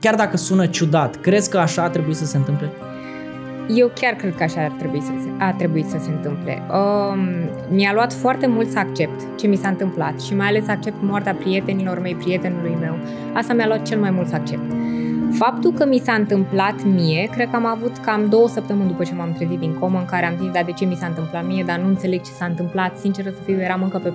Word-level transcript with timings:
Chiar 0.00 0.14
dacă 0.14 0.36
sună 0.36 0.66
ciudat, 0.66 1.16
crezi 1.16 1.50
că 1.50 1.58
așa 1.58 1.82
ar 1.82 1.88
trebui 1.88 2.14
să 2.14 2.24
se 2.24 2.36
întâmple? 2.36 2.72
Eu 3.68 3.90
chiar 3.94 4.14
cred 4.14 4.34
că 4.36 4.42
așa 4.42 4.64
ar 4.64 4.72
trebui 4.78 5.00
să 5.00 5.10
se, 5.22 5.28
a 5.38 5.52
trebuit 5.52 5.86
să 5.88 5.96
se 6.00 6.10
întâmple. 6.10 6.62
Um, 6.70 7.18
mi-a 7.70 7.92
luat 7.92 8.12
foarte 8.12 8.46
mult 8.46 8.70
să 8.70 8.78
accept 8.78 9.20
ce 9.36 9.46
mi 9.46 9.56
s-a 9.56 9.68
întâmplat 9.68 10.20
și 10.20 10.34
mai 10.34 10.46
ales 10.46 10.64
să 10.64 10.70
accept 10.70 10.96
moartea 11.00 11.34
prietenilor 11.34 11.98
mei, 11.98 12.14
prietenului 12.14 12.76
meu. 12.80 12.98
Asta 13.32 13.52
mi-a 13.52 13.66
luat 13.66 13.82
cel 13.82 14.00
mai 14.00 14.10
mult 14.10 14.28
să 14.28 14.34
accept. 14.34 14.72
Faptul 15.32 15.72
că 15.72 15.86
mi 15.86 15.98
s-a 16.04 16.12
întâmplat 16.12 16.84
mie, 16.84 17.28
cred 17.32 17.50
că 17.50 17.56
am 17.56 17.66
avut 17.66 17.96
cam 17.96 18.28
două 18.28 18.48
săptămâni 18.48 18.88
după 18.88 19.04
ce 19.04 19.14
m-am 19.14 19.32
trezit 19.32 19.58
din 19.58 19.74
comă 19.74 19.98
în 19.98 20.04
care 20.04 20.26
am 20.26 20.34
zis, 20.40 20.50
da, 20.50 20.62
de 20.62 20.72
ce 20.72 20.84
mi 20.84 20.94
s-a 20.94 21.06
întâmplat 21.06 21.46
mie, 21.46 21.64
dar 21.66 21.78
nu 21.78 21.88
înțeleg 21.88 22.20
ce 22.22 22.30
s-a 22.30 22.44
întâmplat. 22.44 22.98
Sincer 22.98 23.24
să 23.24 23.42
fiu, 23.44 23.60
eram 23.60 23.82
încă 23.82 23.98
pe 23.98 24.12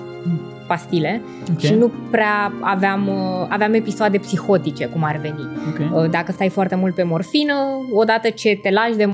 pastile 0.67 1.21
okay. 1.41 1.55
și 1.57 1.73
nu 1.73 1.91
prea 2.11 2.53
aveam, 2.59 3.07
uh, 3.07 3.45
aveam 3.49 3.73
episoade 3.73 4.17
psihotice, 4.17 4.85
cum 4.85 5.03
ar 5.03 5.17
veni. 5.17 5.47
Okay. 5.69 6.03
Uh, 6.03 6.09
dacă 6.09 6.31
stai 6.31 6.49
foarte 6.49 6.75
mult 6.75 6.95
pe 6.95 7.03
morfină, 7.03 7.53
odată 7.91 8.29
ce 8.29 8.59
te 8.61 8.71
lași 8.71 8.95
de 8.95 9.09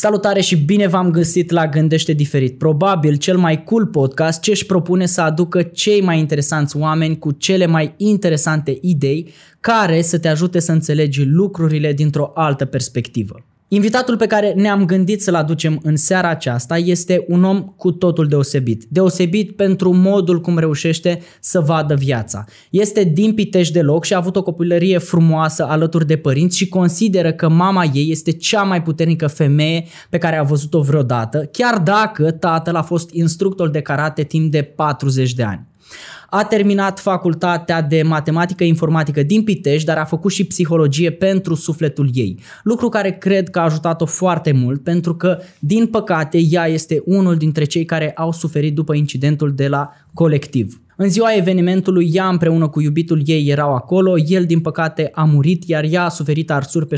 Salutare 0.00 0.40
și 0.40 0.56
bine 0.56 0.86
v-am 0.86 1.10
găsit 1.10 1.50
la 1.50 1.66
Gândește 1.66 2.12
Diferit, 2.12 2.58
probabil 2.58 3.16
cel 3.16 3.36
mai 3.38 3.64
cool 3.64 3.86
podcast 3.86 4.40
ce 4.40 4.50
își 4.50 4.66
propune 4.66 5.06
să 5.06 5.20
aducă 5.20 5.62
cei 5.62 6.00
mai 6.00 6.18
interesanți 6.18 6.76
oameni 6.76 7.18
cu 7.18 7.30
cele 7.30 7.66
mai 7.66 7.94
interesante 7.96 8.78
idei 8.80 9.32
care 9.60 10.02
să 10.02 10.18
te 10.18 10.28
ajute 10.28 10.58
să 10.58 10.72
înțelegi 10.72 11.24
lucrurile 11.24 11.92
dintr-o 11.92 12.30
altă 12.34 12.64
perspectivă. 12.64 13.44
Invitatul 13.70 14.16
pe 14.16 14.26
care 14.26 14.52
ne-am 14.56 14.84
gândit 14.84 15.22
să-l 15.22 15.34
aducem 15.34 15.80
în 15.82 15.96
seara 15.96 16.28
aceasta 16.28 16.76
este 16.76 17.24
un 17.26 17.44
om 17.44 17.60
cu 17.62 17.92
totul 17.92 18.26
deosebit. 18.26 18.84
Deosebit 18.88 19.56
pentru 19.56 19.92
modul 19.92 20.40
cum 20.40 20.58
reușește 20.58 21.20
să 21.40 21.60
vadă 21.60 21.94
viața. 21.94 22.44
Este 22.70 23.04
din 23.04 23.34
Pitești 23.34 23.72
deloc 23.72 24.04
și 24.04 24.14
a 24.14 24.16
avut 24.16 24.36
o 24.36 24.42
copilărie 24.42 24.98
frumoasă 24.98 25.64
alături 25.64 26.06
de 26.06 26.16
părinți 26.16 26.56
și 26.56 26.68
consideră 26.68 27.32
că 27.32 27.48
mama 27.48 27.84
ei 27.92 28.10
este 28.10 28.32
cea 28.32 28.62
mai 28.62 28.82
puternică 28.82 29.26
femeie 29.26 29.84
pe 30.10 30.18
care 30.18 30.36
a 30.36 30.42
văzut-o 30.42 30.80
vreodată, 30.80 31.48
chiar 31.52 31.78
dacă 31.78 32.30
tatăl 32.30 32.74
a 32.74 32.82
fost 32.82 33.10
instructor 33.10 33.68
de 33.68 33.80
karate 33.80 34.22
timp 34.22 34.50
de 34.50 34.62
40 34.62 35.32
de 35.32 35.42
ani. 35.42 35.66
A 36.30 36.44
terminat 36.44 36.98
facultatea 36.98 37.82
de 37.82 38.02
matematică 38.02 38.64
informatică 38.64 39.22
din 39.22 39.42
Pitești, 39.44 39.86
dar 39.86 39.96
a 39.96 40.04
făcut 40.04 40.32
și 40.32 40.44
psihologie 40.44 41.10
pentru 41.10 41.54
sufletul 41.54 42.10
ei. 42.12 42.38
Lucru 42.62 42.88
care 42.88 43.10
cred 43.10 43.50
că 43.50 43.58
a 43.58 43.62
ajutat-o 43.62 44.06
foarte 44.06 44.52
mult 44.52 44.82
pentru 44.82 45.14
că, 45.14 45.38
din 45.58 45.86
păcate, 45.86 46.38
ea 46.50 46.66
este 46.66 47.02
unul 47.04 47.36
dintre 47.36 47.64
cei 47.64 47.84
care 47.84 48.12
au 48.12 48.32
suferit 48.32 48.74
după 48.74 48.94
incidentul 48.94 49.54
de 49.54 49.68
la 49.68 49.92
colectiv. 50.14 50.80
În 51.00 51.08
ziua 51.08 51.34
evenimentului, 51.34 52.10
ea 52.12 52.28
împreună 52.28 52.68
cu 52.68 52.80
iubitul 52.80 53.22
ei 53.24 53.48
erau 53.48 53.74
acolo, 53.74 54.18
el 54.18 54.44
din 54.44 54.60
păcate 54.60 55.10
a 55.12 55.24
murit, 55.24 55.64
iar 55.64 55.84
ea 55.90 56.04
a 56.04 56.08
suferit 56.08 56.50
arsuri 56.50 56.86
pe 56.86 56.96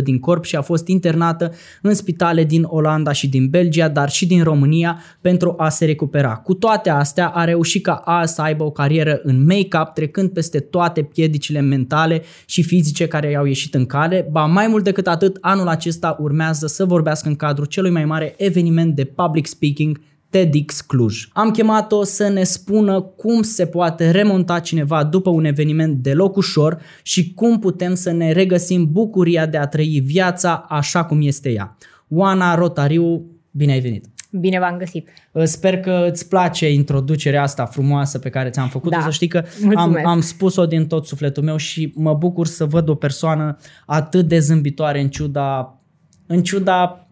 69% 0.00 0.02
din 0.02 0.18
corp 0.18 0.44
și 0.44 0.56
a 0.56 0.60
fost 0.60 0.88
internată 0.88 1.52
în 1.82 1.94
spitale 1.94 2.44
din 2.44 2.62
Olanda 2.66 3.12
și 3.12 3.28
din 3.28 3.48
Belgia, 3.48 3.88
dar 3.88 4.10
și 4.10 4.26
din 4.26 4.42
România 4.42 5.02
pentru 5.20 5.54
a 5.56 5.68
se 5.68 5.84
recupera. 5.84 6.36
Cu 6.36 6.54
toate 6.54 6.90
astea, 6.90 7.28
a 7.28 7.44
reușit 7.44 7.82
ca 7.82 7.94
azi 7.94 8.34
să 8.34 8.42
aibă 8.42 8.64
o 8.64 8.70
carieră 8.70 9.20
în 9.22 9.44
make-up, 9.44 9.94
trecând 9.94 10.30
peste 10.30 10.60
toate 10.60 11.02
piedicile 11.02 11.60
mentale 11.60 12.22
și 12.46 12.62
fizice 12.62 13.06
care 13.06 13.30
i-au 13.30 13.44
ieșit 13.44 13.74
în 13.74 13.86
cale. 13.86 14.28
Ba 14.30 14.44
mai 14.44 14.66
mult 14.66 14.84
decât 14.84 15.06
atât, 15.06 15.38
anul 15.40 15.68
acesta 15.68 16.16
urmează 16.20 16.66
să 16.66 16.84
vorbească 16.84 17.28
în 17.28 17.36
cadrul 17.36 17.66
celui 17.66 17.90
mai 17.90 18.04
mare 18.04 18.34
eveniment 18.36 18.94
de 18.94 19.04
public 19.04 19.46
speaking 19.46 20.00
TEDx 20.30 20.80
Cluj. 20.80 21.28
Am 21.32 21.50
chemat-o 21.50 22.04
să 22.04 22.28
ne 22.28 22.42
spună 22.42 23.00
cum 23.00 23.42
se 23.42 23.66
poate 23.66 24.10
remonta 24.10 24.58
cineva 24.58 25.04
după 25.04 25.30
un 25.30 25.44
eveniment 25.44 26.02
deloc 26.02 26.36
ușor 26.36 26.80
și 27.02 27.34
cum 27.34 27.58
putem 27.58 27.94
să 27.94 28.12
ne 28.12 28.32
regăsim 28.32 28.92
bucuria 28.92 29.46
de 29.46 29.56
a 29.56 29.66
trăi 29.66 30.02
viața 30.04 30.66
așa 30.68 31.04
cum 31.04 31.22
este 31.22 31.50
ea. 31.50 31.76
Oana 32.08 32.54
Rotariu, 32.54 33.26
bine 33.50 33.72
ai 33.72 33.80
venit! 33.80 34.04
Bine 34.32 34.58
v-am 34.58 34.76
găsit! 34.76 35.08
Sper 35.44 35.80
că 35.80 36.06
îți 36.10 36.28
place 36.28 36.72
introducerea 36.72 37.42
asta 37.42 37.64
frumoasă 37.64 38.18
pe 38.18 38.28
care 38.30 38.50
ți-am 38.50 38.68
făcut-o. 38.68 38.96
Da. 38.96 39.02
Să 39.02 39.10
știi 39.10 39.28
că 39.28 39.44
am, 39.74 40.00
am 40.04 40.20
spus-o 40.20 40.66
din 40.66 40.86
tot 40.86 41.06
sufletul 41.06 41.42
meu 41.42 41.56
și 41.56 41.92
mă 41.96 42.14
bucur 42.14 42.46
să 42.46 42.64
văd 42.64 42.88
o 42.88 42.94
persoană 42.94 43.56
atât 43.86 44.28
de 44.28 44.38
zâmbitoare 44.38 45.00
în 45.00 45.08
ciuda, 45.08 45.78
în 46.26 46.42
ciuda 46.42 47.09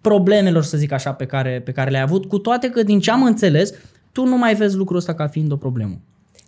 problemelor, 0.00 0.62
să 0.62 0.76
zic 0.76 0.92
așa, 0.92 1.12
pe 1.12 1.24
care, 1.24 1.60
pe 1.64 1.72
care 1.72 1.90
le-ai 1.90 2.02
avut, 2.02 2.24
cu 2.24 2.38
toate 2.38 2.70
că, 2.70 2.82
din 2.82 3.00
ce 3.00 3.10
am 3.10 3.22
înțeles, 3.22 3.74
tu 4.12 4.24
nu 4.24 4.38
mai 4.38 4.54
vezi 4.54 4.76
lucrul 4.76 4.98
ăsta 4.98 5.14
ca 5.14 5.26
fiind 5.26 5.52
o 5.52 5.56
problemă. 5.56 6.00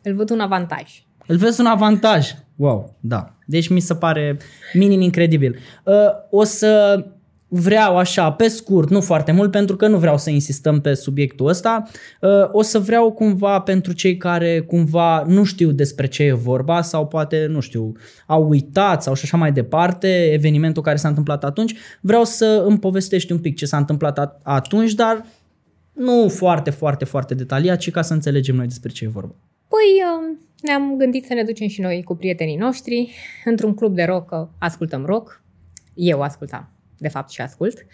Îl 0.03 0.15
văd 0.15 0.31
un 0.31 0.41
avantaj. 0.41 1.03
Îl 1.27 1.37
vezi 1.37 1.61
un 1.61 1.67
avantaj. 1.67 2.31
Wow, 2.57 2.97
da. 3.01 3.35
Deci 3.47 3.69
mi 3.69 3.81
se 3.81 3.95
pare 3.95 4.37
minim 4.73 5.01
incredibil. 5.01 5.59
Uh, 5.85 5.95
o 6.31 6.45
să 6.45 7.05
vreau 7.55 7.97
așa, 7.97 8.33
pe 8.33 8.49
scurt, 8.49 8.91
nu 8.91 9.01
foarte 9.01 9.33
mult, 9.33 9.51
pentru 9.51 9.77
că 9.77 9.89
nu 9.89 9.99
vreau 9.99 10.19
să 10.19 10.31
insistăm 10.31 10.81
pe 10.81 10.95
subiectul 10.95 11.47
ăsta, 11.47 11.83
uh, 12.21 12.31
o 12.53 12.63
să 12.63 12.79
vreau 12.79 13.13
cumva 13.13 13.61
pentru 13.61 13.93
cei 13.93 14.17
care 14.17 14.61
cumva 14.61 15.25
nu 15.27 15.45
știu 15.45 15.71
despre 15.71 16.07
ce 16.07 16.23
e 16.23 16.33
vorba 16.33 16.83
sau 16.83 17.07
poate, 17.07 17.47
nu 17.49 17.61
știu, 17.61 17.93
au 18.27 18.49
uitat 18.49 19.03
sau 19.03 19.15
și 19.15 19.23
așa 19.25 19.37
mai 19.37 19.53
departe, 19.53 20.33
evenimentul 20.33 20.83
care 20.83 20.97
s-a 20.97 21.09
întâmplat 21.09 21.45
atunci, 21.45 21.75
vreau 22.01 22.25
să 22.25 22.65
îmi 22.67 22.79
povestești 22.79 23.33
un 23.33 23.39
pic 23.39 23.57
ce 23.57 23.67
s-a 23.67 23.77
întâmplat 23.77 24.41
atunci, 24.43 24.93
dar 24.93 25.25
nu 25.93 26.29
foarte, 26.29 26.71
foarte, 26.71 27.05
foarte 27.05 27.35
detaliat, 27.35 27.79
ci 27.79 27.91
ca 27.91 28.03
să 28.03 28.13
înțelegem 28.13 28.55
noi 28.55 28.67
despre 28.67 28.91
ce 28.91 29.05
e 29.05 29.09
vorba. 29.09 29.35
Păi, 29.69 30.03
um, 30.19 30.39
ne-am 30.63 30.97
gândit 30.97 31.25
să 31.25 31.35
ne 31.35 31.43
ducem 31.43 31.69
și 31.69 31.81
noi 31.81 32.03
cu 32.03 32.17
prietenii 32.17 32.57
noștri 32.57 33.13
într-un 33.45 33.75
club 33.75 33.95
de 33.95 34.03
rock, 34.03 34.49
ascultăm 34.59 35.05
rock, 35.05 35.43
eu 35.95 36.21
ascultam 36.21 36.73
de 37.03 37.09
fapt 37.09 37.31
și 37.31 37.41
ascult. 37.41 37.87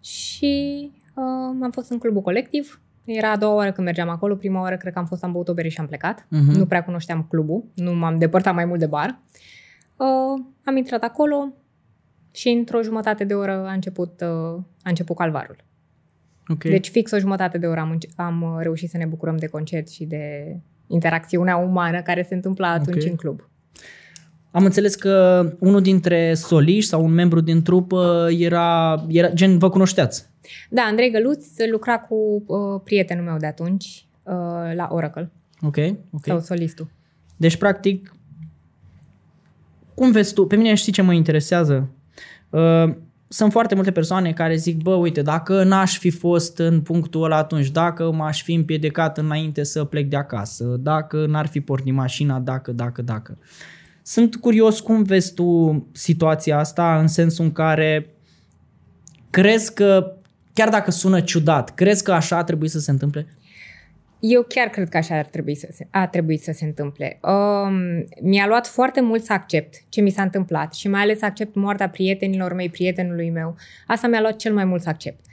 Și 0.00 0.90
uh, 1.14 1.62
am 1.62 1.70
fost 1.72 1.90
în 1.90 1.98
clubul 1.98 2.22
colectiv. 2.22 2.80
Era 3.04 3.30
a 3.30 3.36
doua 3.36 3.54
oară 3.54 3.72
când 3.72 3.86
mergeam 3.86 4.08
acolo. 4.08 4.34
Prima 4.34 4.60
oară 4.60 4.76
cred 4.76 4.92
că 4.92 4.98
am 4.98 5.06
fost, 5.06 5.24
am 5.24 5.32
băut 5.32 5.48
o 5.48 5.54
bere 5.54 5.68
și 5.68 5.80
am 5.80 5.86
plecat. 5.86 6.20
Uh-huh. 6.20 6.56
Nu 6.56 6.66
prea 6.66 6.84
cunoșteam 6.84 7.26
clubul. 7.28 7.64
Nu 7.74 7.94
m-am 7.94 8.18
depărtat 8.18 8.54
mai 8.54 8.64
mult 8.64 8.78
de 8.78 8.86
bar. 8.86 9.18
Uh, 9.96 10.44
am 10.64 10.76
intrat 10.76 11.02
acolo 11.02 11.52
și 12.30 12.48
într-o 12.48 12.82
jumătate 12.82 13.24
de 13.24 13.34
oră 13.34 13.66
a 13.66 13.72
început, 13.72 14.20
uh, 14.20 14.62
a 14.82 14.88
început 14.88 15.16
calvarul. 15.16 15.56
Okay. 16.48 16.70
Deci 16.70 16.88
fix 16.88 17.10
o 17.10 17.18
jumătate 17.18 17.58
de 17.58 17.66
oră 17.66 17.80
am, 17.80 17.98
am 18.16 18.58
reușit 18.60 18.90
să 18.90 18.96
ne 18.96 19.06
bucurăm 19.06 19.36
de 19.36 19.46
concert 19.46 19.88
și 19.88 20.04
de 20.04 20.56
interacțiunea 20.86 21.56
umană 21.56 22.02
care 22.02 22.22
se 22.22 22.34
întâmpla 22.34 22.68
atunci 22.68 22.96
okay. 22.96 23.10
în 23.10 23.16
club. 23.16 23.48
Am 24.52 24.64
înțeles 24.64 24.94
că 24.94 25.44
unul 25.58 25.80
dintre 25.80 26.34
soliști 26.34 26.90
sau 26.90 27.04
un 27.04 27.12
membru 27.12 27.40
din 27.40 27.62
trupă 27.62 28.28
era, 28.38 29.04
era 29.08 29.30
gen, 29.30 29.58
vă 29.58 29.70
cunoșteați. 29.70 30.26
Da, 30.70 30.82
Andrei 30.82 31.10
Găluț 31.10 31.46
lucra 31.70 31.98
cu 31.98 32.14
uh, 32.46 32.80
prietenul 32.84 33.24
meu 33.24 33.36
de 33.36 33.46
atunci 33.46 34.06
uh, 34.22 34.34
la 34.74 34.88
Oracle. 34.90 35.30
Ok, 35.60 35.76
ok. 36.10 36.24
Sau 36.24 36.40
solistul. 36.40 36.88
Deci, 37.36 37.56
practic, 37.56 38.14
cum 39.94 40.10
vezi 40.10 40.34
tu? 40.34 40.46
Pe 40.46 40.56
mine 40.56 40.74
știi 40.74 40.92
ce 40.92 41.02
mă 41.02 41.12
interesează? 41.12 41.88
Uh, 42.50 42.94
sunt 43.28 43.52
foarte 43.52 43.74
multe 43.74 43.90
persoane 43.90 44.32
care 44.32 44.56
zic, 44.56 44.82
bă, 44.82 44.94
uite, 44.94 45.22
dacă 45.22 45.64
n-aș 45.64 45.98
fi 45.98 46.10
fost 46.10 46.58
în 46.58 46.80
punctul 46.80 47.22
ăla 47.22 47.36
atunci, 47.36 47.70
dacă 47.70 48.10
m-aș 48.10 48.42
fi 48.42 48.52
împiedicat 48.54 49.18
înainte 49.18 49.62
să 49.62 49.84
plec 49.84 50.08
de 50.08 50.16
acasă, 50.16 50.64
dacă 50.64 51.26
n-ar 51.26 51.46
fi 51.46 51.60
pornit 51.60 51.94
mașina, 51.94 52.38
dacă, 52.38 52.72
dacă, 52.72 53.02
dacă. 53.02 53.38
Uh, 53.38 53.46
sunt 54.02 54.36
curios 54.36 54.80
cum 54.80 55.02
vezi 55.02 55.34
tu 55.34 55.86
situația 55.92 56.58
asta 56.58 56.98
în 56.98 57.08
sensul 57.08 57.44
în 57.44 57.52
care 57.52 58.06
crezi 59.30 59.74
că, 59.74 60.16
chiar 60.52 60.68
dacă 60.68 60.90
sună 60.90 61.20
ciudat, 61.20 61.74
crezi 61.74 62.02
că 62.02 62.12
așa 62.12 62.36
ar 62.36 62.44
trebui 62.44 62.68
să 62.68 62.78
se 62.78 62.90
întâmple? 62.90 63.26
Eu 64.20 64.42
chiar 64.48 64.68
cred 64.68 64.88
că 64.88 64.96
așa 64.96 65.18
ar 65.18 65.24
trebui 65.24 65.54
să 65.54 65.68
se, 65.72 65.86
a 65.90 66.06
trebuit 66.06 66.42
să 66.42 66.52
se 66.52 66.64
întâmple. 66.64 67.20
Um, 67.22 68.04
mi-a 68.22 68.46
luat 68.46 68.66
foarte 68.66 69.00
mult 69.00 69.24
să 69.24 69.32
accept 69.32 69.74
ce 69.88 70.00
mi 70.00 70.10
s-a 70.10 70.22
întâmplat 70.22 70.74
și 70.74 70.88
mai 70.88 71.00
ales 71.00 71.18
să 71.18 71.24
accept 71.24 71.54
moartea 71.54 71.88
prietenilor 71.88 72.52
mei, 72.52 72.68
prietenului 72.68 73.30
meu. 73.30 73.56
Asta 73.86 74.06
mi-a 74.06 74.20
luat 74.20 74.36
cel 74.36 74.54
mai 74.54 74.64
mult 74.64 74.82
să 74.82 74.88
accept. 74.88 75.24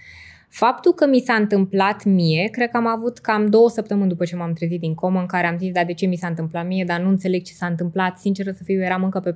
Faptul 0.49 0.93
că 0.93 1.07
mi 1.07 1.19
s-a 1.19 1.33
întâmplat 1.33 2.03
mie, 2.03 2.47
cred 2.51 2.69
că 2.69 2.77
am 2.77 2.87
avut 2.87 3.17
cam 3.17 3.49
două 3.49 3.69
săptămâni 3.69 4.09
după 4.09 4.25
ce 4.25 4.35
m-am 4.35 4.53
trezit 4.53 4.79
din 4.79 4.93
comă 4.93 5.19
în 5.19 5.25
care 5.25 5.47
am 5.47 5.57
zis, 5.57 5.71
da, 5.71 5.83
de 5.83 5.93
ce 5.93 6.05
mi 6.05 6.15
s-a 6.15 6.27
întâmplat 6.27 6.67
mie, 6.67 6.83
dar 6.83 6.99
nu 6.99 7.09
înțeleg 7.09 7.43
ce 7.43 7.53
s-a 7.53 7.65
întâmplat. 7.65 8.17
Sincer 8.17 8.45
să 8.45 8.63
fiu, 8.63 8.81
eram 8.81 9.03
încă 9.03 9.19
pe 9.19 9.35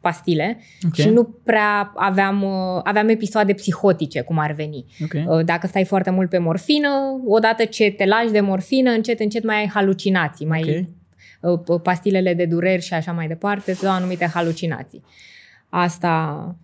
pastile 0.00 0.58
okay. 0.86 1.04
și 1.04 1.10
nu 1.10 1.24
prea 1.24 1.92
aveam, 1.94 2.42
uh, 2.42 2.80
aveam 2.82 3.08
episoade 3.08 3.52
psihotice, 3.52 4.20
cum 4.20 4.38
ar 4.38 4.52
veni. 4.52 4.84
Okay. 5.04 5.24
Uh, 5.28 5.44
dacă 5.44 5.66
stai 5.66 5.84
foarte 5.84 6.10
mult 6.10 6.28
pe 6.28 6.38
morfină, 6.38 6.88
odată 7.26 7.64
ce 7.64 7.90
te 7.90 8.04
lași 8.04 8.30
de 8.30 8.40
morfină, 8.40 8.90
încet, 8.90 9.20
încet 9.20 9.44
mai 9.44 9.56
ai 9.56 9.70
halucinații, 9.74 10.46
mai 10.46 10.60
okay. 10.60 10.88
Uh, 11.66 11.80
pastilele 11.82 12.34
de 12.34 12.44
dureri 12.44 12.82
și 12.82 12.94
așa 12.94 13.12
mai 13.12 13.26
departe, 13.26 13.70
îți 13.70 13.82
dau 13.82 13.92
anumite 13.92 14.30
halucinații. 14.34 15.02
Asta 15.68 16.56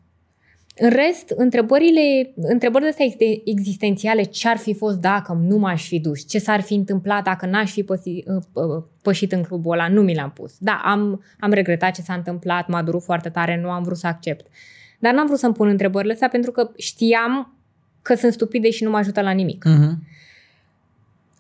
În 0.77 0.91
rest, 0.91 1.29
întrebările, 1.37 2.33
întrebările 2.37 2.89
astea 2.89 3.07
existențiale, 3.45 4.23
ce 4.23 4.49
ar 4.49 4.57
fi 4.57 4.75
fost 4.75 4.97
dacă 4.97 5.33
nu 5.47 5.57
m-aș 5.57 5.87
fi 5.87 6.01
dus, 6.01 6.29
ce 6.29 6.39
s-ar 6.39 6.61
fi 6.61 6.75
întâmplat 6.75 7.25
dacă 7.25 7.47
n-aș 7.47 7.73
fi 7.73 7.83
păsi, 7.83 8.23
pășit 9.03 9.33
în 9.33 9.43
clubul 9.43 9.73
ăla, 9.73 9.89
nu 9.89 10.03
mi 10.03 10.15
l-am 10.15 10.31
pus. 10.31 10.55
Da, 10.59 10.81
am, 10.85 11.25
am 11.41 11.53
regretat 11.53 11.95
ce 11.95 12.03
s-a 12.03 12.15
întâmplat, 12.15 12.69
m-a 12.69 12.83
durut 12.83 13.03
foarte 13.03 13.29
tare, 13.29 13.61
nu 13.63 13.71
am 13.71 13.83
vrut 13.83 13.97
să 13.97 14.07
accept. 14.07 14.47
Dar 14.99 15.15
n-am 15.15 15.27
vrut 15.27 15.39
să-mi 15.39 15.55
pun 15.55 15.69
întrebările 15.69 16.13
astea 16.13 16.29
pentru 16.29 16.51
că 16.51 16.71
știam 16.77 17.57
că 18.03 18.15
sunt 18.15 18.33
stupide 18.33 18.71
și 18.71 18.85
nu 18.85 18.91
mă 18.91 18.97
ajută 18.97 19.21
la 19.21 19.31
nimic. 19.31 19.65
Uh-huh. 19.69 20.13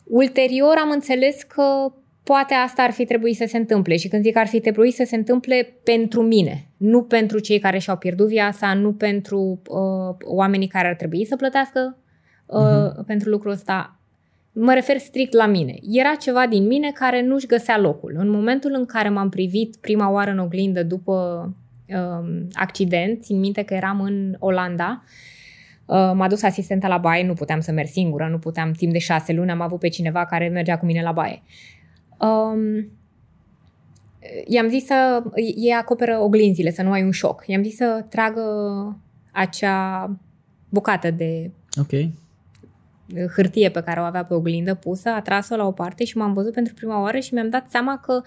Ulterior 0.04 0.76
am 0.82 0.90
înțeles 0.90 1.42
că 1.42 1.92
poate 2.25 2.55
asta 2.55 2.82
ar 2.82 2.91
fi 2.91 3.05
trebuit 3.05 3.37
să 3.37 3.44
se 3.49 3.56
întâmple 3.56 3.97
și 3.97 4.09
când 4.09 4.23
zic 4.23 4.37
ar 4.37 4.47
fi 4.47 4.61
trebuit 4.61 4.94
să 4.94 5.05
se 5.06 5.17
întâmple 5.17 5.75
pentru 5.85 6.23
mine, 6.23 6.69
nu 6.76 7.03
pentru 7.03 7.38
cei 7.38 7.59
care 7.59 7.79
și-au 7.79 7.97
pierdut 7.97 8.29
viața, 8.29 8.75
nu 8.75 8.93
pentru 8.93 9.61
uh, 9.69 10.17
oamenii 10.25 10.67
care 10.67 10.88
ar 10.88 10.94
trebui 10.94 11.25
să 11.25 11.37
plătească 11.37 11.97
uh, 12.47 12.61
uh-huh. 12.61 13.06
pentru 13.06 13.29
lucrul 13.29 13.53
ăsta. 13.53 13.99
Mă 14.53 14.73
refer 14.73 14.99
strict 14.99 15.32
la 15.32 15.47
mine. 15.47 15.75
Era 15.91 16.15
ceva 16.15 16.47
din 16.47 16.67
mine 16.67 16.91
care 16.91 17.23
nu-și 17.23 17.47
găsea 17.47 17.79
locul. 17.79 18.15
În 18.19 18.31
momentul 18.31 18.75
în 18.75 18.85
care 18.85 19.09
m-am 19.09 19.29
privit 19.29 19.77
prima 19.77 20.11
oară 20.11 20.31
în 20.31 20.38
oglindă 20.38 20.82
după 20.82 21.49
uh, 21.88 22.44
accident, 22.53 23.23
țin 23.23 23.38
minte 23.38 23.62
că 23.62 23.75
eram 23.75 24.00
în 24.00 24.37
Olanda, 24.38 25.03
Uh, 25.87 26.12
m-a 26.15 26.29
dus 26.29 26.43
asistenta 26.43 26.88
la 26.88 26.99
baie, 26.99 27.27
nu 27.27 27.32
puteam 27.32 27.61
să 27.61 27.73
merg 27.73 27.88
singură, 27.88 28.29
nu 28.31 28.38
puteam 28.38 28.73
timp 28.73 28.93
de 28.93 28.99
șase 28.99 29.32
luni, 29.32 29.50
am 29.50 29.61
avut 29.61 29.79
pe 29.79 29.88
cineva 29.88 30.25
care 30.25 30.49
mergea 30.49 30.79
cu 30.79 30.85
mine 30.85 31.03
la 31.03 31.12
baie. 31.12 31.43
Um, 32.19 32.88
i-am 34.46 34.69
zis 34.69 34.84
să, 34.84 35.22
ei 35.56 35.72
acoperă 35.72 36.19
oglinzile, 36.19 36.70
să 36.70 36.82
nu 36.82 36.90
ai 36.90 37.02
un 37.02 37.11
șoc. 37.11 37.43
I-am 37.46 37.62
zis 37.62 37.76
să 37.76 38.05
tragă 38.08 38.43
acea 39.32 40.11
bucată 40.69 41.11
de 41.11 41.50
okay. 41.81 42.12
hârtie 43.34 43.70
pe 43.70 43.82
care 43.82 44.00
o 44.00 44.02
avea 44.02 44.25
pe 44.25 44.34
oglindă 44.34 44.75
pusă, 44.75 45.08
a 45.08 45.20
tras-o 45.20 45.56
la 45.56 45.66
o 45.66 45.72
parte 45.72 46.05
și 46.05 46.16
m-am 46.16 46.32
văzut 46.32 46.52
pentru 46.52 46.75
prima 46.75 47.00
oară 47.00 47.19
și 47.19 47.34
mi-am 47.34 47.49
dat 47.49 47.70
seama 47.70 47.99
că 47.99 48.22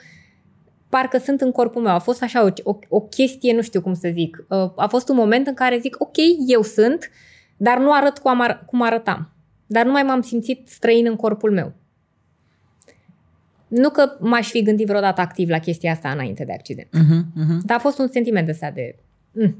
parcă 0.89 1.17
sunt 1.17 1.41
în 1.41 1.51
corpul 1.51 1.81
meu. 1.81 1.93
A 1.93 1.99
fost 1.99 2.23
așa 2.23 2.43
o, 2.45 2.49
o, 2.63 2.77
o 2.89 3.01
chestie, 3.01 3.53
nu 3.53 3.61
știu 3.61 3.81
cum 3.81 3.93
să 3.93 4.09
zic. 4.13 4.45
Uh, 4.49 4.71
a 4.75 4.87
fost 4.87 5.09
un 5.09 5.15
moment 5.15 5.47
în 5.47 5.53
care 5.53 5.79
zic, 5.79 5.95
ok, 5.99 6.15
eu 6.47 6.61
sunt, 6.61 7.09
dar 7.57 7.77
nu 7.77 7.93
arăt 7.93 8.17
cum, 8.17 8.41
ar, 8.41 8.63
cum 8.65 8.81
arătam. 8.81 9.31
Dar 9.65 9.85
nu 9.85 9.91
mai 9.91 10.03
m-am 10.03 10.21
simțit 10.21 10.67
străin 10.67 11.05
în 11.05 11.15
corpul 11.15 11.51
meu. 11.51 11.73
Nu 13.67 13.89
că 13.89 14.17
m-aș 14.19 14.49
fi 14.49 14.63
gândit 14.63 14.87
vreodată 14.87 15.21
activ 15.21 15.49
la 15.49 15.59
chestia 15.59 15.91
asta 15.91 16.09
înainte 16.09 16.43
de 16.45 16.53
accident. 16.53 16.87
Uh-huh, 16.87 17.43
uh-huh. 17.43 17.65
Dar 17.65 17.77
a 17.77 17.79
fost 17.79 17.99
un 17.99 18.07
sentiment 18.11 18.49
ăsta 18.49 18.71
de... 18.71 18.95
Mm, 19.31 19.55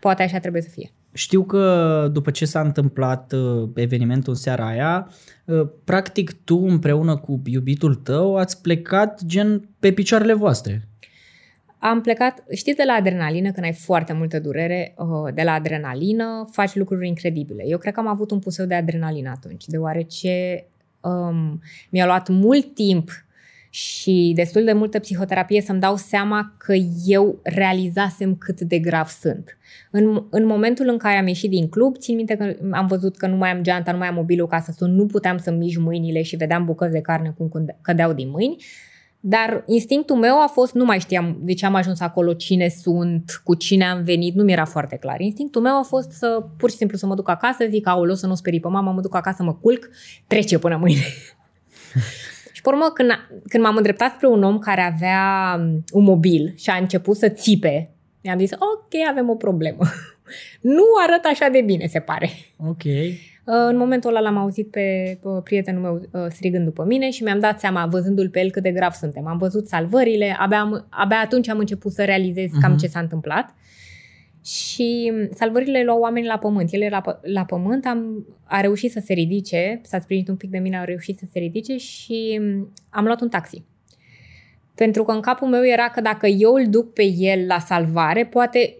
poate 0.00 0.22
așa 0.22 0.38
trebuie 0.38 0.62
să 0.62 0.68
fie. 0.68 0.90
Știu 1.14 1.42
că 1.44 2.08
după 2.12 2.30
ce 2.30 2.44
s-a 2.44 2.60
întâmplat 2.60 3.32
uh, 3.32 3.68
evenimentul 3.74 4.32
în 4.32 4.38
seara 4.38 4.66
aia, 4.66 5.10
uh, 5.44 5.68
practic 5.84 6.32
tu 6.44 6.56
împreună 6.56 7.16
cu 7.16 7.42
iubitul 7.44 7.94
tău 7.94 8.36
ați 8.36 8.60
plecat 8.60 9.24
gen 9.24 9.68
pe 9.78 9.92
picioarele 9.92 10.32
voastre. 10.32 10.88
Am 11.78 12.00
plecat, 12.00 12.44
știți, 12.54 12.76
de 12.76 12.82
la 12.86 12.92
adrenalină, 12.92 13.50
când 13.50 13.66
ai 13.66 13.72
foarte 13.72 14.12
multă 14.12 14.40
durere, 14.40 14.94
uh, 14.96 15.34
de 15.34 15.42
la 15.42 15.52
adrenalină 15.52 16.48
faci 16.50 16.74
lucruri 16.74 17.08
incredibile. 17.08 17.62
Eu 17.66 17.78
cred 17.78 17.92
că 17.92 18.00
am 18.00 18.06
avut 18.06 18.30
un 18.30 18.38
puseu 18.38 18.66
de 18.66 18.74
adrenalină 18.74 19.30
atunci, 19.30 19.66
deoarece 19.66 20.64
um, 21.02 21.60
mi-a 21.90 22.06
luat 22.06 22.28
mult 22.28 22.74
timp 22.74 23.10
și 23.74 24.32
destul 24.34 24.64
de 24.64 24.72
multă 24.72 24.98
psihoterapie 24.98 25.60
să-mi 25.60 25.80
dau 25.80 25.96
seama 25.96 26.54
că 26.58 26.72
eu 27.06 27.40
realizasem 27.42 28.34
cât 28.34 28.60
de 28.60 28.78
grav 28.78 29.06
sunt. 29.06 29.58
În, 29.90 30.26
în 30.30 30.46
momentul 30.46 30.88
în 30.88 30.98
care 30.98 31.16
am 31.16 31.26
ieșit 31.26 31.50
din 31.50 31.68
club, 31.68 31.96
țin 31.96 32.16
minte 32.16 32.36
că 32.36 32.56
am 32.70 32.86
văzut 32.86 33.16
că 33.16 33.26
nu 33.26 33.36
mai 33.36 33.50
am 33.50 33.62
geanta, 33.62 33.92
nu 33.92 33.98
mai 33.98 34.08
am 34.08 34.14
mobilul 34.14 34.46
ca 34.46 34.60
să 34.60 34.72
sun, 34.76 34.94
nu 34.94 35.06
puteam 35.06 35.38
să 35.38 35.50
mișc 35.50 35.78
mâinile 35.78 36.22
și 36.22 36.36
vedeam 36.36 36.64
bucăți 36.64 36.92
de 36.92 37.00
carne 37.00 37.34
cum 37.36 37.66
cădeau 37.80 38.12
din 38.12 38.30
mâini. 38.30 38.56
Dar 39.24 39.62
instinctul 39.66 40.16
meu 40.16 40.42
a 40.42 40.46
fost, 40.46 40.74
nu 40.74 40.84
mai 40.84 41.00
știam 41.00 41.36
de 41.40 41.54
ce 41.54 41.66
am 41.66 41.74
ajuns 41.74 42.00
acolo, 42.00 42.32
cine 42.32 42.68
sunt, 42.68 43.40
cu 43.44 43.54
cine 43.54 43.84
am 43.84 44.04
venit, 44.04 44.34
nu 44.34 44.42
mi-era 44.42 44.64
foarte 44.64 44.96
clar. 44.96 45.20
Instinctul 45.20 45.62
meu 45.62 45.78
a 45.78 45.82
fost 45.82 46.10
să 46.10 46.44
pur 46.56 46.70
și 46.70 46.76
simplu 46.76 46.96
să 46.96 47.06
mă 47.06 47.14
duc 47.14 47.28
acasă, 47.28 47.66
zic, 47.68 47.86
aolo, 47.86 48.14
să 48.14 48.26
nu 48.26 48.34
sperii 48.34 48.60
pe 48.60 48.68
mama, 48.68 48.90
mă 48.90 49.00
duc 49.00 49.14
acasă, 49.14 49.42
mă 49.42 49.54
culc, 49.54 49.88
trece 50.26 50.58
până 50.58 50.76
mâine. 50.76 51.00
și 52.52 52.60
pe 52.62 52.68
urmă, 52.68 52.90
când, 52.94 53.10
când 53.48 53.62
m-am 53.62 53.76
îndreptat 53.76 54.12
spre 54.14 54.26
un 54.26 54.42
om 54.42 54.58
care 54.58 54.80
avea 54.80 55.56
um, 55.58 55.84
un 55.92 56.04
mobil 56.04 56.52
și 56.56 56.70
a 56.70 56.76
început 56.76 57.16
să 57.16 57.28
țipe, 57.28 57.90
mi-am 58.22 58.38
zis, 58.38 58.50
ok, 58.52 59.08
avem 59.10 59.28
o 59.28 59.34
problemă. 59.34 59.84
nu 60.76 60.84
arăt 61.06 61.24
așa 61.24 61.48
de 61.48 61.60
bine, 61.60 61.86
se 61.86 62.00
pare. 62.00 62.30
Ok. 62.56 62.82
Uh, 63.44 63.54
în 63.54 63.76
momentul 63.76 64.10
ăla 64.10 64.20
l-am 64.20 64.36
auzit 64.36 64.70
pe 64.70 65.18
prietenul 65.44 65.82
meu 65.82 66.22
uh, 66.22 66.30
strigând 66.30 66.64
după 66.64 66.84
mine 66.84 67.10
și 67.10 67.22
mi-am 67.22 67.38
dat 67.38 67.60
seama, 67.60 67.86
văzându-l 67.86 68.28
pe 68.28 68.40
el, 68.40 68.50
cât 68.50 68.62
de 68.62 68.70
grav 68.70 68.92
suntem. 68.92 69.26
Am 69.26 69.38
văzut 69.38 69.68
salvările, 69.68 70.36
abia, 70.38 70.60
am, 70.60 70.86
abia 70.90 71.18
atunci 71.18 71.48
am 71.48 71.58
început 71.58 71.92
să 71.92 72.04
realizez 72.04 72.48
uh-huh. 72.48 72.60
cam 72.60 72.70
mhm. 72.70 72.80
ce 72.80 72.86
s-a 72.86 73.00
întâmplat. 73.00 73.54
Și 74.44 75.12
salvările 75.34 75.84
luau 75.84 76.00
oamenii 76.00 76.28
la 76.28 76.38
pământ. 76.38 76.72
El 76.72 76.80
era 76.80 77.02
la, 77.04 77.20
la 77.22 77.44
pământ, 77.44 77.86
am, 77.86 78.26
a 78.44 78.60
reușit 78.60 78.92
să 78.92 79.00
se 79.04 79.12
ridice, 79.12 79.80
s-a 79.82 80.00
sprijinit 80.00 80.28
un 80.28 80.36
pic 80.36 80.50
de 80.50 80.58
mine, 80.58 80.78
a 80.78 80.84
reușit 80.84 81.18
să 81.18 81.24
se 81.32 81.38
ridice 81.38 81.76
și 81.76 82.40
am 82.90 83.04
luat 83.04 83.20
un 83.20 83.28
taxi. 83.28 83.62
Pentru 84.74 85.04
că 85.04 85.12
în 85.12 85.20
capul 85.20 85.48
meu 85.48 85.66
era 85.66 85.88
că 85.88 86.00
dacă 86.00 86.26
eu 86.26 86.54
îl 86.54 86.66
duc 86.68 86.92
pe 86.92 87.04
el 87.16 87.46
la 87.46 87.58
salvare, 87.58 88.26
poate 88.26 88.76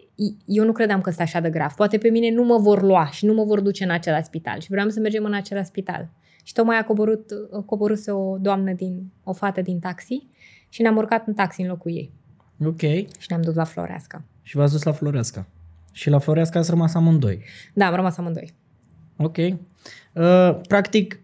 eu 0.46 0.64
nu 0.64 0.72
credeam 0.72 1.00
că 1.00 1.10
este 1.10 1.22
așa 1.22 1.40
de 1.40 1.50
grav. 1.50 1.72
Poate 1.72 1.98
pe 1.98 2.08
mine 2.08 2.30
nu 2.30 2.44
mă 2.44 2.58
vor 2.58 2.82
lua 2.82 3.10
și 3.10 3.26
nu 3.26 3.34
mă 3.34 3.44
vor 3.44 3.60
duce 3.60 3.84
în 3.84 3.90
același 3.90 4.24
spital. 4.24 4.60
Și 4.60 4.70
vreau 4.70 4.88
să 4.88 5.00
mergem 5.00 5.24
în 5.24 5.34
același 5.34 5.66
spital. 5.66 6.08
Și 6.42 6.52
tocmai 6.52 6.78
a 6.78 6.84
coborât, 6.84 7.30
a 7.52 7.60
coborâse 7.60 8.10
o 8.10 8.36
doamnă 8.38 8.72
din, 8.72 9.12
o 9.24 9.32
fată 9.32 9.60
din 9.60 9.78
taxi 9.78 10.26
și 10.68 10.82
ne-am 10.82 10.96
urcat 10.96 11.26
în 11.26 11.34
taxi 11.34 11.60
în 11.60 11.68
locul 11.68 11.90
ei. 11.90 12.12
Ok. 12.64 12.80
Și 13.18 13.26
ne-am 13.28 13.42
dus 13.42 13.54
la 13.54 13.64
Floreasca. 13.64 14.24
Și 14.42 14.56
v-ați 14.56 14.72
dus 14.72 14.82
la 14.82 14.92
Floreasca. 14.92 15.46
Și 15.92 16.10
la 16.10 16.18
Floreasca 16.18 16.58
ați 16.58 16.70
rămas 16.70 16.94
amândoi. 16.94 17.42
Da, 17.74 17.86
am 17.86 17.94
rămas 17.94 18.16
amândoi. 18.16 18.54
Ok. 19.16 19.36
Uh, 19.36 20.60
practic, 20.68 21.20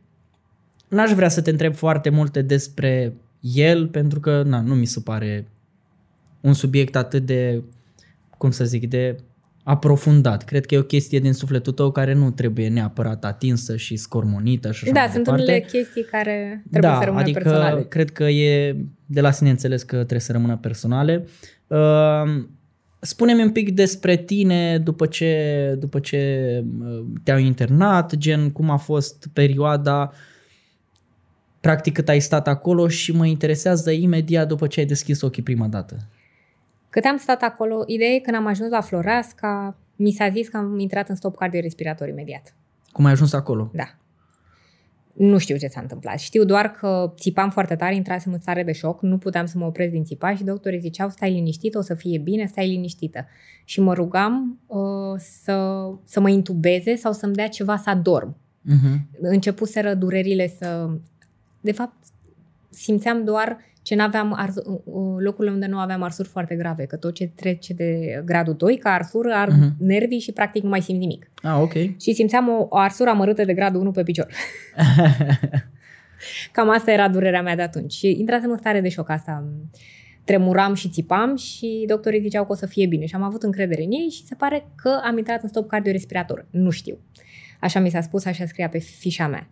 n-aș 0.89 1.11
vrea 1.11 1.29
să 1.29 1.43
te 1.43 1.51
întreb 1.51 1.75
foarte 1.75 2.11
multe 2.11 2.43
despre 2.43 3.15
el, 3.41 3.89
pentru 3.89 4.21
că 4.21 4.43
na, 4.43 4.61
nu 4.61 4.75
mi 4.75 4.87
se 4.87 5.01
pare 5.01 5.49
un 6.41 6.53
subiect 6.53 6.97
atât 6.97 7.27
de 7.27 7.63
cum 8.39 8.51
să 8.51 8.65
zic, 8.65 8.89
de 8.89 9.17
aprofundat. 9.63 10.45
Cred 10.45 10.67
că 10.67 10.75
e 10.75 10.79
o 10.79 10.83
chestie 10.83 11.19
din 11.19 11.33
sufletul 11.33 11.73
tău 11.73 11.91
care 11.91 12.13
nu 12.13 12.31
trebuie 12.31 12.69
neapărat 12.69 13.25
atinsă 13.25 13.77
și 13.77 13.97
scormonită 13.97 14.73
și 14.73 14.85
așa 14.85 14.93
Da, 14.93 15.13
sunt 15.13 15.25
departe. 15.25 15.43
unele 15.43 15.61
chestii 15.61 16.05
care 16.05 16.65
trebuie 16.71 16.91
da, 16.91 16.99
să 16.99 17.05
rămână 17.05 17.23
adică 17.23 17.39
personale. 17.39 17.83
cred 17.83 18.11
că 18.11 18.25
e 18.25 18.77
de 19.07 19.21
la 19.21 19.31
sine 19.31 19.51
înțeles 19.51 19.83
că 19.83 19.97
trebuie 19.97 20.21
să 20.21 20.33
rămână 20.33 20.57
personale. 20.57 21.27
Uh, 21.67 22.45
spune-mi 23.01 23.43
un 23.43 23.51
pic 23.51 23.75
despre 23.75 24.17
tine 24.17 24.79
după 24.79 25.07
ce, 25.07 25.77
după 25.79 25.99
ce 25.99 26.63
uh, 26.81 27.05
te-au 27.23 27.39
internat, 27.39 28.17
gen 28.17 28.51
cum 28.51 28.71
a 28.71 28.77
fost 28.77 29.29
perioada 29.33 30.13
practic 31.61 31.95
cât 31.95 32.09
ai 32.09 32.21
stat 32.21 32.49
acolo 32.49 32.89
și 32.89 33.13
mă 33.13 33.27
interesează 33.27 33.91
imediat 33.91 34.49
după 34.49 34.67
ce 34.67 34.81
ai 34.81 34.87
deschis 34.87 35.21
ochii 35.21 35.43
prima 35.43 35.67
dată. 35.67 35.97
Cât 36.91 37.05
am 37.05 37.17
stat 37.17 37.43
acolo, 37.43 37.83
ideea 37.87 38.11
e 38.11 38.19
când 38.19 38.37
am 38.37 38.47
ajuns 38.47 38.71
la 38.71 38.81
Floreasca, 38.81 39.77
mi 39.97 40.11
s-a 40.11 40.29
zis 40.29 40.49
că 40.49 40.57
am 40.57 40.79
intrat 40.79 41.09
în 41.09 41.15
stop 41.15 41.37
cardiorespirator 41.37 42.09
imediat. 42.09 42.55
Cum 42.93 43.05
ai 43.05 43.13
ajuns 43.13 43.33
acolo? 43.33 43.71
Da. 43.75 43.85
Nu 45.13 45.39
știu 45.39 45.57
ce 45.57 45.67
s-a 45.67 45.81
întâmplat. 45.81 46.19
Știu 46.19 46.45
doar 46.45 46.71
că 46.71 47.13
țipam 47.17 47.51
foarte 47.51 47.77
tare, 47.77 47.95
intrasem 47.95 48.33
în 48.33 48.41
stare 48.41 48.63
de 48.63 48.73
șoc, 48.73 49.03
nu 49.03 49.19
puteam 49.19 49.47
să 49.47 49.59
mă 49.59 49.65
opresc 49.65 49.93
din 49.93 50.05
țipa 50.05 50.35
și 50.35 50.45
doctorii 50.45 50.79
ziceau 50.79 51.09
stai 51.09 51.33
liniștit, 51.33 51.75
o 51.75 51.81
să 51.81 51.95
fie 51.95 52.19
bine, 52.19 52.47
stai 52.47 52.69
liniștită. 52.69 53.27
Și 53.65 53.81
mă 53.81 53.95
rugam 53.95 54.61
uh, 54.67 55.15
să, 55.17 55.87
să 56.05 56.21
mă 56.21 56.29
intubeze 56.29 56.95
sau 56.95 57.13
să-mi 57.13 57.35
dea 57.35 57.49
ceva 57.49 57.77
să 57.77 57.91
adorm. 57.91 58.37
Uh-huh. 58.37 59.21
Începuseră 59.21 59.95
durerile 59.95 60.49
să... 60.59 60.91
De 61.61 61.73
fapt, 61.73 61.97
simțeam 62.71 63.25
doar 63.25 63.59
ce 63.89 63.95
n-aveam 63.95 64.33
ars- 64.37 64.63
locurile 65.19 65.53
unde 65.53 65.67
nu 65.67 65.79
aveam 65.79 66.03
arsuri 66.03 66.29
foarte 66.29 66.55
grave, 66.55 66.85
că 66.85 66.97
tot 66.97 67.15
ce 67.15 67.27
trece 67.35 67.75
de 67.75 68.23
gradul 68.25 68.55
2 68.55 68.77
ca 68.77 68.91
arsură 68.91 69.33
ar 69.35 69.49
uh-huh. 69.49 69.77
nervii 69.79 70.19
și 70.19 70.33
practic 70.33 70.63
nu 70.63 70.69
mai 70.69 70.81
simt 70.81 70.99
nimic. 70.99 71.31
Ah, 71.43 71.59
ok. 71.61 71.73
Și 71.73 72.13
simțeam 72.13 72.49
o, 72.49 72.67
o 72.69 72.77
arsură 72.77 73.11
amărâtă 73.11 73.45
de 73.45 73.55
gradul 73.55 73.81
1 73.81 73.91
pe 73.91 74.03
picior. 74.03 74.27
Cam 76.53 76.71
asta 76.71 76.91
era 76.91 77.09
durerea 77.09 77.43
mea 77.43 77.57
de 77.57 77.63
atunci. 77.63 77.93
Și 77.93 78.17
intrasem 78.19 78.51
în 78.51 78.57
stare 78.57 78.81
de 78.81 78.89
șoc 78.89 79.09
asta. 79.11 79.45
Tremuram 80.25 80.75
și 80.75 80.89
țipam 80.89 81.37
și 81.37 81.85
doctorii 81.87 82.21
ziceau 82.21 82.47
că 82.47 82.53
o 82.53 82.55
să 82.55 82.67
fie 82.67 82.87
bine. 82.87 83.07
Și 83.07 83.15
am 83.15 83.23
avut 83.23 83.43
încredere 83.43 83.83
în 83.83 83.93
ei 83.93 84.09
și 84.11 84.25
se 84.25 84.35
pare 84.35 84.67
că 84.75 85.01
am 85.05 85.19
intrat 85.19 85.43
în 85.43 85.49
stop 85.49 85.69
cardiorespirator. 85.69 86.47
Nu 86.51 86.71
știu. 86.71 86.99
Așa 87.61 87.81
mi 87.81 87.91
s-a 87.91 88.01
spus, 88.01 88.25
așa 88.25 88.47
scria 88.47 88.69
pe 88.69 88.79
fișa 88.79 89.27
mea. 89.27 89.49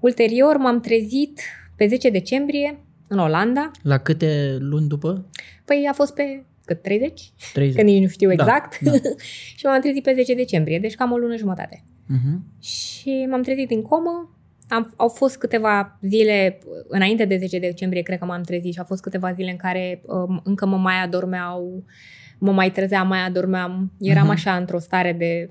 Ulterior 0.00 0.56
m-am 0.56 0.80
trezit 0.80 1.40
pe 1.76 1.86
10 1.86 2.10
decembrie 2.10 2.85
în 3.08 3.18
Olanda. 3.18 3.70
La 3.82 3.98
câte 3.98 4.56
luni 4.60 4.88
după? 4.88 5.26
Păi 5.64 5.86
a 5.90 5.92
fost 5.92 6.14
pe 6.14 6.44
cât 6.64 6.82
30? 6.82 7.32
30. 7.52 7.76
Că 7.76 7.82
nici 7.82 8.02
nu 8.02 8.08
știu 8.08 8.26
Da, 8.28 8.32
exact. 8.32 8.78
da. 8.80 8.90
și 9.56 9.64
m-am 9.66 9.80
trezit 9.80 10.02
pe 10.02 10.12
10 10.14 10.34
decembrie, 10.34 10.78
deci 10.78 10.94
cam 10.94 11.12
o 11.12 11.16
lună 11.16 11.36
jumătate. 11.36 11.84
Uh-huh. 11.84 12.60
Și 12.60 13.26
m-am 13.30 13.42
trezit 13.42 13.70
în 13.70 13.82
comă. 13.82 14.30
Am, 14.68 14.94
au 14.96 15.08
fost 15.08 15.36
câteva 15.38 15.98
zile, 16.02 16.58
înainte 16.88 17.24
de 17.24 17.36
10 17.36 17.58
decembrie, 17.58 18.02
cred 18.02 18.18
că 18.18 18.24
m-am 18.24 18.42
trezit 18.42 18.72
și 18.72 18.78
au 18.78 18.84
fost 18.84 19.02
câteva 19.02 19.32
zile 19.32 19.50
în 19.50 19.56
care 19.56 20.02
um, 20.06 20.40
încă 20.44 20.66
mă 20.66 20.76
mai 20.76 20.94
adormeau, 21.04 21.84
mă 22.38 22.52
mai 22.52 22.70
trezeam, 22.70 23.06
mai 23.08 23.18
adormeam. 23.26 23.92
Eram 24.00 24.22
Mhm. 24.22 24.32
așa 24.32 24.56
într-o 24.56 24.78
stare 24.78 25.12
de 25.12 25.50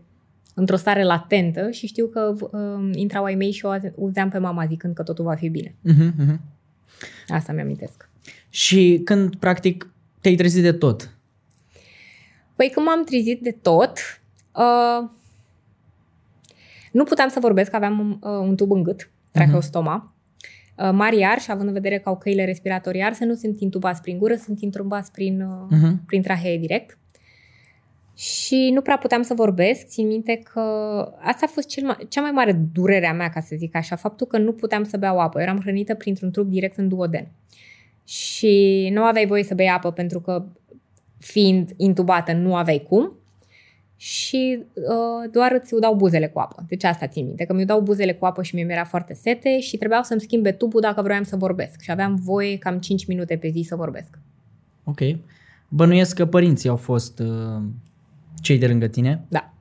într-o 0.53 0.75
stare 0.75 1.03
latentă 1.03 1.69
și 1.71 1.87
știu 1.87 2.07
că 2.07 2.33
um, 2.51 2.91
intrau 2.93 3.23
ai 3.23 3.35
mei 3.35 3.51
și 3.51 3.65
o 3.65 3.69
auzeam 3.99 4.29
pe 4.29 4.37
mama 4.37 4.65
zicând 4.65 4.93
că 4.93 5.03
totul 5.03 5.25
va 5.25 5.35
fi 5.35 5.49
bine. 5.49 5.75
Uh-huh. 5.91 6.11
Uh-huh. 6.11 6.35
Asta 7.27 7.51
mi-amintesc. 7.51 8.09
Și 8.49 9.01
când, 9.05 9.35
practic, 9.35 9.89
te-ai 10.21 10.35
trezit 10.35 10.63
de 10.63 10.71
tot. 10.71 11.09
Păi 12.55 12.69
când 12.69 12.85
m-am 12.85 13.03
trezit 13.03 13.41
de 13.41 13.51
tot, 13.61 13.97
uh, 14.55 15.09
nu 16.91 17.03
puteam 17.03 17.29
să 17.29 17.39
vorbesc, 17.39 17.73
aveam 17.73 17.99
un, 17.99 18.09
uh, 18.11 18.47
un 18.47 18.55
tub 18.55 18.71
în 18.71 18.83
gât, 18.83 19.09
tracheostoma. 19.31 20.13
Uh, 20.77 20.89
mari 20.91 21.23
arși, 21.23 21.51
având 21.51 21.67
în 21.67 21.73
vedere 21.73 21.99
că 21.99 22.09
au 22.09 22.17
căile 22.17 22.45
respiratorii 22.45 23.01
arse, 23.01 23.25
nu 23.25 23.33
sunt 23.33 23.59
intubați 23.59 24.01
prin 24.01 24.17
gură, 24.17 24.35
sunt 24.35 24.61
intrubați 24.61 25.11
prin, 25.11 25.41
uh, 25.41 25.67
Uh-huh. 25.77 26.05
prin 26.05 26.21
trahee 26.21 26.57
direct. 26.57 26.97
Și 28.15 28.69
nu 28.73 28.81
prea 28.81 28.97
puteam 28.97 29.21
să 29.21 29.33
vorbesc. 29.33 29.85
Țin 29.85 30.07
minte 30.07 30.41
că 30.53 30.59
asta 31.21 31.45
a 31.45 31.51
fost 31.51 31.67
cel 31.67 31.85
mai, 31.85 31.95
cea 32.09 32.21
mai 32.21 32.31
mare 32.31 32.51
durere 32.73 33.07
a 33.07 33.13
mea, 33.13 33.29
ca 33.29 33.39
să 33.39 33.55
zic 33.57 33.75
așa, 33.75 33.95
faptul 33.95 34.27
că 34.27 34.37
nu 34.37 34.51
puteam 34.51 34.83
să 34.83 34.97
beau 34.97 35.19
apă. 35.19 35.41
Eram 35.41 35.59
hrănită 35.59 35.95
printr-un 35.95 36.31
trup 36.31 36.49
direct 36.49 36.77
în 36.77 36.87
duoden. 36.87 37.27
Și 38.03 38.89
nu 38.93 39.03
aveai 39.03 39.25
voie 39.25 39.43
să 39.43 39.55
bei 39.55 39.67
apă 39.67 39.91
pentru 39.91 40.19
că 40.19 40.45
fiind 41.17 41.69
intubată 41.77 42.33
nu 42.33 42.55
aveai 42.55 42.85
cum 42.89 43.17
și 43.95 44.63
uh, 44.73 45.31
doar 45.31 45.59
îți 45.61 45.73
udau 45.73 45.95
buzele 45.95 46.27
cu 46.27 46.39
apă. 46.39 46.65
Deci 46.67 46.83
asta 46.83 47.07
țin 47.07 47.25
minte, 47.25 47.45
că 47.45 47.53
mi 47.53 47.61
udau 47.61 47.81
buzele 47.81 48.13
cu 48.13 48.25
apă 48.25 48.43
și 48.43 48.55
mi 48.55 48.61
era 48.61 48.83
foarte 48.83 49.13
sete 49.13 49.59
și 49.59 49.77
trebuiau 49.77 50.03
să-mi 50.03 50.21
schimbe 50.21 50.51
tubul 50.51 50.81
dacă 50.81 51.01
vroiam 51.01 51.23
să 51.23 51.35
vorbesc. 51.35 51.81
Și 51.81 51.91
aveam 51.91 52.15
voie 52.15 52.57
cam 52.57 52.79
5 52.79 53.05
minute 53.05 53.37
pe 53.37 53.49
zi 53.49 53.61
să 53.67 53.75
vorbesc. 53.75 54.19
Ok. 54.83 54.99
Bănuiesc 55.69 56.15
că 56.15 56.25
părinții 56.25 56.69
au 56.69 56.75
fost 56.75 57.19
uh, 57.19 57.61
cei 58.45 58.57
de 58.57 58.67
lângă 58.67 58.87
tine. 58.87 59.25
Da. 59.27 59.53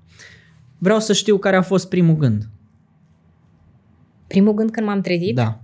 Vreau 0.78 1.00
să 1.00 1.12
știu 1.12 1.38
care 1.38 1.56
a 1.56 1.62
fost 1.62 1.88
primul 1.88 2.16
gând. 2.16 2.48
Primul 4.26 4.52
gând 4.52 4.70
când 4.70 4.86
m-am 4.86 5.00
trezit, 5.00 5.34
Da. 5.34 5.60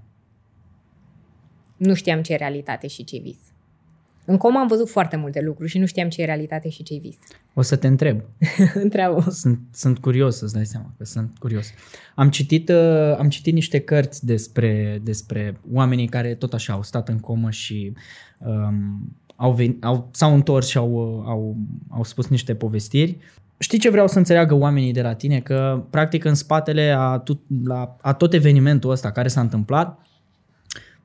nu 1.77 1.95
știam 1.95 2.23
ce 2.23 2.33
e 2.33 2.37
realitate 2.37 2.87
și 2.87 3.05
ce 3.05 3.19
vis. 3.19 3.50
În 4.31 4.37
coma 4.37 4.61
am 4.61 4.67
văzut 4.67 4.89
foarte 4.89 5.17
multe 5.17 5.41
lucruri 5.41 5.71
și 5.71 5.79
nu 5.79 5.87
știam 5.87 6.09
ce 6.09 6.23
e 6.23 6.25
realitate 6.25 6.69
și 6.69 6.83
ce 6.83 6.99
vis. 7.01 7.17
O 7.55 7.63
să 7.63 7.77
te 7.77 7.87
întreb. 7.87 8.21
Întreabă. 8.75 9.31
Sunt, 9.31 9.59
sunt 9.73 9.99
curios 9.99 10.37
să-ți 10.37 10.53
dai 10.55 10.67
seama 10.67 10.95
că 10.99 11.05
sunt 11.05 11.39
curios. 11.39 11.67
Am 12.15 12.31
citit, 12.31 12.69
uh, 12.69 13.17
am 13.19 13.29
citit 13.29 13.55
niște 13.55 13.79
cărți 13.79 14.27
despre, 14.27 15.01
despre 15.05 15.61
oamenii 15.73 16.09
care 16.09 16.35
tot 16.35 16.53
așa 16.53 16.73
au 16.73 16.83
stat 16.83 17.09
în 17.09 17.19
comă 17.19 17.51
și 17.51 17.93
um, 18.39 19.17
au 19.37 19.53
venit, 19.53 19.85
au, 19.85 20.09
s-au 20.13 20.35
întors 20.35 20.69
și 20.69 20.77
au, 20.77 20.93
uh, 20.93 21.25
au, 21.27 21.57
au 21.89 22.05
spus 22.05 22.29
niște 22.29 22.55
povestiri. 22.55 23.17
Știi 23.59 23.79
ce 23.79 23.91
vreau 23.91 24.09
să 24.09 24.19
înțeleagă 24.19 24.55
oamenii 24.55 24.93
de 24.93 25.03
la 25.03 25.15
tine? 25.15 25.41
Că 25.41 25.85
practic 25.91 26.25
în 26.25 26.35
spatele 26.35 26.95
a, 26.99 27.19
tu, 27.19 27.41
la, 27.65 27.97
a 28.01 28.15
tot 28.15 28.33
evenimentul 28.33 28.91
ăsta 28.91 29.11
care 29.11 29.29
s-a 29.29 29.41
întâmplat, 29.41 29.99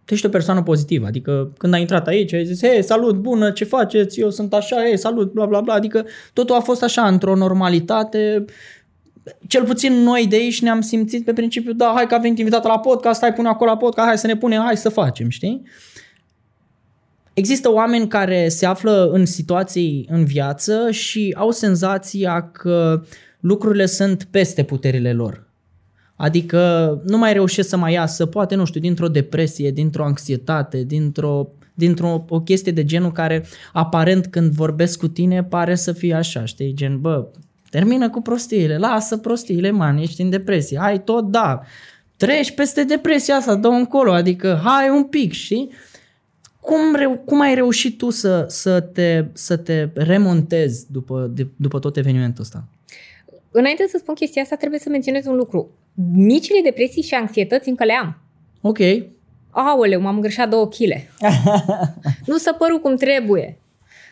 tu 0.05 0.13
ești 0.13 0.25
o 0.25 0.29
persoană 0.29 0.63
pozitivă, 0.63 1.05
adică 1.05 1.53
când 1.57 1.74
ai 1.74 1.81
intrat 1.81 2.07
aici 2.07 2.33
ai 2.33 2.45
zis, 2.45 2.62
hei, 2.62 2.83
salut, 2.83 3.15
bună, 3.15 3.51
ce 3.51 3.63
faceți, 3.63 4.19
eu 4.19 4.29
sunt 4.29 4.53
așa, 4.53 4.75
hei, 4.75 4.97
salut, 4.97 5.33
bla, 5.33 5.45
bla, 5.45 5.62
bla, 5.62 5.74
adică 5.74 6.05
totul 6.33 6.55
a 6.55 6.59
fost 6.59 6.83
așa, 6.83 7.07
într-o 7.07 7.35
normalitate, 7.35 8.45
cel 9.47 9.63
puțin 9.63 9.93
noi 9.93 10.27
de 10.27 10.35
aici 10.35 10.62
ne-am 10.62 10.81
simțit 10.81 11.25
pe 11.25 11.33
principiu, 11.33 11.74
da, 11.74 11.91
hai 11.95 12.07
că 12.07 12.15
a 12.15 12.17
venit 12.17 12.38
invitat 12.38 12.63
la 12.63 12.79
podcast, 12.79 13.21
hai 13.21 13.33
pune 13.33 13.47
acolo 13.47 13.69
la 13.69 13.77
podcast, 13.77 14.07
hai 14.07 14.17
să 14.17 14.27
ne 14.27 14.38
punem, 14.38 14.62
hai 14.62 14.77
să 14.77 14.89
facem, 14.89 15.29
știi? 15.29 15.62
Există 17.33 17.71
oameni 17.71 18.07
care 18.07 18.47
se 18.47 18.65
află 18.65 19.09
în 19.12 19.25
situații 19.25 20.07
în 20.12 20.25
viață 20.25 20.91
și 20.91 21.35
au 21.38 21.51
senzația 21.51 22.50
că 22.51 23.03
lucrurile 23.39 23.85
sunt 23.85 24.24
peste 24.24 24.63
puterile 24.63 25.13
lor. 25.13 25.44
Adică 26.15 27.01
nu 27.05 27.17
mai 27.17 27.34
reușesc 27.34 27.69
să 27.69 27.77
mai 27.77 27.93
iasă, 27.93 28.25
poate, 28.25 28.55
nu 28.55 28.65
știu, 28.65 28.79
dintr-o 28.79 29.07
depresie, 29.07 29.72
dintr-o 29.72 30.03
anxietate, 30.03 30.84
dintr-o, 30.84 31.48
dintr-o 31.74 32.25
o 32.29 32.41
chestie 32.41 32.72
de 32.72 32.84
genul 32.84 33.12
care 33.12 33.45
aparent 33.74 34.25
când 34.25 34.51
vorbesc 34.51 35.00
cu 35.00 35.07
tine 35.07 35.43
pare 35.43 35.75
să 35.75 35.91
fie 35.91 36.13
așa, 36.13 36.45
știi? 36.45 36.74
Gen, 36.74 37.01
bă, 37.01 37.27
termină 37.69 38.10
cu 38.10 38.22
prostiile, 38.22 38.77
lasă 38.77 39.17
prostiile, 39.17 39.72
man, 39.72 39.98
ești 39.98 40.22
în 40.22 40.29
depresie, 40.29 40.77
hai 40.79 41.03
tot, 41.03 41.29
da, 41.31 41.62
treci 42.17 42.51
peste 42.51 42.84
depresia 42.84 43.36
asta, 43.36 43.55
dă 43.55 43.67
încolo, 43.67 44.12
adică 44.12 44.62
hai 44.63 44.89
un 44.89 45.03
pic, 45.03 45.31
știi? 45.31 45.69
Cum, 46.60 46.95
reu- 46.95 47.22
cum 47.25 47.41
ai 47.41 47.55
reușit 47.55 47.98
tu 47.98 48.10
să, 48.10 48.45
să, 48.50 48.79
te, 48.79 49.25
să 49.34 49.57
te 49.57 49.89
remontezi 49.93 50.91
după, 50.91 51.31
de, 51.34 51.48
după 51.55 51.79
tot 51.79 51.98
evenimentul 51.98 52.43
ăsta? 52.43 52.63
Înainte 53.57 53.85
să 53.88 53.97
spun 53.97 54.13
chestia 54.13 54.41
asta, 54.41 54.55
trebuie 54.55 54.79
să 54.79 54.89
menționez 54.89 55.25
un 55.25 55.35
lucru. 55.35 55.69
Micile 56.13 56.59
depresii 56.63 57.01
și 57.01 57.13
anxietăți 57.13 57.69
încă 57.69 57.83
le 57.83 57.93
am. 57.93 58.17
Ok, 58.62 58.77
Aoleu, 59.50 60.01
m-am 60.01 60.15
îngrășat 60.15 60.50
două 60.50 60.67
chile. 60.67 61.09
nu 62.25 62.38
s-a 62.38 62.53
părut 62.53 62.81
cum 62.81 62.95
trebuie. 62.95 63.57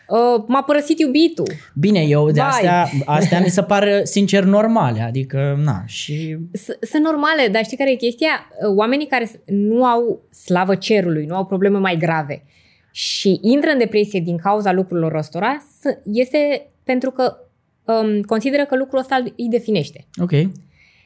Uh, 0.07 0.43
m-a 0.47 0.63
părăsit 0.63 0.99
iubitul. 0.99 1.47
Bine, 1.75 1.99
eu 2.01 2.31
de 2.31 2.39
Vai. 2.39 2.49
astea, 2.49 2.87
astea 3.05 3.39
mi 3.39 3.49
se 3.49 3.61
par 3.63 3.87
sincer 4.03 4.43
normale, 4.43 5.01
adică, 5.01 5.59
na, 5.63 5.83
și 5.85 6.37
S- 6.51 6.87
Sunt 6.89 7.03
normale, 7.03 7.47
dar 7.51 7.63
știi 7.63 7.77
care 7.77 7.91
e 7.91 7.95
chestia? 7.95 8.47
Uh, 8.67 8.75
Oamenii 8.75 9.07
care 9.07 9.25
s- 9.25 9.39
nu 9.45 9.85
au 9.85 10.21
slavă 10.43 10.75
cerului, 10.75 11.25
nu 11.25 11.35
au 11.35 11.45
probleme 11.45 11.77
mai 11.77 11.97
grave 11.97 12.43
și 12.91 13.39
intră 13.41 13.69
în 13.69 13.77
depresie 13.77 14.19
din 14.19 14.37
cauza 14.37 14.71
lucrurilor 14.71 15.15
ăstora, 15.15 15.57
s- 15.79 15.97
este 16.03 16.67
pentru 16.83 17.11
că 17.11 17.37
um, 17.85 18.21
consideră 18.21 18.65
că 18.65 18.75
lucrul 18.75 18.99
ăsta 18.99 19.23
îi 19.37 19.47
definește. 19.49 20.05
ok, 20.21 20.31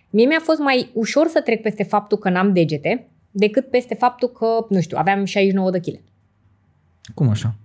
Mie 0.09 0.25
mi-a 0.25 0.39
fost 0.39 0.59
mai 0.59 0.89
ușor 0.93 1.27
să 1.27 1.41
trec 1.41 1.61
peste 1.61 1.83
faptul 1.83 2.17
că 2.17 2.29
n-am 2.29 2.53
degete 2.53 3.07
decât 3.31 3.69
peste 3.69 3.93
faptul 3.93 4.29
că, 4.29 4.65
nu 4.69 4.81
știu, 4.81 4.97
aveam 4.97 5.25
69 5.25 5.71
de 5.71 5.79
kg. 5.79 5.99
cum 7.13 7.29
așa? 7.29 7.55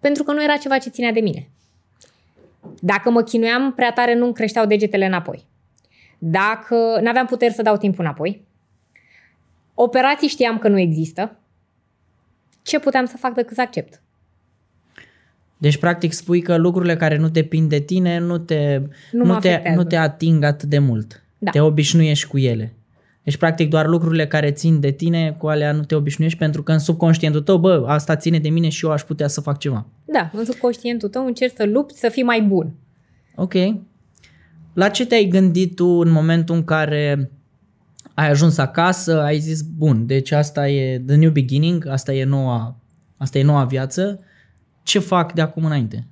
Pentru 0.00 0.22
că 0.22 0.32
nu 0.32 0.42
era 0.42 0.56
ceva 0.56 0.78
ce 0.78 0.88
ținea 0.90 1.12
de 1.12 1.20
mine. 1.20 1.48
Dacă 2.80 3.10
mă 3.10 3.22
chinuiam 3.22 3.72
prea 3.72 3.92
tare, 3.92 4.14
nu-mi 4.14 4.34
creșteau 4.34 4.66
degetele 4.66 5.06
înapoi. 5.06 5.46
Dacă 6.18 6.98
n-aveam 7.02 7.26
puteri 7.26 7.52
să 7.52 7.62
dau 7.62 7.76
timpul 7.76 8.04
înapoi, 8.04 8.44
operații 9.74 10.28
știam 10.28 10.58
că 10.58 10.68
nu 10.68 10.78
există, 10.78 11.38
ce 12.62 12.78
puteam 12.78 13.04
să 13.04 13.16
fac 13.16 13.34
decât 13.34 13.54
să 13.54 13.60
accept? 13.60 14.02
Deci, 15.58 15.76
practic, 15.76 16.12
spui 16.12 16.40
că 16.40 16.56
lucrurile 16.56 16.96
care 16.96 17.16
nu 17.16 17.28
depind 17.28 17.68
de 17.68 17.78
tine 17.78 18.18
nu 18.18 18.38
te, 18.38 18.78
Nu 19.12 19.24
nu 19.24 19.32
mă 19.32 19.38
te, 19.40 19.48
afectează. 19.48 19.76
nu 19.76 19.84
te 19.84 19.96
ating 19.96 20.44
atât 20.44 20.68
de 20.68 20.78
mult. 20.78 21.22
Da. 21.38 21.50
Te 21.50 21.60
obișnuiești 21.60 22.26
cu 22.26 22.38
ele. 22.38 22.74
Deci, 23.22 23.36
practic, 23.36 23.70
doar 23.70 23.86
lucrurile 23.86 24.26
care 24.26 24.50
țin 24.50 24.80
de 24.80 24.90
tine, 24.90 25.34
cu 25.38 25.46
alea 25.46 25.72
nu 25.72 25.82
te 25.84 25.94
obișnuiești 25.94 26.38
pentru 26.38 26.62
că 26.62 26.72
în 26.72 26.78
subconștientul 26.78 27.40
tău, 27.40 27.58
bă, 27.58 27.84
asta 27.86 28.16
ține 28.16 28.38
de 28.38 28.48
mine 28.48 28.68
și 28.68 28.84
eu 28.84 28.90
aș 28.90 29.02
putea 29.02 29.28
să 29.28 29.40
fac 29.40 29.58
ceva. 29.58 29.86
Da, 30.04 30.30
în 30.32 30.44
subconștientul 30.44 31.08
tău 31.08 31.26
încerci 31.26 31.54
să 31.56 31.64
lupți 31.64 32.00
să 32.00 32.08
fii 32.08 32.22
mai 32.22 32.42
bun. 32.42 32.74
Ok. 33.34 33.54
La 34.72 34.88
ce 34.88 35.06
te-ai 35.06 35.24
gândit 35.24 35.74
tu 35.74 35.86
în 35.86 36.10
momentul 36.10 36.54
în 36.54 36.64
care 36.64 37.30
ai 38.14 38.30
ajuns 38.30 38.58
acasă, 38.58 39.22
ai 39.22 39.38
zis, 39.38 39.62
bun, 39.62 40.06
deci 40.06 40.30
asta 40.30 40.68
e 40.68 41.02
the 41.06 41.16
new 41.16 41.30
beginning, 41.30 41.86
asta 41.86 42.12
e 42.12 42.24
noua, 42.24 42.76
asta 43.16 43.38
e 43.38 43.42
noua 43.42 43.64
viață, 43.64 44.20
ce 44.86 44.98
fac 44.98 45.32
de 45.32 45.40
acum 45.40 45.64
înainte? 45.64 46.04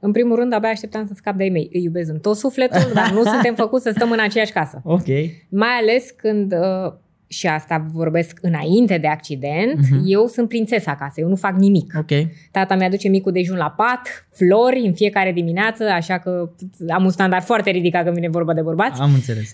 În 0.00 0.12
primul 0.12 0.36
rând, 0.36 0.52
abia 0.52 0.68
așteptam 0.68 1.06
să 1.06 1.12
scap 1.16 1.34
de 1.36 1.44
ei 1.44 1.50
mei. 1.50 1.70
Îi 1.72 1.82
iubesc 1.82 2.10
în 2.10 2.18
tot 2.18 2.36
sufletul, 2.36 2.90
dar 2.94 3.10
nu 3.12 3.22
suntem 3.32 3.54
făcuți 3.54 3.82
să 3.82 3.90
stăm 3.94 4.10
în 4.10 4.20
aceeași 4.20 4.52
casă. 4.52 4.80
Ok. 4.84 5.06
Mai 5.48 5.68
ales 5.80 6.10
când, 6.16 6.52
uh, 6.52 6.92
și 7.26 7.46
asta 7.46 7.86
vorbesc 7.92 8.38
înainte 8.42 8.98
de 8.98 9.06
accident, 9.06 9.76
Mhm. 9.90 10.02
eu 10.06 10.26
sunt 10.26 10.48
prințesa 10.48 10.90
acasă, 10.90 11.20
eu 11.20 11.28
nu 11.28 11.36
fac 11.36 11.56
nimic. 11.56 11.92
Ok. 11.98 12.26
Tata 12.50 12.74
mi-aduce 12.74 13.08
micul 13.08 13.32
dejun 13.32 13.56
la 13.56 13.70
pat, 13.76 14.28
flori 14.32 14.80
în 14.86 14.92
fiecare 14.94 15.32
dimineață, 15.32 15.84
așa 15.84 16.18
că 16.18 16.50
am 16.88 17.04
un 17.04 17.10
standard 17.10 17.44
foarte 17.44 17.70
ridicat 17.70 18.02
când 18.02 18.14
vine 18.14 18.28
vorba 18.28 18.54
de 18.54 18.62
bărbați. 18.62 19.00
Am 19.00 19.12
înțeles. 19.14 19.52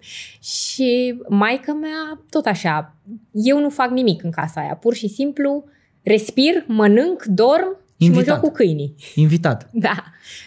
Și 0.40 1.18
maica 1.28 1.72
mea, 1.72 2.22
tot 2.30 2.46
așa, 2.46 2.94
eu 3.32 3.60
nu 3.60 3.68
fac 3.68 3.90
nimic 3.90 4.22
în 4.24 4.30
casa 4.30 4.60
aia, 4.60 4.74
pur 4.80 4.94
și 4.94 5.08
simplu 5.08 5.64
respir, 6.02 6.64
mănânc, 6.66 7.22
dorm 7.24 7.76
și 8.04 8.10
mă 8.10 8.16
Invitat. 8.16 8.34
joc 8.40 8.44
cu 8.44 8.50
câinii. 8.50 8.94
Invitat. 9.14 9.68
Da, 9.86 10.04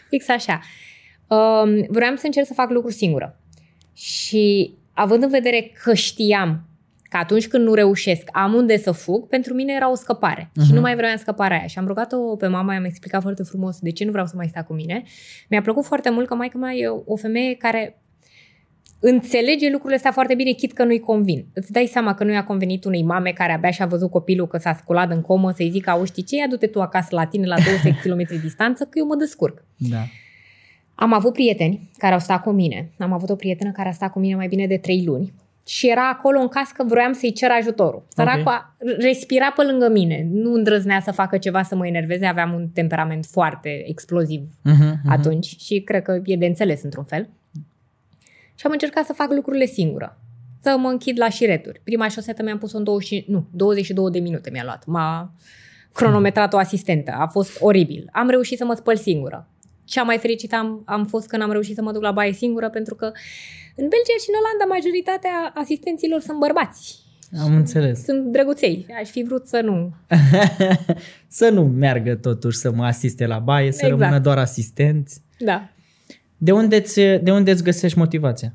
fix 0.09 0.29
așa. 0.29 0.59
Um, 1.27 1.85
vreau 1.89 2.15
să 2.15 2.25
încerc 2.25 2.45
să 2.45 2.53
fac 2.53 2.69
lucruri 2.69 2.93
singură. 2.95 3.39
Și 3.93 4.73
având 4.93 5.23
în 5.23 5.29
vedere 5.29 5.71
că 5.83 5.93
știam 5.93 6.61
că 7.09 7.17
atunci 7.17 7.47
când 7.47 7.63
nu 7.65 7.73
reușesc, 7.73 8.29
am 8.31 8.53
unde 8.53 8.77
să 8.77 8.91
fug, 8.91 9.27
pentru 9.27 9.53
mine 9.53 9.73
era 9.75 9.91
o 9.91 9.95
scăpare. 9.95 10.43
Uh-huh. 10.49 10.53
Și 10.61 10.65
Mhm. 10.65 10.73
nu 10.73 10.81
mai 10.81 10.95
vreau 10.95 11.17
scăparea 11.17 11.57
aia. 11.57 11.67
Și 11.67 11.77
am 11.77 11.87
rugat-o 11.87 12.35
pe 12.35 12.47
mama, 12.47 12.73
i-am 12.73 12.83
explicat 12.83 13.21
foarte 13.21 13.43
frumos 13.43 13.79
de 13.79 13.91
ce 13.91 14.05
nu 14.05 14.11
vreau 14.11 14.25
să 14.25 14.33
mai 14.35 14.47
sta 14.47 14.63
cu 14.63 14.73
mine. 14.73 15.03
Mi-a 15.49 15.61
plăcut 15.61 15.85
foarte 15.85 16.09
mult 16.09 16.27
că 16.27 16.35
maica 16.35 16.57
mea 16.57 16.73
e 16.73 16.87
o 17.05 17.15
femeie 17.15 17.53
care 17.53 18.01
înțelege 19.00 19.70
lucrurile 19.70 19.96
astea 19.96 20.12
foarte 20.12 20.36
bine, 20.36 20.51
chit 20.51 20.74
că 20.74 20.84
nu-i 20.84 21.00
convin. 21.00 21.46
Îți 21.54 21.72
dai 21.72 21.86
seama 21.86 22.13
că 22.13 22.24
nu 22.24 22.32
i-a 22.32 22.44
convenit 22.44 22.86
unei 22.86 23.04
mame 23.04 23.32
care 23.32 23.54
abia 23.54 23.72
și-a 23.72 23.86
văzut 23.86 24.12
copilul 24.12 24.48
că 24.48 24.58
s-a 24.58 24.74
sculat 24.74 25.12
în 25.12 25.22
comă 25.22 25.51
să-i 25.51 25.70
zică, 25.70 25.89
auzi, 25.89 26.12
știi 26.12 26.24
ce, 26.24 26.36
ia 26.36 26.48
du-te 26.48 26.68
tu 26.68 26.82
acasă 26.82 27.08
la 27.12 27.25
tine 27.25 27.46
la 27.46 27.56
200 27.56 28.00
km 28.04 28.42
distanță, 28.42 28.84
că 28.84 29.00
eu 29.00 29.06
mă 29.06 29.16
descurc. 29.16 29.63
Da. 29.75 30.04
Am 30.96 31.13
avut 31.13 31.34
prieteni 31.34 31.89
care 31.98 32.13
au 32.13 32.20
stat 32.20 32.42
cu 32.42 32.50
mine. 32.50 32.92
Am 32.98 33.13
avut 33.13 33.30
o 33.30 33.36
prietenă 33.36 33.72
care 33.72 33.89
a 33.89 33.92
stat 33.92 34.12
cu 34.12 34.20
mine 34.20 34.36
mai 34.36 34.48
bine 34.48 34.68
de 34.68 34.77
trei 34.77 35.04
luni 35.06 35.34
și 35.68 35.89
era 35.89 36.10
acolo 36.10 36.39
în 36.39 36.48
caz 36.48 36.68
că 36.68 36.84
vroiam 36.84 37.13
să-i 37.13 37.32
cer 37.32 37.50
ajutorul. 37.51 38.06
Săracua 38.08 38.75
respira 39.00 39.51
pe 39.56 39.63
lângă 39.63 39.89
mine, 39.89 40.27
nu 40.32 40.54
îndrăznea 40.54 41.00
să 41.00 41.12
facă 41.12 41.38
ceva 41.38 41.63
să 41.63 41.75
mă 41.75 41.88
enerveze, 41.88 42.25
aveam 42.25 42.54
un 42.54 42.68
temperament 42.74 43.25
foarte 43.25 43.84
exploziv 43.86 44.42
Uh-huh, 44.42 44.92
uh-huh. 44.92 45.10
atunci 45.10 45.46
și 45.46 45.82
cred 45.82 46.01
că 46.01 46.22
e 46.24 46.36
de 46.36 46.46
înțeles 46.46 46.84
într-un 46.84 47.04
fel. 47.04 47.30
Și 48.59 48.65
am 48.65 48.71
încercat 48.71 49.05
să 49.05 49.13
fac 49.13 49.31
lucrurile 49.31 49.65
singură. 49.65 50.19
Să 50.61 50.75
mă 50.79 50.89
închid 50.89 51.19
la 51.19 51.29
șireturi. 51.29 51.81
Prima 51.83 52.07
șosetă 52.07 52.43
mi-am 52.43 52.57
pus-o 52.57 52.77
în 52.77 52.83
20, 52.83 53.25
nu, 53.27 53.47
22 53.51 54.11
de 54.11 54.19
minute 54.19 54.49
mi-a 54.49 54.63
luat. 54.63 54.85
M-a 54.85 55.33
cronometrat 55.93 56.53
o 56.53 56.57
asistentă. 56.57 57.11
A 57.11 57.27
fost 57.27 57.57
oribil. 57.59 58.09
Am 58.11 58.29
reușit 58.29 58.57
să 58.57 58.65
mă 58.65 58.73
spăl 58.73 58.95
singură. 58.97 59.47
Cea 59.83 60.03
mai 60.03 60.17
fericită 60.17 60.55
am, 60.55 60.81
am 60.85 61.05
fost 61.05 61.27
când 61.27 61.41
am 61.41 61.51
reușit 61.51 61.75
să 61.75 61.81
mă 61.81 61.91
duc 61.91 62.01
la 62.01 62.11
baie 62.11 62.33
singură 62.33 62.69
pentru 62.69 62.95
că 62.95 63.05
în 63.75 63.87
Belgia 63.87 64.17
și 64.21 64.29
în 64.29 64.39
Olanda 64.39 64.73
majoritatea 64.75 65.51
asistenților 65.53 66.19
sunt 66.19 66.39
bărbați. 66.39 67.05
Am 67.39 67.55
înțeles. 67.55 68.03
Sunt 68.03 68.25
drăguței. 68.31 68.85
Aș 68.99 69.09
fi 69.09 69.23
vrut 69.23 69.47
să 69.47 69.61
nu. 69.61 69.93
să 71.39 71.49
nu 71.49 71.63
meargă 71.63 72.15
totuși 72.15 72.57
să 72.57 72.71
mă 72.71 72.85
asiste 72.85 73.25
la 73.25 73.39
baie, 73.39 73.71
să 73.71 73.85
Exact. 73.85 74.01
rămână 74.01 74.19
doar 74.19 74.37
asistenți. 74.37 75.21
Da. 75.39 75.69
De 76.38 76.51
unde 76.51 76.75
îți, 76.75 76.96
de 77.00 77.32
unde 77.32 77.51
îți 77.51 77.63
găsești 77.63 77.98
motivația? 77.98 78.53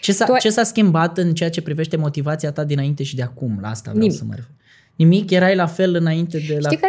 Ce 0.00 0.12
s-a, 0.12 0.24
Tu 0.24 0.32
ai- 0.32 0.38
ce 0.38 0.50
s-a 0.50 0.62
schimbat 0.62 1.18
în 1.18 1.34
ceea 1.34 1.50
ce 1.50 1.62
privește 1.62 1.96
motivația 1.96 2.52
ta 2.52 2.64
dinainte 2.64 3.02
și 3.02 3.16
de 3.16 3.22
acum? 3.22 3.58
La 3.60 3.68
asta 3.68 3.90
vreau 3.90 4.06
Nimic. 4.06 4.18
să 4.18 4.24
mă 4.24 4.34
refer. 4.34 4.50
Nimic? 4.96 5.30
Erai 5.30 5.54
la 5.54 5.66
fel 5.66 5.94
înainte 5.94 6.38
de 6.48 6.58
la... 6.60 6.68
Știi 6.68 6.76
că 6.80 6.86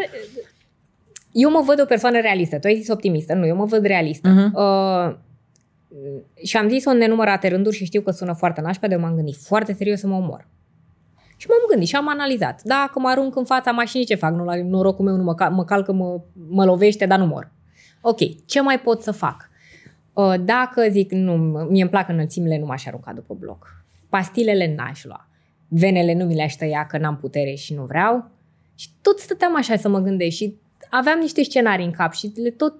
eu 1.31 1.51
mă 1.51 1.61
văd 1.65 1.81
o 1.81 1.85
persoană 1.85 2.19
realistă. 2.19 2.59
Tu 2.59 2.67
ai 2.67 2.75
zis 2.75 2.87
optimistă. 2.89 3.33
Nu, 3.33 3.45
eu 3.45 3.55
mă 3.55 3.65
văd 3.65 3.85
realistă. 3.85 4.27
Mhm. 4.29 4.55
Uh, 4.55 5.15
și 6.43 6.57
am 6.57 6.69
zis-o 6.69 6.89
în 6.89 6.97
nenumărate 6.97 7.47
rânduri 7.47 7.75
și 7.75 7.85
știu 7.85 8.01
că 8.01 8.11
sună 8.11 8.33
foarte 8.33 8.61
nașpa, 8.61 8.87
de 8.87 8.95
m-am 8.95 9.15
gândit 9.15 9.35
foarte 9.35 9.73
serios 9.73 9.99
să 9.99 10.07
mă 10.07 10.15
omor. 10.15 10.47
Și 11.41 11.47
m-am 11.47 11.65
gândit 11.69 11.87
și 11.87 11.95
am 11.95 12.09
analizat. 12.09 12.61
Dacă 12.63 12.99
mă 12.99 13.09
arunc 13.09 13.35
în 13.35 13.45
fața 13.45 13.71
mașinii, 13.71 14.05
ce 14.05 14.15
fac? 14.15 14.33
Nu, 14.33 14.43
la 14.43 14.63
norocul 14.63 15.05
meu 15.05 15.15
nu 15.15 15.23
mă, 15.23 15.35
cal- 15.35 15.51
mă 15.51 15.65
calcă, 15.65 15.91
mă, 15.91 16.21
mă 16.49 16.65
lovește, 16.65 17.05
dar 17.05 17.19
nu 17.19 17.25
mor. 17.25 17.51
Ok, 18.01 18.17
ce 18.45 18.61
mai 18.61 18.79
pot 18.79 19.01
să 19.01 19.11
fac? 19.11 19.49
Uh, 20.13 20.33
Dacă 20.45 20.87
zic, 20.89 21.11
nu, 21.11 21.35
mie 21.69 21.81
îmi 21.81 21.89
plac 21.89 22.09
înălțimile, 22.09 22.59
nu 22.59 22.65
m-aș 22.65 22.85
arunca 22.85 23.13
după 23.13 23.33
bloc. 23.39 23.83
Pastilele 24.09 24.75
n-aș 24.75 25.03
lua. 25.03 25.27
Venele 25.67 26.13
nu 26.13 26.25
mi 26.25 26.35
le-aș 26.35 26.53
tăia 26.53 26.85
că 26.85 26.97
n-am 26.97 27.17
putere 27.17 27.53
și 27.53 27.73
nu 27.73 27.83
vreau. 27.83 28.29
Și 28.75 28.87
tot 29.01 29.19
stăteam 29.19 29.55
așa 29.55 29.75
să 29.75 29.89
mă 29.89 29.99
gândesc 29.99 30.35
și 30.35 30.55
aveam 30.89 31.19
niște 31.19 31.43
scenarii 31.43 31.85
în 31.85 31.91
cap 31.91 32.13
și 32.13 32.31
le 32.35 32.49
tot 32.49 32.73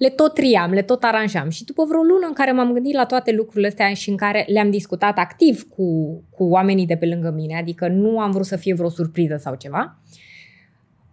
le 0.00 0.08
tot 0.08 0.34
triam, 0.34 0.70
le 0.72 0.82
tot 0.82 1.02
aranjam. 1.04 1.48
Și 1.48 1.64
după 1.64 1.84
vreo 1.84 2.00
lună 2.00 2.26
în 2.26 2.32
care 2.32 2.52
m-am 2.52 2.72
gândit 2.72 2.94
la 2.94 3.06
toate 3.06 3.32
lucrurile 3.32 3.66
astea 3.66 3.94
și 3.94 4.10
în 4.10 4.16
care 4.16 4.44
le-am 4.48 4.70
discutat 4.70 5.18
activ 5.18 5.62
cu, 5.62 5.84
cu 6.30 6.44
oamenii 6.44 6.86
de 6.86 6.96
pe 6.96 7.06
lângă 7.06 7.30
mine, 7.30 7.56
adică 7.58 7.88
nu 7.88 8.20
am 8.20 8.30
vrut 8.30 8.46
să 8.46 8.56
fie 8.56 8.74
vreo 8.74 8.88
surpriză 8.88 9.36
sau 9.36 9.54
ceva, 9.54 9.98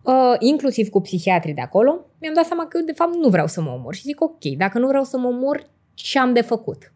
uh, 0.03 0.36
inclusiv 0.39 0.89
cu 0.89 1.01
psihiatrii 1.01 1.53
de 1.53 1.62
acolo, 1.62 2.06
mi-am 2.20 2.34
dat 2.34 2.46
seama 2.46 2.65
că 2.67 2.77
eu 2.77 2.86
de 2.86 2.91
fapt 2.91 3.15
nu 3.15 3.29
vreau 3.29 3.48
să 3.48 3.62
mă 3.62 3.70
omor. 3.70 3.94
Și 3.94 4.01
zic, 4.01 4.22
ok, 4.22 4.44
dacă 4.58 4.79
nu 4.79 4.88
vreau 4.88 5.03
să 5.03 5.17
mă 5.17 5.27
omor, 5.27 5.70
ce 5.94 6.20
am 6.20 6.34
de 6.34 6.41
făcut? 6.41 6.94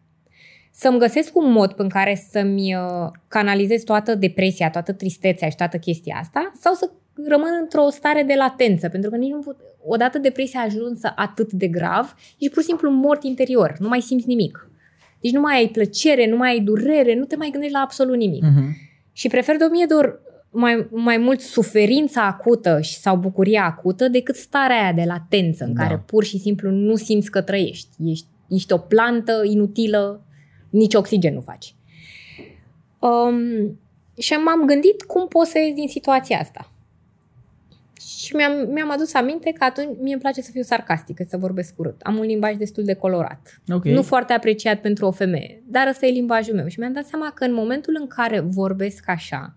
Să-mi 0.70 0.98
găsesc 0.98 1.36
un 1.36 1.50
mod 1.50 1.74
în 1.76 1.88
care 1.88 2.14
să-mi 2.30 2.74
uh, 2.74 3.08
canalizez 3.28 3.82
toată 3.82 4.14
depresia, 4.14 4.70
toată 4.70 4.92
tristețea 4.92 5.48
și 5.48 5.56
toată 5.56 5.78
chestia 5.78 6.16
asta, 6.20 6.52
sau 6.60 6.74
să 6.74 6.90
rămân 7.28 7.58
într-o 7.60 7.88
stare 7.90 8.22
de 8.22 8.34
latență, 8.34 8.88
pentru 8.88 9.10
că 9.10 9.16
nici 9.16 9.30
nu 9.30 9.40
pot... 9.40 9.56
Odată 9.84 10.18
depresia 10.18 10.60
a 10.60 10.64
ajuns 10.64 11.00
atât 11.16 11.52
de 11.52 11.66
grav, 11.66 12.14
ești 12.38 12.52
pur 12.52 12.62
și 12.62 12.68
simplu 12.68 12.90
mort 12.90 13.22
interior, 13.24 13.74
nu 13.78 13.88
mai 13.88 14.00
simți 14.00 14.26
nimic. 14.26 14.70
Deci 15.20 15.32
nu 15.32 15.40
mai 15.40 15.56
ai 15.56 15.68
plăcere, 15.68 16.28
nu 16.28 16.36
mai 16.36 16.50
ai 16.50 16.60
durere, 16.60 17.14
nu 17.14 17.24
te 17.24 17.36
mai 17.36 17.48
gândești 17.50 17.74
la 17.74 17.80
absolut 17.80 18.16
nimic. 18.16 18.42
Mhm. 18.42 18.76
Și 19.12 19.28
prefer 19.28 19.56
de 19.56 19.64
o 19.64 19.68
mie 19.70 19.84
de 19.88 19.94
ori 19.94 20.12
mai, 20.50 20.86
mai 20.90 21.16
mult 21.16 21.40
suferința 21.40 22.26
acută 22.26 22.80
și, 22.80 22.94
sau 22.94 23.16
bucuria 23.16 23.64
acută 23.64 24.08
decât 24.08 24.36
starea 24.36 24.82
aia 24.82 24.92
de 24.92 25.02
latență 25.06 25.64
în 25.64 25.74
Da. 25.74 25.82
care 25.82 26.02
pur 26.06 26.24
și 26.24 26.38
simplu 26.38 26.70
nu 26.70 26.96
simți 26.96 27.30
că 27.30 27.40
trăiești. 27.40 27.88
Ești, 28.04 28.26
ești 28.48 28.72
o 28.72 28.78
plantă 28.78 29.42
inutilă, 29.44 30.24
nici 30.70 30.94
oxigen 30.94 31.34
nu 31.34 31.40
faci. 31.40 31.74
Um, 32.98 33.78
și 34.18 34.32
m-am 34.32 34.66
gândit 34.66 35.02
cum 35.02 35.28
pot 35.28 35.46
să 35.46 35.58
ies 35.58 35.74
din 35.74 35.88
situația 35.88 36.38
asta. 36.38 36.71
Și 38.06 38.36
mi-am, 38.36 38.68
mi-am 38.72 38.90
adus 38.90 39.14
aminte 39.14 39.52
că 39.52 39.64
atunci 39.64 39.88
mie 40.00 40.12
îmi 40.12 40.22
place 40.22 40.40
să 40.40 40.50
fiu 40.50 40.62
sarcastică, 40.62 41.24
să 41.28 41.36
vorbesc 41.36 41.78
urât. 41.78 42.00
Am 42.00 42.16
un 42.16 42.24
limbaj 42.24 42.56
destul 42.56 42.84
de 42.84 42.94
colorat. 42.94 43.60
Ok. 43.68 43.84
Nu 43.84 44.02
foarte 44.02 44.32
apreciat 44.32 44.80
pentru 44.80 45.06
o 45.06 45.10
femeie, 45.10 45.62
dar 45.66 45.86
ăsta 45.88 46.06
e 46.06 46.10
limbajul 46.10 46.54
meu. 46.54 46.66
Și 46.66 46.78
mi-am 46.78 46.92
dat 46.92 47.06
seama 47.06 47.32
că 47.34 47.44
în 47.44 47.54
momentul 47.54 47.96
în 48.00 48.06
care 48.06 48.40
vorbesc 48.40 49.08
așa, 49.08 49.56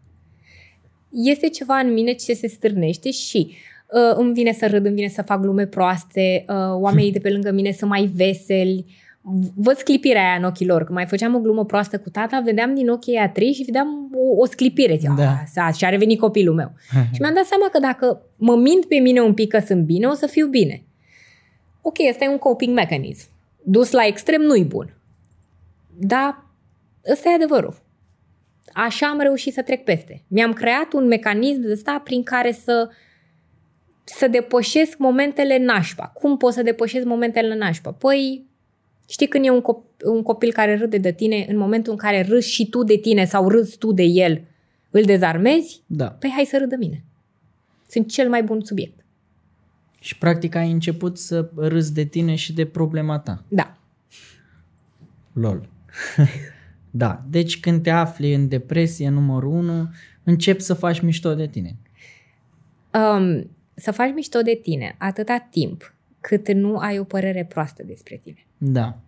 este 1.10 1.50
ceva 1.50 1.78
în 1.78 1.94
mine 1.94 2.14
ce 2.14 2.34
se 2.34 2.48
stârnește 2.48 3.12
și 3.12 3.56
uh, 3.88 4.16
îmi 4.16 4.34
vine 4.34 4.52
să 4.52 4.68
râd, 4.68 4.86
îmi 4.86 4.96
vine 4.96 5.08
să 5.08 5.22
fac 5.22 5.42
glume 5.42 5.66
proaste, 5.66 6.46
uh, 6.48 6.56
oamenii 6.74 7.12
de 7.12 7.20
pe 7.20 7.30
lângă 7.30 7.52
mine 7.52 7.72
sunt 7.72 7.90
mai 7.90 8.12
veseli, 8.14 8.86
văd 9.56 9.78
sclipirea 9.78 10.22
aia 10.22 10.38
în 10.38 10.44
ochii 10.44 10.66
lor. 10.66 10.84
Când 10.84 10.98
mai 10.98 11.06
făceam 11.06 11.36
o 11.36 11.40
glumă 11.40 11.66
proastă 11.66 12.00
cu 12.00 12.10
tata, 12.10 12.40
vedeam 12.40 12.76
din 12.76 12.90
ochii 12.90 13.16
aia 13.18 13.30
trei 13.30 13.54
și 13.54 13.64
vedeam 13.64 14.10
o, 14.14 14.42
o 14.42 14.46
sclipire. 14.46 14.96
Zic, 14.96 15.10
Da. 15.10 15.24
da. 15.24 15.44
S-a, 15.54 15.72
și 15.72 15.86
a 15.86 15.90
revenit 15.90 16.20
copilul 16.20 16.56
meu. 16.56 16.72
și 17.14 17.22
mi-am 17.22 17.34
dat 17.34 17.46
seama 17.46 17.70
că 17.72 17.80
dacă 17.80 18.22
mă 18.36 18.56
mint 18.56 18.86
pe 18.86 18.96
mine 18.96 19.22
un 19.22 19.34
pic 19.34 19.50
că 19.52 19.60
sunt 19.60 19.84
bine, 19.84 20.08
o 20.08 20.14
să 20.14 20.28
fiu 20.28 20.48
bine. 20.48 20.84
Ok, 21.82 21.96
ăsta 22.10 22.24
e 22.24 22.30
un 22.30 22.38
coping 22.38 22.74
mechanism. 22.76 23.28
Dus 23.64 23.92
la 23.92 24.06
extrem 24.06 24.42
nu-i 24.42 24.64
bun. 24.64 24.98
Dar 26.00 26.46
ăsta 27.12 27.30
e 27.30 27.34
adevărul. 27.34 27.84
Așa 28.74 29.08
am 29.08 29.20
reușit 29.20 29.54
să 29.54 29.62
trec 29.62 29.84
peste. 29.84 30.24
Mi-am 30.28 30.54
creat 30.54 30.94
un 30.94 31.08
mecanism 31.08 31.62
de 31.62 31.72
ăsta 31.72 32.02
prin 32.04 32.24
care 32.24 32.52
să 32.52 32.90
să 34.04 34.28
depășesc 34.28 34.98
momentele 34.98 35.58
nașpa. 35.58 36.12
Cum 36.14 36.38
pot 36.38 36.54
să 36.54 36.62
depășesc 36.62 37.06
momentele 37.06 37.56
nașpa? 37.56 37.92
Păi, 37.92 38.46
știi 39.06 39.28
când 39.28 39.46
e 39.46 39.50
un, 39.50 39.62
cop- 39.62 40.02
un 40.06 40.22
copil 40.22 40.52
care 40.52 40.78
râde 40.78 40.98
de 40.98 41.12
tine, 41.12 41.46
în 41.50 41.58
momentul 41.58 41.92
în 41.92 41.98
care 41.98 42.22
râzi 42.22 42.52
și 42.52 42.70
tu 42.70 42.84
de 42.84 42.98
tine 42.98 43.26
sau 43.26 43.50
râzi 43.50 43.78
tu 43.78 43.92
de 43.92 44.04
el, 44.04 44.42
îl 44.90 45.04
dezarmezi? 45.04 45.82
Da. 45.86 46.08
Păi 46.08 46.32
hai 46.36 46.46
să 46.46 46.58
râdă 46.58 46.76
mine. 46.80 47.04
Sunt 47.88 48.12
cel 48.12 48.30
mai 48.30 48.44
bun 48.44 48.62
subiect. 48.62 49.06
Și 50.00 50.18
practic 50.18 50.56
ai 50.56 50.72
început 50.72 51.18
să 51.18 51.50
râzi 51.56 51.94
de 51.94 52.04
tine 52.04 52.36
și 52.36 52.54
de 52.54 52.66
problema 52.66 53.20
ta. 53.20 53.44
Da. 53.48 53.78
Lol. 55.34 55.70
da, 56.92 57.26
deci 57.30 57.60
când 57.60 57.84
te 57.84 57.90
afli 57.90 58.34
în 58.34 58.48
depresie 58.48 59.10
numărul 59.10 59.52
1, 59.52 59.90
începi 60.24 60.62
să 60.62 60.74
faci 60.74 61.00
mișto 61.00 61.34
de 61.34 61.48
tine. 61.48 61.76
Um, 62.94 63.50
să 63.74 63.92
faci 63.92 64.14
mișto 64.14 64.42
de 64.42 64.60
tine 64.64 64.96
atâta 64.98 65.48
timp 65.50 65.96
cât 66.22 66.52
nu 66.52 66.78
ai 66.78 67.00
o 67.00 67.04
părere 67.04 67.46
proastă 67.46 67.84
despre 67.84 68.20
tine. 68.24 68.46
Da. 68.58 69.00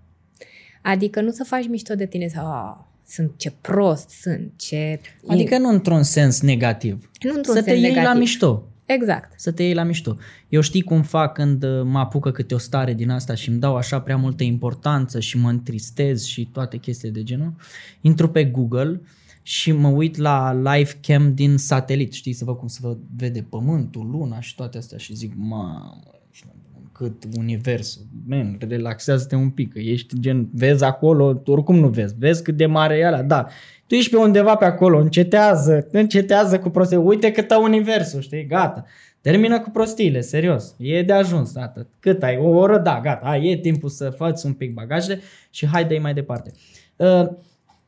Adică 0.82 1.22
nu 1.22 1.30
să 1.32 1.44
faci 1.44 1.68
mișto 1.68 1.96
de 1.96 2.06
tine 2.06 2.28
sau 2.28 2.46
"Ah, 2.46 2.76
sunt 3.08 3.32
ce 3.38 3.52
prost 3.62 4.10
sunt, 4.10 4.52
ce... 4.56 5.00
Adică 5.28 5.58
nu 5.58 5.70
într-un 5.70 6.04
sens 6.04 6.42
negativ. 6.42 7.10
nu 7.22 7.34
într-un 7.36 7.56
să 7.56 7.62
te 7.62 7.70
sens 7.70 7.80
iei 7.82 7.88
negativ. 7.90 8.10
la 8.14 8.20
mișto. 8.20 8.64
Exact. 8.86 9.40
Să 9.40 9.52
te 9.52 9.64
iei 9.64 9.74
la 9.74 9.84
mișto. 9.84 10.18
Eu 10.50 10.62
știi 10.62 10.82
cum 10.82 11.02
fac 11.04 11.34
când 11.34 11.64
uh, 11.64 11.82
mă 11.84 12.00
apucă 12.00 12.32
câte 12.32 12.54
o 12.54 12.58
stare 12.58 12.94
din 12.94 13.10
asta 13.10 13.36
și 13.36 13.50
îmi 13.50 13.60
dau 13.60 13.76
așa 13.76 14.02
prea 14.02 14.18
multă 14.18 14.44
importanță 14.44 15.20
și 15.20 15.38
mă 15.38 15.50
întristez 15.50 16.24
și 16.24 16.50
toate 16.54 16.78
chestiile 16.78 17.14
de 17.14 17.24
genul. 17.24 17.54
Intru 18.02 18.30
pe 18.30 18.46
Google 18.46 19.02
și 19.42 19.72
mă 19.72 19.88
uit 19.88 20.16
la 20.18 20.54
live 20.54 20.92
cam 21.02 21.34
din 21.34 21.58
satelit, 21.58 22.14
știi, 22.14 22.34
să 22.34 22.46
văd 22.46 22.58
cum 22.58 22.68
se 22.68 22.80
vă- 22.82 22.98
vede 23.16 23.42
pământul, 23.50 24.10
luna 24.10 24.40
și 24.40 24.56
toate 24.56 24.78
astea 24.78 24.98
și 24.98 25.16
zic, 25.16 25.34
mamă, 25.36 26.00
ești 26.32 26.46
nebun, 26.48 26.67
cât 26.98 27.24
univers, 27.38 28.00
man, 28.28 28.58
relaxează-te 28.70 29.36
un 29.36 29.50
pic, 29.50 29.74
că 29.74 29.80
ești 29.80 30.20
gen, 30.20 30.50
vezi 30.54 30.84
acolo, 30.84 31.34
tu 31.34 31.52
oricum 31.52 31.80
nu 31.80 31.88
vezi, 31.88 32.16
vezi 32.18 32.44
cât 32.44 32.58
de 32.58 32.66
mare 32.66 32.98
e 32.98 33.08
ăla, 33.08 33.22
da, 33.22 33.48
tu 33.88 33.96
ești 33.96 34.12
pe 34.12 34.18
undeva 34.18 34.56
pe 34.56 34.66
acolo, 34.66 35.00
încetează, 35.00 35.88
încetează 35.92 36.60
cu 36.60 36.70
prostie, 36.70 36.98
uite 36.98 37.32
cât 37.32 37.54
universul, 37.56 38.22
știi, 38.22 38.46
gata, 38.46 38.86
Termină 39.22 39.60
cu 39.60 39.70
prostiile, 39.70 40.22
serios. 40.22 40.76
E 40.78 41.02
de 41.02 41.14
ajuns, 41.14 41.56
atât. 41.56 41.88
Cât 42.00 42.24
ai? 42.24 42.38
O 42.38 42.48
oră? 42.48 42.78
Da, 42.78 43.00
gata. 43.04 43.26
Hai, 43.26 43.46
e 43.46 43.58
timpul 43.58 43.90
să 43.90 44.10
faci 44.10 44.44
un 44.44 44.54
pic 44.54 44.74
bagajele 44.74 45.22
și 45.50 45.68
hai 45.68 45.86
de 45.86 45.98
mai 45.98 46.14
departe. 46.14 46.52
Uh, 46.96 47.28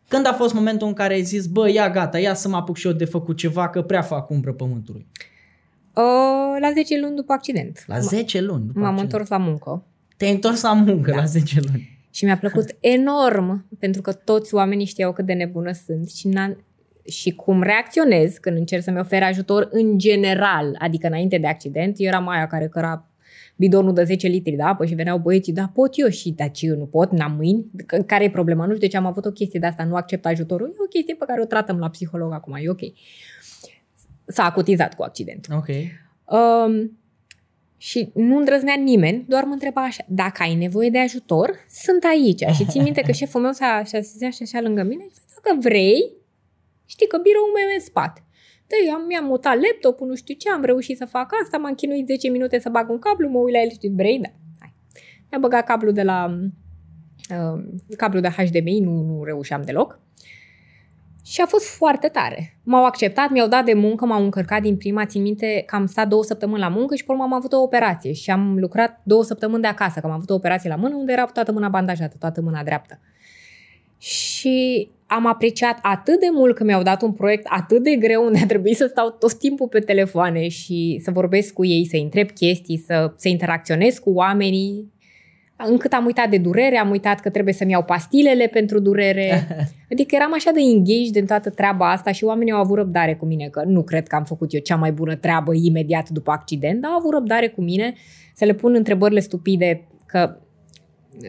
când 0.08 0.28
a 0.28 0.34
fost 0.34 0.54
momentul 0.54 0.88
în 0.88 0.93
care 0.93 1.13
ai 1.13 1.22
zis, 1.22 1.45
bă, 1.45 1.69
ia 1.69 1.89
gata, 1.89 2.19
ia 2.19 2.34
să 2.34 2.48
mă 2.48 2.56
apuc 2.56 2.78
și 2.78 2.88
eu 2.88 2.93
de 2.93 3.06
făcut 3.06 3.38
ceva, 3.38 3.69
că 3.69 3.82
prea 3.82 4.02
fac 4.02 4.30
umbră 4.30 4.54
pământului? 4.54 5.08
Uh, 6.00 6.60
la 6.60 6.72
10 6.74 7.00
luni 7.00 7.16
după 7.16 7.34
accident. 7.34 7.84
La 7.88 8.00
10 8.00 8.42
luni 8.42 8.66
după 8.66 8.80
M-am 8.80 8.88
accident. 8.88 9.12
întors 9.12 9.30
la 9.30 9.38
muncă. 9.38 9.86
Te-ai 10.18 10.32
întors 10.32 10.62
la 10.62 10.74
muncă 10.74 11.12
da. 11.12 11.18
la 11.18 11.26
10 11.26 11.60
luni. 11.68 11.98
Și 12.12 12.26
mi-a 12.26 12.38
plăcut 12.38 12.76
enorm, 12.98 13.68
pentru 13.80 14.02
că 14.02 14.12
toți 14.12 14.54
oamenii 14.54 14.86
știau 14.86 15.14
cât 15.14 15.26
de 15.26 15.34
nebună 15.34 15.72
sunt 15.72 16.10
și, 16.10 16.28
n 16.28 16.58
și 17.06 17.32
cum 17.32 17.62
reacționez 17.62 18.38
când 18.38 18.58
încerc 18.58 18.84
să-mi 18.84 19.00
ofer 19.00 19.24
ajutor 19.24 19.68
în 19.72 19.98
general, 19.98 20.76
adică 20.80 21.08
înainte 21.08 21.38
de 21.38 21.48
accident, 21.48 21.96
eu 21.98 22.08
eram 22.08 22.28
aia 22.28 22.48
care 22.48 22.68
căra 22.68 23.10
bidonul 23.56 23.94
de 23.94 24.04
10 24.04 24.28
litri 24.28 24.56
de 24.56 24.62
apă 24.62 24.86
și 24.86 24.96
veneau 24.96 25.18
băieții, 25.18 25.54
da, 25.54 25.72
pot 25.74 25.94
eu 25.98 26.10
și, 26.10 26.32
dar 26.32 26.52
ce 26.52 26.66
eu 26.66 26.78
nu 26.78 26.86
pot, 26.86 27.12
n-am 27.12 27.32
mâini, 27.32 27.66
care 28.06 28.24
e 28.24 28.30
problema? 28.30 28.66
Nu 28.66 28.74
știu 28.74 28.86
de 28.86 28.88
ce 28.88 28.98
am 28.98 29.06
avut 29.06 29.26
o 29.26 29.32
chestie 29.32 29.60
de 29.60 29.66
asta, 29.66 29.84
nu 29.84 29.96
accept 29.96 30.26
ajutorul, 30.26 30.68
e 30.68 30.84
o 30.84 30.88
chestie 30.88 31.16
pe 31.16 31.26
care 31.28 31.42
o 31.42 31.46
tratăm 31.46 31.78
la 31.78 31.90
psiholog 31.90 32.34
acum, 32.34 32.54
e 32.62 32.70
ok. 32.70 32.80
S-a 34.32 34.44
acutizat 34.44 34.96
cu 34.96 35.04
accidentul. 35.04 35.56
Ok. 35.56 35.68
Um, 36.26 37.00
și 37.78 38.12
nu 38.13 38.38
îndrăznea 38.38 38.76
nimeni, 38.76 39.26
doar 39.28 39.44
mă 39.44 39.54
întreba 39.54 39.84
așa, 39.84 40.04
dacă 40.08 40.44
ai 40.44 40.56
nevoie 40.56 40.89
de 40.89 41.00
ajutor, 41.00 41.65
sunt 41.70 42.04
aici. 42.04 42.44
Și 42.56 42.65
țin 42.65 42.84
minte 42.84 43.02
că 43.02 43.12
șeful 43.22 43.42
meu 43.42 43.52
s-a 43.52 43.65
așezat 43.65 44.34
și 44.34 44.42
așa 44.42 44.62
lângă 44.62 44.84
mine 44.84 45.04
și 45.04 45.20
dacă 45.36 45.60
vrei, 45.60 46.13
știi 46.86 47.08
că 47.08 47.18
biroul 47.18 47.52
meu 47.56 47.68
e 47.72 47.74
în 47.74 47.86
spate. 47.86 48.24
Da, 48.68 48.76
eu 48.88 48.94
am, 48.94 49.06
mi-am 49.06 49.26
mutat 49.26 49.56
laptopul, 49.56 50.08
nu 50.08 50.15
știu 50.15 50.36
ce, 50.36 50.50
am 50.50 50.63
reușit 50.63 50.98
să 50.98 51.06
fac 51.06 51.32
asta, 51.44 51.58
m-am 51.58 51.74
chinuit 51.74 52.08
10 52.08 52.30
minute 52.30 52.60
să 52.60 52.70
bag 52.70 52.89
un 52.89 53.00
cablu, 53.00 53.30
mă 53.30 53.38
uit 53.38 53.54
la 53.54 53.62
el 53.62 53.70
și 53.70 53.78
zic, 53.80 53.92
vrei? 53.92 54.20
Da. 54.20 54.30
Hai. 54.60 54.74
Mi-a 55.30 55.39
băgat 55.39 55.65
cablu 55.65 55.92
de 55.92 56.04
la 56.04 56.39
uh, 57.30 57.63
cablu 57.98 58.20
de 58.20 58.28
HDMI, 58.28 58.80
nu, 58.80 59.02
nu 59.02 59.24
reușeam 59.24 59.62
deloc. 59.62 60.00
Și 61.30 61.42
a 61.42 61.46
fost 61.46 61.65
foarte 61.65 62.08
tare. 62.08 62.58
M-au 62.63 62.86
acceptat, 62.86 63.30
mi-au 63.30 63.48
dat 63.48 63.65
de 63.65 63.74
muncă, 63.74 64.06
m-au 64.06 64.24
încărcat 64.24 64.62
din 64.62 64.78
prima. 64.78 65.06
Țin 65.06 65.22
minte 65.22 65.63
că 65.65 65.76
am 65.76 65.86
stat 65.86 66.08
două 66.08 66.24
săptămâni 66.24 66.60
la 66.60 66.68
muncă 66.68 66.96
și 66.96 67.06
pe 67.06 67.12
urmă 67.12 67.24
am 67.24 67.34
avut 67.34 67.54
o 67.54 67.62
operație 67.62 68.13
și 68.13 68.32
am 68.32 68.58
lucrat 68.60 69.02
două 69.04 69.24
săptămâni 69.24 69.62
de 69.62 69.68
acasă, 69.68 70.00
că 70.00 70.06
am 70.06 70.12
avut 70.12 70.30
o 70.30 70.34
operație 70.34 70.70
la 70.70 70.76
mână 70.76 70.96
unde 70.96 71.12
era 71.12 71.26
toată 71.26 71.52
mâna 71.52 71.68
bandajată, 71.68 72.15
toată 72.20 72.42
mâna 72.42 72.63
dreaptă. 72.63 73.00
Și 73.98 74.89
am 75.08 75.26
apreciat 75.26 75.80
atât 75.82 76.20
de 76.20 76.28
mult 76.32 76.56
că 76.56 76.63
mi-au 76.63 76.84
dat 76.84 77.02
un 77.02 77.12
proiect 77.12 77.46
atât 77.50 77.84
de 77.84 77.96
greu 77.96 78.26
unde 78.26 78.39
a 78.39 78.46
trebuit 78.46 78.76
să 78.76 78.88
stau 78.89 79.10
tot 79.10 79.34
timpul 79.34 79.68
pe 79.68 79.80
telefoane 79.80 80.48
și 80.48 81.00
să 81.04 81.12
vorbesc 81.12 81.54
cu 81.54 81.65
ei, 81.65 81.88
să 81.89 81.98
întreb 81.98 82.32
chestii, 82.32 82.84
să, 82.86 83.13
să 83.18 83.28
interacționez 83.28 83.98
cu 83.98 84.10
oamenii 84.10 84.92
încât 85.67 85.93
am 85.93 86.06
uitat 86.06 86.30
de 86.30 86.38
durere, 86.38 86.78
am 86.78 86.89
uitat 86.89 87.19
că 87.19 87.30
trebuie 87.30 87.54
să-mi 87.54 87.72
iau 87.72 87.84
pastilele 87.84 88.48
pentru 88.48 88.80
durere. 88.80 89.48
Adică 89.91 90.15
eram 90.15 90.34
așa 90.34 90.52
de 90.52 90.60
engaged 90.60 91.15
în 91.15 91.26
toată 91.26 91.50
treaba 91.50 91.91
asta 91.91 92.12
și 92.12 92.24
oamenii 92.24 92.54
au 92.54 92.60
avut 92.60 92.78
răbdare 92.78 93.15
cu 93.15 93.26
mine, 93.26 93.48
că 93.48 93.63
nu 93.65 93.84
cred 93.84 94.08
că 94.08 94.15
am 94.15 94.24
făcut 94.24 94.54
eu 94.54 94.60
cea 94.60 94.76
mai 94.76 94.91
bună 94.91 95.15
treabă 95.15 95.52
imediat 95.54 96.10
după 96.10 96.32
accident, 96.32 96.82
dar 96.82 96.91
au 96.91 96.98
avut 96.98 97.13
răbdare 97.13 97.48
cu 97.48 97.62
mine 97.62 97.93
să 98.34 98.45
le 98.45 98.54
pun 98.54 98.74
întrebările 98.74 99.19
stupide, 99.19 99.88
că 100.06 100.38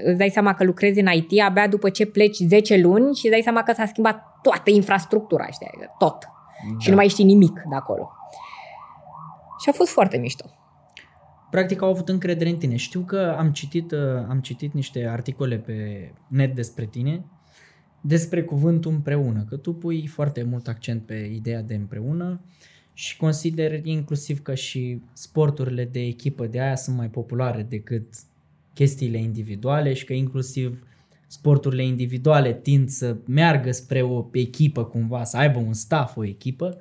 îți 0.05 0.19
dai 0.19 0.29
seama 0.29 0.55
că 0.55 0.65
lucrezi 0.65 1.01
în 1.01 1.07
IT 1.13 1.41
abia 1.41 1.69
după 1.69 1.91
ce 1.91 2.07
pleci 2.07 2.37
10 2.37 2.77
luni 2.77 3.15
și 3.15 3.25
îți 3.25 3.31
dai 3.31 3.41
seama 3.43 3.63
că 3.63 3.73
s-a 3.73 3.87
schimbat 3.87 4.23
toată 4.43 4.71
infrastructura, 4.71 5.47
știi, 5.47 5.67
tot. 5.99 6.19
Da. 6.19 6.79
Și 6.79 6.91
nu 6.91 6.97
mai 6.97 7.09
știi 7.09 7.25
nimic 7.25 7.53
de 7.53 7.75
acolo. 7.77 8.11
Și 9.63 9.69
a 9.69 9.73
fost 9.73 9.91
foarte 9.91 10.17
mișto 10.17 10.45
practic 11.51 11.83
au 11.83 11.91
avut 11.91 12.09
încredere 12.09 12.51
în 12.51 12.57
tine. 12.57 12.77
Știu 12.77 13.01
că 13.01 13.35
am 13.39 13.53
citit, 13.53 13.91
uh, 13.91 13.99
am 14.29 14.41
citit 14.41 14.73
niște 14.73 15.07
articole 15.07 15.57
pe 15.57 16.11
net 16.29 16.55
despre 16.55 16.87
tine, 16.87 17.25
despre 18.01 18.43
cuvântul 18.43 18.93
împreună, 18.93 19.45
că 19.49 19.57
tu 19.57 19.75
pui 19.75 20.07
foarte 20.07 20.43
mult 20.43 20.69
accent 20.69 21.03
pe 21.03 21.31
ideea 21.35 21.63
de 21.63 21.75
împreună 21.75 22.41
și 22.93 23.17
consider 23.17 23.87
inclusiv 23.87 24.43
că 24.43 24.55
și 24.55 25.03
sporturile 25.13 25.85
de 25.85 26.01
echipă 26.01 26.47
de 26.47 26.61
aia 26.61 26.77
sunt 26.77 26.97
mai 26.97 27.09
populare 27.11 27.63
decât 27.63 28.07
chestiile 28.73 29.19
individuale 29.19 29.93
și 29.93 30.05
că 30.05 30.13
inclusiv 30.13 30.87
sporturile 31.27 31.85
individuale 31.85 32.55
tind 32.55 32.89
să 32.89 33.17
meargă 33.27 33.71
spre 33.71 34.03
o 34.03 34.29
echipă 34.33 34.85
cumva, 34.85 35.25
să 35.25 35.37
aibă 35.37 35.59
un 35.59 35.73
staff, 35.73 36.17
o 36.17 36.25
echipă. 36.25 36.79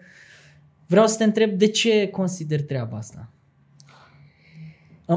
Vreau 0.87 1.07
să 1.07 1.17
te 1.17 1.23
întreb 1.23 1.51
de 1.51 1.67
ce 1.67 2.07
consider 2.07 2.63
treaba 2.63 2.97
asta? 2.97 3.31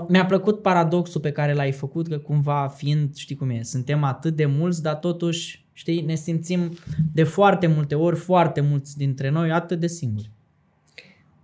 Mi-a 0.09 0.27
plăcut 0.27 0.63
paradoxul 0.63 1.21
pe 1.21 1.33
care 1.33 1.53
l-ai 1.53 1.73
făcut, 1.73 2.09
că 2.09 2.19
cumva 2.19 2.69
fiind, 2.69 3.15
știi 3.15 3.37
cum 3.37 3.51
e, 3.51 3.63
suntem 3.63 4.05
atât 4.05 4.37
de 4.37 4.47
mulți, 4.47 4.83
dar 4.83 4.95
totuși, 4.95 5.67
știi, 5.73 6.01
ne 6.01 6.15
simțim 6.15 6.77
de 7.13 7.23
foarte 7.23 7.67
multe 7.67 7.95
ori, 7.95 8.17
foarte 8.17 8.61
mulți 8.61 8.97
dintre 8.97 9.29
noi, 9.29 9.51
atât 9.51 9.81
de 9.81 9.87
singuri. 9.87 10.31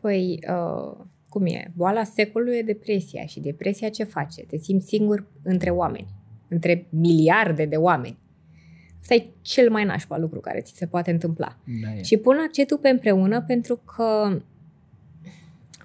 Păi, 0.01 0.39
uh, 0.49 1.05
cum 1.29 1.47
e? 1.47 1.73
Boala 1.77 2.05
secolului 2.05 2.57
e 2.57 2.63
depresia 2.63 3.27
și 3.27 3.41
depresia 3.41 3.89
ce 3.89 4.05
face? 4.05 4.43
Te 4.43 4.57
simți 4.57 4.87
singur 4.87 5.27
între 5.43 5.71
oameni, 5.71 6.09
între 6.49 6.87
miliarde 6.91 7.65
de 7.65 7.77
oameni. 7.77 8.19
Asta 9.01 9.15
e 9.15 9.27
cel 9.41 9.71
mai 9.71 9.85
nașpa 9.85 10.19
lucru 10.19 10.41
care 10.41 10.61
ți 10.61 10.77
se 10.77 10.87
poate 10.87 11.11
întâmpla. 11.11 11.59
Da, 11.83 12.03
și 12.03 12.17
pun 12.17 12.37
accentul 12.47 12.79
pe 12.79 12.89
împreună 12.89 13.43
pentru 13.43 13.81
că 13.97 14.39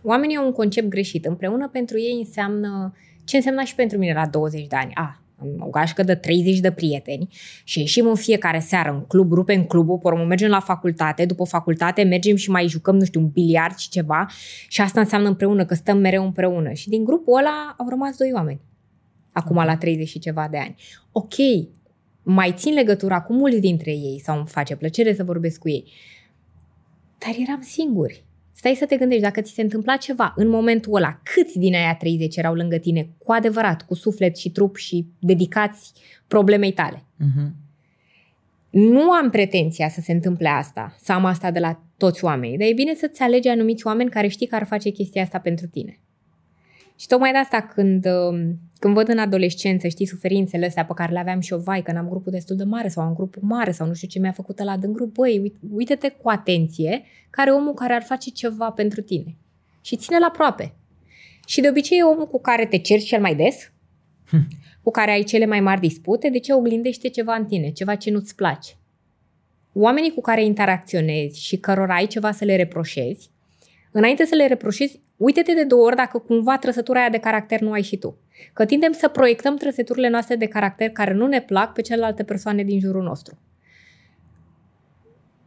Oamenii 0.04 0.36
au 0.38 0.46
un 0.46 0.52
concept 0.52 0.88
greșit. 0.88 1.26
Împreună 1.26 1.70
pentru 1.70 2.00
ei 2.00 2.18
înseamnă 2.20 2.94
ce 3.24 3.36
însemna 3.36 3.64
și 3.64 3.76
pentru 3.76 3.98
mine 3.98 4.14
la 4.14 4.28
20 4.28 4.68
de 4.68 4.76
ani. 4.76 4.92
A, 4.94 5.22
am 5.40 5.48
o 5.60 5.70
gașcă 5.70 6.04
de 6.04 6.16
30 6.16 6.60
de 6.60 6.72
prieteni 6.72 7.28
și 7.64 7.80
ieșim 7.80 8.08
în 8.08 8.16
fiecare 8.16 8.60
seară 8.60 8.92
în 8.92 9.06
club, 9.06 9.32
rupem 9.32 9.64
clubul, 9.66 9.98
pe 9.98 10.08
urmă 10.08 10.24
mergem 10.24 10.50
la 10.50 10.60
facultate, 10.60 11.26
după 11.26 11.44
facultate 11.44 12.04
mergem 12.04 12.36
și 12.36 12.50
mai 12.50 12.68
jucăm, 12.68 12.96
nu 12.96 13.06
știu, 13.06 13.20
un 13.20 13.28
biliard 13.28 13.78
și 13.78 13.90
ceva 13.90 14.28
și 14.68 14.82
asta 14.82 15.00
înseamnă 15.00 15.28
împreună, 15.28 15.66
că 15.66 15.74
stăm 15.74 15.98
mereu 15.98 16.24
împreună. 16.24 16.72
Și 16.72 16.90
din 16.90 17.04
grupul 17.04 17.38
ăla 17.38 17.76
au 17.78 17.90
rămas 17.90 18.18
doi 18.18 18.32
oameni, 18.34 18.62
acum 19.32 19.56
la 19.56 19.78
30 19.78 20.08
și 20.08 20.20
ceva 20.20 20.48
de 20.52 20.58
ani. 20.58 20.76
Ok, 21.12 21.34
mai 22.24 22.54
țin 22.58 22.74
legătura 22.74 23.22
cu 23.22 23.34
mulți 23.34 23.60
dintre 23.60 23.92
ei 23.92 24.22
sau 24.24 24.38
îmi 24.38 24.48
face 24.48 24.76
plăcere 24.76 25.14
să 25.14 25.24
vorbesc 25.24 25.60
cu 25.60 25.70
ei, 25.70 25.92
dar 27.18 27.36
eram 27.48 27.62
singuri. 27.62 28.26
Stai 28.54 28.76
să 28.76 28.86
te 28.86 28.98
gândești, 28.98 29.24
dacă 29.24 29.42
ți 29.42 29.54
se 29.54 29.62
întâmpla 29.62 29.96
ceva 29.96 30.34
în 30.36 30.48
momentul 30.48 30.96
ăla, 30.96 31.20
câți 31.24 31.60
din 31.60 31.76
aia 31.76 31.96
30 31.96 32.36
erau 32.36 32.54
lângă 32.54 32.78
tine, 32.78 33.10
cu 33.18 33.32
adevărat, 33.32 33.82
cu 33.82 33.94
suflet 33.94 34.38
și 34.38 34.52
trup 34.52 34.76
și 34.76 35.08
dedicați 35.20 35.94
problemei 36.28 36.72
tale? 36.72 36.98
Uh-huh. 36.98 37.62
Nu 38.70 39.12
am 39.12 39.30
pretenția 39.30 39.90
să 39.90 40.02
se 40.02 40.12
întâmple 40.12 40.48
asta, 40.48 40.96
să 41.00 41.12
am 41.12 41.26
asta 41.26 41.52
de 41.52 41.60
la 41.60 41.84
toți 41.98 42.24
oamenii, 42.24 42.58
dar 42.58 42.68
e 42.68 42.74
bine 42.74 42.94
să-ți 42.94 43.22
alegi 43.22 43.48
anumiți 43.48 43.88
oameni 43.88 44.10
care 44.10 44.28
știi 44.28 44.48
că 44.48 44.56
ar 44.56 44.66
face 44.66 44.90
chestia 44.90 45.22
asta 45.22 45.40
pentru 45.40 45.68
tine. 45.68 46.00
Și 47.00 47.08
tocmai 47.08 47.32
de 47.32 47.38
asta 47.38 47.62
când, 47.62 48.06
um, 48.06 48.60
când 48.84 48.96
văd 48.96 49.08
în 49.08 49.18
adolescență, 49.18 49.88
știi, 49.88 50.06
suferințele 50.06 50.66
astea 50.66 50.86
pe 50.86 50.94
care 50.96 51.12
le 51.12 51.20
aveam 51.20 51.40
și 51.40 51.54
eu, 51.54 51.60
vai, 51.60 51.82
că 51.82 51.92
n-am 51.92 52.08
grupul 52.10 52.32
destul 52.32 52.56
de 52.56 52.64
mare 52.64 52.88
sau 52.88 53.04
am 53.04 53.14
grupul 53.14 53.42
mare 53.46 53.72
sau 53.72 53.88
nu 53.88 53.94
știu 53.94 54.08
ce 54.08 54.20
mi-a 54.20 54.32
făcut 54.32 54.64
la 54.64 54.78
din 54.78 54.94
grup, 54.94 55.14
băi, 55.14 55.54
uite-te 55.72 56.10
cu 56.10 56.30
atenție 56.30 57.04
care 57.30 57.50
e 57.50 57.54
omul 57.54 57.74
care 57.74 57.94
ar 57.94 58.02
face 58.02 58.30
ceva 58.30 58.72
pentru 58.72 59.02
tine. 59.02 59.36
Și 59.82 59.96
ține-l 59.96 60.24
aproape. 60.24 60.76
Și 61.48 61.62
de 61.62 61.70
obicei 61.70 61.98
e 61.98 62.04
omul 62.04 62.28
cu 62.28 62.42
care 62.42 62.66
te 62.66 62.78
cerți 62.78 63.06
cel 63.06 63.22
mai 63.22 63.36
des, 63.36 63.72
hm. 64.30 64.48
cu 64.82 64.92
care 64.92 65.12
ai 65.12 65.24
cele 65.24 65.46
mai 65.46 65.60
mari 65.60 65.82
dispute, 65.82 66.30
de 66.30 66.40
ce 66.40 66.54
oglindește 66.54 67.10
ceva 67.10 67.36
în 67.36 67.46
tine, 67.46 67.70
ceva 67.70 67.96
ce 67.96 68.12
nu-ți 68.12 68.36
place. 68.36 68.72
Oamenii 69.74 70.14
cu 70.14 70.22
care 70.22 70.44
interacționezi 70.44 71.46
și 71.46 71.58
cărora 71.58 71.96
ai 71.96 72.08
ceva 72.08 72.32
să 72.32 72.46
le 72.46 72.56
reproșezi, 72.56 73.30
înainte 73.92 74.26
să 74.26 74.36
le 74.36 74.48
reproșezi, 74.48 75.02
uite-te 75.18 75.54
de 75.54 75.64
două 75.64 75.86
ori 75.86 75.96
dacă 75.96 76.18
cumva 76.18 76.58
trăsătura 76.58 77.00
aia 77.00 77.10
de 77.10 77.18
caracter 77.18 77.60
nu 77.62 77.72
ai 77.72 77.82
și 77.82 77.98
tu. 77.98 78.18
Că 78.54 78.66
tindem 78.66 78.92
să 78.92 79.08
proiectăm 79.08 79.56
trăsăturile 79.58 80.10
noastre 80.10 80.36
de 80.36 80.46
caracter 80.46 80.90
care 80.90 81.14
nu 81.14 81.28
ne 81.28 81.42
plac 81.42 81.74
pe 81.74 81.82
celelalte 81.82 82.24
persoane 82.24 82.64
din 82.64 82.80
jurul 82.80 83.04
nostru. 83.04 83.38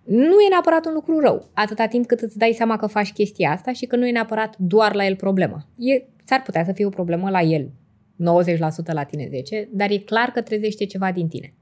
Nu 0.04 0.40
e 0.40 0.48
neapărat 0.48 0.86
un 0.86 0.92
lucru 0.92 1.20
rău, 1.20 1.50
atâta 1.54 1.86
timp 1.86 2.06
cât 2.06 2.20
îți 2.20 2.38
dai 2.38 2.52
seama 2.56 2.76
că 2.76 2.86
faci 2.86 3.12
chestia 3.12 3.50
asta 3.50 3.72
și 3.72 3.86
că 3.86 3.96
nu 3.96 4.06
e 4.06 4.10
neapărat 4.10 4.56
doar 4.58 4.94
la 4.94 5.06
el 5.06 5.16
problema. 5.16 5.66
E, 5.76 6.02
s-ar 6.24 6.42
putea 6.42 6.64
să 6.64 6.72
fie 6.72 6.86
o 6.86 6.88
problemă 6.88 7.30
la 7.30 7.40
el, 7.40 7.70
90% 7.70 8.92
la 8.92 9.02
tine 9.02 9.26
10, 9.30 9.68
dar 9.72 9.90
e 9.90 9.98
clar 9.98 10.28
că 10.28 10.40
trezește 10.40 10.84
ceva 10.84 11.12
din 11.12 11.28
tine. 11.28 11.54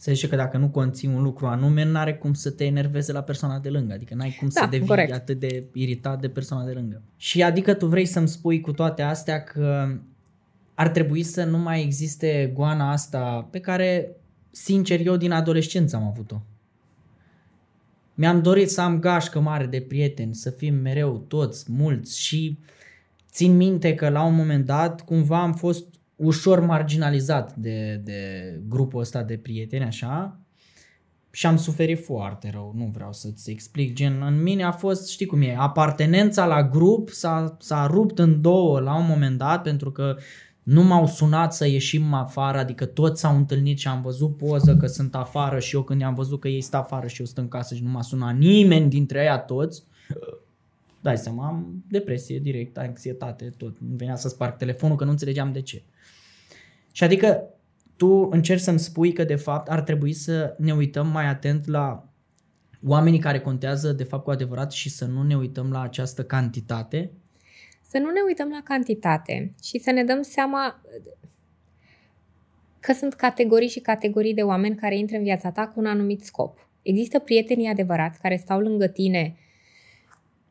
Se 0.00 0.12
zice 0.12 0.28
că 0.28 0.36
dacă 0.36 0.56
nu 0.56 0.68
conții 0.68 1.08
un 1.08 1.22
lucru 1.22 1.46
anume, 1.46 1.84
n-are 1.84 2.14
cum 2.14 2.32
să 2.32 2.50
te 2.50 2.64
enerveze 2.64 3.12
la 3.12 3.22
persoana 3.22 3.58
de 3.58 3.68
lângă. 3.68 3.92
Adică 3.92 4.14
n-ai 4.14 4.36
cum 4.38 4.48
da, 4.52 4.60
să 4.60 4.66
devii 4.70 4.86
corect. 4.86 5.12
atât 5.12 5.38
de 5.38 5.64
iritat 5.72 6.20
de 6.20 6.28
persoana 6.28 6.64
de 6.66 6.72
lângă. 6.72 7.02
Și 7.16 7.42
adică 7.42 7.74
tu 7.74 7.86
vrei 7.86 8.04
să-mi 8.04 8.28
spui 8.28 8.60
cu 8.60 8.72
toate 8.72 9.02
astea 9.02 9.42
că 9.42 9.88
ar 10.78 10.88
trebui 10.88 11.22
să 11.22 11.44
nu 11.44 11.58
mai 11.58 11.82
existe 11.82 12.50
goana 12.54 12.90
asta 12.90 13.48
pe 13.50 13.60
care, 13.60 14.16
sincer, 14.50 15.06
eu 15.06 15.16
din 15.16 15.32
adolescență 15.32 15.96
am 15.96 16.02
avut-o. 16.02 16.42
Mi-am 18.14 18.42
dorit 18.42 18.70
să 18.70 18.80
am 18.80 18.98
gașcă 18.98 19.40
mare 19.40 19.66
de 19.66 19.80
prieteni, 19.80 20.34
să 20.34 20.50
fim 20.50 20.74
mereu 20.74 21.18
toți, 21.18 21.72
mulți 21.72 22.20
și 22.20 22.58
țin 23.30 23.56
minte 23.56 23.94
că 23.94 24.08
la 24.08 24.22
un 24.22 24.34
moment 24.34 24.64
dat 24.64 25.04
cumva 25.04 25.42
am 25.42 25.54
fost 25.54 25.84
ușor 26.16 26.60
marginalizat 26.60 27.56
de, 27.56 28.00
de 28.04 28.52
grupul 28.68 29.00
ăsta 29.00 29.22
de 29.22 29.36
prieteni, 29.36 29.84
așa, 29.84 30.40
și 31.30 31.46
am 31.46 31.56
suferit 31.56 32.04
foarte 32.04 32.50
rău, 32.52 32.72
nu 32.76 32.90
vreau 32.94 33.12
să-ți 33.12 33.50
explic, 33.50 33.94
gen, 33.94 34.22
în 34.22 34.42
mine 34.42 34.62
a 34.62 34.72
fost, 34.72 35.08
știi 35.10 35.26
cum 35.26 35.42
e, 35.42 35.56
apartenența 35.58 36.46
la 36.46 36.68
grup 36.68 37.08
s-a, 37.08 37.56
s-a 37.60 37.86
rupt 37.86 38.18
în 38.18 38.40
două 38.40 38.80
la 38.80 38.96
un 38.96 39.06
moment 39.08 39.38
dat, 39.38 39.62
pentru 39.62 39.92
că 39.92 40.16
nu 40.68 40.82
m-au 40.82 41.06
sunat 41.06 41.54
să 41.54 41.66
ieșim 41.66 42.12
afară, 42.12 42.58
adică 42.58 42.86
toți 42.86 43.20
s-au 43.20 43.36
întâlnit 43.36 43.78
și 43.78 43.88
am 43.88 44.02
văzut 44.02 44.36
poză 44.36 44.76
că 44.76 44.86
sunt 44.86 45.14
afară 45.14 45.58
și 45.58 45.74
eu 45.74 45.82
când 45.82 46.00
i-am 46.00 46.14
văzut 46.14 46.40
că 46.40 46.48
ei 46.48 46.60
sunt 46.60 46.74
afară 46.74 47.06
și 47.06 47.20
eu 47.20 47.26
sunt 47.26 47.38
în 47.38 47.48
casă 47.48 47.74
și 47.74 47.82
nu 47.82 47.90
m-a 47.90 48.02
sunat 48.02 48.36
nimeni 48.36 48.88
dintre 48.88 49.22
ei 49.22 49.42
toți, 49.46 49.82
dai 51.02 51.18
seama, 51.18 51.46
am 51.46 51.84
depresie 51.88 52.38
direct, 52.38 52.78
anxietate, 52.78 53.54
tot. 53.56 53.76
Îmi 53.80 53.96
venea 53.96 54.16
să 54.16 54.28
sparg 54.28 54.56
telefonul 54.56 54.96
că 54.96 55.04
nu 55.04 55.10
înțelegeam 55.10 55.52
de 55.52 55.60
ce. 55.60 55.82
Și 56.92 57.04
adică 57.04 57.42
tu 57.96 58.28
încerci 58.30 58.60
să-mi 58.60 58.78
spui 58.78 59.12
că 59.12 59.24
de 59.24 59.36
fapt 59.36 59.68
ar 59.68 59.80
trebui 59.80 60.12
să 60.12 60.54
ne 60.58 60.72
uităm 60.72 61.06
mai 61.06 61.28
atent 61.28 61.66
la 61.66 62.08
oamenii 62.86 63.18
care 63.18 63.40
contează 63.40 63.92
de 63.92 64.04
fapt 64.04 64.24
cu 64.24 64.30
adevărat 64.30 64.72
și 64.72 64.90
să 64.90 65.04
nu 65.04 65.22
ne 65.22 65.36
uităm 65.36 65.70
la 65.70 65.80
această 65.80 66.24
cantitate? 66.24 67.10
Să 67.90 67.98
nu 67.98 68.10
ne 68.10 68.20
uităm 68.26 68.48
la 68.48 68.60
cantitate 68.64 69.52
și 69.62 69.78
să 69.78 69.90
ne 69.90 70.04
dăm 70.04 70.22
seama 70.22 70.80
că 72.80 72.92
sunt 72.92 73.14
categorii 73.14 73.68
și 73.68 73.80
categorii 73.80 74.34
de 74.34 74.42
oameni 74.42 74.76
care 74.76 74.98
intră 74.98 75.16
în 75.16 75.22
viața 75.22 75.50
ta 75.50 75.66
cu 75.66 75.80
un 75.80 75.86
anumit 75.86 76.22
scop. 76.22 76.68
Există 76.82 77.18
prietenii 77.18 77.68
adevărați 77.68 78.20
care 78.20 78.36
stau 78.36 78.60
lângă 78.60 78.86
tine 78.86 79.36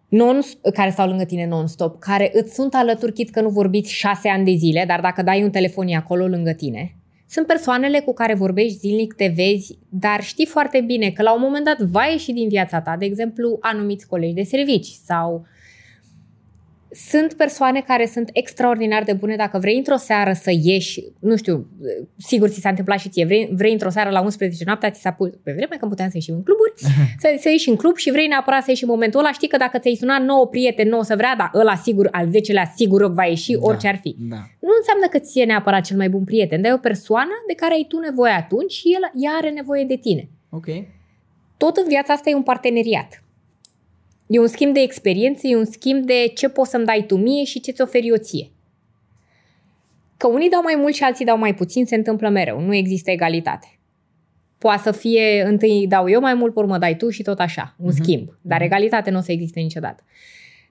non, 0.08 0.40
care 0.74 0.90
stau 0.90 1.08
lângă 1.08 1.24
tine 1.24 1.48
non-stop, 1.48 2.00
care 2.00 2.32
îți 2.34 2.54
sunt 2.54 2.74
alături, 2.74 3.14
chit 3.14 3.30
că 3.30 3.42
nu 3.42 3.50
vorbiți 3.50 3.94
șase 3.94 4.30
ani 4.30 4.46
de 4.46 4.54
zile, 4.56 4.84
dar 4.88 5.02
dacă 5.02 5.22
dai 5.22 5.44
un 5.44 5.52
telefon 5.52 5.88
e 5.88 5.96
acolo 5.96 6.28
lângă 6.28 6.54
tine. 6.54 6.96
Sunt 7.30 7.48
persoanele 7.48 8.00
cu 8.00 8.14
care 8.14 8.34
vorbești 8.34 8.78
zilnic, 8.78 9.14
te 9.14 9.28
vezi, 9.36 9.78
dar 9.90 10.24
știi 10.24 10.46
foarte 10.46 10.82
bine 10.82 11.10
că 11.12 11.22
la 11.22 11.34
un 11.34 11.42
moment 11.42 11.66
dat 11.66 11.82
va 11.82 12.06
ieși 12.06 12.32
din 12.32 12.48
viața 12.48 12.82
ta, 12.82 12.96
de 12.98 13.06
exemplu, 13.06 13.58
anumiți 13.62 14.08
colegi 14.08 14.34
de 14.34 14.44
servici 14.44 14.88
sau 15.06 15.46
sunt 16.92 17.34
persoane 17.34 17.82
care 17.82 18.06
sunt 18.06 18.30
extraordinar 18.34 19.04
de 19.04 19.14
bune 19.14 19.36
dacă 19.36 19.58
vrei 19.58 19.78
într-o 19.78 19.96
seară 19.96 20.34
să 20.34 20.52
ieși, 20.62 21.04
nu 21.20 21.36
știu, 21.36 21.68
sigur 22.18 22.50
ți 22.50 22.60
s-a 22.60 22.70
întâmplat 22.70 23.00
și 23.00 23.10
ție, 23.10 23.26
vrei, 23.26 23.50
vrei 23.52 23.72
într-o 23.72 23.90
seară 23.90 24.10
la 24.10 24.22
11 24.22 24.64
noaptea, 24.66 24.92
ți 24.92 25.02
s-a 25.02 25.12
pus, 25.12 25.30
pe 25.44 25.52
vreme 25.52 25.76
când 25.80 25.92
puteam 25.92 26.10
să 26.10 26.16
ieșim 26.16 26.34
în 26.34 26.44
cluburi, 26.44 26.74
să, 27.22 27.36
să 27.40 27.50
ieși 27.50 27.70
în 27.70 27.76
club 27.76 27.96
și 27.96 28.12
vrei 28.12 28.28
neapărat 28.28 28.64
să 28.64 28.70
ieși 28.70 28.84
în 28.84 28.90
momentul 28.90 29.20
ăla, 29.20 29.32
știi 29.32 29.48
că 29.48 29.58
dacă 29.58 29.78
ți-ai 29.78 29.96
sunat 29.96 30.22
9 30.24 30.48
prieteni, 30.48 30.90
nu 30.90 30.98
o 30.98 31.04
să 31.04 31.16
vrea, 31.16 31.36
dar 31.38 31.52
ăla 31.54 31.76
sigur, 31.76 32.08
al 32.12 32.28
10-lea 32.28 32.72
sigur 32.76 33.14
va 33.14 33.26
ieși, 33.26 33.52
da, 33.52 33.60
orice 33.62 33.88
ar 33.88 34.00
fi. 34.02 34.16
Da. 34.20 34.42
Nu 34.60 34.74
înseamnă 34.78 35.08
că 35.12 35.20
ți 35.20 35.40
e 35.40 35.46
neapărat 35.46 35.84
cel 35.84 35.98
mai 35.98 36.10
bun 36.10 36.24
prieten, 36.24 36.62
dar 36.62 36.72
e 36.72 36.74
o 36.74 36.78
persoană 36.78 37.34
de 37.48 37.54
care 37.54 37.74
ai 37.74 37.86
tu 37.88 38.00
nevoie 38.00 38.32
atunci 38.32 38.72
și 38.72 38.88
el, 38.88 39.24
ea 39.24 39.32
are 39.32 39.50
nevoie 39.50 39.84
de 39.84 39.96
tine. 39.96 40.30
Ok. 40.50 40.68
Tot 41.58 41.78
în 41.78 41.88
viața 41.88 42.14
asta 42.14 42.30
e 42.30 42.36
un 42.36 42.44
parteneriat. 42.44 43.22
E 44.28 44.40
un 44.40 44.48
schimb 44.48 44.74
de 44.74 44.80
experiență, 44.80 45.48
e 45.48 45.56
un 45.56 45.66
schimb 45.66 46.06
de 46.06 46.32
ce 46.36 46.50
poți 46.50 46.70
să-mi 46.70 46.86
dai 46.86 47.04
tu 47.08 47.16
mie 47.16 47.44
și 47.44 47.60
ce 47.60 47.72
ți 47.72 47.82
oferi 47.82 48.08
eu 48.08 48.16
ție. 48.16 48.52
Că 50.18 50.28
unii 50.28 50.50
dau 50.50 50.62
mai 50.62 50.76
mult 50.78 50.94
și 50.94 51.04
alții 51.04 51.26
dau 51.26 51.38
mai 51.38 51.54
puțin, 51.54 51.86
se 51.86 51.96
întâmplă 51.96 52.30
mereu. 52.30 52.60
Nu 52.60 52.76
există 52.76 53.12
egalitate. 53.12 53.80
Poate 54.58 54.82
să 54.82 54.92
fie 54.92 55.44
întâi 55.46 55.86
dau 55.88 56.10
eu 56.10 56.20
mai 56.20 56.34
mult, 56.34 56.54
pe 56.54 56.60
urmă 56.60 56.78
dai 56.78 56.98
tu 56.98 57.10
și 57.10 57.24
tot 57.24 57.40
așa. 57.40 57.76
Un 57.78 57.90
uh-huh. 57.90 58.02
schimb. 58.02 58.30
Dar 58.42 58.62
egalitate 58.62 59.10
nu 59.10 59.18
o 59.18 59.22
să 59.22 59.32
existe 59.32 59.60
niciodată. 59.60 60.04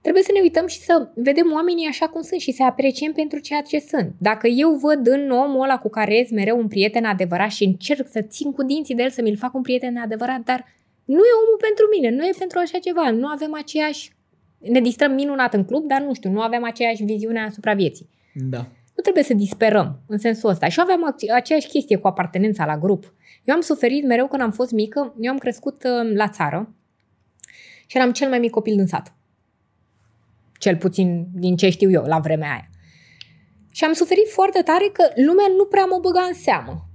Trebuie 0.01 0.23
să 0.23 0.33
ne 0.35 0.41
uităm 0.41 0.67
și 0.67 0.79
să 0.79 1.09
vedem 1.15 1.53
oamenii 1.55 1.87
așa 1.87 2.07
cum 2.07 2.23
sunt 2.23 2.41
și 2.41 2.53
să 2.53 2.65
apreciem 2.65 3.13
pentru 3.13 3.39
ceea 3.39 3.61
ce 3.61 3.79
sunt. 3.79 4.13
Dacă 4.19 4.47
eu 4.47 4.71
văd 4.71 5.07
în 5.07 5.31
omul 5.31 5.63
ăla 5.63 5.79
cu 5.79 5.89
care 5.89 6.19
ești 6.19 6.35
mereu 6.35 6.59
un 6.59 6.69
prieten 6.69 7.05
adevărat 7.05 7.51
și 7.51 7.65
încerc 7.65 8.09
să 8.09 8.21
țin 8.21 8.53
cu 8.53 8.63
dinții 8.63 8.95
de 8.95 9.03
el 9.03 9.11
să 9.11 9.23
mi-l 9.23 9.37
fac 9.37 9.55
un 9.55 9.63
prieten 9.63 9.97
adevărat, 9.97 10.41
dar 10.45 10.65
nu 11.07 11.23
e 11.31 11.41
omul 11.45 11.59
pentru 11.61 11.85
mine, 11.95 12.09
nu 12.17 12.27
e 12.27 12.31
pentru 12.39 12.59
așa 12.59 12.79
ceva, 12.79 13.11
nu 13.11 13.27
avem 13.27 13.55
aceeași... 13.55 14.15
Ne 14.59 14.81
distrăm 14.81 15.13
minunat 15.13 15.55
în 15.55 15.65
club, 15.65 15.87
dar 15.87 16.01
nu 16.01 16.15
știu, 16.15 16.31
nu 16.31 16.41
avem 16.41 16.65
aceeași 16.65 17.05
viziune 17.05 17.41
asupra 17.41 17.75
vieții. 17.75 18.09
Da. 18.35 18.59
Nu 18.97 19.03
trebuie 19.03 19.23
să 19.25 19.35
disperăm 19.35 20.01
în 20.07 20.19
sensul 20.19 20.51
ăsta. 20.51 20.69
Și 20.69 20.81
aveam 20.81 21.17
aceeași 21.35 21.69
chestie 21.69 21.97
cu 21.97 22.07
apartenența 22.07 22.65
la 22.65 22.79
grup. 22.79 23.15
Eu 23.45 23.55
am 23.55 23.61
suferit 23.61 24.05
mereu 24.05 24.29
când 24.29 24.43
am 24.43 24.51
fost 24.51 24.71
mică, 24.71 25.15
eu 25.21 25.33
am 25.33 25.39
crescut 25.39 25.85
uh, 25.85 26.15
la 26.15 26.29
țară 26.29 26.75
și 27.87 27.97
eram 27.97 28.13
cel 28.13 28.29
mai 28.29 28.39
mic 28.39 28.51
copil 28.51 28.77
din 28.77 28.87
sat. 28.87 29.15
Cel 30.59 30.77
puțin 30.77 31.27
din 31.35 31.57
ce 31.57 31.71
știu 31.71 31.91
eu 31.91 32.03
la 32.03 32.19
vremea 32.19 32.51
aia. 32.51 32.71
Și 33.73 33.85
am 33.85 33.93
suferit 33.93 34.29
foarte 34.29 34.61
tare 34.63 34.91
că 34.93 35.03
lumea 35.15 35.47
nu 35.57 35.65
prea 35.65 35.85
mă 35.85 35.99
băga 36.03 36.21
în 36.21 36.35
seamă 36.35 36.86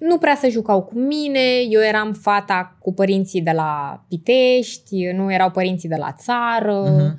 nu 0.00 0.18
prea 0.18 0.34
se 0.34 0.48
jucau 0.48 0.82
cu 0.82 0.98
mine, 0.98 1.58
eu 1.68 1.82
eram 1.82 2.12
fata 2.12 2.76
cu 2.78 2.92
părinții 2.92 3.42
de 3.42 3.50
la 3.50 4.04
Pitești, 4.08 5.06
nu 5.06 5.32
erau 5.32 5.50
părinții 5.50 5.88
de 5.88 5.96
la 5.96 6.12
țară. 6.12 6.84
Uh-huh. 6.84 7.18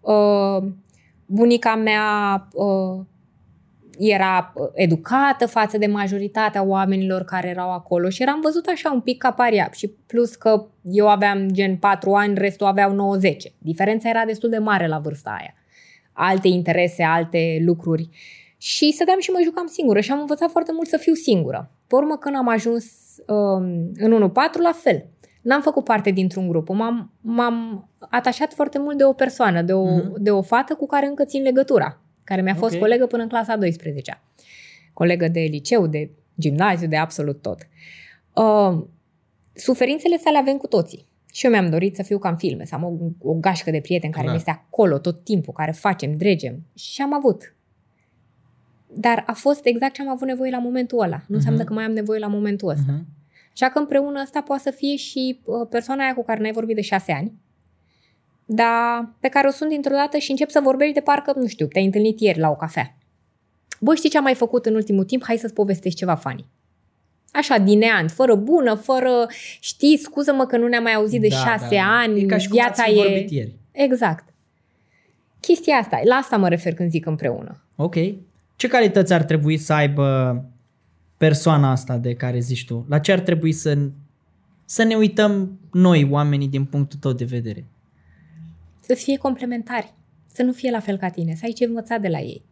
Uh, 0.00 0.68
bunica 1.26 1.74
mea 1.74 2.48
uh, 2.52 3.04
era 3.98 4.52
educată 4.74 5.46
față 5.46 5.78
de 5.78 5.86
majoritatea 5.86 6.62
oamenilor 6.62 7.24
care 7.24 7.48
erau 7.48 7.72
acolo 7.72 8.08
și 8.08 8.22
eram 8.22 8.40
văzut 8.42 8.66
așa 8.66 8.92
un 8.92 9.00
pic 9.00 9.18
ca 9.18 9.30
paria 9.30 9.70
și 9.72 9.88
plus 10.06 10.34
că 10.34 10.66
eu 10.82 11.08
aveam 11.08 11.50
gen 11.50 11.76
4 11.76 12.12
ani, 12.12 12.38
restul 12.38 12.66
aveau 12.66 12.92
90. 12.92 13.52
Diferența 13.58 14.08
era 14.08 14.24
destul 14.24 14.50
de 14.50 14.58
mare 14.58 14.86
la 14.86 14.98
vârsta 14.98 15.36
aia. 15.38 15.54
Alte 16.12 16.48
interese, 16.48 17.02
alte 17.02 17.62
lucruri. 17.64 18.08
Și 18.62 18.92
stăteam 18.92 19.20
și 19.20 19.30
mă 19.30 19.40
jucam 19.44 19.66
singură 19.66 20.00
și 20.00 20.12
am 20.12 20.20
învățat 20.20 20.50
foarte 20.50 20.72
mult 20.72 20.88
să 20.88 20.96
fiu 20.96 21.14
singură. 21.14 21.70
Pe 21.86 21.94
urmă, 21.94 22.16
când 22.16 22.36
am 22.36 22.48
ajuns 22.48 22.84
um, 23.26 23.90
în 23.94 24.30
1-4, 24.30 24.32
la 24.62 24.72
fel. 24.72 25.06
N-am 25.40 25.62
făcut 25.62 25.84
parte 25.84 26.10
dintr-un 26.10 26.48
grup. 26.48 26.68
M-am, 26.68 27.12
m-am 27.20 27.88
atașat 27.98 28.52
foarte 28.52 28.78
mult 28.78 28.98
de 28.98 29.04
o 29.04 29.12
persoană, 29.12 29.62
de 29.62 29.72
o, 29.72 29.86
uh-huh. 29.86 30.12
de 30.16 30.30
o 30.30 30.42
fată 30.42 30.74
cu 30.74 30.86
care 30.86 31.06
încă 31.06 31.24
țin 31.24 31.42
legătura, 31.42 32.00
care 32.24 32.42
mi-a 32.42 32.54
fost 32.54 32.74
okay. 32.74 32.78
colegă 32.78 33.06
până 33.06 33.22
în 33.22 33.28
clasa 33.28 33.56
12 33.56 34.22
Colegă 34.92 35.28
de 35.28 35.40
liceu, 35.40 35.86
de 35.86 36.10
gimnaziu, 36.38 36.88
de 36.88 36.96
absolut 36.96 37.42
tot. 37.42 37.58
Uh, 38.34 38.84
suferințele 39.52 40.16
sale 40.16 40.38
avem 40.38 40.56
cu 40.56 40.66
toții. 40.66 41.06
Și 41.32 41.44
eu 41.44 41.50
mi-am 41.50 41.70
dorit 41.70 41.96
să 41.96 42.02
fiu 42.02 42.18
ca 42.18 42.28
în 42.28 42.36
filme, 42.36 42.64
să 42.64 42.74
am 42.74 42.84
o, 42.84 42.92
o 43.30 43.34
gașcă 43.34 43.70
de 43.70 43.80
prieteni 43.80 44.12
care 44.12 44.26
da. 44.26 44.32
mi 44.32 44.38
este 44.38 44.50
acolo 44.50 44.98
tot 44.98 45.24
timpul, 45.24 45.52
care 45.52 45.72
facem, 45.72 46.16
dregem. 46.16 46.62
Și 46.74 47.02
am 47.02 47.14
avut. 47.14 47.54
Dar 48.94 49.24
a 49.26 49.32
fost 49.32 49.60
exact 49.64 49.94
ce 49.94 50.02
am 50.02 50.08
avut 50.08 50.26
nevoie 50.26 50.50
la 50.50 50.58
momentul 50.58 51.00
ăla. 51.00 51.16
Nu 51.16 51.22
uh-huh. 51.22 51.36
înseamnă 51.36 51.64
că 51.64 51.72
mai 51.72 51.84
am 51.84 51.92
nevoie 51.92 52.18
la 52.18 52.26
momentul 52.26 52.68
ăsta. 52.68 53.00
Uh-huh. 53.00 53.20
Așa 53.52 53.68
că 53.68 53.78
împreună 53.78 54.20
ăsta 54.22 54.40
poate 54.40 54.62
să 54.62 54.70
fie 54.70 54.96
și 54.96 55.40
uh, 55.44 55.66
persoana 55.70 56.02
aia 56.02 56.14
cu 56.14 56.24
care 56.24 56.40
n-ai 56.40 56.52
vorbit 56.52 56.74
de 56.74 56.80
șase 56.80 57.12
ani, 57.12 57.32
dar 58.44 59.14
pe 59.20 59.28
care 59.28 59.48
o 59.48 59.50
sunt 59.50 59.70
dintr-o 59.70 59.94
dată 59.94 60.18
și 60.18 60.30
încep 60.30 60.50
să 60.50 60.60
vorbești 60.62 60.94
de 60.94 61.00
parcă, 61.00 61.32
nu 61.36 61.46
știu, 61.46 61.66
te-ai 61.66 61.84
întâlnit 61.84 62.20
ieri 62.20 62.38
la 62.38 62.50
o 62.50 62.56
cafea. 62.56 62.96
Băi, 63.80 63.96
știi 63.96 64.10
ce 64.10 64.16
am 64.16 64.22
mai 64.22 64.34
făcut 64.34 64.66
în 64.66 64.74
ultimul 64.74 65.04
timp? 65.04 65.24
Hai 65.24 65.36
să-ți 65.36 65.54
povestești 65.54 65.98
ceva 65.98 66.14
funny. 66.14 66.46
Așa, 67.32 67.58
din 67.58 67.78
neant, 67.78 68.10
fără 68.10 68.34
bună, 68.34 68.74
fără... 68.74 69.26
Știi, 69.60 69.96
scuză-mă 69.96 70.46
că 70.46 70.56
nu 70.56 70.66
ne-am 70.66 70.82
mai 70.82 70.94
auzit 70.94 71.20
de 71.20 71.28
da, 71.28 71.36
șase 71.36 71.74
da. 71.74 71.98
ani, 71.98 72.20
e 72.20 72.26
ca 72.26 72.38
și 72.38 72.48
viața 72.48 72.82
cum 72.82 72.92
e... 72.92 73.26
Ieri. 73.28 73.58
Exact. 73.72 74.34
Chestia 75.40 75.74
asta, 75.74 76.00
la 76.04 76.14
asta 76.14 76.36
mă 76.36 76.48
refer 76.48 76.74
când 76.74 76.90
zic 76.90 77.06
împreună. 77.06 77.64
Ok. 77.76 77.94
Ce 78.62 78.68
calități 78.68 79.12
ar 79.12 79.22
trebui 79.22 79.56
să 79.56 79.72
aibă 79.72 80.44
persoana 81.16 81.70
asta 81.70 81.96
de 81.96 82.14
care 82.14 82.38
zici 82.38 82.64
tu? 82.64 82.86
La 82.88 82.98
ce 82.98 83.12
ar 83.12 83.20
trebui 83.20 83.52
să, 83.52 83.78
să 84.64 84.82
ne 84.82 84.94
uităm 84.94 85.58
noi, 85.72 86.08
oamenii, 86.10 86.48
din 86.48 86.64
punctul 86.64 86.98
tău 86.98 87.12
de 87.12 87.24
vedere? 87.24 87.64
Să 88.80 88.94
fie 88.94 89.16
complementari. 89.16 89.94
Să 90.32 90.42
nu 90.42 90.52
fie 90.52 90.70
la 90.70 90.80
fel 90.80 90.96
ca 90.96 91.08
tine. 91.08 91.34
Să 91.34 91.40
ai 91.44 91.52
ce 91.52 91.64
învăța 91.64 91.96
de 91.98 92.08
la 92.08 92.18
ei. 92.18 92.42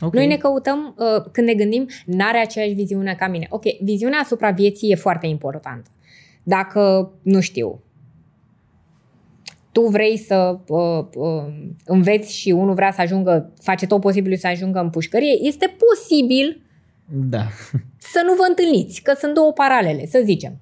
Okay. 0.00 0.20
Noi 0.20 0.26
ne 0.26 0.36
căutăm, 0.36 0.94
uh, 0.98 1.24
când 1.32 1.46
ne 1.46 1.54
gândim, 1.54 1.86
n-are 2.06 2.38
aceeași 2.38 2.74
viziune 2.74 3.14
ca 3.14 3.28
mine. 3.28 3.46
Ok, 3.50 3.62
viziunea 3.82 4.18
asupra 4.18 4.50
vieții 4.50 4.90
e 4.90 4.94
foarte 4.94 5.26
importantă. 5.26 5.90
Dacă, 6.42 7.12
nu 7.22 7.40
știu, 7.40 7.82
tu 9.74 9.86
vrei 9.86 10.16
să 10.16 10.58
uh, 10.66 11.04
uh, 11.14 11.44
înveți 11.84 12.36
și 12.36 12.50
unul 12.50 12.74
vrea 12.74 12.92
să 12.92 13.00
ajungă, 13.00 13.52
face 13.62 13.86
tot 13.86 14.00
posibilul 14.00 14.36
să 14.36 14.46
ajungă 14.46 14.78
în 14.78 14.90
pușcărie, 14.90 15.38
este 15.40 15.76
posibil 15.88 16.62
da. 17.06 17.46
să 18.12 18.22
nu 18.24 18.34
vă 18.34 18.44
întâlniți, 18.48 19.02
că 19.02 19.14
sunt 19.18 19.34
două 19.34 19.52
paralele, 19.52 20.06
să 20.06 20.20
zicem. 20.24 20.60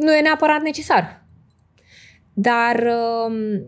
Nu 0.00 0.14
e 0.14 0.20
neapărat 0.20 0.62
necesar. 0.62 1.24
Dar 2.32 2.76
uh, 2.76 3.60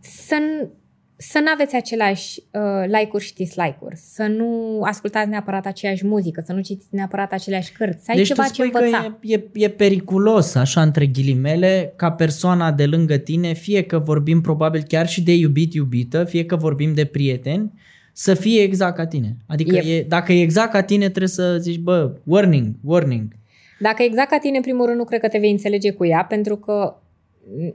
să 0.00 0.68
să 1.16 1.38
nu 1.38 1.50
aveți 1.52 1.76
aceleași 1.76 2.40
uh, 2.50 2.84
like-uri 2.86 3.24
și 3.24 3.34
dislike-uri, 3.34 3.96
să 3.96 4.22
nu 4.22 4.80
ascultați 4.82 5.28
neapărat 5.28 5.66
aceeași 5.66 6.06
muzică, 6.06 6.42
să 6.46 6.52
nu 6.52 6.60
citiți 6.60 6.88
neapărat 6.90 7.32
aceleași 7.32 7.72
cărți, 7.72 8.04
să 8.04 8.10
ai 8.10 8.16
deci 8.16 8.26
ceva 8.26 8.42
tu 8.42 8.48
ce 8.48 8.54
spui 8.54 8.70
învăța. 8.74 9.02
că 9.02 9.16
e, 9.20 9.34
e, 9.34 9.64
e 9.64 9.68
periculos, 9.68 10.54
așa 10.54 10.82
între 10.82 11.06
ghilimele, 11.06 11.92
ca 11.96 12.12
persoana 12.12 12.72
de 12.72 12.86
lângă 12.86 13.16
tine, 13.16 13.52
fie 13.52 13.82
că 13.82 13.98
vorbim 13.98 14.40
probabil 14.40 14.82
chiar 14.82 15.08
și 15.08 15.22
de 15.22 15.32
iubit-iubită, 15.32 16.24
fie 16.24 16.44
că 16.44 16.56
vorbim 16.56 16.94
de 16.94 17.04
prieteni, 17.04 17.72
să 18.12 18.34
fie 18.34 18.62
exact 18.62 18.96
ca 18.96 19.06
tine. 19.06 19.36
Adică 19.46 19.76
E- 19.76 19.96
e, 19.96 20.02
dacă 20.02 20.32
e 20.32 20.42
exact 20.42 20.72
ca 20.72 20.82
tine, 20.82 21.04
trebuie 21.04 21.28
să 21.28 21.58
zici, 21.58 21.78
bă, 21.78 22.12
warning, 22.24 22.74
warning. 22.84 23.32
Dacă 23.80 24.02
exact 24.02 24.30
ca 24.30 24.38
tine, 24.38 24.56
în 24.56 24.62
primul 24.62 24.86
rând, 24.86 24.98
nu 24.98 25.04
cred 25.04 25.20
că 25.20 25.28
te 25.28 25.38
vei 25.38 25.50
înțelege 25.50 25.90
cu 25.90 26.06
ea, 26.06 26.24
pentru 26.24 26.56
că 26.56 26.96
mm, 27.56 27.74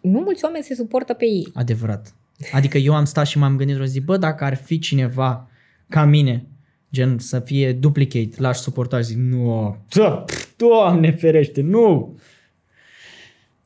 nu 0.00 0.20
mulți 0.20 0.44
oameni 0.44 0.64
se 0.64 0.74
suportă 0.74 1.12
pe 1.12 1.24
ei. 1.24 1.48
Adevărat. 1.54 2.14
Adică 2.52 2.78
eu 2.78 2.94
am 2.94 3.04
stat 3.04 3.26
și 3.26 3.38
m-am 3.38 3.56
gândit 3.56 3.76
și 3.76 3.86
zic, 3.86 4.04
bă, 4.04 4.16
dacă 4.16 4.44
ar 4.44 4.54
fi 4.56 4.78
cineva 4.78 5.48
ca 5.88 6.04
mine, 6.04 6.46
gen 6.92 7.18
să 7.18 7.40
fie 7.40 7.72
duplicate, 7.72 8.30
l-aș 8.36 8.56
suporta 8.56 8.98
și 8.98 9.04
zic, 9.04 9.16
nu, 9.16 9.76
da, 9.94 10.10
pf, 10.10 10.46
doamne 10.56 11.10
ferește, 11.10 11.60
nu. 11.60 12.16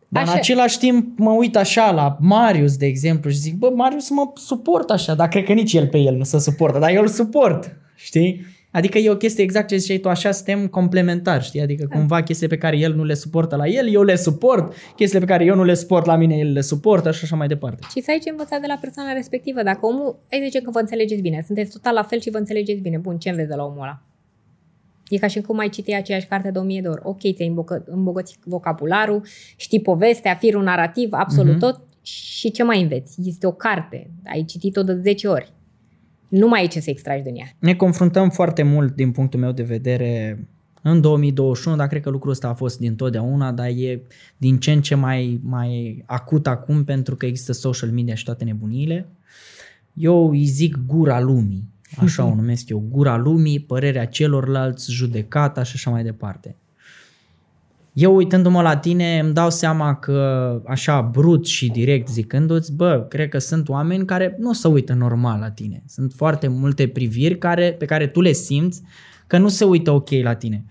Dar 0.09 0.23
Așa. 0.23 0.33
în 0.33 0.39
același 0.39 0.79
timp 0.79 1.19
mă 1.19 1.31
uit 1.31 1.57
așa 1.57 1.91
la 1.91 2.17
Marius, 2.21 2.77
de 2.77 2.87
exemplu, 2.87 3.31
și 3.31 3.37
zic, 3.37 3.55
bă, 3.55 3.71
Marius 3.75 4.11
mă 4.11 4.31
suport 4.35 4.91
așa, 4.91 5.15
dar 5.15 5.29
cred 5.29 5.45
că 5.45 5.53
nici 5.53 5.73
el 5.73 5.87
pe 5.87 5.99
el 5.99 6.15
nu 6.17 6.25
se 6.25 6.39
suportă, 6.39 6.79
dar 6.79 6.91
eu 6.91 7.03
îl 7.03 7.09
suport, 7.09 7.77
știi? 7.95 8.47
Adică 8.77 8.99
e 8.99 9.11
o 9.11 9.17
chestie 9.17 9.43
exact 9.45 9.69
ce 9.69 9.77
ziceai 9.77 9.99
tu, 9.99 10.09
așa 10.09 10.31
suntem 10.31 10.67
complementari, 10.67 11.45
știi? 11.45 11.61
Adică 11.61 11.87
cumva 11.91 12.23
chestii 12.23 12.49
pe 12.49 12.57
care 12.59 12.77
el 12.79 12.95
nu 12.95 13.05
le 13.05 13.15
suportă 13.15 13.57
la 13.57 13.67
el, 13.67 13.89
eu 13.93 14.03
le 14.03 14.17
suport, 14.17 14.73
chestiile 14.97 15.25
pe 15.25 15.31
care 15.33 15.45
eu 15.45 15.55
nu 15.55 15.65
le 15.65 15.75
suport 15.75 16.07
la 16.07 16.17
mine, 16.17 16.37
el 16.37 16.53
le 16.53 16.61
suportă 16.61 17.11
și 17.13 17.21
așa 17.25 17.37
mai 17.37 17.47
departe. 17.49 17.87
Și 17.91 18.01
să 18.03 18.11
ai 18.11 18.19
ce 18.19 18.31
învăța 18.31 18.59
de 18.59 18.67
la 18.69 18.79
persoana 18.81 19.13
respectivă. 19.13 19.63
Dacă 19.63 19.87
omul, 19.87 20.19
ai 20.33 20.41
zice 20.45 20.61
că 20.61 20.71
vă 20.71 20.79
înțelegeți 20.79 21.21
bine, 21.21 21.43
sunteți 21.47 21.73
total 21.73 21.95
la 21.95 22.03
fel 22.03 22.21
și 22.21 22.31
vă 22.31 22.39
înțelegeți 22.39 22.81
bine. 22.81 22.97
Bun, 22.99 23.19
ce 23.19 23.29
înveți 23.31 23.49
de 23.49 23.55
la 23.55 23.65
omul 23.65 23.83
ăla? 23.83 24.03
E 25.09 25.19
ca 25.19 25.27
și 25.27 25.41
cum 25.41 25.59
ai 25.59 25.69
citi 25.69 25.93
aceeași 25.95 26.27
carte 26.27 26.51
de 26.51 26.59
o 26.59 26.63
mie 26.63 26.81
de 26.81 26.89
ori. 26.89 27.01
Ok, 27.05 27.19
ți-ai 27.21 27.49
îmbocă- 27.49 27.85
îmbogățit 27.87 28.39
vocabularul, 28.45 29.23
știi 29.57 29.81
povestea, 29.81 30.35
firul 30.35 30.63
narrativ, 30.63 31.09
absolut 31.13 31.51
Mhm. 31.51 31.61
tot. 31.61 31.81
Și 32.03 32.51
ce 32.51 32.63
mai 32.63 32.83
înveți? 32.83 33.17
Este 33.25 33.47
o 33.47 33.53
carte. 33.53 34.11
Ai 34.25 34.45
citit-o 34.45 34.83
de 34.83 34.95
10 35.03 35.29
ori. 35.29 35.53
Nu 36.29 36.49
mai 36.49 36.61
ai 36.61 36.67
ce 36.67 36.81
să 36.81 36.91
extragi 36.91 37.23
din 37.23 37.37
ea. 37.37 37.47
Ne 37.59 37.75
confruntăm 37.75 38.31
foarte 38.31 38.63
mult 38.63 38.95
din 38.95 39.11
punctul 39.11 39.41
meu 39.41 39.53
de 39.53 39.63
vedere 39.63 40.39
în 40.83 41.01
2021, 41.01 41.77
dar 41.77 41.89
cred 41.89 42.03
că 42.03 42.11
lucrul 42.11 42.31
ăsta 42.31 42.49
a 42.49 42.55
fost 42.55 42.79
din 42.79 42.95
totdeauna, 42.95 43.53
dar 43.53 43.67
e 43.67 44.01
din 44.37 44.59
ce 44.59 44.73
în 44.73 44.83
ce 44.83 44.95
mai, 44.95 45.41
mai 45.43 46.03
acut 46.07 46.47
acum 46.47 46.85
pentru 46.85 47.17
că 47.17 47.27
există 47.27 47.53
social 47.53 47.91
media 47.91 48.15
și 48.15 48.25
toate 48.25 48.45
nebuniile. 48.45 49.07
Eu 49.95 50.31
îi 50.31 50.45
zic 50.45 50.79
gura 50.87 51.21
lumii, 51.21 51.65
așa 51.97 52.25
o 52.31 52.35
numesc 52.35 52.69
eu, 52.69 52.85
gura 52.89 53.17
lumii, 53.17 53.61
părerea 53.61 54.07
celorlalți, 54.07 54.93
judecata 54.93 55.63
și 55.63 55.73
așa 55.75 55.91
mai 55.91 56.03
departe. 56.03 56.57
Eu 57.97 58.17
uitându-mă 58.17 58.63
la 58.63 58.77
tine 58.77 59.19
îmi 59.19 59.33
dau 59.33 59.51
seama 59.51 59.95
că 59.95 60.61
așa 60.67 61.01
brut 61.01 61.47
și 61.47 61.71
direct 61.71 62.09
zicându-ți, 62.09 62.75
bă, 62.75 63.07
cred 63.09 63.29
că 63.29 63.39
sunt 63.39 63.69
oameni 63.69 64.05
care 64.05 64.37
nu 64.39 64.53
se 64.53 64.69
uită 64.69 64.93
normal 64.93 65.41
la 65.41 65.51
tine. 65.51 65.83
Sunt 65.87 66.13
foarte 66.13 66.49
multe 66.49 66.89
priviri 66.89 67.39
care, 67.39 67.75
pe 67.79 67.85
care 67.85 68.07
tu 68.07 68.21
le 68.21 68.33
simți 68.33 68.83
că 69.27 69.39
nu 69.39 69.49
se 69.49 69.65
uită 69.65 69.91
ok 69.91 70.11
la 70.23 70.35
tine. 70.35 70.65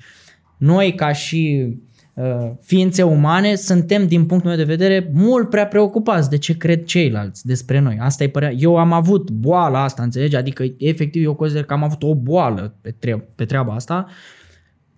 Noi 0.57 0.95
ca 0.95 1.11
și 1.11 1.73
uh, 2.13 2.51
ființe 2.61 3.03
umane 3.03 3.55
suntem 3.55 4.07
din 4.07 4.25
punctul 4.25 4.49
meu 4.49 4.59
de 4.59 4.63
vedere 4.63 5.09
mult 5.13 5.49
prea 5.49 5.67
preocupați 5.67 6.29
de 6.29 6.37
ce 6.37 6.57
cred 6.57 6.83
ceilalți 6.83 7.45
despre 7.45 7.79
noi. 7.79 7.97
Asta 8.01 8.23
e 8.23 8.29
părerea. 8.29 8.55
Eu 8.59 8.77
am 8.77 8.91
avut 8.91 9.31
boala 9.31 9.83
asta, 9.83 10.03
înțelegi? 10.03 10.35
Adică 10.35 10.63
efectiv 10.77 11.23
eu 11.23 11.33
consider 11.33 11.63
că 11.63 11.73
am 11.73 11.83
avut 11.83 12.03
o 12.03 12.15
boală 12.15 12.75
pe, 12.81 12.95
tre- 12.99 13.27
pe 13.35 13.45
treaba 13.45 13.73
asta 13.73 14.07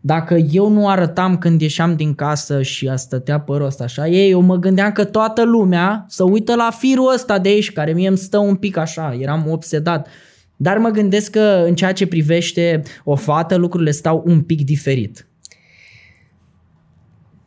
dacă 0.07 0.35
eu 0.51 0.69
nu 0.69 0.87
arătam 0.87 1.37
când 1.37 1.61
ieșeam 1.61 1.95
din 1.95 2.15
casă 2.15 2.61
și 2.61 2.87
a 2.87 2.95
stătea 2.95 3.39
părul 3.39 3.65
ăsta 3.65 3.83
așa, 3.83 4.07
ei, 4.07 4.29
eu 4.29 4.41
mă 4.41 4.55
gândeam 4.55 4.91
că 4.91 5.05
toată 5.05 5.43
lumea 5.43 6.05
să 6.07 6.23
uită 6.23 6.55
la 6.55 6.69
firul 6.71 7.13
ăsta 7.13 7.39
de 7.39 7.49
aici, 7.49 7.71
care 7.71 7.93
mie 7.93 8.07
îmi 8.07 8.17
stă 8.17 8.37
un 8.37 8.55
pic 8.55 8.77
așa, 8.77 9.17
eram 9.19 9.45
obsedat. 9.49 10.07
Dar 10.55 10.77
mă 10.77 10.89
gândesc 10.89 11.31
că 11.31 11.63
în 11.65 11.75
ceea 11.75 11.93
ce 11.93 12.07
privește 12.07 12.81
o 13.03 13.15
fată, 13.15 13.55
lucrurile 13.55 13.91
stau 13.91 14.23
un 14.25 14.41
pic 14.41 14.61
diferit. 14.61 15.27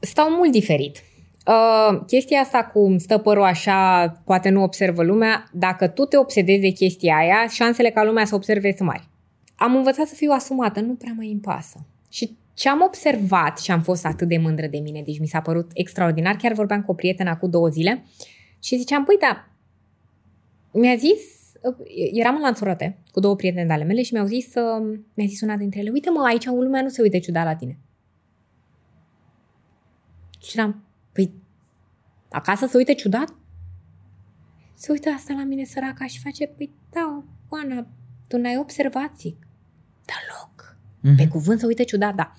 Stau 0.00 0.30
mult 0.30 0.52
diferit. 0.52 1.02
Uh, 1.46 2.00
chestia 2.06 2.40
asta 2.40 2.70
cu 2.72 2.94
stă 2.98 3.18
părul 3.18 3.42
așa, 3.42 4.08
poate 4.24 4.48
nu 4.48 4.62
observă 4.62 5.02
lumea, 5.02 5.50
dacă 5.52 5.86
tu 5.88 6.04
te 6.04 6.16
obsedezi 6.16 6.60
de 6.60 6.70
chestia 6.70 7.16
aia, 7.16 7.46
șansele 7.50 7.90
ca 7.90 8.04
lumea 8.04 8.24
să 8.24 8.34
observe 8.34 8.74
sunt 8.76 8.88
mari. 8.88 9.08
Am 9.54 9.76
învățat 9.76 10.06
să 10.06 10.14
fiu 10.14 10.30
asumată, 10.30 10.80
nu 10.80 10.94
prea 10.94 11.12
mai 11.16 11.30
îmi 11.30 11.40
pasă. 11.40 11.86
Și 12.10 12.38
ce 12.60 12.68
am 12.68 12.82
observat 12.82 13.58
și 13.58 13.70
am 13.70 13.82
fost 13.82 14.04
atât 14.06 14.28
de 14.28 14.38
mândră 14.38 14.66
de 14.66 14.78
mine, 14.78 15.02
deci 15.02 15.18
mi 15.18 15.26
s-a 15.26 15.40
părut 15.40 15.70
extraordinar, 15.74 16.36
chiar 16.36 16.52
vorbeam 16.52 16.82
cu 16.82 16.90
o 16.90 16.94
prietenă 16.94 17.36
cu 17.36 17.46
două 17.46 17.68
zile 17.68 18.04
și 18.62 18.76
ziceam, 18.76 19.04
păi 19.04 19.16
da, 19.20 19.48
mi-a 20.72 20.96
zis, 20.96 21.20
eram 22.12 22.34
în 22.34 22.40
lanțurăte 22.40 22.98
cu 23.12 23.20
două 23.20 23.36
prietene 23.36 23.66
de 23.66 23.72
ale 23.72 23.84
mele 23.84 24.02
și 24.02 24.12
mi-au 24.12 24.26
zis, 24.26 24.54
uh, 24.54 24.98
mi-a 25.14 25.26
zis 25.26 25.40
una 25.40 25.56
dintre 25.56 25.80
ele, 25.80 25.90
uite 25.90 26.10
mă, 26.10 26.22
aici 26.26 26.44
lumea 26.44 26.82
nu 26.82 26.88
se 26.88 27.02
uită 27.02 27.18
ciudat 27.18 27.44
la 27.44 27.56
tine. 27.56 27.78
Și 30.40 30.58
eram, 30.58 30.84
păi, 31.12 31.32
acasă 32.30 32.66
se 32.66 32.76
uite 32.76 32.94
ciudat? 32.94 33.34
Se 34.74 34.92
uită 34.92 35.08
asta 35.08 35.34
la 35.34 35.44
mine 35.44 35.64
săraca 35.64 36.06
și 36.06 36.20
face, 36.20 36.46
păi 36.46 36.72
da, 36.90 37.24
Oana, 37.48 37.86
tu 38.28 38.36
n-ai 38.36 38.56
observat, 38.56 39.12
zic. 41.02 41.16
Deloc. 41.16 41.16
Mhm. 41.16 41.16
Pe 41.16 41.28
cuvânt 41.28 41.60
să 41.60 41.66
uite 41.66 41.84
ciudat, 41.84 42.14
da. 42.14 42.32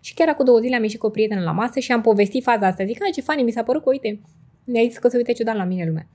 Și 0.00 0.14
chiar 0.14 0.28
acum 0.28 0.44
două 0.44 0.58
zile 0.58 0.76
am 0.76 0.82
ieșit 0.82 0.98
cu 0.98 1.06
o 1.06 1.10
prietenă 1.10 1.40
la 1.40 1.52
masă 1.52 1.78
și 1.80 1.92
am 1.92 2.00
povestit 2.00 2.42
faza 2.42 2.66
asta. 2.66 2.84
Zic, 2.84 3.02
"Ai, 3.02 3.10
ce 3.10 3.20
fani, 3.20 3.42
mi 3.42 3.50
s-a 3.52 3.62
părut 3.62 3.82
că, 3.82 3.88
uite, 3.90 4.20
mi-a 4.64 4.82
zis 4.88 4.98
că 4.98 5.08
se 5.08 5.16
uite 5.16 5.32
ciudat 5.32 5.56
la 5.56 5.64
mine 5.64 5.84
lumea. 5.86 6.06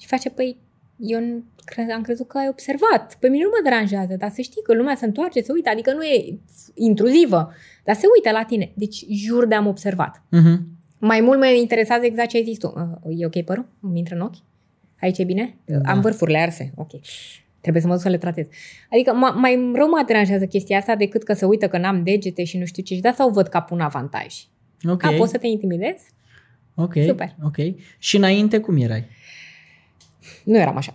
Și 0.00 0.06
face, 0.06 0.30
păi, 0.30 0.56
eu 0.96 1.20
n- 1.20 1.42
cre- 1.64 1.92
am 1.92 2.02
crezut 2.02 2.28
că 2.28 2.38
ai 2.38 2.48
observat. 2.48 3.16
Pe 3.20 3.28
mine 3.28 3.42
nu 3.42 3.48
mă 3.52 3.60
deranjează, 3.70 4.14
dar 4.18 4.30
să 4.30 4.40
știi 4.40 4.62
că 4.62 4.74
lumea 4.74 4.94
se 4.94 5.04
întoarce, 5.04 5.40
se 5.40 5.52
uită, 5.52 5.68
adică 5.70 5.92
nu 5.92 6.02
e 6.02 6.38
intruzivă, 6.74 7.52
dar 7.84 7.94
se 7.94 8.06
uită 8.16 8.30
la 8.30 8.44
tine. 8.44 8.72
Deci, 8.74 9.04
jur 9.10 9.46
de 9.46 9.54
am 9.54 9.66
observat. 9.66 10.22
Mhm. 10.30 10.66
Mai 10.98 11.20
mult 11.20 11.38
mă 11.38 11.46
interesează 11.46 12.04
exact 12.04 12.28
ce 12.28 12.36
ai 12.36 12.44
zis 12.44 12.58
tu. 12.58 12.72
Uh, 13.04 13.16
E 13.20 13.26
ok 13.26 13.42
părul? 13.44 13.68
Îmi 13.80 13.98
intră 13.98 14.14
în 14.14 14.20
ochi? 14.20 14.34
Aici 15.00 15.18
e 15.18 15.24
bine? 15.24 15.56
Da. 15.64 15.74
Am 15.90 16.00
vârfurile 16.00 16.38
arse. 16.38 16.72
Ok. 16.76 16.90
Trebuie 17.70 17.82
să 17.82 17.88
mă 17.88 17.94
duc 17.94 18.02
să 18.02 18.08
le 18.08 18.18
tratez. 18.18 18.46
Adică 18.92 19.12
ma- 19.12 19.34
mai 19.34 19.70
rău 19.74 19.88
mă 19.88 20.02
deranjează 20.06 20.46
chestia 20.46 20.78
asta 20.78 20.94
decât 20.94 21.22
că 21.22 21.32
se 21.32 21.44
uită 21.44 21.68
că 21.68 21.78
n-am 21.78 22.02
degete 22.02 22.44
și 22.44 22.58
nu 22.58 22.64
știu 22.64 22.82
ce. 22.82 22.94
Și 22.94 23.00
de 23.00 23.08
asta 23.08 23.26
o 23.26 23.30
văd 23.30 23.46
ca 23.46 23.60
pe 23.60 23.74
un 23.74 23.80
avantaj. 23.80 24.34
Ok. 24.88 25.00
Ca 25.00 25.10
poți 25.16 25.30
să 25.30 25.38
te 25.38 25.46
intimidezi? 25.46 26.04
ok. 26.74 26.92
Super. 27.06 27.34
Ok. 27.44 27.56
Și 27.98 28.16
înainte 28.16 28.58
cum 28.58 28.76
erai? 28.76 29.04
Nu 30.44 30.56
eram 30.58 30.76
așa. 30.76 30.94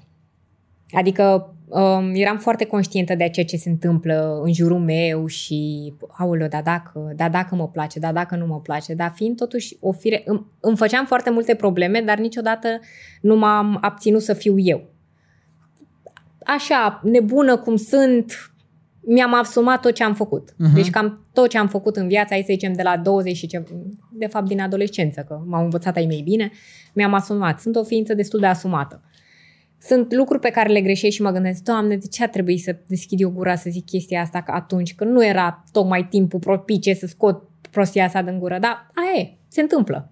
Adică 0.92 1.56
um, 1.68 2.12
eram 2.14 2.38
foarte 2.38 2.66
conștientă 2.66 3.16
de 3.16 3.30
ceea 3.30 3.46
ce 3.46 3.58
se 3.58 3.70
întâmplă 3.70 4.42
în 4.44 4.54
jurul 4.54 4.80
meu 4.80 5.28
și, 5.28 5.94
aoleo, 6.08 6.48
da 6.48 6.62
dacă, 6.62 7.14
da 7.16 7.30
dacă 7.30 7.56
mă 7.56 7.68
place, 7.68 8.00
da 8.00 8.12
dacă 8.12 8.36
nu 8.36 8.46
mă 8.46 8.62
place, 8.62 8.94
dar 8.94 9.12
fiind 9.16 9.38
totuși 9.38 9.78
o 9.80 9.92
fire, 9.92 10.22
îmi, 10.26 10.46
îmi 10.60 10.78
făceam 10.78 11.06
foarte 11.06 11.30
multe 11.30 11.56
probleme, 11.56 12.02
dar 12.02 12.18
niciodată 12.18 12.68
nu 13.22 13.36
m-am 13.36 13.78
abținut 13.82 14.22
să 14.22 14.34
fiu 14.34 14.60
eu. 14.60 14.93
Așa, 16.46 17.02
nebună 17.04 17.58
cum 17.58 17.76
sunt, 17.76 18.54
mi-am 19.06 19.34
asumat 19.34 19.82
tot 19.82 19.94
ce 19.94 20.04
am 20.04 20.14
făcut. 20.14 20.54
Mhm. 20.58 20.74
Deci 20.74 20.90
cam 20.90 21.26
tot 21.34 21.50
ce 21.50 21.58
am 21.58 21.68
făcut 21.68 21.96
în 21.96 22.08
viața, 22.08 22.28
hai 22.30 22.44
să 22.48 22.52
zicem, 22.52 22.74
de 22.74 22.82
la 22.84 22.98
20 22.98 23.36
și 23.36 23.48
ce, 23.48 23.64
de 24.12 24.26
fapt 24.26 24.48
din 24.48 24.62
adolescență, 24.62 25.26
că 25.28 25.42
m-au 25.46 25.64
învățat 25.64 25.96
ai 25.96 26.06
mei 26.06 26.22
bine, 26.22 26.52
mi-am 26.94 27.14
asumat. 27.14 27.60
Sunt 27.60 27.76
o 27.76 27.84
ființă 27.84 28.14
destul 28.14 28.40
de 28.40 28.46
asumată. 28.46 29.02
Sunt 29.80 30.14
lucruri 30.14 30.40
pe 30.40 30.50
care 30.50 30.72
le 30.72 30.82
greșesc 30.82 31.16
și 31.16 31.22
mă 31.22 31.32
gândesc, 31.32 31.64
Doamne, 31.64 31.96
de 31.96 32.08
ce 32.08 32.24
ar 32.24 32.30
trebui 32.30 32.58
să 32.58 32.76
deschid 32.88 33.22
eu 33.22 33.30
gura 33.30 33.56
să 33.56 33.70
zic 33.70 33.86
chestia 33.86 34.22
asta 34.22 34.42
că 34.42 34.52
atunci, 34.52 34.96
că 34.96 35.04
nu 35.04 35.26
era 35.26 35.64
tocmai 35.72 36.08
timpul 36.08 36.40
propice 36.40 36.94
să 36.94 37.06
scot 37.08 37.44
prostia 37.72 38.06
asta 38.06 38.22
din 38.22 38.40
gură, 38.40 38.58
dar 38.60 38.92
aia 38.94 39.22
e, 39.22 39.38
se 39.48 39.62
întâmplă. 39.62 40.12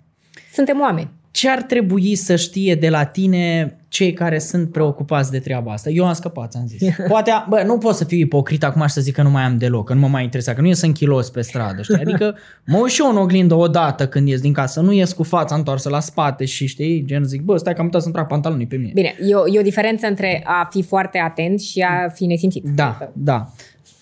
Suntem 0.54 0.80
oameni. 0.80 1.12
Ce 1.32 1.50
ar 1.50 1.62
trebui 1.62 2.15
să 2.15 2.36
știe 2.36 2.76
de 2.76 2.89
la 2.89 3.06
tine 3.06 3.76
cei 3.88 4.13
care 4.13 4.39
sunt 4.39 4.72
preocupați 4.72 5.32
de 5.32 5.39
treaba 5.39 5.72
asta? 5.72 5.89
Eu 5.89 6.08
am 6.08 6.13
scăpat, 6.13 6.54
am 6.56 6.67
zis. 6.67 6.96
Poate, 7.08 7.32
bă, 7.50 7.63
nu 7.65 7.78
pot 7.78 7.96
să 7.96 8.04
fiu 8.04 8.17
ipocrit 8.17 8.63
acum 8.63 8.82
și 8.82 8.94
să 8.94 9.02
zic 9.02 9.13
că 9.13 9.22
nu 9.22 9.30
mai 9.30 9.44
am 9.44 9.58
deloc, 9.58 9.88
că 9.88 9.94
nu 9.94 10.00
mă 10.00 10.08
mai 10.08 10.24
interesează, 10.24 10.58
că 10.58 10.63
nu 10.63 10.72
ies 10.72 10.82
în 10.82 10.91
kilos 10.91 11.30
pe 11.30 11.41
stradă, 11.41 11.82
știi? 11.82 11.96
Adică 11.96 12.36
mă 12.65 12.78
uit 12.78 12.91
și 12.91 13.02
eu 13.02 13.10
în 13.10 13.17
oglindă 13.17 13.56
odată 13.56 14.08
când 14.08 14.28
ies 14.28 14.41
din 14.41 14.54
casă, 14.54 14.82
nu 14.82 14.91
ies 14.91 15.13
cu 15.13 15.24
fața 15.24 15.56
întoarsă 15.56 15.89
la 15.89 16.00
spate 16.00 16.46
și 16.46 16.65
știi, 16.65 17.06
gen 17.06 17.24
zic, 17.24 17.41
bă, 17.41 17.58
stai 17.58 17.74
că 17.74 17.80
am 17.80 17.86
uitat 17.86 18.02
să-mi 18.02 18.13
trag 18.13 18.28
pantalonii 18.28 18.67
pe 18.67 18.76
mine. 18.76 18.91
Bine, 18.94 19.15
e 19.28 19.36
o, 19.36 19.48
e 19.48 19.60
o 19.60 19.63
diferență 19.63 20.08
între 20.08 20.41
a 20.46 20.67
fi 20.72 20.84
foarte 20.84 21.17
atent 21.17 21.62
și 21.62 21.82
a 21.82 22.10
fi 22.10 22.26
nesimțit. 22.26 22.63
Da, 22.76 23.12
da. 23.13 23.52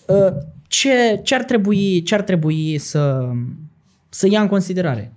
Uh, 0.06 0.32
Ce, 0.68 1.20
ce, 1.22 1.34
ar 1.34 1.42
trebui, 1.42 2.02
ce 2.02 2.14
ar 2.14 2.22
trebui 2.22 2.78
să, 2.78 3.28
să 4.08 4.28
ia 4.30 4.40
în 4.40 4.48
considerare? 4.48 5.12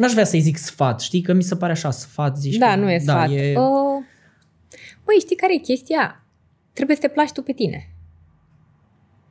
N-aș 0.00 0.12
vrea 0.12 0.24
să-i 0.24 0.40
zic 0.40 0.56
sfat, 0.56 1.00
știi? 1.00 1.20
Că 1.20 1.32
mi 1.32 1.42
se 1.42 1.56
pare 1.56 1.72
așa 1.72 1.90
sfat, 1.90 2.38
zici 2.38 2.56
Da, 2.56 2.68
că, 2.70 2.76
nu 2.76 2.90
e 2.90 2.98
sfat. 2.98 3.28
Da, 3.28 3.34
e, 3.34 3.58
Uh, 3.58 4.04
Păi 5.04 5.14
știi 5.20 5.36
care 5.36 5.54
e 5.54 5.58
chestia? 5.58 6.24
Trebuie 6.72 6.96
să 6.96 7.02
te 7.02 7.08
placi 7.08 7.32
tu 7.32 7.42
pe 7.42 7.52
tine. 7.52 7.88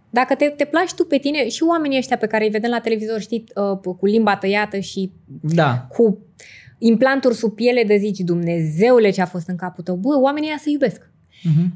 Dacă 0.09 0.35
te, 0.35 0.45
te 0.45 0.65
placi 0.65 0.93
tu 0.93 1.05
pe 1.05 1.17
tine 1.17 1.49
și 1.49 1.63
oamenii 1.63 1.97
ăștia 1.97 2.17
pe 2.17 2.27
care 2.27 2.43
îi 2.43 2.49
vedem 2.49 2.69
la 2.69 2.79
televizor, 2.79 3.19
știi, 3.19 3.43
uh, 3.55 3.95
cu 3.97 4.05
limba 4.05 4.35
tăiată 4.37 4.79
și 4.79 5.11
Da. 5.41 5.87
cu 5.89 6.17
implanturi 6.77 7.35
sub 7.35 7.55
piele 7.55 7.83
de 7.83 7.97
zici, 7.97 8.19
Dumnezeule 8.19 9.09
ce 9.09 9.21
a 9.21 9.25
fost 9.25 9.47
în 9.47 9.55
capul 9.55 9.83
tău, 9.83 9.95
bă, 9.95 10.19
oamenii 10.19 10.47
ăia 10.49 10.57
se 10.61 10.69
iubesc. 10.69 11.09
Mhm. 11.43 11.73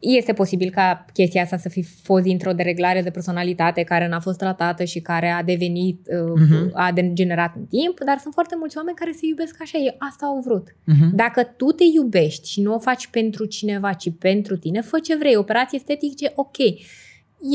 Este 0.00 0.32
posibil 0.32 0.70
ca 0.70 1.04
chestia 1.12 1.42
asta 1.42 1.56
să 1.56 1.68
fi 1.68 1.82
fost 1.82 2.22
dintr-o 2.22 2.52
dereglare 2.52 3.02
de 3.02 3.10
personalitate 3.10 3.82
care 3.82 4.08
n-a 4.08 4.20
fost 4.20 4.38
tratată 4.38 4.84
și 4.84 5.00
care 5.00 5.28
a 5.28 5.42
devenit, 5.42 6.06
uh, 6.24 6.32
Mhm. 6.40 6.70
a 6.74 6.92
degenerat 6.92 7.52
în 7.56 7.64
timp, 7.64 8.00
dar 8.04 8.18
sunt 8.18 8.34
foarte 8.34 8.54
mulți 8.58 8.76
oameni 8.76 8.96
care 8.96 9.12
se 9.12 9.26
iubesc 9.26 9.56
așa, 9.60 9.78
ei 9.78 9.94
asta 9.98 10.26
au 10.26 10.40
vrut. 10.44 10.76
Mhm. 10.84 11.14
Dacă 11.16 11.42
tu 11.56 11.64
te 11.66 11.84
iubești 11.94 12.48
și 12.50 12.60
nu 12.62 12.74
o 12.74 12.78
faci 12.78 13.06
pentru 13.06 13.44
cineva, 13.44 13.92
ci 13.92 14.10
pentru 14.18 14.56
tine, 14.56 14.80
fă 14.80 14.98
ce 14.98 15.16
vrei, 15.16 15.36
operație 15.36 15.78
estetice, 15.78 16.32
ok. 16.34 16.58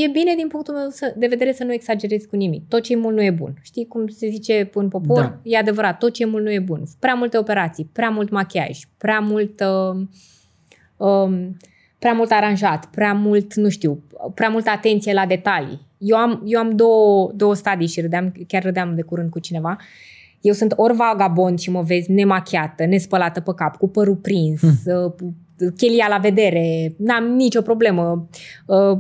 E 0.04 0.08
bine 0.12 0.34
din 0.36 0.48
punctul 0.48 0.74
meu 0.74 0.90
să, 0.90 1.14
de 1.18 1.28
vedere 1.28 1.54
să 1.54 1.64
nu 1.64 1.74
exagerezi 1.74 2.28
cu 2.28 2.36
nimic. 2.36 2.68
Tot 2.68 2.82
ce 2.84 2.94
e 2.94 2.96
mult 2.96 3.16
nu 3.16 3.24
e 3.24 3.32
bun. 3.32 3.54
Știi 3.62 3.88
cum 3.88 4.08
se 4.08 4.28
zice 4.30 4.70
în 4.74 4.88
popor? 4.90 5.22
Da. 5.22 5.40
E 5.44 5.58
adevărat, 5.58 5.98
tot 5.98 6.14
ce 6.14 6.24
e 6.24 6.26
mult 6.26 6.44
nu 6.44 6.52
e 6.52 6.60
bun. 6.60 6.84
Prea 7.00 7.14
multe 7.14 7.38
operații, 7.38 7.90
prea 7.94 8.10
mult 8.10 8.30
machiaj, 8.30 8.80
prea 8.98 9.20
mult... 9.20 9.60
Uh, 9.60 10.08
um, 11.08 11.58
prea 12.06 12.18
mult 12.18 12.32
aranjat, 12.32 12.86
prea 12.86 13.14
mult, 13.14 13.54
nu 13.54 13.70
știu, 13.70 14.04
prea 14.34 14.50
multă 14.50 14.70
atenție 14.70 15.14
la 15.14 15.26
detalii. 15.26 15.82
Eu 15.98 16.18
am, 16.18 16.42
eu 16.46 16.60
am 16.60 16.76
două, 16.76 17.32
două 17.36 17.56
stadii 17.56 17.88
și 17.88 18.02
râdeam, 18.02 18.34
chiar 18.48 18.64
râdeam 18.64 18.96
de 18.96 19.02
curând 19.02 19.30
cu 19.30 19.40
cineva. 19.40 19.78
Eu 20.42 20.54
sunt 20.54 20.74
ori 20.76 20.96
vagabond 20.96 21.60
și 21.60 21.72
mă 21.72 21.82
vezi 21.82 22.12
nemachiată, 22.12 22.86
nespălată 22.86 23.40
pe 23.40 23.52
cap, 23.56 23.78
cu 23.78 23.88
părul 23.88 24.16
prins, 24.16 24.60
hmm. 24.60 25.26
chelia 25.78 26.06
la 26.10 26.18
vedere, 26.18 26.94
n-am 26.98 27.24
nicio 27.24 27.62
problemă, 27.62 28.28
uh, 28.66 28.98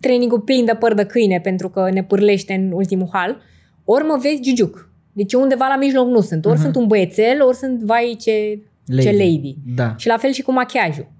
trainingul 0.00 0.40
plin 0.40 0.64
de 0.64 0.74
păr 0.78 0.94
de 0.94 1.04
câine 1.04 1.40
pentru 1.40 1.68
că 1.68 1.90
ne 1.92 2.02
pârlește 2.04 2.54
în 2.54 2.72
ultimul 2.72 3.08
hal, 3.12 3.40
ori 3.84 4.04
mă 4.04 4.18
vezi 4.22 4.40
giugiuc. 4.40 4.90
Deci 5.12 5.32
eu 5.32 5.40
undeva 5.40 5.66
la 5.66 5.76
mijloc 5.76 6.08
nu 6.08 6.20
sunt. 6.20 6.44
Ori 6.44 6.54
Mhm. 6.54 6.62
sunt 6.62 6.76
un 6.76 6.86
băiețel, 6.86 7.42
ori 7.42 7.56
sunt 7.56 7.80
vai 7.80 8.16
ce 8.20 8.62
lady. 8.86 9.02
ce 9.02 9.10
lady. 9.10 9.56
Da. 9.74 9.94
Și 9.96 10.06
la 10.06 10.16
fel 10.16 10.32
și 10.32 10.42
cu 10.42 10.52
machiajul. 10.52 11.16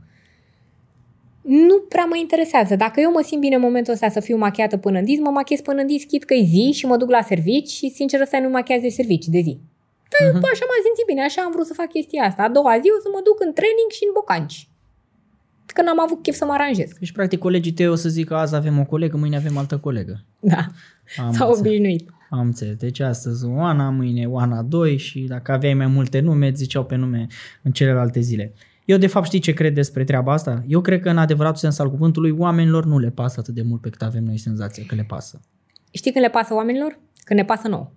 Nu 1.49 1.76
prea 1.88 2.05
mă 2.05 2.16
interesează. 2.16 2.76
Dacă 2.76 3.01
eu 3.01 3.11
mă 3.12 3.22
simt 3.28 3.40
bine 3.40 3.55
în 3.55 3.61
momentul 3.61 3.92
ăsta 3.92 4.09
să 4.09 4.20
fiu 4.20 4.36
machiată 4.36 4.76
până 4.76 4.99
în 4.99 5.05
dis, 5.05 5.18
mă 5.18 5.30
machiez 5.30 5.61
până 5.61 5.80
în 5.80 5.86
dis, 5.86 6.05
chit 6.05 6.24
că 6.24 6.34
e 6.34 6.44
zi 6.44 6.70
și 6.78 6.86
mă 6.86 6.96
duc 6.96 7.11
la 7.11 7.22
servici 7.22 7.68
și 7.68 7.88
sincer 7.99 8.20
ăsta 8.20 8.40
nu 8.40 8.49
machiaz 8.49 8.80
de 8.80 8.88
servici, 8.88 9.26
de 9.26 9.40
zi. 9.46 9.55
Dar 10.12 10.20
Mhm. 10.28 10.38
uh-huh. 10.38 10.51
așa 10.53 10.64
m-am 10.68 10.82
simțit 10.86 11.07
bine, 11.07 11.22
așa 11.22 11.40
am 11.46 11.53
vrut 11.55 11.66
să 11.66 11.74
fac 11.80 11.88
chestia 11.96 12.22
asta. 12.22 12.42
A 12.42 12.49
doua 12.49 12.72
zi 12.82 12.88
o 12.96 13.01
să 13.05 13.09
mă 13.14 13.20
duc 13.28 13.36
în 13.46 13.53
training 13.59 13.90
și 13.96 14.05
în 14.09 14.12
bocanci. 14.18 14.59
Că 15.74 15.82
n-am 15.82 16.01
avut 16.01 16.22
chef 16.22 16.36
să 16.36 16.44
mă 16.44 16.53
aranjez. 16.53 16.90
Deci, 16.99 17.12
practic, 17.12 17.38
colegii 17.38 17.72
tăi 17.72 17.88
o 17.88 17.94
să 17.94 18.09
zică 18.09 18.34
azi 18.36 18.55
avem 18.55 18.78
o 18.78 18.84
colegă, 18.84 19.16
mâine 19.16 19.36
avem 19.36 19.57
altă 19.57 19.76
colegă. 19.78 20.24
Da. 20.40 20.62
Am 21.24 21.32
S-au 21.32 21.49
înțeles. 21.49 21.59
obișnuit. 21.59 22.05
Am 22.30 22.40
înțeles. 22.40 22.76
Deci 22.76 23.01
astăzi 23.01 23.46
Oana, 23.46 23.90
mâine 23.90 24.26
Oana 24.26 24.62
2 24.62 24.96
și 24.96 25.20
dacă 25.20 25.53
aveai 25.53 25.74
mai 25.74 25.86
multe 25.86 26.20
nume, 26.20 26.46
îți 26.49 26.57
ziceau 26.62 26.84
pe 26.84 26.96
nume 26.96 27.26
în 27.62 27.72
celelalte 27.72 28.20
zile. 28.20 28.53
Eu 28.89 28.97
de 28.97 29.07
fapt 29.07 29.26
știi 29.26 29.39
ce 29.39 29.53
cred 29.53 29.74
despre 29.74 30.05
treaba 30.05 30.32
asta? 30.32 30.64
Eu 30.66 30.80
cred 30.80 31.01
că 31.01 31.11
în 31.11 31.18
adevăratul 31.18 31.59
sens 31.59 31.78
al 31.78 31.91
cuvântului 31.91 32.30
oamenilor 32.30 32.84
nu 32.84 32.99
le 32.99 33.11
pasă 33.11 33.41
atât 33.41 33.55
de 33.55 33.62
mult 33.62 33.80
pe 33.80 33.91
cât 33.91 34.03
avem 34.03 34.24
noi 34.24 34.39
senzația 34.39 34.84
că 34.86 34.95
le 34.95 35.05
pasă. 35.09 35.41
Știi 35.91 36.12
când 36.12 36.24
le 36.24 36.30
pasă 36.30 36.55
oamenilor? 36.55 36.99
Când 37.24 37.39
ne 37.39 37.45
pasă 37.45 37.68
nouă. 37.68 37.91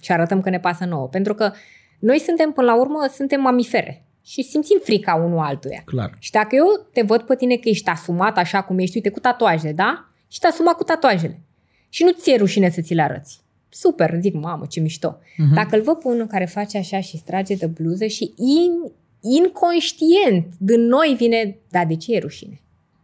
Și 0.00 0.12
arătăm 0.12 0.40
că 0.40 0.50
ne 0.50 0.60
pasă 0.60 0.84
nouă. 0.84 1.08
Pentru 1.08 1.34
că 1.34 1.52
noi 1.98 2.18
suntem, 2.18 2.52
până 2.52 2.66
la 2.66 2.80
urmă, 2.80 3.10
suntem 3.14 3.40
mamifere. 3.40 4.06
Și 4.22 4.42
simțim 4.42 4.78
frica 4.82 5.14
unul 5.14 5.38
altuia. 5.38 5.82
Clar. 5.84 6.16
Și 6.18 6.30
dacă 6.30 6.54
eu 6.54 6.66
te 6.92 7.02
văd 7.02 7.22
pe 7.22 7.34
tine 7.36 7.56
că 7.56 7.68
ești 7.68 7.88
asumat 7.88 8.36
așa 8.36 8.62
cum 8.62 8.78
ești, 8.78 8.96
uite, 8.96 9.10
cu 9.10 9.20
tatoaje, 9.20 9.72
da? 9.72 10.08
Și 10.28 10.38
te 10.38 10.46
asuma 10.46 10.72
cu 10.72 10.82
tatuajele. 10.82 11.40
Și 11.88 12.04
nu 12.04 12.10
ți-e 12.10 12.36
rușine 12.36 12.70
să 12.70 12.80
ți 12.80 12.94
le 12.94 13.02
arăți. 13.02 13.40
Super, 13.68 14.16
zic, 14.20 14.34
mamă, 14.34 14.66
ce 14.68 14.80
mișto. 14.80 15.18
Mhm. 15.36 15.54
Dacă 15.54 15.76
îl 15.76 15.82
văd 15.82 15.96
pe 15.96 16.08
unul 16.08 16.26
care 16.26 16.44
face 16.44 16.78
așa 16.78 17.00
și 17.00 17.16
strage 17.16 17.54
de 17.54 17.66
bluză 17.66 18.06
și 18.06 18.32
in, 18.36 18.92
inconștient 19.38 20.46
din 20.58 20.80
noi 20.80 21.14
vine, 21.18 21.58
da, 21.70 21.84
de 21.84 21.96
ce 21.96 22.14
e 22.14 22.18
rușine? 22.18 22.60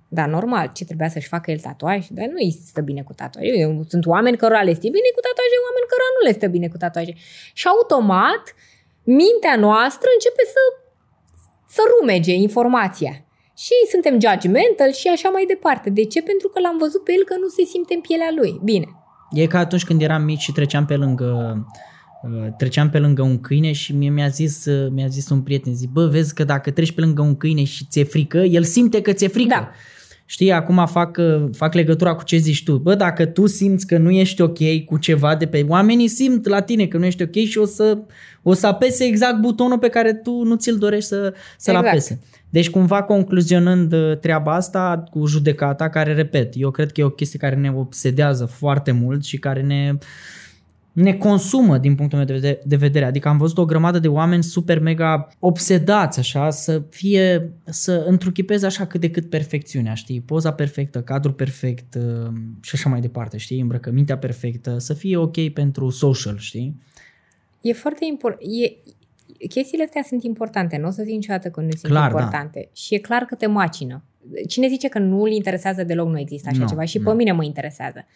Da, 0.08 0.26
normal, 0.26 0.70
ce 0.74 0.84
trebuia 0.84 1.08
să-și 1.08 1.32
facă 1.34 1.50
el 1.50 1.58
tatuaj? 1.58 2.06
Dar 2.16 2.26
nu 2.26 2.38
îi 2.44 2.52
stă 2.70 2.80
bine 2.80 3.02
cu 3.02 3.12
tatuaje. 3.12 3.48
Eu, 3.64 3.82
sunt 3.88 4.06
oameni 4.06 4.36
cărora 4.36 4.62
le 4.62 4.74
stă 4.78 4.88
bine 4.96 5.10
cu 5.16 5.20
tatuaje, 5.26 5.56
oameni 5.66 5.88
cărora 5.90 6.10
nu 6.16 6.22
le 6.26 6.32
stă 6.38 6.46
bine 6.54 6.68
cu 6.72 6.76
tatuaje. 6.82 7.14
Și 7.52 7.66
automat, 7.74 8.42
mintea 9.20 9.56
noastră 9.66 10.08
începe 10.16 10.42
să, 10.54 10.62
să 11.76 11.82
rumege 11.92 12.34
informația. 12.46 13.14
Și 13.64 13.74
suntem 13.92 14.14
judgmental 14.24 14.90
și 15.00 15.08
așa 15.08 15.28
mai 15.28 15.44
departe. 15.54 15.90
De 15.90 16.04
ce? 16.12 16.22
Pentru 16.22 16.48
că 16.48 16.60
l-am 16.60 16.78
văzut 16.78 17.02
pe 17.04 17.12
el 17.16 17.24
că 17.24 17.34
nu 17.42 17.48
se 17.56 17.64
simte 17.72 17.94
în 17.94 18.00
pielea 18.00 18.30
lui. 18.38 18.60
Bine. 18.70 18.88
E 19.40 19.46
ca 19.46 19.58
atunci 19.58 19.84
când 19.84 20.02
eram 20.02 20.22
mici 20.22 20.46
și 20.46 20.52
treceam 20.52 20.84
pe 20.86 20.96
lângă 20.96 21.28
uh, 21.46 21.56
treceam 22.58 22.90
pe 22.90 22.98
lângă 22.98 23.22
un 23.22 23.40
câine 23.40 23.72
și 23.72 23.92
mie 23.92 24.10
mi-a 24.10 24.28
zis, 24.28 24.64
uh, 24.64 24.90
mi-a 24.90 25.06
zis 25.06 25.28
un 25.28 25.40
prieten, 25.40 25.74
zi, 25.74 25.88
bă, 25.92 26.06
vezi 26.06 26.34
că 26.34 26.44
dacă 26.44 26.70
treci 26.70 26.92
pe 26.92 27.00
lângă 27.00 27.22
un 27.22 27.36
câine 27.36 27.64
și 27.64 27.86
ți-e 27.90 28.04
frică, 28.04 28.38
el 28.38 28.62
simte 28.62 29.00
că 29.00 29.12
ți-e 29.12 29.28
frică. 29.28 29.54
Da. 29.54 29.70
Știi, 30.24 30.52
acum 30.52 30.86
fac, 30.86 31.16
uh, 31.16 31.48
fac 31.52 31.74
legătura 31.74 32.14
cu 32.14 32.24
ce 32.24 32.36
zici 32.36 32.64
tu. 32.64 32.76
Bă, 32.76 32.94
dacă 32.94 33.26
tu 33.26 33.46
simți 33.46 33.86
că 33.86 33.98
nu 33.98 34.10
ești 34.10 34.42
ok 34.42 34.84
cu 34.84 34.98
ceva 34.98 35.36
de 35.36 35.46
pe... 35.46 35.64
Oamenii 35.68 36.08
simt 36.08 36.46
la 36.46 36.60
tine 36.60 36.86
că 36.86 36.96
nu 36.98 37.04
ești 37.04 37.22
ok 37.22 37.34
și 37.34 37.58
o 37.58 37.64
să, 37.64 37.98
o 38.42 38.52
să 38.52 38.66
apese 38.66 39.04
exact 39.04 39.40
butonul 39.40 39.78
pe 39.78 39.88
care 39.88 40.12
tu 40.12 40.42
nu 40.42 40.56
ți-l 40.56 40.76
dorești 40.78 41.08
să, 41.08 41.34
să-l 41.58 41.74
Exact. 41.74 41.86
apese. 41.86 42.20
Deci 42.50 42.70
cumva 42.70 43.02
concluzionând 43.02 43.92
uh, 43.92 44.18
treaba 44.18 44.54
asta 44.54 45.04
cu 45.10 45.26
judecata, 45.26 45.88
care, 45.88 46.14
repet, 46.14 46.52
eu 46.56 46.70
cred 46.70 46.92
că 46.92 47.00
e 47.00 47.04
o 47.04 47.10
chestie 47.10 47.38
care 47.38 47.54
ne 47.54 47.72
obsedează 47.72 48.44
foarte 48.44 48.90
mult 48.90 49.24
și 49.24 49.38
care 49.38 49.62
ne, 49.62 49.92
ne 50.92 51.12
consumă 51.14 51.78
din 51.78 51.94
punctul 51.94 52.18
meu 52.18 52.26
de 52.26 52.32
vedere, 52.32 52.60
de 52.64 52.76
vedere. 52.76 53.04
Adică 53.04 53.28
am 53.28 53.38
văzut 53.38 53.58
o 53.58 53.64
grămadă 53.64 53.98
de 53.98 54.08
oameni 54.08 54.42
super 54.42 54.78
mega 54.78 55.28
obsedați 55.38 56.18
așa, 56.18 56.50
să 56.50 56.82
fie, 56.90 57.52
să 57.64 58.04
întruchipeze 58.06 58.66
așa 58.66 58.86
cât 58.86 59.00
de 59.00 59.10
cât 59.10 59.30
perfecțiunea, 59.30 59.94
știi? 59.94 60.20
Poza 60.20 60.52
perfectă, 60.52 61.02
cadrul 61.02 61.32
perfect 61.32 61.94
uh, 61.94 62.32
și 62.60 62.74
așa 62.74 62.88
mai 62.88 63.00
departe, 63.00 63.36
știi? 63.36 63.60
Îmbrăcămintea 63.60 64.18
perfectă, 64.18 64.78
să 64.78 64.94
fie 64.94 65.16
ok 65.16 65.48
pentru 65.48 65.90
social, 65.90 66.38
știi? 66.38 66.80
E 67.60 67.72
foarte 67.72 68.04
important. 68.04 68.42
E, 68.42 68.90
chestiile 69.48 69.84
astea 69.84 70.02
sunt 70.06 70.22
importante. 70.22 70.76
Nu 70.76 70.86
o 70.86 70.90
să 70.90 71.02
zic 71.02 71.14
niciodată 71.14 71.48
că 71.48 71.60
nu 71.60 71.70
sunt 71.70 71.92
Clar, 71.92 72.12
da. 72.12 72.18
importante. 72.18 72.68
Și 72.74 72.94
e 72.94 72.98
clar 72.98 73.22
că 73.22 73.34
te 73.34 73.46
macină. 73.46 74.02
Cine 74.48 74.68
zice 74.68 74.88
că 74.88 74.98
nu 74.98 75.22
îl 75.22 75.30
interesează 75.30 75.84
deloc, 75.84 76.08
nu 76.08 76.18
există 76.18 76.48
așa 76.48 76.60
Nu, 76.60 76.68
ceva. 76.68 76.84
Și 76.84 76.98
nu. 76.98 77.10
pe 77.10 77.16
mine 77.16 77.32
mă 77.32 77.44
interesează. 77.44 78.06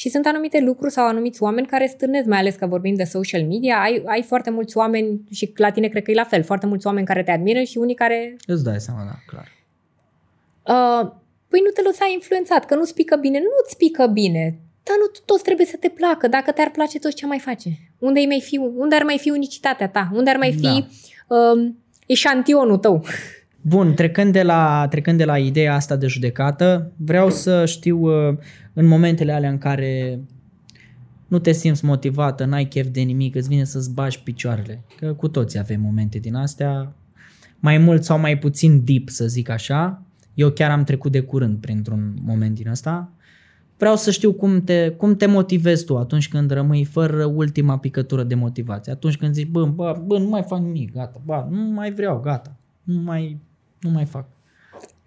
Și 0.00 0.08
sunt 0.08 0.26
anumite 0.26 0.60
lucruri 0.60 0.92
sau 0.92 1.06
anumiți 1.06 1.42
oameni 1.42 1.66
care 1.66 1.86
stârnesc, 1.86 2.26
mai 2.26 2.38
ales 2.38 2.54
că 2.54 2.66
vorbim 2.66 2.94
de 2.94 3.04
social 3.04 3.44
media, 3.44 3.80
ai, 3.80 4.02
ai 4.06 4.22
foarte 4.22 4.50
mulți 4.50 4.76
oameni 4.76 5.20
și 5.30 5.52
la 5.56 5.70
tine 5.70 5.88
cred 5.88 6.02
că 6.02 6.10
e 6.10 6.14
la 6.14 6.24
fel, 6.24 6.42
foarte 6.42 6.66
mulți 6.66 6.86
oameni 6.86 7.06
care 7.06 7.22
te 7.22 7.30
admiră 7.30 7.62
și 7.62 7.78
unii 7.78 7.94
care 7.94 8.36
Îți 8.46 8.64
dai 8.64 8.80
seama, 8.80 9.00
da, 9.04 9.18
clar. 9.26 9.48
Uh, 10.66 11.10
păi 11.48 11.60
nu 11.64 11.70
te 11.70 11.82
lăsa 11.82 12.10
influențat, 12.12 12.66
că 12.66 12.74
nu-ți 12.74 12.94
pică 12.94 13.16
bine. 13.16 13.38
Nu-ți 13.38 13.76
pică 13.76 14.06
bine. 14.06 14.58
Dar 14.82 14.96
nu 15.00 15.20
toți 15.24 15.42
trebuie 15.42 15.66
să 15.66 15.76
te 15.80 15.88
placă. 15.88 16.28
Dacă 16.28 16.52
te-ar 16.52 16.70
place 16.70 16.98
toți, 16.98 17.14
ce 17.14 17.26
mai 17.26 17.38
face? 17.38 17.68
Unde, 17.98 18.20
mai 18.26 18.40
fi, 18.40 18.56
unde 18.56 18.94
ar 18.94 19.02
mai 19.02 19.18
fi 19.18 19.30
unicitatea 19.30 19.88
ta? 19.88 20.10
Unde 20.14 20.30
ar 20.30 20.36
mai 20.36 20.52
fi 20.52 20.84
Da. 21.26 21.36
uh, 21.36 21.70
eșantionul 22.06 22.78
tău? 22.78 23.04
Bun, 23.60 23.94
trecând 23.94 24.32
de, 24.32 24.42
la, 24.42 24.86
trecând 24.90 25.18
de 25.18 25.24
la 25.24 25.38
ideea 25.38 25.74
asta 25.74 25.96
de 25.96 26.06
judecată, 26.06 26.92
vreau 26.96 27.30
să 27.30 27.66
știu 27.66 27.98
uh, 27.98 28.36
în 28.72 28.86
momentele 28.86 29.32
alea 29.32 29.50
în 29.50 29.58
care 29.58 30.20
nu 31.28 31.38
te 31.38 31.52
simți 31.52 31.84
motivată, 31.84 32.44
n-ai 32.44 32.64
chef 32.64 32.86
de 32.86 33.00
nimic, 33.00 33.34
îți 33.34 33.48
vine 33.48 33.64
să-ți 33.64 33.94
bagi 33.94 34.22
picioarele. 34.22 34.84
Că 34.96 35.12
cu 35.12 35.28
toți 35.28 35.58
avem 35.58 35.80
momente 35.80 36.18
din 36.18 36.34
astea, 36.34 36.94
mai 37.58 37.78
mult 37.78 38.04
sau 38.04 38.18
mai 38.18 38.38
puțin 38.38 38.84
deep, 38.84 39.08
să 39.08 39.26
zic 39.26 39.48
așa. 39.48 40.02
Eu 40.34 40.50
chiar 40.50 40.70
am 40.70 40.84
trecut 40.84 41.12
de 41.12 41.20
curând 41.20 41.58
printr-un 41.58 42.14
moment 42.22 42.54
din 42.54 42.68
ăsta. 42.68 43.12
Vreau 43.78 43.96
să 43.96 44.10
știu 44.10 44.32
cum 44.32 44.64
te, 44.64 44.90
cum 44.90 45.16
te 45.16 45.26
motivezi 45.26 45.84
tu 45.84 45.98
atunci 45.98 46.28
când 46.28 46.50
rămâi 46.50 46.84
fără 46.84 47.24
ultima 47.24 47.78
picătură 47.78 48.22
de 48.22 48.34
motivație. 48.34 48.92
Atunci 48.92 49.16
când 49.16 49.34
zici, 49.34 49.48
bă, 49.48 49.66
bă, 49.66 50.02
bă 50.06 50.18
nu 50.18 50.28
mai 50.28 50.42
fac 50.42 50.60
nimic, 50.60 50.92
gata, 50.92 51.20
bă, 51.24 51.46
nu 51.50 51.60
mai 51.60 51.92
vreau, 51.92 52.20
gata, 52.20 52.56
nu 52.82 53.00
mai, 53.00 53.40
nu 53.80 53.90
mai 53.90 54.04
fac. 54.04 54.26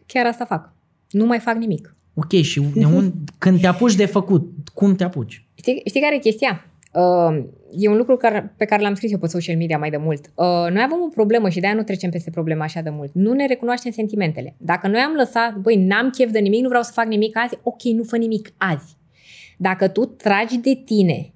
Chiar 0.05 0.25
asta 0.25 0.45
fac. 0.45 0.73
Nu 1.09 1.25
mai 1.25 1.39
fac 1.39 1.55
nimic. 1.55 1.95
Ok, 2.13 2.31
și 2.31 2.61
de 2.61 2.85
un, 2.85 3.11
când 3.37 3.59
te 3.61 3.67
apuci 3.67 3.95
de 3.95 4.05
făcut, 4.05 4.69
cum 4.73 4.95
te 4.95 5.03
apuci? 5.03 5.45
Știi, 5.53 5.81
știi 5.85 6.01
care 6.01 6.15
e 6.15 6.19
chestia? 6.19 6.65
Uh, 6.93 7.43
e 7.77 7.89
un 7.89 7.97
lucru 7.97 8.17
care, 8.17 8.53
pe 8.57 8.65
care 8.65 8.81
l-am 8.81 8.93
scris 8.93 9.11
eu 9.11 9.17
pe 9.17 9.27
social 9.27 9.57
media 9.57 9.77
mai 9.77 9.89
de 9.89 9.97
mult. 9.97 10.25
Uh, 10.25 10.45
noi 10.45 10.81
avem 10.83 10.97
o 11.05 11.13
problemă 11.13 11.49
și 11.49 11.59
de-aia 11.59 11.75
nu 11.75 11.83
trecem 11.83 12.09
peste 12.09 12.29
problema 12.29 12.63
așa 12.63 12.81
de 12.81 12.89
mult. 12.89 13.11
Nu 13.13 13.33
ne 13.33 13.47
recunoaștem 13.47 13.91
sentimentele. 13.91 14.55
Dacă 14.57 14.87
noi 14.87 14.99
am 14.99 15.13
lăsat, 15.13 15.55
băi, 15.55 15.85
n-am 15.85 16.09
chef 16.09 16.31
de 16.31 16.39
nimic, 16.39 16.61
nu 16.61 16.67
vreau 16.67 16.83
să 16.83 16.91
fac 16.93 17.05
nimic 17.05 17.37
azi, 17.37 17.57
ok, 17.63 17.83
nu 17.83 18.03
fă 18.03 18.17
nimic 18.17 18.53
azi. 18.57 18.97
Dacă 19.57 19.87
tu 19.87 20.05
tragi 20.05 20.57
de 20.57 20.81
tine 20.85 21.33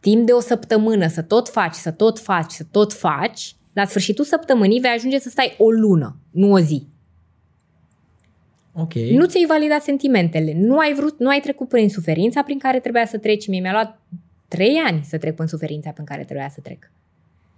timp 0.00 0.26
de 0.26 0.32
o 0.32 0.40
săptămână 0.40 1.06
să 1.06 1.22
tot 1.22 1.48
faci, 1.48 1.74
să 1.74 1.90
tot 1.90 2.18
faci, 2.18 2.50
să 2.50 2.64
tot 2.70 2.92
faci, 2.92 3.54
la 3.78 3.86
sfârșitul 3.86 4.24
săptămânii 4.24 4.80
vei 4.80 4.90
ajunge 4.90 5.18
să 5.18 5.28
stai 5.28 5.54
o 5.58 5.70
lună, 5.70 6.16
nu 6.30 6.52
o 6.52 6.58
zi. 6.58 6.86
Ok. 8.72 8.94
Nu 8.94 9.26
ți-ai 9.26 9.44
validat 9.48 9.82
sentimentele, 9.82 10.52
nu 10.56 10.78
ai 10.78 10.94
vrut, 10.94 11.18
nu 11.18 11.28
ai 11.28 11.40
trecut 11.40 11.68
prin 11.68 11.88
suferința 11.88 12.42
prin 12.42 12.58
care 12.58 12.80
trebuia 12.80 13.06
să 13.06 13.18
treci. 13.18 13.46
Mie 13.48 13.60
mi-a 13.60 13.72
luat 13.72 14.00
trei 14.48 14.76
ani 14.76 15.00
să 15.04 15.18
trec 15.18 15.34
prin 15.34 15.46
suferința 15.46 15.90
prin 15.90 16.04
care 16.04 16.24
trebuia 16.24 16.48
să 16.48 16.60
trec. 16.60 16.90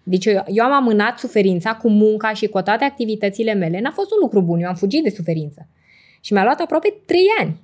Deci 0.02 0.26
eu, 0.26 0.44
eu 0.46 0.64
am 0.64 0.72
amânat 0.72 1.18
suferința 1.18 1.74
cu 1.74 1.88
munca 1.88 2.32
și 2.32 2.46
cu 2.46 2.62
toate 2.62 2.84
activitățile 2.84 3.54
mele. 3.54 3.80
N-a 3.80 3.90
fost 3.90 4.10
un 4.10 4.18
lucru 4.20 4.42
bun, 4.42 4.60
eu 4.60 4.68
am 4.68 4.74
fugit 4.74 5.02
de 5.02 5.10
suferință. 5.10 5.66
Și 6.20 6.32
mi-a 6.32 6.44
luat 6.44 6.60
aproape 6.60 6.94
trei 7.06 7.26
ani 7.40 7.60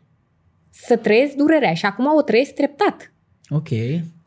să 0.70 0.96
trăiesc 0.96 1.34
durerea 1.34 1.74
și 1.74 1.86
acum 1.86 2.06
o 2.06 2.22
trăiesc 2.22 2.54
treptat. 2.54 3.12
Ok. 3.48 3.68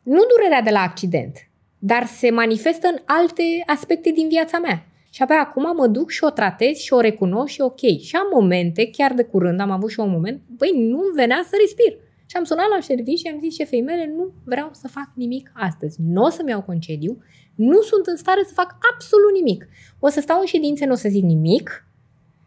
Nu 0.04 0.22
durerea 0.36 0.62
de 0.62 0.70
la 0.70 0.80
accident, 0.80 1.49
dar 1.80 2.06
se 2.06 2.30
manifestă 2.30 2.88
în 2.88 2.98
alte 3.06 3.44
aspecte 3.66 4.12
din 4.12 4.28
viața 4.28 4.58
mea. 4.58 4.84
Și 5.10 5.22
apoi 5.22 5.36
acum 5.36 5.76
mă 5.76 5.88
duc 5.88 6.10
și 6.10 6.24
o 6.24 6.30
tratez 6.30 6.78
și 6.78 6.94
o 6.94 7.00
recunosc 7.00 7.54
și 7.54 7.62
ok. 7.62 7.80
Și 7.80 8.16
am 8.16 8.28
momente, 8.34 8.90
chiar 8.90 9.14
de 9.14 9.24
curând 9.24 9.60
am 9.60 9.72
avut 9.72 9.90
și 9.90 10.00
un 10.00 10.10
moment, 10.10 10.42
băi, 10.58 10.72
nu 10.76 11.02
venea 11.16 11.46
să 11.50 11.56
respir. 11.60 11.92
Și 12.26 12.38
am 12.38 12.44
sunat 12.44 12.70
la 12.76 12.82
serviciu 12.82 13.28
și 13.28 13.34
am 13.34 13.40
zis 13.40 13.54
șefei 13.56 13.82
mele, 13.82 14.14
nu 14.18 14.32
vreau 14.44 14.70
să 14.72 14.88
fac 14.88 15.12
nimic 15.16 15.52
astăzi. 15.54 15.98
Nu 16.02 16.24
o 16.24 16.30
să-mi 16.30 16.50
iau 16.50 16.62
concediu, 16.62 17.24
nu 17.56 17.82
sunt 17.82 18.06
în 18.06 18.18
stare 18.18 18.44
să 18.46 18.54
fac 18.54 18.78
absolut 18.94 19.34
nimic. 19.34 19.68
O 20.00 20.10
să 20.10 20.22
stau 20.22 20.40
în 20.40 20.46
ședințe, 20.46 20.86
nu 20.86 20.92
o 20.92 20.96
să 20.96 21.10
zic 21.10 21.24
nimic, 21.24 21.86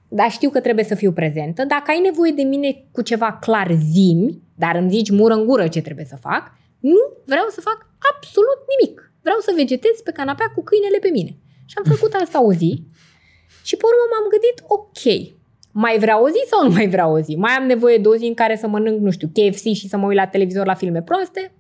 dar 0.09 0.30
știu 0.30 0.51
că 0.51 0.61
trebuie 0.61 0.85
să 0.85 0.95
fiu 0.95 1.12
prezentă. 1.12 1.64
Dacă 1.64 1.91
ai 1.91 2.01
nevoie 2.01 2.33
de 2.33 2.43
mine 2.43 2.85
cu 2.93 3.03
ceva 3.03 3.33
clar, 3.33 3.70
zimi, 3.93 4.43
dar 4.55 4.76
îmi 4.76 4.91
zici 4.91 5.11
mură 5.11 5.35
în 5.35 5.45
gură 5.47 5.68
ce 5.68 5.80
trebuie 5.80 6.05
să 6.05 6.16
fac, 6.16 6.53
nu 6.80 7.01
vreau 7.24 7.47
să 7.49 7.61
fac 7.61 7.87
absolut 8.12 8.59
nimic. 8.72 9.12
Vreau 9.23 9.39
să 9.47 9.53
vegetez 9.57 9.97
pe 10.05 10.12
canapea 10.12 10.49
cu 10.55 10.62
câinele 10.62 10.99
pe 10.99 11.11
mine. 11.18 11.33
Și 11.70 11.77
am 11.79 11.85
făcut 11.95 12.12
asta 12.14 12.43
o 12.43 12.53
zi 12.53 12.73
și 13.62 13.77
pe 13.77 13.85
urmă 13.91 14.05
m-am 14.12 14.27
gândit, 14.35 14.59
ok, 14.77 15.03
mai 15.73 15.99
vreau 15.99 16.25
o 16.25 16.29
zi 16.29 16.43
sau 16.51 16.62
nu 16.66 16.73
mai 16.75 16.89
vreau 16.89 17.12
o 17.12 17.20
zi? 17.20 17.35
Mai 17.35 17.53
am 17.53 17.66
nevoie 17.66 17.99
de 17.99 18.09
o 18.09 18.16
zi 18.16 18.25
în 18.25 18.35
care 18.35 18.57
să 18.57 18.66
mănânc, 18.66 19.01
nu 19.01 19.11
știu, 19.11 19.29
KFC 19.29 19.66
și 19.81 19.89
să 19.89 19.97
mă 19.97 20.07
uit 20.07 20.16
la 20.16 20.27
televizor 20.27 20.66
la 20.66 20.75
filme 20.75 21.03
proaste? 21.03 21.53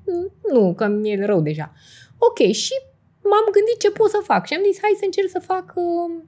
Nu, 0.52 0.74
că 0.74 0.86
mi-e 0.86 1.24
rău 1.24 1.40
deja. 1.40 1.72
Ok, 2.18 2.38
și 2.38 2.74
m-am 3.22 3.46
gândit 3.52 3.78
ce 3.78 3.90
pot 3.90 4.10
să 4.10 4.20
fac 4.22 4.46
și 4.46 4.54
am 4.54 4.62
zis, 4.66 4.78
hai 4.80 4.94
să 4.98 5.04
încerc 5.04 5.28
să 5.28 5.38
fac, 5.38 5.72
uh, 5.74 6.22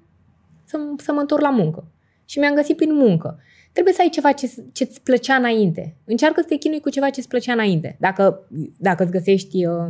să, 0.65 0.79
să 0.97 1.13
mă 1.13 1.21
întorc 1.21 1.43
la 1.43 1.51
muncă. 1.51 1.89
Și 2.25 2.39
mi-am 2.39 2.55
găsit 2.55 2.77
prin 2.77 2.95
muncă. 2.95 3.39
Trebuie 3.73 3.95
să 3.95 4.01
ai 4.01 4.09
ceva 4.09 4.33
ce, 4.33 4.51
ce-ți 4.73 5.03
plăcea 5.03 5.35
înainte. 5.35 5.97
Încearcă 6.05 6.41
să 6.41 6.47
te 6.47 6.57
chinui 6.57 6.81
cu 6.81 6.91
ceva 6.91 7.11
ce-ți 7.11 7.29
plăcea 7.29 7.53
înainte. 7.53 7.97
Dacă, 8.01 8.49
dacă 8.79 9.03
îți 9.03 9.13
găsești 9.13 9.67
uh, 9.67 9.87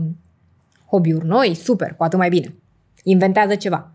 hobby-uri 0.86 1.26
noi, 1.26 1.54
super, 1.54 1.94
cu 1.94 2.04
atât 2.04 2.18
mai 2.18 2.28
bine. 2.28 2.54
Inventează 3.02 3.54
ceva. 3.54 3.92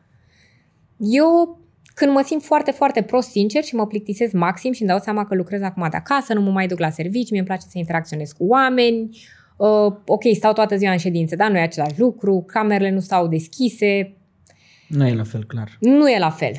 Eu, 0.97 1.59
când 1.93 2.11
mă 2.11 2.21
simt 2.25 2.43
foarte, 2.43 2.71
foarte 2.71 3.01
prost, 3.01 3.29
sincer, 3.29 3.63
și 3.63 3.75
mă 3.75 3.87
plictisesc 3.87 4.33
maxim 4.33 4.71
și 4.71 4.81
îmi 4.81 4.89
dau 4.89 4.99
seama 4.99 5.25
că 5.25 5.35
lucrez 5.35 5.61
acum 5.61 5.87
de 5.89 5.97
acasă, 5.97 6.33
nu 6.33 6.41
mă 6.41 6.51
mai 6.51 6.67
duc 6.67 6.79
la 6.79 6.89
servici, 6.89 7.31
mi-e 7.31 7.43
place 7.43 7.65
să 7.69 7.77
interacționez 7.77 8.31
cu 8.31 8.45
oameni, 8.45 9.17
uh, 9.57 9.93
ok, 10.05 10.23
stau 10.33 10.53
toată 10.53 10.75
ziua 10.75 10.91
în 10.91 10.97
ședință, 10.97 11.35
dar 11.35 11.51
nu 11.51 11.57
e 11.57 11.61
același 11.61 11.99
lucru, 11.99 12.43
camerele 12.47 12.91
nu 12.91 12.99
stau 12.99 13.27
deschise. 13.27 14.13
Nu 14.87 15.07
e 15.07 15.15
la 15.15 15.23
fel, 15.23 15.45
clar. 15.45 15.77
Nu 15.79 16.09
e 16.09 16.19
la 16.19 16.29
fel. 16.29 16.53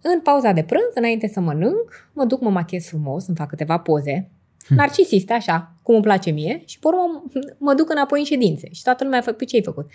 În 0.00 0.20
pauza 0.20 0.52
de 0.52 0.62
prânz, 0.62 0.90
înainte 0.94 1.28
să 1.28 1.40
mănânc, 1.40 2.10
mă 2.12 2.24
duc, 2.24 2.40
mă 2.40 2.50
machiez 2.50 2.86
frumos, 2.86 3.26
îmi 3.26 3.36
fac 3.36 3.48
câteva 3.48 3.78
poze, 3.78 4.30
hm. 4.30 4.35
narcisiste, 4.80 5.32
așa, 5.32 5.72
cum 5.82 5.94
îmi 5.94 6.04
place 6.04 6.30
mie, 6.30 6.62
și 6.64 6.78
pe 6.78 6.86
urmă 6.86 7.24
mă 7.58 7.74
duc 7.74 7.90
înapoi 7.90 8.18
în 8.18 8.24
ședințe. 8.24 8.68
Și 8.72 8.82
toată 8.82 9.04
lumea 9.04 9.18
a 9.18 9.22
făcut, 9.22 9.46
ce 9.46 9.56
ai 9.56 9.62
făcut? 9.62 9.90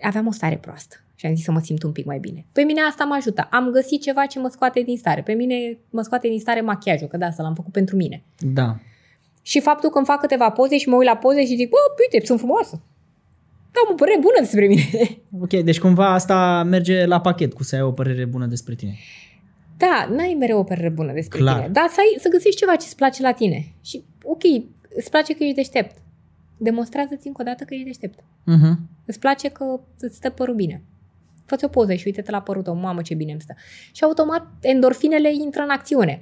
Aveam 0.00 0.26
o 0.26 0.32
stare 0.32 0.56
proastă 0.56 0.96
și 1.14 1.26
am 1.26 1.34
zis 1.34 1.44
să 1.44 1.50
mă 1.50 1.60
simt 1.60 1.82
un 1.82 1.92
pic 1.92 2.04
mai 2.04 2.18
bine. 2.18 2.46
Pe 2.52 2.62
mine 2.62 2.80
asta 2.80 3.04
mă 3.04 3.14
ajută. 3.14 3.48
Am 3.50 3.70
găsit 3.70 4.02
ceva 4.02 4.26
ce 4.26 4.38
mă 4.38 4.48
scoate 4.48 4.80
din 4.80 4.96
stare. 4.96 5.22
Pe 5.22 5.32
mine 5.32 5.78
mă 5.90 6.02
scoate 6.02 6.28
din 6.28 6.40
stare 6.40 6.60
machiajul, 6.60 7.06
că 7.08 7.16
da, 7.16 7.26
asta 7.26 7.42
l-am 7.42 7.54
făcut 7.54 7.72
pentru 7.72 7.96
mine. 7.96 8.22
Da. 8.38 8.76
Și 9.42 9.60
faptul 9.60 9.90
că 9.90 9.98
îmi 9.98 10.06
fac 10.06 10.20
câteva 10.20 10.50
poze 10.50 10.78
și 10.78 10.88
mă 10.88 10.96
uit 10.96 11.08
la 11.08 11.16
poze 11.16 11.40
și 11.40 11.56
zic, 11.56 11.68
bă, 11.68 11.76
uite, 12.12 12.26
sunt 12.26 12.38
frumoasă. 12.38 12.82
Am 13.74 13.92
o 13.92 13.94
părere 13.94 14.18
bună 14.20 14.38
despre 14.38 14.66
mine. 14.66 14.88
Ok, 15.40 15.62
deci 15.64 15.80
cumva 15.80 16.12
asta 16.12 16.62
merge 16.62 17.06
la 17.06 17.20
pachet 17.20 17.52
cu 17.52 17.62
să 17.62 17.74
ai 17.74 17.82
o 17.82 17.92
părere 17.92 18.24
bună 18.24 18.46
despre 18.46 18.74
tine. 18.74 18.96
Da, 19.84 20.08
n-ai 20.14 20.36
mereu 20.38 20.58
o 20.58 20.64
părere 20.64 20.88
bună 20.88 21.12
despre 21.12 21.38
Clar. 21.38 21.56
tine, 21.56 21.68
dar 21.68 21.88
să, 21.88 21.96
ai, 21.98 22.20
să 22.20 22.28
găsești 22.28 22.58
ceva 22.58 22.76
ce 22.76 22.84
îți 22.86 22.96
place 22.96 23.22
la 23.22 23.32
tine. 23.32 23.72
Și, 23.80 24.04
ok, 24.22 24.42
îți 24.96 25.10
place 25.10 25.34
că 25.34 25.42
ești 25.42 25.54
deștept. 25.54 25.96
Demonstrează-ți 26.58 27.26
încă 27.26 27.42
o 27.42 27.44
dată 27.44 27.64
că 27.64 27.74
ești 27.74 27.86
deștept. 27.86 28.18
Uh-huh. 28.18 28.74
Îți 29.04 29.18
place 29.18 29.48
că 29.48 29.80
îți 29.98 30.16
stă 30.16 30.30
părul 30.30 30.54
bine. 30.54 30.82
Fă-ți 31.44 31.64
o 31.64 31.68
poză 31.68 31.94
și 31.94 32.06
uite-te 32.06 32.30
la 32.30 32.40
părul 32.40 32.62
tău, 32.62 32.74
mamă 32.74 33.02
ce 33.02 33.14
bine 33.14 33.32
îmi 33.32 33.40
stă. 33.40 33.54
Și 33.92 34.04
automat 34.04 34.46
endorfinele 34.60 35.32
intră 35.32 35.62
în 35.62 35.70
acțiune. 35.70 36.20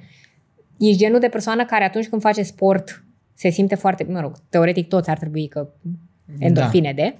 Ești 0.79 0.97
genul 0.97 1.19
de 1.19 1.27
persoană 1.27 1.65
care 1.65 1.83
atunci 1.83 2.07
când 2.07 2.21
face 2.21 2.43
sport 2.43 3.03
se 3.33 3.49
simte 3.49 3.75
foarte, 3.75 4.03
mă 4.03 4.19
rog, 4.19 4.33
teoretic 4.49 4.87
toți 4.87 5.09
ar 5.09 5.17
trebui 5.17 5.47
că 5.47 5.69
endorfine 6.39 6.93
da. 6.93 7.01
de, 7.01 7.17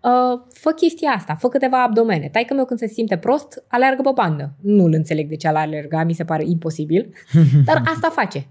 Uh, 0.00 0.40
fă 0.52 0.70
chestia 0.70 1.10
asta, 1.10 1.34
fă 1.34 1.48
câteva 1.48 1.82
abdomene. 1.82 2.28
Taică 2.28 2.54
meu 2.54 2.64
când 2.64 2.78
se 2.78 2.86
simte 2.86 3.16
prost, 3.16 3.64
aleargă 3.68 4.02
pe 4.02 4.10
bandă. 4.14 4.52
Nu-l 4.60 4.92
înțeleg 4.92 5.28
de 5.28 5.36
ce 5.36 5.48
alerga, 5.48 6.04
mi 6.04 6.12
se 6.12 6.24
pare 6.24 6.44
imposibil, 6.46 7.12
dar 7.66 7.82
asta 7.84 8.08
face. 8.08 8.46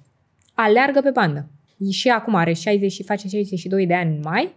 Aleargă 0.53 1.01
pe 1.01 1.09
bandă. 1.09 1.49
Și 1.91 2.09
acum 2.09 2.35
are 2.35 2.53
60 2.53 2.91
și 2.91 3.03
face 3.03 3.27
62 3.27 3.85
de 3.85 3.93
ani 3.93 4.15
în 4.15 4.21
mai. 4.23 4.55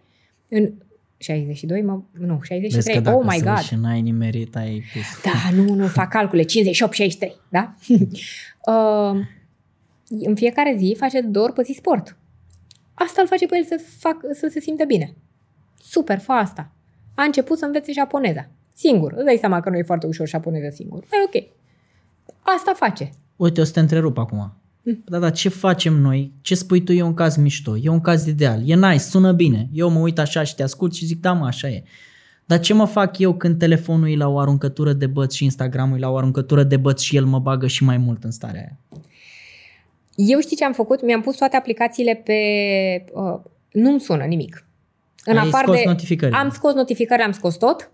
În 0.49 0.73
62, 1.17 1.83
mă, 1.83 2.01
nu, 2.13 2.41
63, 2.43 2.95
Vezi 2.95 3.03
că 3.03 3.17
oh 3.17 3.25
my 3.29 3.41
god. 3.43 3.59
și 3.59 3.75
n-ai 3.75 4.01
nimerit, 4.01 4.57
ai 4.57 4.83
pus. 4.93 5.33
Da, 5.33 5.63
nu, 5.63 5.75
nu, 5.75 5.87
fac 5.87 6.09
calcule, 6.09 6.43
58, 6.43 6.93
63, 6.93 7.37
da? 7.49 7.75
uh, 8.73 9.21
în 10.09 10.35
fiecare 10.35 10.75
zi 10.79 10.97
face 10.99 11.21
două 11.21 11.45
ori 11.45 11.55
pe 11.55 11.63
zi 11.63 11.73
sport. 11.73 12.17
Asta 12.95 13.21
îl 13.21 13.27
face 13.27 13.47
pe 13.47 13.57
el 13.57 13.65
să, 13.65 13.81
fac, 13.99 14.17
să 14.33 14.49
se 14.51 14.61
simte 14.61 14.85
bine. 14.85 15.15
Super, 15.83 16.19
fă 16.19 16.33
asta 16.33 16.73
a 17.21 17.25
început 17.25 17.59
să 17.59 17.65
învețe 17.65 17.93
japoneza. 17.93 18.49
Singur. 18.75 19.13
Îți 19.13 19.25
dai 19.25 19.37
seama 19.41 19.61
că 19.61 19.71
nu 19.71 19.77
e 19.77 19.83
foarte 19.83 20.07
ușor 20.07 20.29
japoneza 20.29 20.71
singur. 20.71 21.03
E 21.03 21.39
ok. 21.39 21.47
Asta 22.57 22.73
face. 22.77 23.11
Uite, 23.37 23.61
o 23.61 23.65
să 23.65 23.73
te 23.73 23.81
întrerup 23.81 24.19
acum. 24.19 24.53
Mm. 24.83 25.03
Da, 25.05 25.19
da, 25.19 25.31
ce 25.31 25.49
facem 25.49 25.95
noi? 25.95 26.33
Ce 26.41 26.55
spui 26.55 26.83
tu 26.83 26.93
e 26.93 27.03
un 27.03 27.15
caz 27.15 27.37
mișto, 27.37 27.77
e 27.77 27.89
un 27.89 28.01
caz 28.01 28.27
ideal, 28.27 28.63
e 28.65 28.75
nice, 28.75 28.99
sună 28.99 29.33
bine. 29.33 29.69
Eu 29.73 29.91
mă 29.91 29.99
uit 29.99 30.19
așa 30.19 30.43
și 30.43 30.55
te 30.55 30.63
ascult 30.63 30.95
și 30.95 31.05
zic, 31.05 31.21
da 31.21 31.33
mă, 31.33 31.47
așa 31.47 31.69
e. 31.69 31.83
Dar 32.45 32.61
ce 32.61 32.75
mă 32.75 32.85
fac 32.85 33.19
eu 33.19 33.35
când 33.35 33.59
telefonul 33.59 34.11
e 34.11 34.17
la 34.17 34.29
o 34.29 34.39
aruncătură 34.39 34.93
de 34.93 35.07
băț 35.07 35.35
și 35.35 35.45
Instagramul 35.45 35.97
e 35.97 36.01
la 36.01 36.11
o 36.11 36.17
aruncătură 36.17 36.63
de 36.63 36.77
băț 36.77 37.01
și 37.01 37.17
el 37.17 37.25
mă 37.25 37.39
bagă 37.39 37.67
și 37.67 37.85
mai 37.85 37.97
mult 37.97 38.25
în 38.25 38.31
starea 38.31 38.61
aia? 38.61 38.79
Eu 40.15 40.41
știi 40.41 40.57
ce 40.57 40.65
am 40.65 40.73
făcut? 40.73 41.05
Mi-am 41.05 41.21
pus 41.21 41.37
toate 41.37 41.57
aplicațiile 41.57 42.15
pe... 42.25 42.35
Uh, 43.13 43.41
nu-mi 43.73 44.01
sună 44.01 44.25
nimic. 44.25 44.65
În 45.25 45.37
Ai 45.37 45.47
afară 45.47 45.65
scos 45.67 45.77
de, 45.77 45.83
notificări. 45.87 46.33
Am 46.33 46.51
scos 46.51 46.75
notificări, 46.75 47.23
am 47.23 47.33
scos 47.33 47.57
tot. 47.57 47.91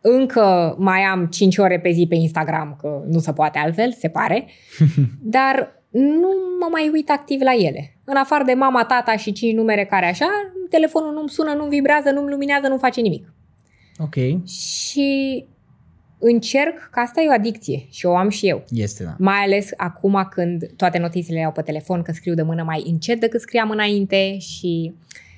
Încă 0.00 0.74
mai 0.78 1.00
am 1.00 1.26
5 1.26 1.58
ore 1.58 1.80
pe 1.80 1.90
zi 1.90 2.06
pe 2.08 2.14
Instagram, 2.14 2.76
că 2.80 3.02
nu 3.06 3.18
se 3.18 3.32
poate 3.32 3.58
altfel, 3.58 3.92
se 3.92 4.08
pare. 4.08 4.46
Dar 5.36 5.82
nu 5.90 6.28
mă 6.60 6.68
mai 6.70 6.90
uit 6.92 7.10
activ 7.10 7.40
la 7.40 7.54
ele. 7.54 7.96
În 8.04 8.16
afară 8.16 8.44
de 8.44 8.52
mama, 8.52 8.84
tata 8.84 9.16
și 9.16 9.32
5 9.32 9.54
numere 9.54 9.84
care 9.84 10.06
așa, 10.06 10.26
telefonul 10.70 11.12
nu-mi 11.12 11.28
sună, 11.28 11.52
nu 11.52 11.66
vibrează, 11.66 12.10
nu-mi 12.10 12.30
luminează, 12.30 12.68
nu 12.68 12.78
face 12.78 13.00
nimic. 13.00 13.32
Ok. 13.98 14.46
Și 14.46 15.44
încerc, 16.18 16.88
că 16.92 17.00
asta 17.00 17.20
e 17.20 17.28
o 17.28 17.32
adicție 17.32 17.86
și 17.90 18.06
o 18.06 18.16
am 18.16 18.28
și 18.28 18.48
eu. 18.48 18.64
Este, 18.68 19.04
da. 19.04 19.14
Mai 19.18 19.38
ales 19.38 19.70
acum 19.76 20.28
când 20.30 20.70
toate 20.76 20.98
notițele 20.98 21.34
le 21.34 21.40
iau 21.40 21.52
pe 21.52 21.62
telefon, 21.62 22.02
că 22.02 22.12
scriu 22.12 22.34
de 22.34 22.42
mână 22.42 22.62
mai 22.62 22.82
încet 22.86 23.20
decât 23.20 23.40
scriam 23.40 23.70
înainte 23.70 24.38
și 24.38 24.94
Uh, 24.94 25.29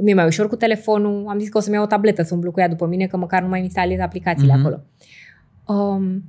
mi-e 0.00 0.14
mai 0.14 0.26
ușor 0.26 0.48
cu 0.48 0.56
telefonul. 0.56 1.26
Am 1.28 1.38
zis 1.38 1.48
că 1.48 1.58
o 1.58 1.60
să-mi 1.60 1.74
iau 1.74 1.84
o 1.84 1.88
tabletă 1.88 2.22
să 2.22 2.34
umblu 2.34 2.50
cu 2.50 2.60
ea 2.60 2.68
după 2.68 2.86
mine, 2.86 3.06
că 3.06 3.16
măcar 3.16 3.42
nu 3.42 3.48
mai 3.48 3.62
instalez 3.62 3.98
aplicațiile 3.98 4.52
mm-hmm. 4.52 4.58
acolo. 4.58 4.82
Um, 5.66 6.24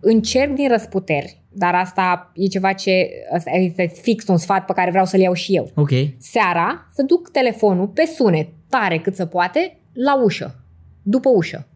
încerc 0.00 0.54
din 0.54 0.68
răsputeri, 0.68 1.42
dar 1.52 1.74
asta 1.74 2.32
e 2.34 2.46
ceva 2.46 2.72
ce 2.72 3.08
asta 3.34 3.50
este 3.50 3.86
fix 3.86 4.26
un 4.26 4.36
sfat 4.36 4.64
pe 4.64 4.72
care 4.72 4.90
vreau 4.90 5.04
să-l 5.04 5.20
iau 5.20 5.32
și 5.32 5.56
eu. 5.56 5.70
Ok. 5.74 5.90
Seara 6.18 6.86
să 6.94 7.02
duc 7.02 7.30
telefonul 7.30 7.86
pe 7.88 8.04
sunet 8.04 8.48
tare 8.68 8.98
cât 8.98 9.14
se 9.14 9.26
poate 9.26 9.78
la 9.92 10.22
ușă, 10.22 10.64
după 11.02 11.28
ușă. 11.28 11.66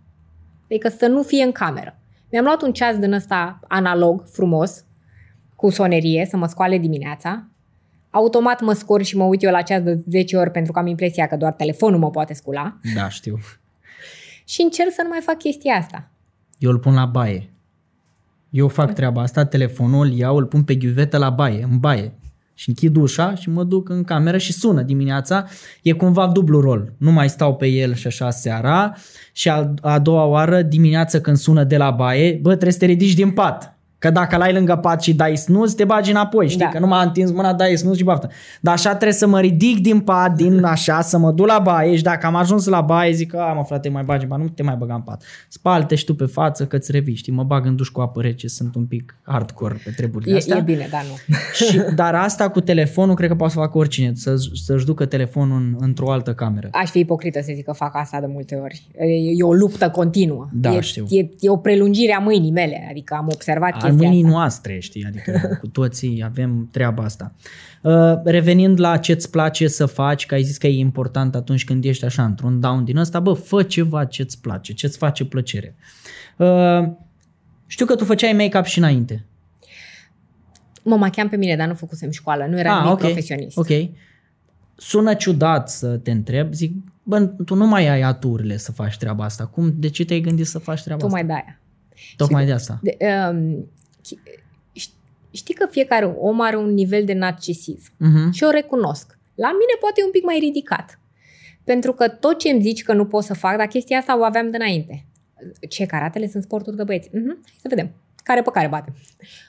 Adică 0.64 0.88
să 0.88 1.07
nu 1.07 1.22
fie 1.22 1.43
în 1.43 1.53
cameră. 1.53 1.97
Mi-am 2.30 2.45
luat 2.45 2.62
un 2.62 2.72
ceas 2.72 2.99
din 2.99 3.12
ăsta 3.12 3.61
analog, 3.68 4.24
frumos, 4.32 4.84
cu 5.57 5.70
sonerie, 5.70 6.26
să 6.30 6.36
mă 6.36 6.47
scoale 6.47 6.78
dimineața 6.78 7.47
automat 8.12 8.60
mă 8.60 8.72
scor 8.72 9.02
și 9.02 9.16
mă 9.16 9.24
uit 9.24 9.42
eu 9.42 9.50
la 9.50 9.62
ceas 9.62 9.82
de 9.82 10.02
10 10.10 10.36
ori 10.36 10.50
pentru 10.50 10.72
că 10.72 10.78
am 10.78 10.86
impresia 10.86 11.26
că 11.26 11.36
doar 11.36 11.52
telefonul 11.52 11.98
mă 11.98 12.10
poate 12.10 12.34
scula. 12.34 12.78
Da, 12.94 13.08
știu. 13.08 13.38
și 14.44 14.62
încerc 14.62 14.90
să 14.92 15.00
nu 15.02 15.08
mai 15.08 15.20
fac 15.22 15.38
chestia 15.38 15.74
asta. 15.74 16.10
Eu 16.58 16.70
îl 16.70 16.78
pun 16.78 16.94
la 16.94 17.04
baie. 17.04 17.50
Eu 18.50 18.68
fac 18.68 18.92
treaba 18.92 19.22
asta, 19.22 19.44
telefonul 19.44 20.06
îl 20.06 20.12
iau, 20.12 20.36
îl 20.36 20.44
pun 20.44 20.62
pe 20.62 20.74
ghiuvetă 20.74 21.18
la 21.18 21.30
baie, 21.30 21.66
în 21.70 21.78
baie. 21.78 22.12
Și 22.54 22.68
închid 22.68 22.96
ușa 22.96 23.34
și 23.34 23.50
mă 23.50 23.64
duc 23.64 23.88
în 23.88 24.04
cameră 24.04 24.38
și 24.38 24.52
sună 24.52 24.82
dimineața. 24.82 25.46
E 25.82 25.92
cumva 25.92 26.26
dublu 26.26 26.60
rol. 26.60 26.92
Nu 26.98 27.12
mai 27.12 27.28
stau 27.28 27.56
pe 27.56 27.66
el 27.66 27.94
și 27.94 28.06
așa 28.06 28.30
seara. 28.30 28.96
Și 29.32 29.48
a, 29.48 29.74
a 29.80 29.98
doua 29.98 30.24
oară 30.24 30.62
dimineața 30.62 31.20
când 31.20 31.36
sună 31.36 31.64
de 31.64 31.76
la 31.76 31.90
baie, 31.90 32.38
bă, 32.42 32.48
trebuie 32.48 32.72
să 32.72 32.78
te 32.78 32.86
ridici 32.86 33.14
din 33.14 33.30
pat 33.30 33.71
Că 34.03 34.11
dacă 34.11 34.36
l-ai 34.36 34.53
lângă 34.53 34.76
pat 34.76 35.03
și 35.03 35.14
dai 35.14 35.36
snuz, 35.36 35.74
te 35.74 35.84
bagi 35.84 36.11
înapoi, 36.11 36.48
știi? 36.48 36.59
Da. 36.59 36.68
Că 36.68 36.78
nu 36.78 36.86
m-a 36.86 37.03
întins 37.03 37.30
mâna, 37.30 37.53
dai 37.53 37.76
snuz 37.76 37.96
și 37.96 38.05
baftă. 38.05 38.30
Dar 38.61 38.74
așa 38.74 38.88
trebuie 38.90 39.12
să 39.12 39.26
mă 39.26 39.40
ridic 39.40 39.78
din 39.80 40.00
pat, 40.00 40.34
din 40.34 40.64
așa, 40.74 41.00
să 41.00 41.18
mă 41.18 41.30
duc 41.30 41.46
la 41.46 41.59
baie 41.59 41.96
și 41.96 42.03
dacă 42.03 42.26
am 42.26 42.34
ajuns 42.34 42.66
la 42.66 42.80
baie, 42.80 43.12
zic 43.12 43.30
că, 43.30 43.36
a, 43.36 43.53
mă 43.53 43.64
frate, 43.64 43.88
mai 43.88 44.03
bagi 44.03 44.22
în 44.22 44.28
pat, 44.30 44.38
nu 44.38 44.48
te 44.48 44.62
mai 44.62 44.74
băga 44.78 44.94
în 44.94 45.00
pat. 45.00 45.22
Spalte 45.48 45.94
și 45.94 46.05
tu 46.05 46.14
pe 46.14 46.24
față 46.24 46.66
că 46.66 46.78
ți 46.78 46.92
revii, 46.92 47.14
știi? 47.14 47.32
Mă 47.32 47.42
bag 47.42 47.66
în 47.66 47.76
duș 47.76 47.88
cu 47.88 48.00
apă 48.00 48.20
rece, 48.20 48.48
sunt 48.48 48.74
un 48.74 48.86
pic 48.86 49.16
hardcore 49.22 49.80
pe 49.84 49.90
treburile 49.90 50.34
E, 50.34 50.36
astea. 50.36 50.57
e 50.57 50.61
bine, 50.61 50.88
dar 50.90 51.05
nu. 51.09 51.36
Și, 51.66 51.80
dar 51.94 52.14
asta 52.14 52.48
cu 52.48 52.61
telefonul, 52.61 53.14
cred 53.14 53.28
că 53.28 53.34
poate 53.34 53.53
să 53.53 53.59
facă 53.59 53.78
oricine, 53.78 54.12
să, 54.14 54.34
să-și 54.64 54.84
ducă 54.84 55.05
telefonul 55.07 55.57
în, 55.57 55.76
într-o 55.78 56.12
altă 56.12 56.34
cameră. 56.34 56.68
Aș 56.72 56.90
fi 56.90 56.98
ipocrită 56.98 57.40
să 57.40 57.53
zic 57.55 57.64
că 57.64 57.72
fac 57.72 57.96
asta 57.96 58.20
de 58.20 58.26
multe 58.28 58.55
ori. 58.55 58.82
E, 58.98 59.05
e 59.36 59.42
o 59.42 59.53
luptă 59.53 59.90
continuă. 59.90 60.48
Da, 60.53 60.74
e, 60.74 60.80
știu. 60.80 61.07
E, 61.09 61.28
e 61.40 61.50
o 61.50 61.57
prelungire 61.57 62.14
a 62.14 62.18
mâinii 62.18 62.50
mele, 62.50 62.86
adică 62.90 63.14
am 63.18 63.28
observat 63.32 63.91
Al 63.93 63.99
chestia 63.99 64.09
mâinii 64.09 64.24
asta. 64.24 64.38
noastre, 64.38 64.78
știi? 64.78 65.05
Adică 65.05 65.59
cu 65.61 65.66
toții 65.66 66.22
avem 66.24 66.68
treaba 66.72 67.03
asta. 67.05 67.32
Uh, 67.82 68.14
revenind 68.24 68.80
la 68.80 68.97
ce-ți 68.97 69.30
place 69.30 69.68
să 69.68 69.86
faci, 69.86 70.26
că 70.26 70.34
ai 70.34 70.43
zis 70.43 70.57
că 70.59 70.66
e 70.66 70.78
important 70.78 71.34
atunci 71.34 71.64
când 71.64 71.84
ești 71.84 72.05
așa 72.05 72.24
într-un 72.24 72.61
down 72.61 72.84
din 72.84 72.97
ăsta, 72.97 73.20
bă, 73.20 73.32
fă 73.32 73.62
ceva 73.62 74.05
ce-ți 74.05 74.40
place, 74.40 74.72
ce-ți 74.72 74.99
face 74.99 75.24
plăcere. 75.24 75.74
Uh, 76.36 76.88
știu 77.66 77.86
că 77.86 77.95
tu 77.95 78.05
făceai 78.05 78.32
make-up 78.32 78.64
și 78.64 78.78
înainte. 78.78 79.24
Mă 80.82 80.97
macheam 80.97 81.28
pe 81.28 81.36
mine, 81.36 81.57
dar 81.57 81.68
nu 81.68 81.74
făcusem 81.74 82.11
școală, 82.11 82.47
nu 82.47 82.59
eram 82.59 82.72
Ah, 82.76 82.78
nimic 82.82 82.93
ok. 82.95 83.01
profesionist. 83.01 83.57
Ok. 83.57 83.68
Sună 84.76 85.14
ciudat 85.14 85.70
să 85.70 85.86
te 85.97 86.11
întreb, 86.11 86.53
zic, 86.53 86.72
bă, 87.03 87.20
tu 87.20 87.55
nu 87.55 87.66
mai 87.66 87.88
ai 87.88 88.01
aturile 88.03 88.57
să 88.57 88.72
faci 88.72 88.97
treaba 88.97 89.24
asta. 89.24 89.47
Cum, 89.47 89.74
de 89.76 89.88
ce 89.88 90.05
te-ai 90.05 90.20
gândit 90.20 90.47
să 90.47 90.59
faci 90.59 90.82
treaba 90.82 91.01
Tocmai 91.03 91.20
asta? 91.20 91.32
de 91.34 91.40
aia. 91.45 91.59
Tocmai 92.16 92.47
de 92.47 92.53
asta. 92.53 92.80
De, 92.82 92.97
um, 93.30 93.57
chi- 93.57 93.66
ș- 93.66 93.81
știi 95.30 95.54
că 95.54 95.66
fiecare 95.70 96.04
om 96.18 96.40
are 96.40 96.56
un 96.56 96.72
nivel 96.74 97.04
de 97.04 97.12
narcisism 97.12 97.92
Uh-huh. 97.92 98.30
și 98.32 98.44
o 98.44 98.50
recunosc. 98.50 99.18
La 99.34 99.48
mine 99.48 99.74
poate 99.80 100.00
e 100.00 100.04
un 100.04 100.10
pic 100.10 100.24
mai 100.24 100.38
ridicat. 100.38 101.00
Pentru 101.64 101.92
că 101.92 102.08
tot 102.08 102.38
ce 102.38 102.48
îmi 102.50 102.60
zici 102.62 102.82
că 102.82 102.92
nu 102.92 103.06
pot 103.06 103.24
să 103.24 103.34
fac, 103.34 103.56
dar 103.56 103.66
chestia 103.66 103.98
asta 103.98 104.18
o 104.18 104.22
aveam 104.22 104.50
dinainte. 104.50 105.06
Ce 105.68 105.86
karatele 105.86 106.28
sunt 106.28 106.42
sporturi 106.42 106.76
de 106.76 106.84
băieți? 106.84 107.08
Mhm, 107.12 107.28
hai 107.28 107.58
să 107.60 107.66
vedem. 107.68 107.90
Care 108.22 108.42
pe 108.42 108.50
care 108.52 108.68
bate. 108.68 108.92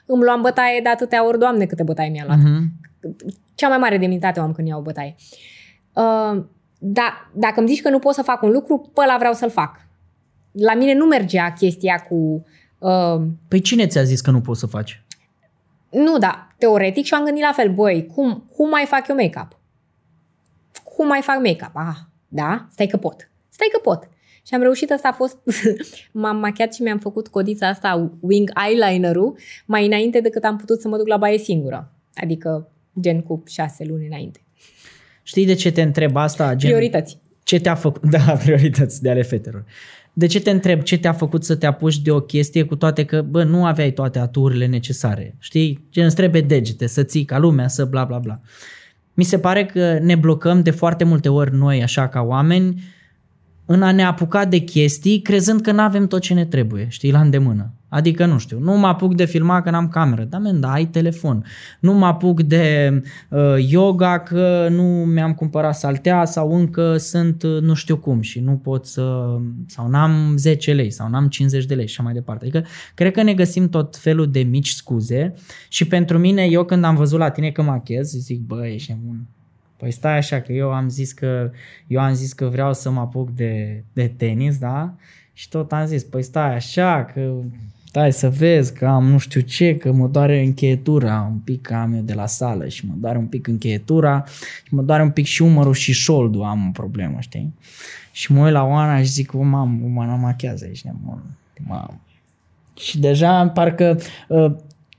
Îmi 0.06 0.22
luam 0.22 0.40
bătaie 0.40 0.80
de 0.80 0.88
atâtea 0.88 1.26
ori, 1.26 1.38
doamne, 1.38 1.66
câte 1.66 1.82
bătaie 1.82 2.10
mi-a 2.10 2.24
luat. 2.26 2.38
Uh-huh. 2.38 2.62
Cea 3.54 3.68
mai 3.68 3.78
mare 3.78 3.98
demnitate 3.98 4.40
o 4.40 4.42
am 4.42 4.52
când 4.52 4.68
iau 4.68 4.78
o 4.78 4.82
bătaie. 4.82 5.14
Uh, 5.92 6.44
da, 6.78 7.30
dacă 7.34 7.60
îmi 7.60 7.68
zici 7.68 7.82
că 7.82 7.90
nu 7.90 7.98
pot 7.98 8.14
să 8.14 8.22
fac 8.22 8.42
un 8.42 8.50
lucru, 8.50 8.90
pe 8.94 9.00
ăla 9.00 9.16
vreau 9.18 9.32
să-l 9.32 9.50
fac. 9.50 9.86
La 10.52 10.74
mine 10.74 10.94
nu 10.94 11.04
mergea 11.04 11.52
chestia 11.52 11.96
cu... 12.08 12.44
Uh, 12.88 13.22
Păi 13.48 13.60
cine 13.60 13.86
ți-a 13.86 14.02
zis 14.02 14.20
că 14.20 14.30
nu 14.30 14.40
poți 14.40 14.60
să 14.60 14.66
faci? 14.66 15.02
nu, 15.90 16.18
da, 16.18 16.48
teoretic 16.58 17.04
și 17.04 17.14
am 17.14 17.24
gândit 17.24 17.42
la 17.42 17.52
fel, 17.52 17.74
băi, 17.74 18.06
cum, 18.14 18.50
cum 18.56 18.68
mai 18.68 18.84
fac 18.88 19.08
eu 19.08 19.14
make-up? 19.16 19.58
Cum 20.84 21.06
mai 21.06 21.20
fac 21.22 21.36
make-up? 21.36 21.70
Ah, 21.74 21.96
da? 22.28 22.66
Stai 22.72 22.86
că 22.86 22.96
pot. 22.96 23.30
Stai 23.48 23.68
că 23.72 23.78
pot. 23.78 24.08
Și 24.46 24.54
am 24.54 24.60
reușit, 24.60 24.90
asta 24.90 25.08
a 25.08 25.12
fost, 25.12 25.38
m-am 26.22 26.36
machiat 26.36 26.74
și 26.74 26.82
mi-am 26.82 26.98
făcut 26.98 27.28
codița 27.28 27.68
asta, 27.68 28.10
wing 28.20 28.50
eyeliner-ul, 28.66 29.38
mai 29.66 29.86
înainte 29.86 30.20
decât 30.20 30.44
am 30.44 30.56
putut 30.56 30.80
să 30.80 30.88
mă 30.88 30.96
duc 30.96 31.06
la 31.06 31.16
baie 31.16 31.38
singură. 31.38 31.92
Adică 32.14 32.68
gen 33.00 33.22
cu 33.22 33.42
șase 33.46 33.84
luni 33.84 34.06
înainte. 34.06 34.40
Știi 35.22 35.46
de 35.46 35.54
ce 35.54 35.72
te 35.72 35.82
întreb 35.82 36.16
asta? 36.16 36.54
Gen, 36.54 36.70
Priorități. 36.70 37.18
Ce 37.42 37.60
te-a 37.60 37.74
făcut? 37.74 38.10
Da, 38.16 38.32
priorități 38.32 39.02
de 39.02 39.10
ale 39.10 39.22
fetelor. 39.22 39.64
De 40.16 40.26
ce 40.26 40.40
te 40.40 40.50
întreb? 40.50 40.82
Ce 40.82 40.98
te-a 40.98 41.12
făcut 41.12 41.44
să 41.44 41.56
te 41.56 41.66
apuci 41.66 41.98
de 41.98 42.10
o 42.10 42.20
chestie 42.20 42.62
cu 42.62 42.76
toate 42.76 43.04
că, 43.04 43.22
bă, 43.22 43.44
nu 43.44 43.64
aveai 43.64 43.90
toate 43.90 44.18
aturile 44.18 44.66
necesare? 44.66 45.36
Știi? 45.38 45.86
Gen, 45.90 46.04
îți 46.04 46.14
trebuie 46.14 46.42
degete, 46.42 46.86
să 46.86 47.02
ții 47.02 47.24
ca 47.24 47.38
lumea, 47.38 47.68
să 47.68 47.84
bla 47.84 48.04
bla 48.04 48.18
bla. 48.18 48.40
Mi 49.14 49.24
se 49.24 49.38
pare 49.38 49.66
că 49.66 49.98
ne 50.02 50.14
blocăm 50.14 50.62
de 50.62 50.70
foarte 50.70 51.04
multe 51.04 51.28
ori 51.28 51.54
noi, 51.54 51.82
așa 51.82 52.08
ca 52.08 52.20
oameni, 52.20 52.82
în 53.64 53.82
a 53.82 53.92
ne 53.92 54.04
apuca 54.04 54.44
de 54.44 54.58
chestii, 54.58 55.20
crezând 55.20 55.60
că 55.60 55.72
nu 55.72 55.80
avem 55.80 56.06
tot 56.06 56.20
ce 56.20 56.34
ne 56.34 56.44
trebuie, 56.44 56.86
știi, 56.88 57.12
la 57.12 57.20
îndemână. 57.20 57.72
Adică, 57.94 58.26
nu 58.26 58.38
știu, 58.38 58.58
nu 58.58 58.76
mă 58.76 58.86
apuc 58.86 59.14
de 59.14 59.24
filmat 59.24 59.62
că 59.62 59.70
n-am 59.70 59.88
cameră. 59.88 60.24
Da, 60.24 60.38
men, 60.38 60.60
da, 60.60 60.72
ai 60.72 60.86
telefon. 60.86 61.44
Nu 61.80 61.92
mă 61.92 62.06
apuc 62.06 62.42
de 62.42 63.02
uh, 63.28 63.54
yoga 63.68 64.18
că 64.18 64.68
nu 64.70 64.82
mi-am 64.82 65.34
cumpărat 65.34 65.76
saltea 65.76 66.24
sau 66.24 66.54
încă 66.54 66.96
sunt 66.96 67.42
uh, 67.42 67.60
nu 67.60 67.74
știu 67.74 67.96
cum 67.96 68.20
și 68.20 68.40
nu 68.40 68.52
pot 68.52 68.86
să... 68.86 69.36
sau 69.66 69.88
n-am 69.88 70.36
10 70.36 70.72
lei 70.72 70.90
sau 70.90 71.08
n-am 71.08 71.28
50 71.28 71.64
de 71.64 71.74
lei 71.74 71.86
și 71.86 71.92
așa 71.92 72.02
mai 72.02 72.12
departe. 72.12 72.44
Adică, 72.44 72.66
cred 72.94 73.12
că 73.12 73.22
ne 73.22 73.34
găsim 73.34 73.68
tot 73.68 73.96
felul 73.96 74.30
de 74.30 74.40
mici 74.40 74.70
scuze 74.70 75.34
și 75.68 75.86
pentru 75.86 76.18
mine, 76.18 76.44
eu 76.44 76.64
când 76.64 76.84
am 76.84 76.96
văzut 76.96 77.18
la 77.18 77.30
tine 77.30 77.50
că 77.50 77.62
machez, 77.62 78.10
zic, 78.10 78.40
bă, 78.40 78.66
ești 78.66 78.92
nebun. 78.92 79.26
Păi 79.76 79.90
stai 79.90 80.16
așa 80.16 80.40
că 80.40 80.52
eu 80.52 80.72
am 80.72 80.88
zis 80.88 81.12
că 81.12 81.50
eu 81.86 82.00
am 82.00 82.14
zis 82.14 82.32
că 82.32 82.46
vreau 82.46 82.74
să 82.74 82.90
mă 82.90 83.00
apuc 83.00 83.30
de, 83.30 83.84
de 83.92 84.12
tenis, 84.16 84.58
da? 84.58 84.94
Și 85.32 85.48
tot 85.48 85.72
am 85.72 85.86
zis, 85.86 86.02
păi 86.02 86.22
stai 86.22 86.54
așa 86.54 87.10
că 87.14 87.34
stai 87.94 88.12
să 88.12 88.30
vezi 88.30 88.72
că 88.72 88.86
am 88.86 89.04
nu 89.04 89.18
știu 89.18 89.40
ce, 89.40 89.76
că 89.76 89.92
mă 89.92 90.06
doare 90.06 90.44
încheietura 90.44 91.28
un 91.30 91.38
pic 91.38 91.62
că 91.62 91.74
am 91.74 91.94
eu 91.94 92.00
de 92.00 92.14
la 92.14 92.26
sală 92.26 92.68
și 92.68 92.86
mă 92.86 92.94
doare 92.96 93.18
un 93.18 93.26
pic 93.26 93.46
încheietura 93.46 94.24
și 94.64 94.74
mă 94.74 94.82
doare 94.82 95.02
un 95.02 95.10
pic 95.10 95.24
și 95.24 95.42
umărul 95.42 95.74
și 95.74 95.92
șoldul 95.92 96.42
am 96.42 96.66
o 96.68 96.70
problemă, 96.72 97.16
știi? 97.20 97.54
Și 98.12 98.32
mă 98.32 98.44
uit 98.44 98.52
la 98.52 98.64
Oana 98.64 98.98
și 98.98 99.04
zic, 99.04 99.32
mamă, 99.32 99.78
Oana 99.96 100.14
machează 100.14 100.64
aici, 100.64 100.82
nebun. 100.82 101.22
Mamă. 101.66 102.00
Și 102.76 102.98
deja 102.98 103.48
parcă, 103.48 104.00
uh, 104.28 104.52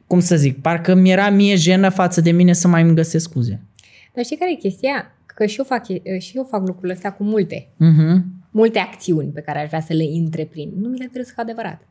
cum 0.08 0.20
să 0.20 0.36
zic, 0.36 0.62
parcă 0.62 0.94
mi-era 0.94 1.30
mie 1.30 1.56
jenă 1.56 1.90
față 1.90 2.22
de 2.22 2.32
mine 2.32 2.54
să 2.54 2.68
mai 2.68 2.82
îmi 2.82 2.96
găsesc 2.96 3.30
scuze. 3.30 3.62
Dar 4.14 4.24
știi 4.24 4.38
care 4.38 4.52
e 4.52 4.56
chestia? 4.56 5.16
Că 5.26 5.46
și 5.46 5.58
eu 5.58 5.66
fac, 5.66 5.86
și 6.20 6.38
eu 6.38 6.48
fac 6.50 6.66
lucrurile 6.66 6.94
astea 6.94 7.14
cu 7.14 7.24
multe. 7.24 7.68
Uh-huh. 7.68 8.22
Multe 8.52 8.80
acțiuni 8.80 9.28
pe 9.28 9.42
care 9.42 9.60
aș 9.60 9.68
vrea 9.68 9.82
să 9.82 9.94
le 9.94 10.04
întreprind. 10.04 10.72
Nu 10.82 10.90
mi 10.90 10.98
le 10.98 11.10
doresc 11.12 11.34
cu 11.34 11.42
adevărat. 11.42 11.82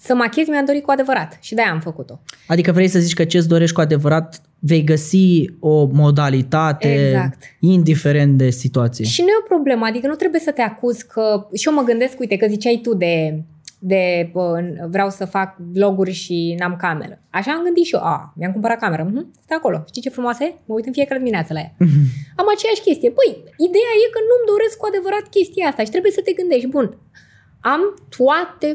Să 0.00 0.14
machez 0.14 0.46
mi-am 0.48 0.64
dorit 0.64 0.82
cu 0.82 0.90
adevărat 0.90 1.38
și 1.40 1.54
de-aia 1.54 1.70
am 1.70 1.80
făcut-o. 1.80 2.20
Adică 2.46 2.72
vrei 2.72 2.88
să 2.88 2.98
zici 2.98 3.14
că 3.14 3.24
ce-ți 3.24 3.48
dorești 3.48 3.74
cu 3.74 3.80
adevărat 3.80 4.40
vei 4.58 4.84
găsi 4.84 5.44
o 5.60 5.86
modalitate 5.86 7.06
Exact. 7.06 7.42
indiferent 7.60 8.38
de 8.38 8.50
situație. 8.50 9.04
Și 9.04 9.20
nu 9.20 9.26
e 9.28 9.42
o 9.42 9.48
problemă, 9.54 9.86
adică 9.86 10.06
nu 10.06 10.14
trebuie 10.14 10.40
să 10.40 10.50
te 10.50 10.62
acuzi 10.62 11.06
că... 11.06 11.46
Și 11.54 11.68
eu 11.68 11.74
mă 11.74 11.82
gândesc, 11.82 12.20
uite, 12.20 12.36
că 12.36 12.46
ziceai 12.46 12.80
tu 12.82 12.94
de, 12.94 13.42
de 13.78 14.30
bă, 14.32 14.60
vreau 14.88 15.10
să 15.10 15.24
fac 15.24 15.56
vloguri 15.72 16.12
și 16.12 16.56
n-am 16.58 16.76
cameră. 16.76 17.22
Așa 17.30 17.50
am 17.52 17.62
gândit 17.64 17.84
și 17.84 17.94
eu. 17.94 18.00
A, 18.00 18.32
mi-am 18.36 18.52
cumpărat 18.52 18.78
cameră. 18.78 19.02
Mhm, 19.10 19.30
stai 19.44 19.56
acolo. 19.60 19.84
Știi 19.86 20.02
ce 20.02 20.16
frumoasă 20.16 20.44
e? 20.44 20.54
Mă 20.66 20.74
uit 20.74 20.86
în 20.86 20.92
fiecare 20.92 21.18
dimineață 21.18 21.52
la 21.52 21.60
ea. 21.60 21.72
Am 22.40 22.46
aceeași 22.54 22.86
chestie. 22.86 23.10
Păi, 23.18 23.30
ideea 23.68 23.92
e 24.02 24.14
că 24.14 24.20
nu-mi 24.28 24.48
doresc 24.52 24.76
cu 24.78 24.86
adevărat 24.90 25.24
chestia 25.36 25.66
asta 25.68 25.82
și 25.84 25.94
trebuie 25.94 26.12
să 26.18 26.22
te 26.24 26.32
gândești. 26.40 26.72
Bun, 26.76 26.86
am 27.74 27.82
toate 28.18 28.68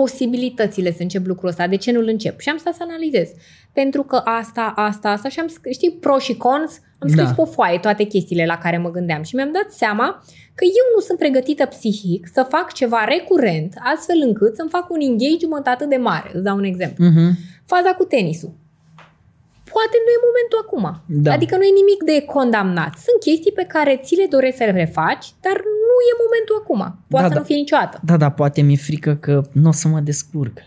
posibilitățile 0.00 0.90
să 0.92 1.02
încep 1.02 1.26
lucrul 1.26 1.48
ăsta, 1.48 1.66
de 1.66 1.76
ce 1.76 1.92
nu-l 1.92 2.08
încep? 2.08 2.40
Și 2.40 2.48
am 2.48 2.56
stat 2.56 2.74
să 2.74 2.82
analizez. 2.88 3.28
Pentru 3.72 4.02
că 4.02 4.16
asta, 4.24 4.72
asta, 4.76 5.08
asta 5.10 5.28
și 5.28 5.40
am, 5.40 5.46
sc- 5.48 5.70
știi, 5.70 5.90
pro 6.04 6.18
și 6.18 6.36
cons, 6.36 6.70
am 6.98 7.08
scris 7.08 7.24
Da. 7.28 7.32
pe 7.34 7.40
o 7.40 7.44
foaie 7.44 7.78
toate 7.78 8.04
chestiile 8.04 8.46
la 8.46 8.58
care 8.58 8.78
mă 8.78 8.90
gândeam 8.90 9.22
și 9.22 9.34
mi-am 9.34 9.52
dat 9.52 9.68
seama 9.82 10.06
că 10.54 10.64
eu 10.64 10.86
nu 10.94 11.00
sunt 11.00 11.18
pregătită 11.18 11.64
psihic 11.66 12.22
să 12.32 12.42
fac 12.54 12.72
ceva 12.72 13.04
recurent, 13.04 13.72
astfel 13.94 14.18
încât 14.26 14.56
să-mi 14.56 14.70
fac 14.76 14.90
un 14.90 15.00
engagement 15.00 15.66
atât 15.66 15.88
de 15.88 15.96
mare. 15.96 16.30
Îți 16.34 16.42
dau 16.48 16.56
un 16.56 16.64
exemplu. 16.72 17.04
Mhm. 17.04 17.28
Faza 17.72 17.90
cu 17.98 18.04
tenisul. 18.04 18.52
Poate 19.74 19.96
nu 20.04 20.10
e 20.16 20.26
momentul 20.28 20.58
acum. 20.64 20.84
Da. 21.24 21.32
Adică 21.36 21.54
nu 21.56 21.64
e 21.70 21.80
nimic 21.82 22.00
de 22.10 22.16
condamnat. 22.34 22.92
Sunt 23.06 23.18
chestii 23.26 23.52
pe 23.60 23.66
care 23.74 23.92
ți 24.04 24.14
le 24.20 24.26
dorești 24.34 24.56
să 24.60 24.64
le 24.82 24.88
faci, 25.00 25.26
dar 25.44 25.56
nu 25.79 25.79
e 26.10 26.22
momentul 26.24 26.56
acum. 26.62 26.98
Poate 27.08 27.26
Da, 27.26 27.28
să 27.28 27.34
da. 27.34 27.38
nu 27.40 27.44
fie 27.46 27.56
niciodată. 27.56 28.00
Da, 28.04 28.16
da, 28.16 28.30
poate 28.30 28.60
mi-e 28.60 28.76
frică 28.76 29.14
că 29.14 29.42
nu 29.52 29.68
o 29.68 29.72
să 29.72 29.88
mă 29.88 30.00
descurc. 30.00 30.58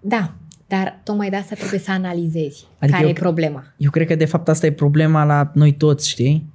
Da, 0.00 0.34
dar 0.66 1.00
tocmai 1.04 1.30
de 1.30 1.36
asta 1.36 1.54
trebuie 1.54 1.80
să 1.80 1.90
analizezi 1.90 2.66
Adică 2.78 2.92
care 2.92 3.02
eu 3.02 3.08
e 3.08 3.12
cre- 3.12 3.22
problema. 3.22 3.64
Eu 3.76 3.90
cred 3.90 4.06
că 4.06 4.14
de 4.14 4.24
fapt 4.24 4.48
asta 4.48 4.66
e 4.66 4.72
problema 4.72 5.24
la 5.24 5.50
noi 5.54 5.72
toți, 5.72 6.08
știi? 6.08 6.52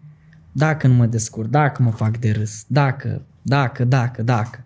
Dacă 0.52 0.88
nu 0.88 0.94
mă 0.94 1.06
descurc, 1.06 1.50
dacă 1.50 1.84
mă 1.84 1.92
fac 1.92 2.18
de 2.18 2.32
râs, 2.32 2.64
dacă, 2.68 3.22
dacă, 3.42 3.84
dacă, 3.84 4.22
dacă. 4.22 4.66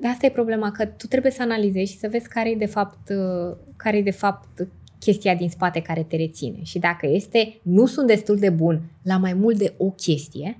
De 0.00 0.06
asta 0.08 0.26
e 0.26 0.30
problema, 0.30 0.70
că 0.70 0.84
tu 0.86 1.06
trebuie 1.06 1.32
să 1.32 1.42
analizezi 1.42 1.92
și 1.92 1.98
să 1.98 2.08
vezi 2.10 2.28
care 2.28 2.50
e 2.50 2.54
de 2.56 2.66
fapt, 2.66 3.08
uh, 3.08 3.56
care 3.76 3.96
e 3.96 4.02
de 4.02 4.10
fapt 4.10 4.68
chestia 4.98 5.34
din 5.34 5.48
spate 5.50 5.80
care 5.80 6.02
te 6.02 6.16
reține. 6.16 6.58
Și 6.62 6.78
dacă 6.78 7.06
este, 7.06 7.58
nu 7.62 7.86
sunt 7.86 8.06
destul 8.06 8.36
de 8.36 8.50
bun 8.50 8.80
la 9.02 9.16
mai 9.16 9.32
mult 9.32 9.58
de 9.58 9.74
o 9.76 9.90
chestie, 9.90 10.58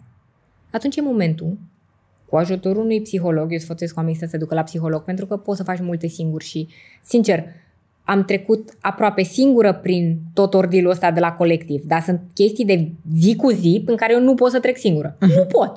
atunci 0.70 0.96
e 0.96 1.03
momentul, 1.03 1.59
cu 2.29 2.37
ajutorul 2.37 2.83
unui 2.83 3.03
psiholog, 3.03 3.53
eu 3.53 3.59
sfătuiesc 3.59 3.97
oamenii 3.97 4.18
să 4.18 4.26
se 4.29 4.37
ducă 4.37 4.55
la 4.55 4.62
psiholog, 4.62 5.03
pentru 5.03 5.26
că 5.26 5.37
poți 5.37 5.59
să 5.59 5.64
faci 5.64 5.81
multe 5.81 6.07
singur 6.07 6.43
și, 6.43 6.68
sincer, 7.03 7.45
am 8.05 8.24
trecut 8.24 8.76
aproape 8.81 9.22
singură 9.22 9.72
prin 9.72 10.18
tot 10.35 10.55
ordilul 10.55 10.91
ăsta 10.91 11.11
de 11.11 11.20
la 11.20 11.33
colectiv, 11.33 11.83
dar 11.87 12.01
sunt 12.03 12.20
chestii 12.35 12.64
de 12.64 12.91
zi 13.18 13.37
cu 13.37 13.51
zi 13.51 13.83
în 13.87 13.97
care 13.97 14.12
eu 14.12 14.20
nu 14.20 14.35
pot 14.35 14.51
să 14.51 14.61
trec 14.61 14.76
singură. 14.76 15.16
Nu 15.20 15.45
pot. 15.57 15.74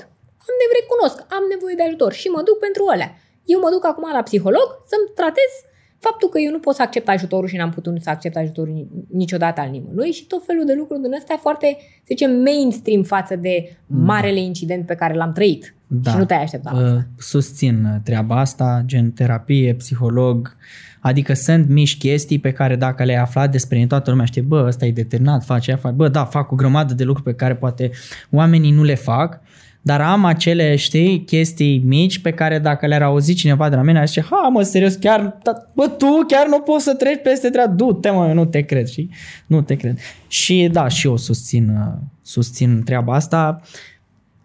Am 0.48 0.56
de 0.62 0.68
recunosc, 0.80 1.34
am 1.38 1.44
nevoie 1.54 1.76
de 1.78 1.84
ajutor 1.84 2.14
și 2.14 2.28
mă 2.28 2.42
duc 2.46 2.58
pentru 2.60 2.84
alea. 2.92 3.12
Eu 3.46 3.60
mă 3.60 3.70
duc 3.72 3.86
acum 3.86 4.10
la 4.14 4.22
psiholog 4.22 4.68
să-mi 4.88 5.12
tratez 5.16 5.52
faptul 6.00 6.30
că 6.30 6.40
eu 6.40 6.52
nu 6.52 6.60
pot 6.60 6.76
să 6.76 6.82
accept 6.82 7.08
ajutorul 7.08 7.48
și 7.48 7.56
n-am 7.56 7.70
putut 7.70 8.02
să 8.02 8.10
accept 8.10 8.36
ajutorul 8.36 8.88
niciodată 9.10 9.62
al 9.62 9.70
nimănui 9.70 10.12
și 10.12 10.28
tot 10.28 10.46
felul 10.46 10.66
de 10.66 10.74
lucruri 10.74 11.02
din 11.02 11.14
astea 11.14 11.38
foarte, 11.38 11.78
să 11.80 12.06
zicem, 12.08 12.32
mainstream 12.32 13.04
față 13.04 13.36
de 13.36 13.78
marele 13.86 14.40
incident 14.40 14.86
pe 14.86 14.96
care 14.96 15.14
l-am 15.14 15.32
trăit. 15.32 15.76
Da. 15.94 16.12
Și 16.12 16.18
nu 16.18 16.26
te-ai 16.26 16.42
așteptat 16.42 16.74
la 16.74 16.80
Uh, 16.80 16.86
asta. 16.86 17.08
Susțin 17.18 17.86
uh, 17.86 18.00
treaba 18.04 18.40
asta, 18.40 18.84
gen 18.86 19.12
terapie, 19.12 19.74
psiholog, 19.74 20.56
adică 21.00 21.34
sunt 21.34 21.70
mici 21.70 21.98
chestii 21.98 22.40
pe 22.40 22.52
care 22.52 22.76
dacă 22.76 23.04
le-ai 23.04 23.22
aflat 23.22 23.52
despre 23.52 23.78
ele, 23.78 23.88
toată 23.88 24.10
lumea 24.10 24.26
știe, 24.26 24.42
bă, 24.42 24.64
ăsta 24.68 24.86
e 24.86 24.92
determinat, 24.92 25.44
face 25.44 25.70
aia, 25.72 25.80
face. 25.80 25.96
bă, 25.96 26.08
da, 26.08 26.26
fac 26.26 26.52
o 26.52 26.56
grămadă 26.56 26.94
de 26.94 27.04
lucruri 27.04 27.30
pe 27.30 27.36
care 27.36 27.56
poate 27.56 27.92
oamenii 28.30 28.72
nu 28.72 28.84
le 28.84 28.96
fac, 28.96 29.40
dar 29.82 30.02
am 30.02 30.26
acele, 30.26 30.76
știi, 30.76 31.24
chestii 31.24 31.84
mici 31.86 32.20
pe 32.20 32.32
care 32.32 32.60
dacă 32.60 32.86
le-ar 32.86 33.02
auzi 33.02 33.34
cineva 33.34 33.70
de 33.70 33.76
la 33.76 33.82
mine, 33.82 34.00
ar 34.00 34.08
zice, 34.08 34.26
ha, 34.30 34.48
mă, 34.48 34.62
serios, 34.62 34.96
chiar, 34.96 35.38
da, 35.44 35.52
bă, 35.76 35.88
tu 35.88 36.26
chiar 36.28 36.48
nu 36.48 36.60
poți 36.60 36.84
să 36.84 36.94
treci 36.94 37.22
peste 37.24 37.50
treaba, 37.50 37.72
du-te, 37.72 38.10
mă, 38.10 38.28
eu 38.28 38.34
nu 38.34 38.46
te 38.46 38.62
cred, 38.62 38.88
și 38.88 39.10
nu 39.48 39.62
te 39.62 39.76
cred. 39.76 39.98
Și 40.28 40.70
da, 40.72 40.88
și 40.88 41.08
eu 41.08 41.18
susțin, 41.18 41.70
uh, 41.70 41.94
susțin 42.22 42.84
treaba 42.84 43.14
asta. 43.14 43.62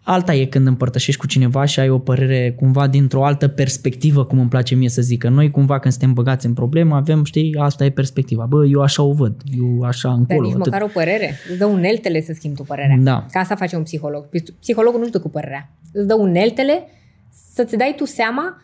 Alta 0.09 0.33
e 0.33 0.45
când 0.45 0.67
împărtășești 0.67 1.19
cu 1.19 1.27
cineva 1.27 1.65
și 1.65 1.79
ai 1.79 1.89
o 1.89 1.99
părere 1.99 2.53
cumva 2.55 2.87
dintr-o 2.87 3.25
altă 3.25 3.47
perspectivă, 3.47 4.25
cum 4.25 4.39
îmi 4.39 4.49
place 4.49 4.75
mie 4.75 4.89
să 4.89 5.01
zic, 5.01 5.19
că 5.19 5.29
noi 5.29 5.51
cumva 5.51 5.79
când 5.79 5.93
suntem 5.93 6.13
băgați 6.13 6.45
în 6.45 6.53
problemă 6.53 6.95
avem, 6.95 7.23
știi, 7.23 7.55
asta 7.59 7.85
e 7.85 7.89
perspectiva. 7.89 8.45
Bă, 8.45 8.65
eu 8.65 8.81
așa 8.81 9.03
o 9.03 9.11
văd, 9.13 9.41
eu 9.57 9.81
așa 9.81 10.09
Dar 10.09 10.17
încolo. 10.17 10.41
nici 10.41 10.51
atât. 10.51 10.65
măcar 10.65 10.81
o 10.81 10.89
părere. 10.93 11.33
Îți 11.49 11.57
dă 11.57 11.65
uneltele 11.65 12.21
să 12.21 12.33
schimbi 12.35 12.57
tu 12.57 12.63
părerea. 12.63 12.97
Da. 12.99 13.25
Ca 13.31 13.39
asta 13.39 13.55
face 13.55 13.75
un 13.75 13.83
psiholog. 13.83 14.29
Psihologul 14.59 14.99
nu-și 14.99 15.11
dă 15.11 15.19
cu 15.19 15.29
părerea. 15.29 15.69
Îți 15.93 16.07
dă 16.07 16.15
uneltele 16.15 16.87
să-ți 17.53 17.75
dai 17.77 17.93
tu 17.97 18.05
seama 18.05 18.61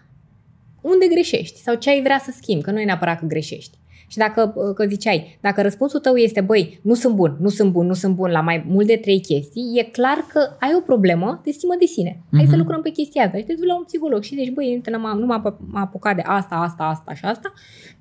unde 0.82 1.06
greșești 1.12 1.62
sau 1.62 1.76
ce 1.76 1.90
ai 1.90 2.02
vrea 2.04 2.22
să 2.24 2.34
schimbi, 2.36 2.64
că 2.64 2.72
nu 2.72 2.80
e 2.80 2.86
neapărat 2.86 3.20
că 3.20 3.26
greșești. 3.26 3.78
Și 4.14 4.20
dacă, 4.20 4.54
că 4.76 4.86
ziceai, 4.86 5.38
dacă 5.42 5.62
răspunsul 5.62 6.00
tău 6.00 6.16
este, 6.16 6.42
băi, 6.42 6.80
nu 6.82 6.94
sunt 6.94 7.16
bun, 7.16 7.38
nu 7.40 7.50
sunt 7.50 7.72
bun, 7.72 7.86
nu 7.86 7.94
sunt 7.94 8.16
bun 8.16 8.32
la 8.32 8.42
mai 8.42 8.66
mult 8.68 8.88
de 8.88 8.96
trei 8.96 9.22
chestii, 9.22 9.72
e 9.76 9.84
clar 9.84 10.26
că 10.34 10.40
ai 10.60 10.72
o 10.78 10.82
problemă 10.82 11.42
de 11.44 11.52
stimă 11.52 11.74
de 11.80 11.86
sine. 11.86 12.22
Hai 12.32 12.44
să 12.44 12.50
Mhm. 12.50 12.60
lucrăm 12.60 12.82
pe 12.82 12.90
chestia 12.90 13.24
asta 13.26 13.38
și 13.38 13.44
te 13.44 13.54
duci 13.54 13.66
la 13.68 13.76
un 13.78 13.84
psiholog 13.84 14.24
și 14.24 14.36
zici, 14.36 14.54
băi, 14.54 14.68
uite, 14.74 14.90
nu 14.90 15.00
m-am, 15.00 15.20
nu 15.20 15.26
m-am 15.26 15.40
ap- 15.42 15.60
m-am 15.72 15.82
apucat 15.82 16.16
de 16.16 16.22
asta, 16.26 16.56
asta, 16.56 16.84
asta 16.84 17.14
și 17.14 17.26
asta, 17.26 17.54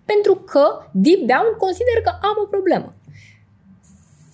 pentru 0.04 0.34
că, 0.34 0.62
deep 0.92 1.18
down, 1.18 1.46
consider 1.58 1.98
că 2.04 2.10
am 2.22 2.36
o 2.44 2.46
problemă. 2.46 2.92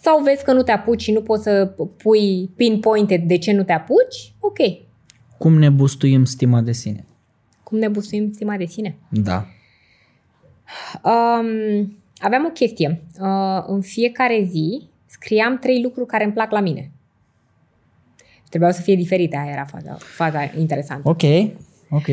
Sau 0.02 0.22
vezi 0.22 0.44
că 0.44 0.52
nu 0.52 0.62
te 0.62 0.70
apuci 0.72 1.02
și 1.02 1.12
nu 1.12 1.20
poți 1.22 1.42
să 1.42 1.74
pui 2.02 2.50
pinpointed 2.56 3.22
de 3.22 3.38
ce 3.38 3.52
nu 3.52 3.62
te 3.62 3.72
apuci, 3.72 4.32
ok. 4.40 4.58
Cum 5.38 5.58
ne 5.58 5.68
bustuim 5.70 6.24
stima 6.24 6.60
de 6.60 6.72
sine? 6.72 7.04
Cum 7.62 7.78
ne 7.78 7.88
busuim 7.88 8.32
stima 8.32 8.56
de 8.56 8.64
sine? 8.64 8.96
Da. 9.10 9.46
Um, 11.02 11.98
aveam 12.18 12.44
o 12.44 12.50
chestie. 12.50 13.02
Uh, 13.20 13.64
în 13.66 13.80
fiecare 13.80 14.46
zi 14.50 14.82
scriam 15.06 15.58
trei 15.58 15.82
lucruri 15.82 16.06
care 16.06 16.24
îmi 16.24 16.32
plac 16.32 16.50
la 16.50 16.60
mine. 16.60 16.90
Și 18.16 18.48
trebuiau 18.48 18.72
să 18.72 18.82
fie 18.82 18.96
diferite, 18.96 19.36
aia 19.36 19.52
era 19.52 19.64
faza, 19.64 19.96
faza 20.00 20.50
interesantă. 20.58 21.08
Ok, 21.08 21.22
ok. 21.90 22.06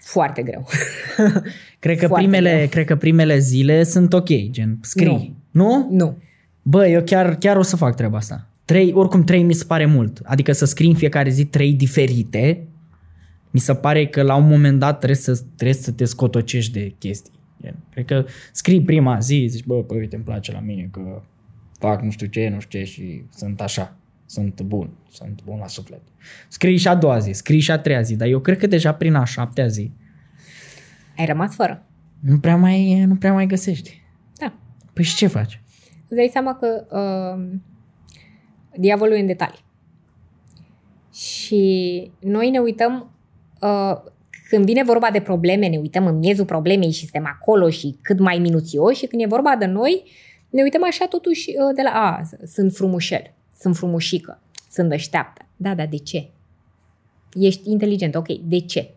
Foarte 0.00 0.42
greu. 0.42 0.66
Cred 1.78 1.98
că, 1.98 2.06
Foarte 2.06 2.26
primele, 2.26 2.54
greu. 2.56 2.66
cred 2.68 2.86
că 2.86 2.96
primele 2.96 3.38
zile 3.38 3.82
sunt 3.82 4.12
ok, 4.12 4.50
gen 4.50 4.78
scrii. 4.80 5.36
Nu? 5.50 5.66
nu? 5.76 5.88
nu. 5.90 6.16
Bă, 6.62 6.88
eu 6.88 7.02
chiar, 7.02 7.34
chiar 7.34 7.56
o 7.56 7.62
să 7.62 7.76
fac 7.76 7.96
treaba 7.96 8.16
asta. 8.16 8.46
Trei, 8.64 8.92
oricum 8.94 9.24
trei 9.24 9.42
mi 9.42 9.52
se 9.52 9.64
pare 9.64 9.86
mult. 9.86 10.20
Adică 10.24 10.52
să 10.52 10.64
scrii 10.64 10.88
în 10.88 10.94
fiecare 10.94 11.30
zi 11.30 11.44
trei 11.44 11.72
diferite, 11.72 12.66
mi 13.50 13.60
se 13.60 13.74
pare 13.74 14.06
că 14.06 14.22
la 14.22 14.34
un 14.34 14.48
moment 14.48 14.78
dat 14.78 14.96
trebuie 14.96 15.18
să, 15.18 15.40
trebuie 15.56 15.76
să 15.82 15.90
te 15.90 16.04
scotocești 16.04 16.72
de 16.72 16.94
chestii. 16.98 17.32
Gen, 17.64 17.76
Cred 17.90 18.04
că 18.04 18.24
scrii 18.52 18.82
prima 18.82 19.18
zi, 19.18 19.46
zici, 19.48 19.64
bă, 19.64 19.82
păi 19.82 19.98
uite, 19.98 20.16
îmi 20.16 20.24
place 20.24 20.52
la 20.52 20.60
mine 20.60 20.88
că 20.92 21.22
fac 21.78 22.02
nu 22.02 22.10
știu 22.10 22.26
ce, 22.26 22.48
nu 22.48 22.60
știu 22.60 22.78
ce 22.78 22.84
și 22.84 23.24
sunt 23.30 23.60
așa. 23.60 23.96
Sunt 24.26 24.62
bun, 24.62 24.90
sunt 25.10 25.42
bun 25.44 25.58
la 25.58 25.66
suflet. 25.66 26.00
Scrii 26.48 26.76
și 26.76 26.88
a 26.88 26.94
doua 26.94 27.18
zi, 27.18 27.32
scrii 27.32 27.60
și 27.60 27.70
a 27.70 27.78
treia 27.78 28.00
zi, 28.02 28.16
dar 28.16 28.28
eu 28.28 28.40
cred 28.40 28.58
că 28.58 28.66
deja 28.66 28.94
prin 28.94 29.14
a 29.14 29.24
șaptea 29.24 29.66
zi 29.66 29.92
Ai 31.16 31.26
rămas 31.26 31.54
fără. 31.54 31.86
nu 32.20 32.38
prea 32.38 32.56
mai, 32.56 33.04
nu 33.04 33.16
prea 33.16 33.32
mai 33.32 33.46
găsești. 33.46 34.02
Da. 34.38 34.54
Păi 34.92 35.04
și 35.04 35.16
ce 35.16 35.26
faci? 35.26 35.62
Îți 36.06 36.14
dai 36.14 36.28
seama 36.32 36.54
că 36.54 36.86
uh, 36.90 37.58
diavolul 38.78 39.14
e 39.14 39.20
în 39.20 39.26
detalii. 39.26 39.64
Și 41.12 42.10
noi 42.20 42.50
ne 42.50 42.58
uităm, 42.58 43.10
uh, 43.60 44.12
când 44.54 44.66
vine 44.66 44.82
vorba 44.82 45.10
de 45.10 45.20
probleme, 45.20 45.68
ne 45.68 45.78
uităm 45.78 46.06
în 46.06 46.18
miezul 46.18 46.44
problemei 46.44 46.90
și 46.90 46.98
suntem 46.98 47.26
acolo 47.26 47.70
și 47.70 47.98
cât 48.02 48.18
mai 48.18 48.38
minuțioși 48.38 48.98
și 48.98 49.06
când 49.06 49.22
e 49.22 49.26
vorba 49.26 49.56
de 49.56 49.64
noi, 49.64 50.04
ne 50.50 50.62
uităm 50.62 50.84
așa 50.84 51.06
totuși 51.06 51.48
uh, 51.48 51.74
de 51.74 51.82
la, 51.82 51.90
a, 51.90 52.22
sunt 52.46 52.72
frumușel, 52.72 53.34
sunt 53.58 53.76
frumușică, 53.76 54.42
sunt 54.70 54.88
deșteaptă. 54.88 55.44
Da, 55.56 55.74
dar 55.74 55.86
de 55.86 55.96
ce? 55.96 56.30
Ești 57.32 57.70
inteligent, 57.70 58.14
ok, 58.14 58.26
de 58.26 58.58
ce? 58.58 58.94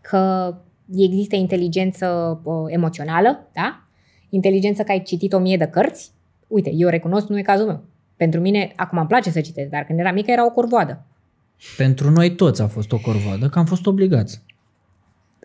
Că 0.00 0.54
există 0.96 1.36
inteligență 1.36 2.40
uh, 2.44 2.54
emoțională, 2.66 3.48
da? 3.52 3.82
Inteligență 4.28 4.82
că 4.82 4.90
ai 4.90 5.02
citit 5.02 5.32
o 5.32 5.38
mie 5.38 5.56
de 5.56 5.66
cărți. 5.66 6.10
Uite, 6.46 6.70
eu 6.74 6.88
recunosc, 6.88 7.28
nu 7.28 7.38
e 7.38 7.42
cazul 7.42 7.66
meu. 7.66 7.84
Pentru 8.16 8.40
mine, 8.40 8.72
acum 8.76 8.98
îmi 8.98 9.06
place 9.06 9.30
să 9.30 9.40
citesc, 9.40 9.70
dar 9.70 9.84
când 9.84 9.98
eram 9.98 10.14
mică 10.14 10.30
era 10.30 10.44
o 10.44 10.50
corvoadă. 10.50 11.06
Pentru 11.76 12.10
noi 12.10 12.34
toți 12.34 12.62
a 12.62 12.66
fost 12.66 12.92
o 12.92 12.98
corvoadă, 12.98 13.48
că 13.48 13.58
am 13.58 13.64
fost 13.64 13.86
obligați. 13.86 14.42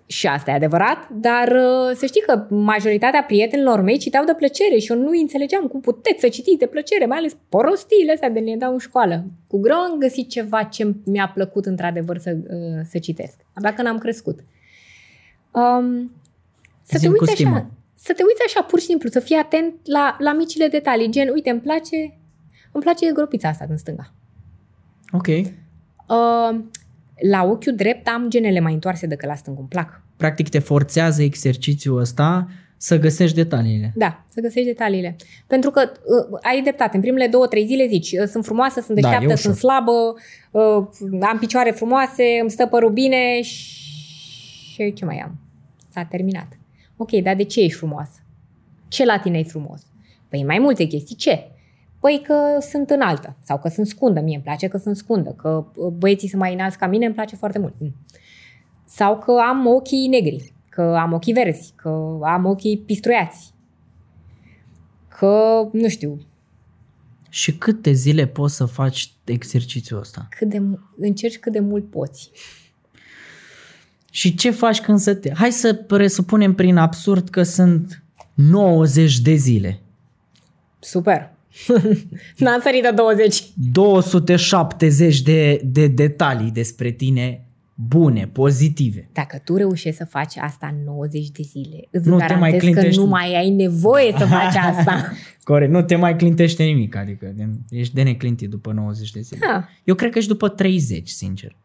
Și 0.06 0.28
asta 0.28 0.52
e 0.52 0.54
adevărat, 0.54 1.10
dar 1.10 1.48
uh, 1.48 1.96
să 1.96 2.06
știi 2.06 2.22
că 2.22 2.46
majoritatea 2.50 3.24
prietenilor 3.24 3.82
mei 3.82 3.98
citeau 3.98 4.26
de 4.26 4.34
plăcere 4.38 4.78
și 4.78 4.92
eu 4.92 4.98
nu 4.98 5.10
înțelegeam 5.22 5.68
cum 5.68 5.82
puteți 5.82 6.20
să 6.20 6.28
citiți 6.28 6.58
de 6.58 6.66
plăcere, 6.66 7.06
mai 7.06 7.18
ales 7.18 7.36
prostiile 7.50 8.12
astea 8.12 8.30
de 8.30 8.40
ne 8.40 8.56
dau 8.56 8.74
în 8.74 8.80
școală. 8.80 9.26
Cu 9.48 9.60
greu 9.60 9.76
am 9.76 9.98
găsit 10.00 10.30
ceva 10.30 10.64
ce 10.64 10.96
mi-a 11.06 11.32
plăcut 11.34 11.66
într-adevăr 11.66 12.18
să, 12.18 12.38
uh, 12.38 12.82
să 12.90 13.00
citesc. 13.00 13.36
Abia 13.54 13.74
când 13.74 13.88
am 13.88 13.98
crescut. 13.98 14.40
Um, 15.52 16.12
să 16.82 16.92
te 16.92 16.98
Zi-mi 16.98 17.14
cu 17.14 17.24
uiți 17.24 17.34
stimă. 17.34 17.56
așa, 17.56 17.70
să 17.94 18.14
te 18.14 18.24
uiți 18.24 18.42
așa 18.46 18.62
pur 18.64 18.80
și 18.80 18.86
simplu, 18.86 19.10
să 19.10 19.20
fii 19.20 19.36
atent 19.36 19.74
la, 19.84 20.16
la 20.20 20.34
micile 20.34 20.68
detalii, 20.68 21.12
gen, 21.12 21.30
uite, 21.34 21.50
îmi 21.50 21.60
place, 21.60 22.18
îmi 22.72 22.84
place 22.84 23.12
gropița 23.14 23.48
asta 23.48 23.66
din 23.66 23.78
stânga. 23.78 24.14
Ok. 25.12 25.28
Uh, 26.08 26.60
la 27.30 27.44
ochiul 27.44 27.76
drept 27.76 28.08
am 28.08 28.30
genele 28.30 28.60
mai 28.60 28.74
întoarse 28.74 29.08
decât 29.08 29.28
la 29.28 29.36
stângul, 29.36 29.62
îmi 29.62 29.70
plac. 29.70 30.02
Practic 30.18 30.50
te 30.50 30.60
forțează 30.60 31.22
exercițiul 31.24 32.00
ăsta 32.00 32.48
să 32.78 33.00
găsești 33.00 33.36
detaliile. 33.36 33.92
Da, 33.96 34.24
să 34.30 34.42
găsești 34.42 34.68
detaliile. 34.68 35.16
Pentru 35.48 35.70
că 35.70 35.92
uh, 36.32 36.40
ai 36.42 36.62
dreptate. 36.62 36.96
În 36.96 37.02
primele 37.02 37.28
două, 37.28 37.48
trei 37.48 37.66
zile 37.66 37.88
zici, 37.88 38.12
uh, 38.12 38.28
sunt 38.28 38.46
frumoasă, 38.46 38.82
sunt 38.82 39.00
Da, 39.00 39.08
e 39.08 39.12
deșteaptă, 39.12 39.34
ușor. 39.34 39.38
sunt 39.38 39.56
slabă, 39.56 39.92
uh, 40.52 41.22
am 41.22 41.38
picioare 41.40 41.72
frumoase, 41.72 42.24
îmi 42.42 42.50
stă 42.52 42.66
părul 42.66 42.92
bine 42.92 43.42
și 43.42 44.94
ce 44.94 45.06
mai 45.06 45.20
am? 45.20 45.40
S-a 45.90 46.04
terminat. 46.04 46.58
Ok, 46.98 47.12
dar 47.12 47.36
de 47.36 47.44
ce 47.44 47.60
ești 47.60 47.78
frumoasă? 47.78 48.24
Ce 48.88 49.06
la 49.06 49.18
tine 49.20 49.40
e 49.40 49.44
frumos? 49.44 49.82
Păi 50.30 50.44
mai 50.44 50.60
multe 50.60 50.84
chestii. 50.84 51.16
Ce? 51.16 51.48
Păi 52.04 52.22
că 52.24 52.36
sunt 52.70 52.90
înaltă 52.90 53.36
sau 53.44 53.60
că 53.60 53.68
sunt 53.68 53.88
scundă. 53.88 54.20
Mie 54.22 54.36
îmi 54.36 54.44
place 54.44 54.68
că 54.68 54.78
sunt 54.78 54.96
scundă. 54.96 55.30
Că 55.30 55.66
uh, 55.76 55.92
băieții 55.92 56.28
sunt 56.28 56.42
mai 56.42 56.54
înalți 56.54 56.78
ca 56.78 56.88
mine 56.88 57.06
îmi 57.06 57.14
place 57.14 57.36
foarte 57.36 57.60
mult. 57.60 57.74
Mm. 57.78 57.96
Sau 58.86 59.18
că 59.20 59.32
am 59.50 59.68
ochii 59.68 60.08
negri, 60.08 60.54
că 60.70 60.82
am 60.82 61.14
ochii 61.14 61.34
verzi, 61.34 61.74
că 61.76 62.20
am 62.24 62.46
ochii 62.46 62.78
pistruiați, 62.78 63.54
că, 65.08 65.64
nu 65.72 65.88
știu, 65.90 66.26
Și 67.30 67.58
câte 67.58 67.92
zile 67.92 68.28
poți 68.28 68.56
să 68.56 68.66
faci 68.66 69.14
exercițiul 69.24 70.00
ăsta? 70.00 70.28
cât 70.30 70.50
de, 70.50 70.60
mu- 70.60 70.80
încerci 70.98 71.40
cât 71.40 71.52
de 71.52 71.60
mult 71.60 71.90
poți. 71.90 72.32
Și 74.12 74.36
ce 74.36 74.52
faci 74.52 74.82
când 74.82 75.00
să 75.00 75.16
te... 75.16 75.34
Hai 75.34 75.52
să 75.52 75.74
presupunem 75.74 76.54
prin 76.54 76.78
absurd 76.78 77.30
că 77.30 77.44
sunt 77.44 78.04
90 78.34 79.20
de 79.20 79.34
zile. 79.34 79.80
Super! 80.80 81.33
N-am 82.38 82.60
sărit 82.64 82.82
de 82.82 82.92
20. 82.96 83.44
270 83.72 85.22
de, 85.22 85.62
de 85.66 85.88
detalii 85.88 86.52
despre 86.52 86.92
tine 86.92 87.48
bune, 87.76 88.30
pozitive. 88.32 89.10
Dacă 89.14 89.42
tu 89.44 89.56
reușești 89.56 89.98
să 89.98 90.06
faci 90.06 90.38
asta 90.38 90.76
în 90.78 90.84
90 90.86 91.30
de 91.30 91.42
zile, 91.44 91.88
îți 91.92 92.08
Nu 92.08 92.18
te 92.18 92.24
mai 92.24 92.30
garantez 92.30 92.52
că 92.60 92.66
clintești. 92.66 93.00
nu 93.00 93.06
mai 93.06 93.36
ai 93.36 93.50
nevoie 93.50 94.12
să 94.18 94.26
faci 94.26 94.56
asta. 94.56 95.12
Corect, 95.44 95.72
nu 95.72 95.82
te 95.82 95.96
mai 95.96 96.16
clintește 96.16 96.64
nimic, 96.64 96.96
adică 96.96 97.34
de- 97.36 97.50
ești 97.70 97.94
de 97.94 98.04
neclintit 98.04 98.50
după 98.50 98.72
90 98.72 99.12
de 99.12 99.20
zile. 99.20 99.40
Da. 99.52 99.68
Eu 99.84 99.96
cred 99.96 100.12
că 100.12 100.20
și 100.20 100.28
după 100.28 100.50
30, 100.50 101.10
sincer. 101.10 101.56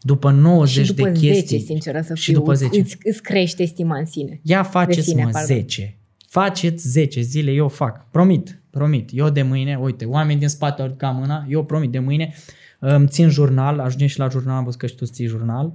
După 0.00 0.30
90 0.30 0.86
și 0.86 0.94
după 0.94 1.08
de 1.08 1.14
10, 1.18 1.32
chestii. 1.32 1.60
sinceră 1.60 2.00
să 2.00 2.14
și 2.14 2.22
fiu, 2.30 2.38
după 2.38 2.54
10. 2.54 2.80
Îți, 2.80 2.96
îți 3.04 3.22
crește 3.22 3.64
stima 3.64 3.98
în 3.98 4.06
sine. 4.06 4.40
Ia 4.42 4.62
faceți 4.62 5.06
sine, 5.08 5.24
mă 5.24 5.30
pardon. 5.30 5.56
10. 5.56 5.96
Faceți 6.28 6.88
10 6.88 7.20
zile, 7.20 7.50
eu 7.50 7.68
fac. 7.68 8.10
Promit, 8.10 8.61
promit. 8.72 9.10
Eu 9.12 9.28
de 9.28 9.42
mâine, 9.42 9.76
uite, 9.76 10.04
oameni 10.04 10.38
din 10.38 10.48
spate 10.48 10.82
au 10.82 10.94
ca 10.96 11.10
mâna, 11.10 11.46
eu 11.48 11.64
promit 11.64 11.90
de 11.90 11.98
mâine 11.98 12.34
îmi 12.78 13.08
țin 13.08 13.28
jurnal, 13.28 13.78
ajungem 13.78 14.06
și 14.06 14.18
la 14.18 14.28
jurnal, 14.28 14.56
am 14.56 14.64
văzut 14.64 14.80
că 14.80 14.86
și 14.86 14.92
tu 14.94 15.00
îți 15.02 15.12
ții 15.12 15.26
jurnal. 15.26 15.72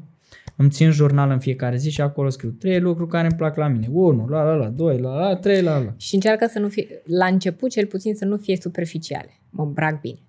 Îmi 0.55 0.69
țin 0.69 0.91
jurnal 0.91 1.29
în 1.29 1.39
fiecare 1.39 1.77
zi 1.77 1.89
și 1.89 2.01
acolo 2.01 2.29
scriu 2.29 2.49
trei 2.49 2.79
lucruri 2.79 3.09
care 3.09 3.27
îmi 3.27 3.35
plac 3.35 3.55
la 3.55 3.67
mine. 3.67 3.87
1, 3.91 4.27
la 4.27 4.43
la 4.43 4.53
la, 4.53 4.67
2, 4.67 4.99
la 4.99 5.19
la, 5.19 5.35
3, 5.35 5.61
la 5.61 5.77
la. 5.77 5.93
Și 5.97 6.15
încearcă 6.15 6.47
să 6.51 6.59
nu 6.59 6.67
fie, 6.67 6.87
la 7.05 7.25
început 7.25 7.69
cel 7.69 7.85
puțin 7.85 8.15
să 8.15 8.25
nu 8.25 8.37
fie 8.37 8.57
superficiale. 8.61 9.39
Mă 9.49 9.63
îmbrac 9.63 10.01
bine. 10.01 10.19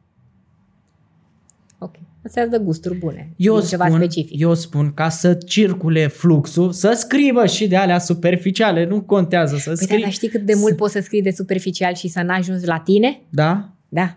Ok. 1.78 1.94
Asta 2.24 2.40
îți 2.40 2.50
dă 2.50 2.58
gusturi 2.58 2.98
bune. 2.98 3.32
Eu 3.36 3.58
e 3.58 3.60
ceva 3.60 3.86
spun, 3.86 3.98
specific. 3.98 4.40
eu 4.40 4.54
spun 4.54 4.92
ca 4.94 5.08
să 5.08 5.34
circule 5.34 6.06
fluxul, 6.06 6.72
să 6.72 6.92
scrie 6.96 7.46
și 7.46 7.68
de 7.68 7.76
alea 7.76 7.98
superficiale, 7.98 8.84
nu 8.86 9.00
contează 9.00 9.56
să 9.56 9.68
Păi 9.70 9.74
da, 9.78 9.84
scrii. 9.84 10.02
dar 10.02 10.12
știi 10.12 10.28
cât 10.28 10.40
de 10.42 10.54
mult 10.56 10.76
poți 10.76 10.92
să 10.92 11.00
scrii 11.00 11.22
de 11.22 11.30
superficial 11.30 11.94
și 11.94 12.08
să 12.08 12.22
n-ajungi 12.22 12.66
la 12.66 12.78
tine? 12.78 13.20
Da? 13.28 13.68
Da. 13.88 14.16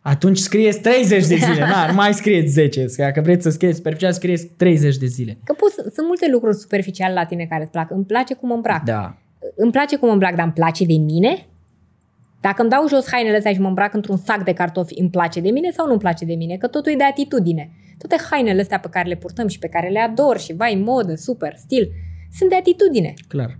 Atunci 0.00 0.38
scrieți 0.38 0.80
30 0.80 1.26
de 1.26 1.34
zile, 1.34 1.58
na, 1.58 1.86
nu 1.86 1.94
mai 2.02 2.14
scrieți 2.14 2.52
10. 2.52 2.86
Dacă 2.96 3.20
vreți 3.20 3.42
să 3.42 3.50
scrieți 3.50 3.76
superficial, 3.76 4.12
scrieți 4.12 4.46
30 4.46 4.96
de 4.96 5.06
zile. 5.06 5.38
Că 5.44 5.52
poți, 5.52 5.74
sunt 5.74 6.06
multe 6.06 6.28
lucruri 6.30 6.56
superficiale 6.56 7.14
la 7.14 7.24
tine 7.24 7.46
care 7.48 7.62
îți 7.62 7.70
plac. 7.70 7.90
Îmi 7.90 8.04
place 8.04 8.34
cum 8.34 8.48
îmi 8.48 8.56
îmbrac. 8.56 8.84
Da. 8.84 9.16
Îmi 9.56 9.70
place 9.72 9.96
cum 9.96 10.04
îmi 10.04 10.12
îmbrac, 10.12 10.34
dar 10.34 10.44
îmi 10.44 10.52
place 10.54 10.84
de 10.84 10.96
mine? 10.96 11.46
Dacă 12.46 12.60
îmi 12.60 12.70
dau 12.70 12.88
jos 12.88 13.08
hainele 13.10 13.36
astea 13.36 13.52
și 13.52 13.60
mă 13.60 13.68
îmbrac 13.68 13.94
într-un 13.94 14.16
sac 14.16 14.44
de 14.44 14.52
cartofi, 14.52 15.00
îmi 15.00 15.10
place 15.10 15.40
de 15.40 15.50
mine 15.50 15.70
sau 15.70 15.84
nu 15.86 15.90
îmi 15.90 16.00
place 16.00 16.24
de 16.24 16.34
mine? 16.34 16.56
Că 16.56 16.66
totul 16.66 16.92
e 16.92 16.96
de 16.96 17.04
atitudine. 17.04 17.70
Toate 17.98 18.22
hainele 18.30 18.60
astea 18.60 18.78
pe 18.78 18.88
care 18.88 19.08
le 19.08 19.16
purtăm 19.16 19.48
și 19.48 19.58
pe 19.58 19.68
care 19.68 19.88
le 19.88 20.00
ador 20.00 20.38
și 20.38 20.52
vai, 20.52 20.82
modă, 20.84 21.14
super, 21.14 21.54
stil, 21.56 21.90
sunt 22.32 22.50
de 22.50 22.56
atitudine. 22.56 23.14
Clar. 23.28 23.58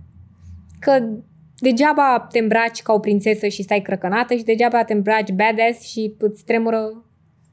Că 0.79 1.09
degeaba 1.57 2.27
te 2.31 2.39
îmbraci 2.39 2.81
ca 2.81 2.93
o 2.93 2.99
prințesă 2.99 3.47
și 3.47 3.61
stai 3.61 3.81
crăcănată 3.81 4.35
și 4.35 4.43
degeaba 4.43 4.83
te 4.83 4.93
îmbraci 4.93 5.31
badass 5.31 5.87
și 5.87 6.15
îți 6.17 6.43
tremură 6.43 7.03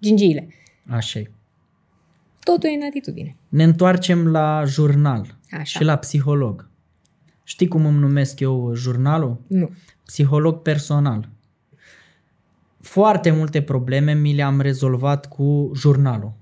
gingiile. 0.01 0.49
Așa 0.89 1.19
e. 1.19 1.31
Totul 2.45 2.69
e 2.69 2.73
în 2.73 2.87
atitudine. 2.89 3.37
Ne 3.49 3.65
întoarcem 3.65 4.27
la 4.27 4.63
jurnal 4.67 5.39
Așa. 5.51 5.79
și 5.79 5.85
la 5.85 5.97
psiholog. 5.97 6.70
Știi 7.51 7.69
cum 7.69 7.87
îmi 7.87 7.99
numesc 7.99 8.41
eu 8.41 8.75
jurnalul? 8.75 9.41
Nu. 9.47 9.71
Psiholog 10.05 10.63
personal. 10.63 11.29
Foarte 12.81 13.31
multe 13.31 13.63
probleme 13.63 14.13
mi 14.13 14.35
le-am 14.35 14.61
rezolvat 14.61 15.29
cu 15.29 15.71
jurnalul. 15.75 16.33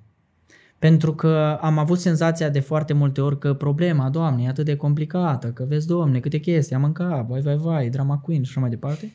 Pentru 0.78 1.14
că 1.14 1.59
am 1.61 1.78
avut 1.78 2.00
senzația 2.00 2.48
de 2.48 2.61
foarte 2.61 2.92
multe 2.92 3.20
ori 3.20 3.38
că 3.38 3.54
problema, 3.54 4.11
doamne, 4.11 4.42
e 4.42 4.48
atât 4.48 4.64
de 4.64 4.76
complicată, 4.76 5.46
că 5.46 5.64
vezi, 5.68 5.86
domne, 5.86 6.20
câte 6.20 6.38
chestii 6.38 6.76
am 6.76 6.84
în 6.84 6.92
cap, 6.92 7.28
vai, 7.28 7.40
vai, 7.40 7.56
vai, 7.56 7.88
drama 7.88 8.18
queen 8.18 8.42
și 8.42 8.50
așa 8.50 8.61
mai 8.61 8.70
departe. 8.70 9.12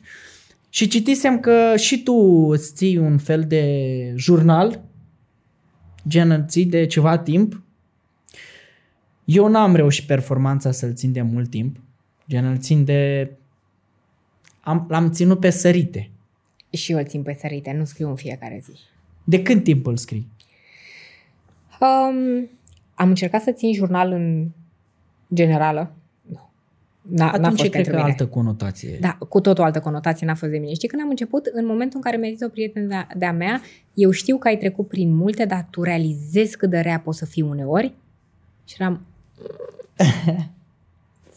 Și 0.68 0.88
citisem 0.88 1.40
că 1.40 1.72
și 1.76 2.02
tu 2.02 2.14
îți 2.50 2.74
ții 2.74 2.96
un 2.96 3.18
fel 3.18 3.44
de 3.44 4.14
jurnal, 4.16 4.84
gen 6.08 6.30
îl 6.30 6.44
ții 6.46 6.66
de 6.66 6.86
ceva 6.86 7.18
timp. 7.18 7.62
Eu 9.24 9.48
n-am 9.48 9.74
reușit 9.74 10.06
performanța 10.06 10.70
să-l 10.70 10.94
țin 10.94 11.12
de 11.12 11.22
mult 11.22 11.50
timp, 11.50 11.82
gen 12.28 12.44
îl 12.44 12.58
țin 12.58 12.84
de... 12.84 13.30
Am, 14.60 14.86
l-am 14.88 15.10
ținut 15.10 15.40
pe 15.40 15.50
sărite. 15.50 16.10
Și 16.70 16.92
eu 16.92 16.98
îl 16.98 17.04
țin 17.04 17.22
pe 17.22 17.36
sărite, 17.40 17.72
nu 17.72 17.84
scriu 17.84 18.08
în 18.08 18.16
fiecare 18.16 18.60
zi. 18.64 18.78
De 19.24 19.42
când 19.42 19.62
timp 19.62 19.86
îl 19.86 19.96
scrii? 19.96 20.28
Um, 21.80 22.48
am 22.94 23.08
încercat 23.08 23.42
să 23.42 23.52
țin 23.52 23.72
jurnal 23.72 24.12
în 24.12 24.48
generală. 25.34 25.92
Nu. 26.22 26.50
N-a, 27.02 27.24
n-a 27.24 27.30
Atunci 27.30 27.46
fost 27.46 27.58
cred 27.58 27.72
pentru 27.72 27.90
că 27.92 27.96
mine. 27.96 28.10
altă 28.10 28.26
conotație. 28.26 28.98
Da, 29.00 29.18
cu 29.28 29.40
tot 29.40 29.58
o 29.58 29.62
altă 29.62 29.80
conotație 29.80 30.26
n-a 30.26 30.34
fost 30.34 30.50
de 30.50 30.58
mine. 30.58 30.74
Știi, 30.74 30.88
când 30.88 31.02
am 31.02 31.08
început, 31.08 31.46
în 31.46 31.66
momentul 31.66 31.96
în 31.96 32.02
care 32.02 32.16
mi-a 32.16 32.30
zis 32.30 32.40
o 32.40 32.48
prietenă 32.48 32.86
de-a, 32.86 33.08
de-a 33.16 33.32
mea, 33.32 33.60
eu 33.94 34.10
știu 34.10 34.38
că 34.38 34.48
ai 34.48 34.58
trecut 34.58 34.88
prin 34.88 35.14
multe, 35.14 35.44
dar 35.44 35.66
tu 35.70 35.82
realizezi 35.82 36.56
cât 36.56 36.70
de 36.70 36.78
rea 36.78 37.00
poți 37.00 37.18
să 37.18 37.26
fii 37.26 37.42
uneori? 37.42 37.94
Și 38.64 38.76
eram... 38.78 39.06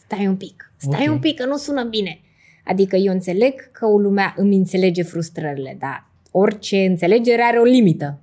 Stai 0.06 0.28
un 0.28 0.36
pic, 0.36 0.67
stai 0.78 1.08
Ok. 1.08 1.14
un 1.14 1.20
pic, 1.20 1.38
că 1.40 1.46
nu 1.46 1.56
sună 1.58 1.84
bine. 1.84 2.20
Adică 2.66 2.96
eu 2.96 3.14
înțeleg 3.14 3.72
că 3.72 3.86
o 3.86 3.98
lumea 3.98 4.34
îmi 4.38 4.56
înțelege 4.56 5.04
frustrările, 5.04 5.76
dar 5.80 6.06
orice 6.32 6.86
înțelegere 6.86 7.42
are 7.42 7.58
o 7.60 7.64
limită. 7.64 8.20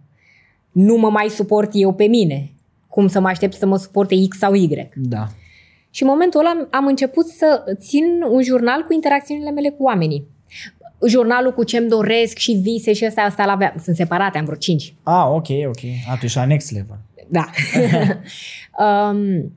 Nu 0.73 0.97
mă 0.97 1.11
mai 1.11 1.29
suport 1.29 1.71
eu 1.73 1.93
pe 1.95 2.05
mine. 2.07 2.51
Cum 2.89 3.09
să 3.09 3.21
mă 3.21 3.29
aștept 3.29 3.55
să 3.55 3.67
mă 3.67 3.77
suporte 3.77 4.15
X 4.29 4.39
sau 4.39 4.55
Y. 4.55 4.89
Da. 4.95 5.27
Și 5.91 6.03
în 6.03 6.09
momentul 6.09 6.41
ăla 6.41 6.49
am- 6.51 6.69
am 6.71 6.87
început 6.87 7.27
să 7.27 7.65
țin 7.81 8.05
un 8.31 8.43
jurnal 8.43 8.83
cu 8.83 8.93
interacțiunile 8.93 9.51
mele 9.51 9.69
cu 9.71 9.83
oamenii. 9.83 10.27
Jurnalul 11.09 11.53
cu 11.55 11.65
ce-mi 11.65 11.89
doresc 11.89 12.37
și 12.37 12.53
vise 12.53 12.93
și 12.93 13.05
ăsta, 13.07 13.25
ăsta 13.27 13.45
l-aveam. 13.45 13.75
Sunt 13.83 13.97
separate, 13.97 14.39
am 14.39 14.45
vreo 14.45 14.57
cinci. 14.57 14.95
Ah, 15.03 15.27
ok, 15.29 15.47
ok. 15.67 15.81
Atunci 16.11 16.35
la 16.35 16.45
next 16.45 16.71
level. 16.73 16.99
Da. 17.29 17.51
um, 18.85 19.53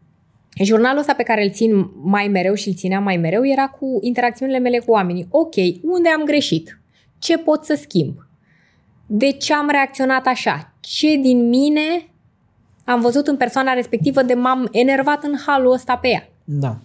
jurnalul 0.64 0.99
ăsta 0.99 1.14
pe 1.14 1.24
care 1.24 1.43
îl 1.43 1.51
țin 1.51 1.89
mai 2.03 2.28
mereu 2.28 2.53
și 2.53 2.68
îl 2.68 2.74
țineam 2.74 3.03
mai 3.03 3.18
mereu 3.18 3.45
era 3.47 3.68
cu 3.68 3.97
interacțiunile 4.01 4.60
mele 4.60 4.80
cu 4.80 4.91
oamenii. 4.91 5.28
Ok, 5.30 5.53
unde 5.82 6.10
am 6.10 6.24
greșit? 6.26 6.80
Ce 7.20 7.38
pot 7.38 7.64
să 7.66 7.78
schimb? 7.82 8.16
De 9.05 9.32
ce 9.32 9.53
am 9.53 9.70
reacționat 9.70 10.26
așa? 10.26 10.74
Ce 10.80 11.18
din 11.22 11.47
mine 11.49 11.82
am 12.86 13.01
văzut 13.01 13.28
în 13.28 13.38
persoana 13.38 13.74
respectivă 13.74 14.22
de 14.22 14.34
m-am 14.34 14.68
enervat 14.72 15.24
în 15.24 15.34
halul 15.45 15.72
ăsta 15.72 15.95
pe 15.97 16.08
ea? 16.08 16.30
Da. 16.43 16.80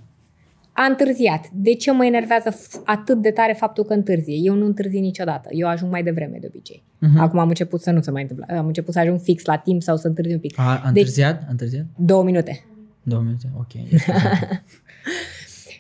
A 0.73 0.85
întârziat. 0.85 1.49
De 1.53 1.75
ce 1.75 1.93
mă 1.93 2.05
enervează 2.05 2.51
f- 2.51 2.83
atât 2.85 3.23
de 3.23 3.31
tare 3.31 3.53
faptul 3.53 3.85
că 3.85 3.93
întârzie? 3.93 4.35
Eu 4.43 4.55
nu 4.55 4.67
întârzi 4.67 4.99
niciodată. 5.01 5.49
Eu 5.53 5.69
ajung 5.69 5.91
mai 5.91 6.03
devreme 6.03 6.37
de 6.41 6.47
obicei. 6.49 6.83
Mhm. 6.99 7.19
Acum 7.21 7.39
am 7.39 7.49
început 7.49 7.81
să 7.81 7.91
nu 7.91 8.01
se 8.01 8.11
mai 8.11 8.23
întâmplă. 8.23 8.47
Am 8.57 8.67
început 8.67 8.93
să 8.95 8.99
ajung 9.01 9.21
fix 9.21 9.45
la 9.45 9.57
timp 9.57 9.83
sau 9.83 9.97
să 9.97 10.07
întârzi 10.07 10.33
un 10.33 10.39
pic. 10.39 10.59
A, 10.59 10.63
a 10.85 10.89
întârziat? 10.89 11.43
A 11.43 11.47
întârziat? 11.51 11.85
Două 11.97 12.23
minute. 12.25 12.65
Două 13.03 13.23
minute? 13.23 13.51
Ok. 13.59 13.73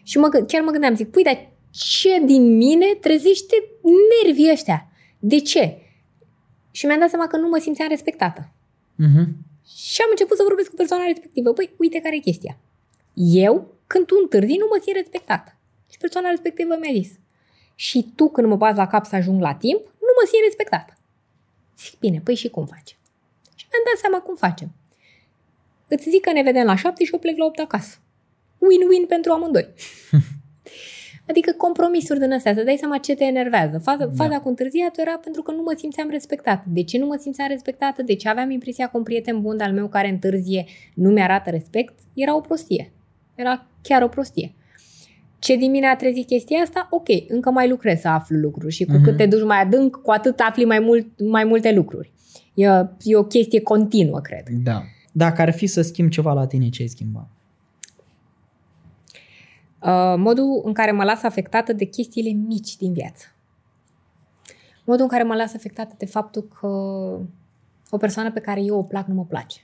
Și 0.03 0.18
mă, 0.18 0.29
gând- 0.29 0.47
chiar 0.47 0.62
mă 0.62 0.70
gândeam, 0.70 0.95
zic, 0.95 1.11
pui, 1.11 1.23
dar 1.23 1.49
ce 1.70 2.23
din 2.25 2.57
mine 2.57 2.87
trezește 3.01 3.57
nervii 4.25 4.51
ăștia? 4.53 4.89
De 5.18 5.39
ce? 5.41 5.77
Și 6.70 6.87
mi-am 6.87 6.99
dat 6.99 7.09
seama 7.09 7.27
că 7.27 7.37
nu 7.37 7.49
mă 7.49 7.59
simțeam 7.59 7.89
respectată. 7.89 8.51
Mhm. 8.95 9.37
Și 9.93 10.01
am 10.03 10.09
început 10.11 10.37
să 10.37 10.43
vorbesc 10.47 10.68
cu 10.70 10.75
persoana 10.77 11.05
respectivă. 11.05 11.53
Păi, 11.53 11.75
uite 11.79 12.01
care 12.01 12.16
e 12.16 12.18
chestia. 12.18 12.59
Eu, 13.14 13.75
când 13.87 14.07
tu 14.07 14.14
întârzi, 14.23 14.57
nu 14.57 14.66
mă 14.70 14.79
simt 14.83 14.97
respectată. 14.97 15.57
Și 15.91 15.99
persoana 15.99 16.29
respectivă 16.31 16.77
mi-a 16.81 16.93
zis. 17.03 17.11
Și 17.75 18.12
tu, 18.16 18.29
când 18.31 18.47
mă 18.49 18.57
bazi 18.57 18.77
la 18.77 18.87
cap 18.87 19.05
să 19.07 19.14
ajung 19.16 19.41
la 19.41 19.55
timp, 19.55 19.81
nu 19.85 20.12
mă 20.18 20.25
simt 20.31 20.43
respectată. 20.45 20.93
Zic, 21.79 21.99
bine, 21.99 22.20
păi 22.25 22.35
și 22.35 22.49
cum 22.49 22.66
faci? 22.66 22.97
Și 23.55 23.66
mi-am 23.70 23.85
dat 23.89 23.99
seama 24.01 24.18
cum 24.27 24.37
facem. 24.37 24.70
Îți 25.95 26.09
zic 26.11 26.20
că 26.20 26.32
ne 26.32 26.43
vedem 26.43 26.64
la 26.64 26.76
7 26.76 27.05
și 27.05 27.12
eu 27.12 27.18
plec 27.18 27.36
la 27.38 27.45
8 27.45 27.59
acasă. 27.59 27.97
Win-win 28.55 29.09
pentru 29.09 29.32
amândoi. 29.32 29.68
Adică 31.28 31.53
compromisuri 31.57 32.18
din 32.20 32.32
astea, 32.32 32.55
să 32.55 32.62
dai 32.62 32.76
seama 32.78 32.99
ce 32.99 33.14
te 33.14 33.24
enervează. 33.24 33.78
Faza, 33.78 34.07
Da. 34.07 34.12
faza 34.24 34.38
cu 34.40 34.49
întârziatul 34.49 35.03
era 35.07 35.18
pentru 35.18 35.43
că 35.43 35.51
nu 35.53 35.62
mă 35.62 35.74
simțeam 35.78 36.09
respectată. 36.11 36.64
De 36.66 36.82
ce 36.82 36.99
nu 36.99 37.07
mă 37.07 37.16
simțeam 37.20 37.49
respectată? 37.49 38.03
De 38.03 38.14
ce 38.14 38.28
aveam 38.28 38.51
impresia 38.51 38.86
că 38.88 38.97
un 38.97 39.03
prieten 39.03 39.40
bun 39.40 39.61
al 39.61 39.72
meu 39.72 39.88
care 39.88 40.09
întârzie 40.09 40.64
nu 40.95 41.11
mi-arată 41.11 41.51
respect? 41.51 41.95
Era 42.14 42.36
o 42.36 42.40
prostie. 42.40 42.93
Era 43.34 43.66
chiar 43.82 44.03
o 44.03 44.09
prostie. 44.09 44.55
Ce 45.38 45.57
din 45.57 45.70
mine 45.70 45.86
a 45.86 45.97
trezit 45.97 46.26
chestia 46.26 46.59
asta? 46.59 46.86
Ok, 46.90 47.09
încă 47.28 47.51
mai 47.51 47.68
lucrez 47.68 48.01
să 48.01 48.09
aflu 48.09 48.36
lucruri 48.36 48.72
și 48.74 48.84
cu 48.84 48.93
Mhm. 48.93 49.03
cât 49.05 49.16
te 49.16 49.26
duci 49.26 49.45
mai 49.45 49.61
adânc, 49.61 49.97
cu 49.97 50.11
atât 50.11 50.40
afli 50.40 50.64
mai, 50.64 50.78
mult, 50.78 51.07
mai 51.30 51.45
multe 51.45 51.72
lucruri. 51.72 52.12
E, 52.55 52.66
e 53.03 53.16
o 53.16 53.24
chestie 53.24 53.61
continuă, 53.61 54.20
cred. 54.20 54.43
Da. 54.64 54.82
Dacă 55.12 55.42
ar 55.42 55.50
fi 55.50 55.66
să 55.66 55.82
schimb 55.82 56.10
ceva 56.10 56.32
la 56.32 56.46
tine, 56.46 56.68
ce 56.68 56.82
ai 56.82 56.88
schimba? 56.88 57.28
Uh, 59.82 60.14
modul 60.16 60.62
în 60.64 60.72
care 60.72 60.90
mă 60.90 61.04
las 61.04 61.22
afectată 61.22 61.72
de 61.72 61.84
chestiile 61.84 62.30
mici 62.30 62.76
din 62.76 62.92
viață. 62.92 63.26
Modul 64.84 65.02
în 65.02 65.08
care 65.08 65.22
mă 65.22 65.34
las 65.34 65.54
afectată 65.54 65.94
de 65.98 66.06
faptul 66.06 66.42
că 66.42 66.66
o 67.90 67.96
persoană 67.96 68.32
pe 68.32 68.40
care 68.40 68.60
eu 68.62 68.78
o 68.78 68.82
plac 68.82 69.06
nu 69.06 69.14
mă 69.14 69.24
place. 69.24 69.60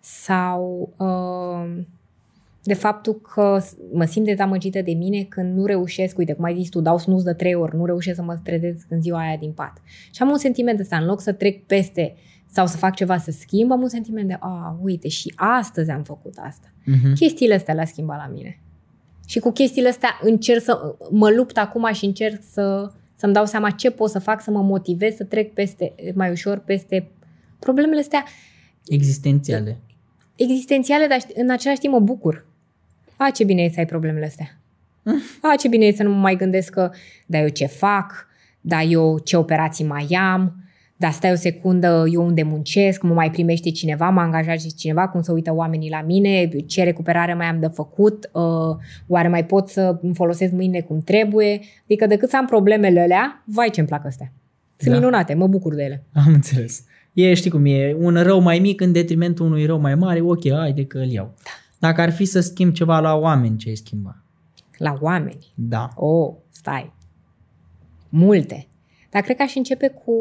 Sau 0.00 0.92
uh, 0.96 1.84
de 2.62 2.74
faptul 2.74 3.20
că 3.20 3.60
mă 3.92 4.04
simt 4.04 4.26
dezamăgită 4.26 4.82
de 4.82 4.92
mine 4.92 5.22
când 5.22 5.56
nu 5.56 5.64
reușesc, 5.64 6.18
uite, 6.18 6.32
cum 6.32 6.44
ai 6.44 6.56
zis 6.56 6.68
tu, 6.68 6.80
dau 6.80 6.98
snus 6.98 7.22
de 7.22 7.32
trei 7.32 7.54
ori, 7.54 7.76
nu 7.76 7.84
reușesc 7.84 8.16
să 8.16 8.22
mă 8.22 8.36
trezesc 8.42 8.86
în 8.88 9.02
ziua 9.02 9.18
aia 9.18 9.36
din 9.36 9.52
pat. 9.52 9.72
Și 10.10 10.22
am 10.22 10.30
un 10.30 10.38
sentiment 10.38 10.80
ăsta, 10.80 10.96
în 10.96 11.04
loc 11.04 11.20
să 11.20 11.32
trec 11.32 11.66
peste 11.66 12.14
sau 12.52 12.66
să 12.66 12.76
fac 12.76 12.94
ceva 12.94 13.18
să 13.18 13.30
schimb, 13.30 13.70
am 13.70 13.82
un 13.82 13.88
sentiment 13.88 14.28
de, 14.28 14.36
a, 14.40 14.78
uite, 14.82 15.08
și 15.08 15.32
astăzi 15.36 15.90
am 15.90 16.02
făcut 16.02 16.34
asta. 16.36 16.66
Mhm. 16.84 17.14
Chestiile 17.14 17.54
astea 17.54 17.74
le-a 17.74 17.84
schimbat 17.84 18.18
la 18.26 18.32
mine. 18.34 18.58
Și 19.26 19.38
cu 19.38 19.50
chestiile 19.50 19.88
astea 19.88 20.18
încerc 20.22 20.62
să 20.62 20.94
mă 21.10 21.30
lupt 21.30 21.56
acum 21.58 21.92
și 21.92 22.04
încerc 22.04 22.42
să, 22.50 22.92
să-mi 23.16 23.32
dau 23.32 23.44
seama 23.46 23.70
ce 23.70 23.90
pot 23.90 24.10
să 24.10 24.18
fac 24.18 24.42
să 24.42 24.50
mă 24.50 24.62
motivez 24.62 25.14
să 25.14 25.24
trec 25.24 25.52
peste, 25.52 25.94
mai 26.14 26.30
ușor 26.30 26.58
peste 26.58 27.10
problemele 27.58 28.00
astea 28.00 28.24
Existențiale. 28.86 29.78
existențiale, 30.36 31.06
dar 31.06 31.18
în 31.34 31.50
același 31.50 31.80
timp 31.80 31.92
mă 31.92 32.00
bucur. 32.00 32.46
A, 33.16 33.30
ce 33.30 33.44
bine 33.44 33.62
e 33.62 33.68
să 33.70 33.78
ai 33.78 33.86
problemele 33.86 34.24
astea. 34.24 34.58
A, 35.52 35.56
ce 35.56 35.68
bine 35.68 35.86
e 35.86 35.92
să 35.92 36.02
nu 36.02 36.10
mă 36.10 36.20
mai 36.20 36.36
gândesc 36.36 36.72
că, 36.72 36.90
da, 37.26 37.38
eu 37.38 37.48
ce 37.48 37.66
fac, 37.66 38.26
da, 38.60 38.82
eu 38.82 39.18
ce 39.18 39.36
operații 39.36 39.84
mai 39.84 40.06
am, 40.18 40.56
dar 41.02 41.12
stai 41.12 41.32
o 41.32 41.34
secundă, 41.34 42.04
eu 42.12 42.24
unde 42.26 42.42
muncesc, 42.42 43.02
mă 43.02 43.14
mai 43.14 43.30
primește 43.30 43.70
cineva, 43.70 44.10
mă 44.10 44.20
angajează 44.20 44.66
cineva, 44.76 45.08
cum 45.08 45.22
să 45.22 45.32
uită 45.32 45.54
oamenii 45.54 45.90
la 45.90 46.02
mine, 46.02 46.48
ce 46.66 46.82
recuperare 46.82 47.34
mai 47.34 47.46
am 47.46 47.60
de 47.60 47.66
făcut, 47.66 48.30
uh, 48.32 48.76
oare 49.06 49.28
mai 49.28 49.46
pot 49.46 49.68
să 49.68 49.98
îmi 50.02 50.14
folosesc 50.14 50.52
mâine 50.52 50.80
cum 50.80 51.00
trebuie. 51.00 51.60
Adică 51.84 52.06
decât 52.06 52.28
să 52.28 52.36
am 52.36 52.46
problemele 52.46 53.00
alea, 53.00 53.42
vai 53.46 53.70
ce-mi 53.70 53.86
plac 53.86 54.06
astea. 54.06 54.32
Sunt 54.76 54.94
da. 54.94 54.98
minunate, 54.98 55.34
mă 55.34 55.46
bucur 55.46 55.74
de 55.74 55.82
ele. 55.82 56.04
Am 56.12 56.32
înțeles. 56.32 56.84
E, 57.12 57.34
știi 57.34 57.50
cum 57.50 57.64
e, 57.66 57.96
un 57.98 58.22
rău 58.22 58.40
mai 58.40 58.58
mic 58.58 58.80
în 58.80 58.92
detrimentul 58.92 59.46
unui 59.46 59.66
rău 59.66 59.80
mai 59.80 59.94
mare, 59.94 60.20
ok, 60.20 60.50
haide 60.50 60.84
că 60.84 60.98
îl 60.98 61.10
iau. 61.10 61.34
Da. 61.44 61.50
Dacă 61.88 62.00
ar 62.00 62.12
fi 62.12 62.24
să 62.24 62.40
schimb 62.40 62.72
ceva 62.72 63.00
la 63.00 63.14
oameni, 63.14 63.56
ce 63.56 63.68
ai 63.68 63.74
schimba? 63.74 64.22
La 64.76 64.98
oameni? 65.00 65.52
Da. 65.54 65.88
Oh, 65.94 66.34
stai. 66.50 66.92
Multe. 68.08 68.66
Dar 69.12 69.22
cred 69.22 69.36
că 69.36 69.42
aș 69.42 69.54
începe 69.54 69.88
cu 69.88 70.12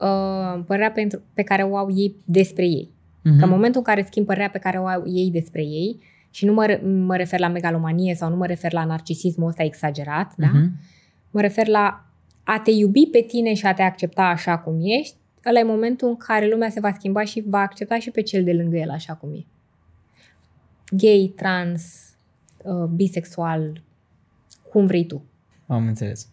uh, 0.00 0.62
părerea 0.66 0.90
pentru, 0.90 1.22
pe 1.34 1.42
care 1.42 1.62
o 1.62 1.76
au 1.76 1.90
ei 1.94 2.16
despre 2.24 2.64
ei. 2.64 2.88
Uh-huh. 2.92 3.38
Că 3.38 3.44
în 3.44 3.50
momentul 3.50 3.80
în 3.80 3.94
care 3.94 4.06
schimb 4.06 4.26
părerea 4.26 4.50
pe 4.50 4.58
care 4.58 4.78
o 4.78 4.86
au 4.86 5.02
ei 5.06 5.30
despre 5.30 5.62
ei, 5.62 6.00
și 6.30 6.44
nu 6.44 6.52
mă, 6.52 6.80
mă 7.06 7.16
refer 7.16 7.40
la 7.40 7.48
megalomanie 7.48 8.14
sau 8.14 8.30
nu 8.30 8.36
mă 8.36 8.46
refer 8.46 8.72
la 8.72 8.84
narcisismul 8.84 9.48
ăsta 9.48 9.62
exagerat, 9.62 10.32
uh-huh. 10.32 10.36
da? 10.36 10.50
Mhm. 10.52 10.72
mă 11.30 11.40
refer 11.40 11.66
la 11.66 12.04
a 12.44 12.60
te 12.64 12.70
iubi 12.70 13.06
pe 13.06 13.20
tine 13.20 13.54
și 13.54 13.66
a 13.66 13.74
te 13.74 13.82
accepta 13.82 14.22
așa 14.22 14.58
cum 14.58 14.78
ești, 14.82 15.14
ăla 15.46 15.58
e 15.58 15.62
momentul 15.62 16.08
în 16.08 16.16
care 16.16 16.48
lumea 16.48 16.68
se 16.68 16.80
va 16.80 16.92
schimba 16.92 17.24
și 17.24 17.44
va 17.46 17.58
accepta 17.58 17.98
și 17.98 18.10
pe 18.10 18.22
cel 18.22 18.44
de 18.44 18.52
lângă 18.52 18.76
el 18.76 18.90
așa 18.90 19.14
cum 19.14 19.30
e. 19.34 19.44
Gay, 20.90 21.32
trans, 21.36 21.82
uh, 22.64 22.84
bisexual, 22.84 23.82
cum 24.72 24.86
vrei 24.86 25.06
tu. 25.06 25.24
Am 25.66 25.86
înțeles. 25.86 26.28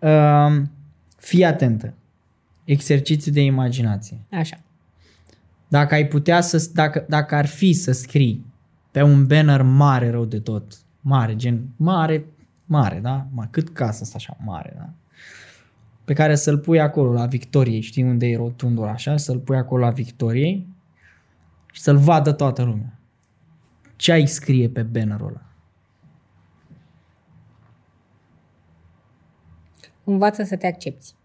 Uh, 0.00 0.62
fii 1.26 1.44
atentă. 1.44 1.94
Exercițiu 2.64 3.32
de 3.32 3.40
imaginație. 3.40 4.20
Așa. 4.30 4.60
Dacă 5.68 5.94
ai 5.94 6.06
putea 6.06 6.40
să, 6.40 6.70
dacă, 6.72 7.04
dacă 7.08 7.34
ar 7.34 7.46
fi 7.46 7.72
să 7.72 7.92
scrii 7.92 8.46
pe 8.90 9.02
un 9.02 9.26
banner 9.26 9.62
mare 9.62 10.10
rău 10.10 10.24
de 10.24 10.40
tot, 10.40 10.72
mare, 11.00 11.36
gen 11.36 11.68
mare, 11.76 12.26
mare, 12.64 12.98
da? 13.00 13.26
Ma, 13.30 13.48
cât 13.50 13.68
casa 13.68 13.98
asta 14.02 14.16
așa 14.16 14.36
mare, 14.44 14.74
da? 14.76 14.90
Pe 16.04 16.12
care 16.12 16.34
să-l 16.34 16.58
pui 16.58 16.80
acolo 16.80 17.12
la 17.12 17.26
Victoriei, 17.26 17.80
știi 17.80 18.02
unde 18.02 18.26
e 18.26 18.36
rotundul 18.36 18.84
așa, 18.84 19.16
să-l 19.16 19.38
pui 19.38 19.56
acolo 19.56 19.84
la 19.84 19.90
Victoriei 19.90 20.66
și 21.72 21.80
să-l 21.80 21.96
vadă 21.96 22.32
toată 22.32 22.62
lumea. 22.62 22.98
Ce 23.96 24.12
ai 24.12 24.26
scrie 24.26 24.68
pe 24.68 24.82
bannerul 24.82 25.28
ăla? 25.28 25.46
Învață 30.04 30.42
să 30.42 30.56
te 30.56 30.66
accepti. 30.66 31.15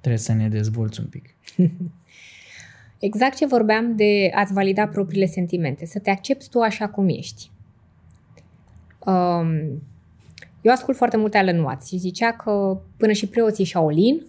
Trebuie 0.00 0.20
să 0.20 0.32
ne 0.32 0.48
dezvolți 0.48 1.00
un 1.00 1.06
pic. 1.06 1.34
exact 2.98 3.36
ce 3.36 3.46
vorbeam 3.46 3.96
de 3.96 4.30
a-ți 4.34 4.52
valida 4.52 4.86
propriile 4.86 5.26
sentimente. 5.26 5.86
Să 5.86 5.98
te 5.98 6.10
accepti 6.10 6.48
tu 6.48 6.60
așa 6.60 6.88
cum 6.88 7.08
ești. 7.08 7.50
Um, 8.98 9.82
eu 10.60 10.72
ascult 10.72 10.96
foarte 10.96 11.16
multe 11.16 11.38
Alan 11.38 11.60
Watts 11.60 11.86
și 11.86 11.96
zicea 11.96 12.32
că 12.32 12.80
până 12.96 13.12
și 13.12 13.26
preoții 13.26 13.64
Shaolin 13.64 14.26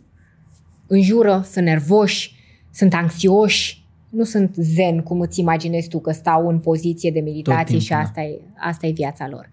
înjură, 0.87 1.45
sunt 1.51 1.65
nervoși, 1.65 2.35
sunt 2.71 2.93
anxioși, 2.93 3.85
nu 4.09 4.23
sunt 4.23 4.55
zen 4.55 5.01
cum 5.01 5.19
îți 5.19 5.39
imaginezi 5.39 5.87
tu 5.87 5.99
că 5.99 6.11
stau 6.11 6.47
în 6.47 6.59
poziție 6.59 7.11
de 7.11 7.19
meditație 7.19 7.79
și 7.79 7.89
da. 7.89 7.97
asta 7.97 8.21
e, 8.21 8.41
asta 8.57 8.87
e 8.87 8.91
viața 8.91 9.27
lor. 9.27 9.49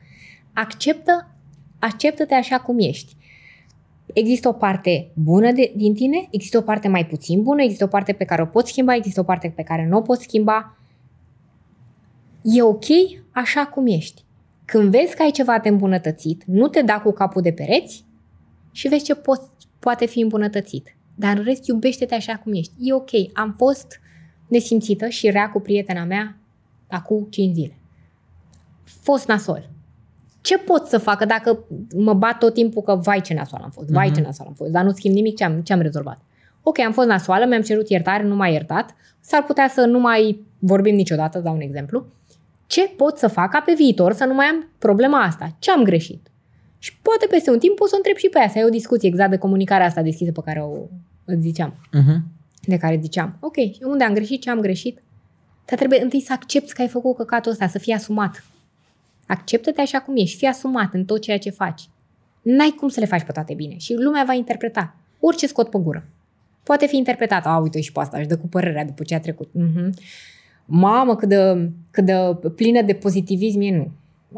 Acceptă, 0.53 1.31
acceptă-te 1.79 2.35
așa 2.35 2.61
cum 2.61 2.79
ești. 2.79 3.17
Există 4.19 4.49
o 4.49 4.53
parte 4.53 5.11
bună 5.15 5.53
de, 5.53 5.73
din 5.77 5.95
tine, 5.95 6.29
există 6.31 6.59
o 6.59 6.61
parte 6.61 6.89
mai 6.89 7.07
puțin 7.07 7.43
bună, 7.43 7.63
există 7.63 7.85
o 7.85 7.87
parte 7.89 8.13
pe 8.13 8.25
care 8.25 8.43
o 8.43 8.47
poți 8.47 8.71
schimba, 8.71 8.95
există 8.95 9.21
o 9.21 9.23
parte 9.23 9.53
pe 9.57 9.63
care 9.63 9.87
nu 9.87 9.97
o 9.97 10.01
poți 10.01 10.23
schimba. 10.23 10.79
E 12.43 12.63
ok 12.63 12.85
așa 13.31 13.67
cum 13.67 13.87
ești. 13.87 14.25
Când 14.65 14.91
vezi 14.91 15.17
că 15.17 15.23
ai 15.23 15.31
ceva 15.31 15.59
de 15.59 15.69
îmbunătățit, 15.69 16.43
nu 16.47 16.69
te 16.69 16.83
da 16.83 17.01
cu 17.01 17.13
capul 17.13 17.43
de 17.43 17.53
pereți 17.53 18.05
și 18.73 18.89
vezi 18.89 19.05
ce 19.05 19.15
po- 19.15 19.69
poate 19.79 20.07
fi 20.07 20.21
îmbunătățit. 20.21 20.97
Dar 21.15 21.37
în 21.37 21.45
rest, 21.45 21.67
iubește-te 21.67 22.15
așa 22.15 22.37
cum 22.37 22.55
ești. 22.55 22.73
E 22.79 22.93
ok. 22.93 23.11
Am 23.33 23.55
fost 23.57 24.01
nesimțită 24.49 25.09
și 25.09 25.31
rea 25.31 25.51
cu 25.51 25.61
prietena 25.61 26.05
mea 26.05 26.37
acum 26.89 27.27
5 27.31 27.55
zile. 27.55 27.79
Fost 28.83 29.27
nasol 29.27 29.71
ce 30.49 30.59
pot 30.59 30.87
să 30.87 30.99
facă 30.99 31.25
dacă 31.25 31.65
mă 31.97 32.15
bat 32.15 32.39
tot 32.39 32.55
timpul 32.55 32.83
că 32.83 32.95
vai 32.95 33.21
ce 33.21 33.35
nasoală 33.35 33.65
am 33.65 33.71
fost, 33.71 33.89
vai 33.89 34.11
uh-huh. 34.11 34.15
ce 34.15 34.21
nasoală 34.21 34.51
am 34.51 34.57
fost, 34.57 34.71
dar 34.71 34.85
nu 34.85 34.93
schimb 34.93 35.15
nimic 35.15 35.37
ce 35.37 35.45
am, 35.45 35.61
ce 35.61 35.73
am 35.73 35.81
rezolvat. 35.81 36.21
Ok, 36.63 36.79
am 36.79 36.93
fost 36.93 37.09
nasoală, 37.09 37.47
mi-am 37.47 37.63
cerut 37.63 37.89
iertare, 37.89 38.23
nu 38.23 38.35
m-a 38.35 38.47
iertat, 38.47 38.95
s-ar 39.21 39.45
putea 39.45 39.69
să 39.69 39.81
nu 39.85 39.99
mai 39.99 40.45
vorbim 40.59 40.95
niciodată, 40.95 41.39
dau 41.39 41.55
un 41.55 41.61
exemplu. 41.61 42.07
Ce 42.67 42.89
pot 42.97 43.19
să 43.19 43.29
fac 43.29 43.51
ca 43.51 43.61
pe 43.61 43.73
viitor 43.77 44.13
să 44.13 44.25
nu 44.25 44.35
mai 44.35 44.47
am 44.47 44.69
problema 44.79 45.23
asta? 45.23 45.57
Ce 45.59 45.71
am 45.71 45.83
greșit? 45.83 46.31
Și 46.79 46.97
poate 47.03 47.27
peste 47.31 47.51
un 47.51 47.59
timp 47.59 47.77
pot 47.77 47.89
să 47.89 47.95
întreb 47.97 48.17
și 48.17 48.29
pe 48.29 48.39
ea, 48.39 48.49
să 48.49 48.59
ai 48.59 48.65
o 48.65 48.69
discuție 48.69 49.09
exact 49.09 49.31
de 49.31 49.37
comunicarea 49.37 49.87
asta 49.87 50.03
deschisă 50.03 50.33
pe 50.33 50.41
care 50.45 50.61
o 50.61 50.77
îți 51.25 51.41
ziceam. 51.41 51.75
Uh-huh. 51.75 52.19
De 52.63 52.77
care 52.77 52.99
ziceam, 53.03 53.37
ok, 53.41 53.57
unde 53.83 54.05
am 54.05 54.15
greșit, 54.15 54.41
ce 54.41 54.51
am 54.51 54.61
greșit? 54.61 55.03
Dar 55.65 55.79
trebuie 55.79 56.03
întâi 56.03 56.21
să 56.21 56.33
accepti 56.33 56.73
că 56.73 56.83
ai 56.83 56.89
făcut 56.89 57.17
căcatul 57.17 57.53
ăsta, 57.53 57.67
să 57.67 57.79
fii 57.79 57.93
asumat. 57.93 58.45
Acceptă-te 59.29 59.81
așa 59.81 60.01
cum 60.01 60.17
ești, 60.17 60.37
fii 60.37 60.49
asumat 60.49 60.95
în 60.95 61.05
tot 61.05 61.21
ceea 61.21 61.39
ce 61.39 61.51
faci. 61.51 61.89
N-ai 62.43 62.75
cum 62.79 62.89
să 62.89 63.01
le 63.01 63.07
faci 63.07 63.23
pe 63.23 63.33
toate 63.33 63.55
bine 63.55 63.77
și 63.77 63.95
lumea 63.95 64.25
va 64.27 64.33
interpreta. 64.33 64.95
Orice 65.21 65.47
scot 65.47 65.71
pe 65.71 65.79
gură. 65.79 66.09
Poate 66.63 66.87
fi 66.87 66.97
interpretat, 66.97 67.47
a, 67.47 67.57
uite 67.57 67.81
și 67.81 67.93
pe 67.93 68.01
asta, 68.01 68.19
își 68.19 68.27
dă 68.27 68.37
cu 68.37 68.47
părerea 68.47 68.85
după 68.85 69.03
ce 69.03 69.15
a 69.15 69.21
trecut. 69.21 69.49
Mm-hmm. 69.49 69.89
Mamă, 70.65 71.17
cât 71.17 71.29
de, 71.29 71.71
cât 71.91 72.05
de 72.05 72.15
plină 72.55 72.83
de 72.83 72.93
pozitivism 72.93 73.61
e, 73.61 73.77
nu. 73.77 73.91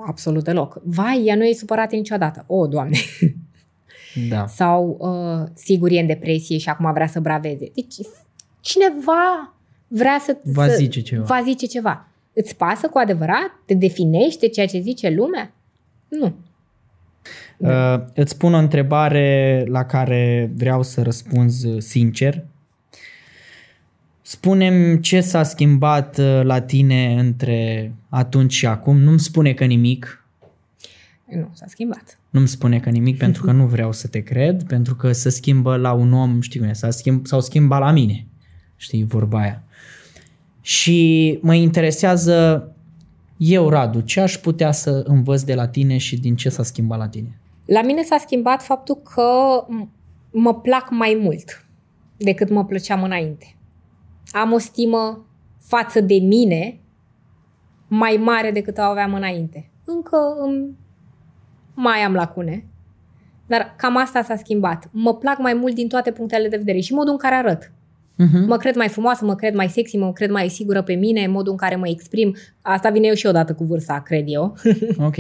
Absolut 0.07 0.45
deloc. 0.45 0.81
Vai, 0.85 1.23
ea 1.25 1.35
nu 1.35 1.45
e 1.45 1.53
supărată 1.53 1.97
niciodată. 1.97 2.45
O, 2.47 2.67
Doamne! 2.67 2.97
Da. 4.29 4.47
Sau, 4.47 4.97
uh, 4.99 5.49
sigur, 5.55 5.91
e 5.91 6.01
în 6.01 6.07
depresie 6.07 6.59
și 6.59 6.69
acum 6.69 6.93
vrea 6.93 7.07
să 7.07 7.21
braveze. 7.21 7.71
Deci, 7.75 7.95
cineva 8.61 9.55
vrea 9.89 10.19
să... 10.21 10.37
Va 10.43 10.69
zice 10.69 11.01
ceva. 11.01 11.23
Va 11.23 11.43
zice 11.45 11.67
ceva. 11.67 12.09
Îți 12.33 12.57
pasă 12.57 12.89
cu 12.89 12.99
adevărat? 12.99 13.51
Te 13.65 13.75
definește 13.75 14.49
ceea 14.49 14.67
ce 14.67 14.81
zice 14.81 15.11
lumea? 15.11 15.53
Nu. 16.09 16.35
Uh, 17.57 18.01
îți 18.15 18.39
pun 18.39 18.55
o 18.55 18.59
întrebare 18.59 19.65
la 19.69 19.85
care 19.85 20.51
vreau 20.55 20.83
să 20.83 21.03
răspunzi 21.03 21.69
sincer. 21.79 22.45
Spunem 24.23 24.97
ce 24.97 25.21
s-a 25.21 25.43
schimbat 25.43 26.19
uh, 26.19 26.41
la 26.43 26.61
tine 26.61 27.21
între 27.21 27.93
atunci 28.09 28.53
și 28.53 28.67
acum. 28.67 28.97
Nu-mi 28.97 29.19
spune 29.19 29.53
că 29.53 29.65
nimic. 29.65 30.25
Nu, 31.27 31.51
s-a 31.53 31.65
schimbat. 31.69 32.19
Nu-mi 32.31 32.49
spune 32.49 32.81
că 32.81 32.91
nimic 32.91 33.19
pentru 33.25 33.43
că 33.43 33.53
nu 33.53 33.67
vreau 33.67 33.93
să 33.93 34.09
te 34.09 34.21
cred, 34.21 34.63
pentru 34.63 34.95
că 34.95 35.13
se 35.13 35.29
schimbă 35.29 35.77
la 35.77 35.93
un 35.93 36.13
om, 36.13 36.41
știi 36.41 36.61
cum 36.61 36.69
e, 36.69 36.73
s-a 36.73 36.91
schimb, 36.91 37.27
s-au 37.27 37.41
schimbat 37.41 37.81
la 37.81 37.91
mine. 37.91 38.27
Știi, 38.77 39.05
vorba 39.05 39.41
aia. 39.41 39.63
Și 40.61 41.39
mă 41.43 41.55
interesează 41.55 42.69
eu, 43.37 43.69
Radu, 43.69 44.01
ce 44.01 44.21
aș 44.21 44.37
putea 44.37 44.73
să 44.73 45.03
învăț 45.07 45.43
de 45.43 45.55
la 45.55 45.69
tine 45.69 45.97
și 45.97 46.21
din 46.21 46.37
ce 46.37 46.49
s-a 46.49 46.63
schimbat 46.63 46.99
la 46.99 47.09
tine? 47.09 47.39
La 47.65 47.83
mine 47.83 48.03
s-a 48.03 48.17
schimbat 48.19 48.63
faptul 48.63 48.97
că 49.15 49.31
mă 50.31 50.55
plac 50.55 50.91
mai 50.91 51.19
mult 51.23 51.67
decât 52.17 52.51
mă 52.51 52.65
plăceam 52.65 53.03
înainte. 53.03 53.57
Am 54.31 54.53
o 54.53 54.59
stimă 54.59 55.27
față 55.59 56.01
de 56.01 56.15
mine 56.15 56.81
mai 57.89 58.17
mare 58.17 58.51
decât 58.51 58.79
o 58.79 58.83
aveam 58.83 59.15
înainte. 59.15 59.71
Încă 59.85 60.17
mai 61.75 61.99
am 61.99 62.13
lacune, 62.13 62.67
dar 63.47 63.75
cam 63.77 63.97
asta 63.97 64.23
s-a 64.23 64.37
schimbat. 64.37 64.89
Mă 64.93 65.15
plac 65.15 65.39
mai 65.39 65.55
mult 65.55 65.75
din 65.75 65.89
toate 65.89 66.13
punctele 66.13 66.49
de 66.49 66.57
vedere 66.57 66.81
și 66.81 66.93
modul 66.93 67.13
în 67.13 67.19
care 67.19 67.35
arăt. 67.35 67.73
Uh-huh. 68.21 68.47
Mă 68.47 68.57
cred 68.57 68.77
mai 68.77 68.89
frumoasă, 68.89 69.25
mă 69.25 69.35
cred 69.35 69.55
mai 69.55 69.69
sexy, 69.69 69.97
mă 69.97 70.13
cred 70.13 70.31
mai 70.31 70.49
sigură 70.49 70.83
pe 70.83 70.95
mine, 70.95 71.27
modul 71.27 71.53
în 71.53 71.59
care 71.59 71.77
mă 71.77 71.89
exprim. 71.89 72.37
Asta 72.63 72.91
vine 72.91 73.07
eu 73.07 73.15
și 73.15 73.27
odată 73.27 73.55
cu 73.55 73.65
vârsta, 73.65 74.01
cred 74.01 74.25
eu. 74.27 74.57
ok. 75.09 75.17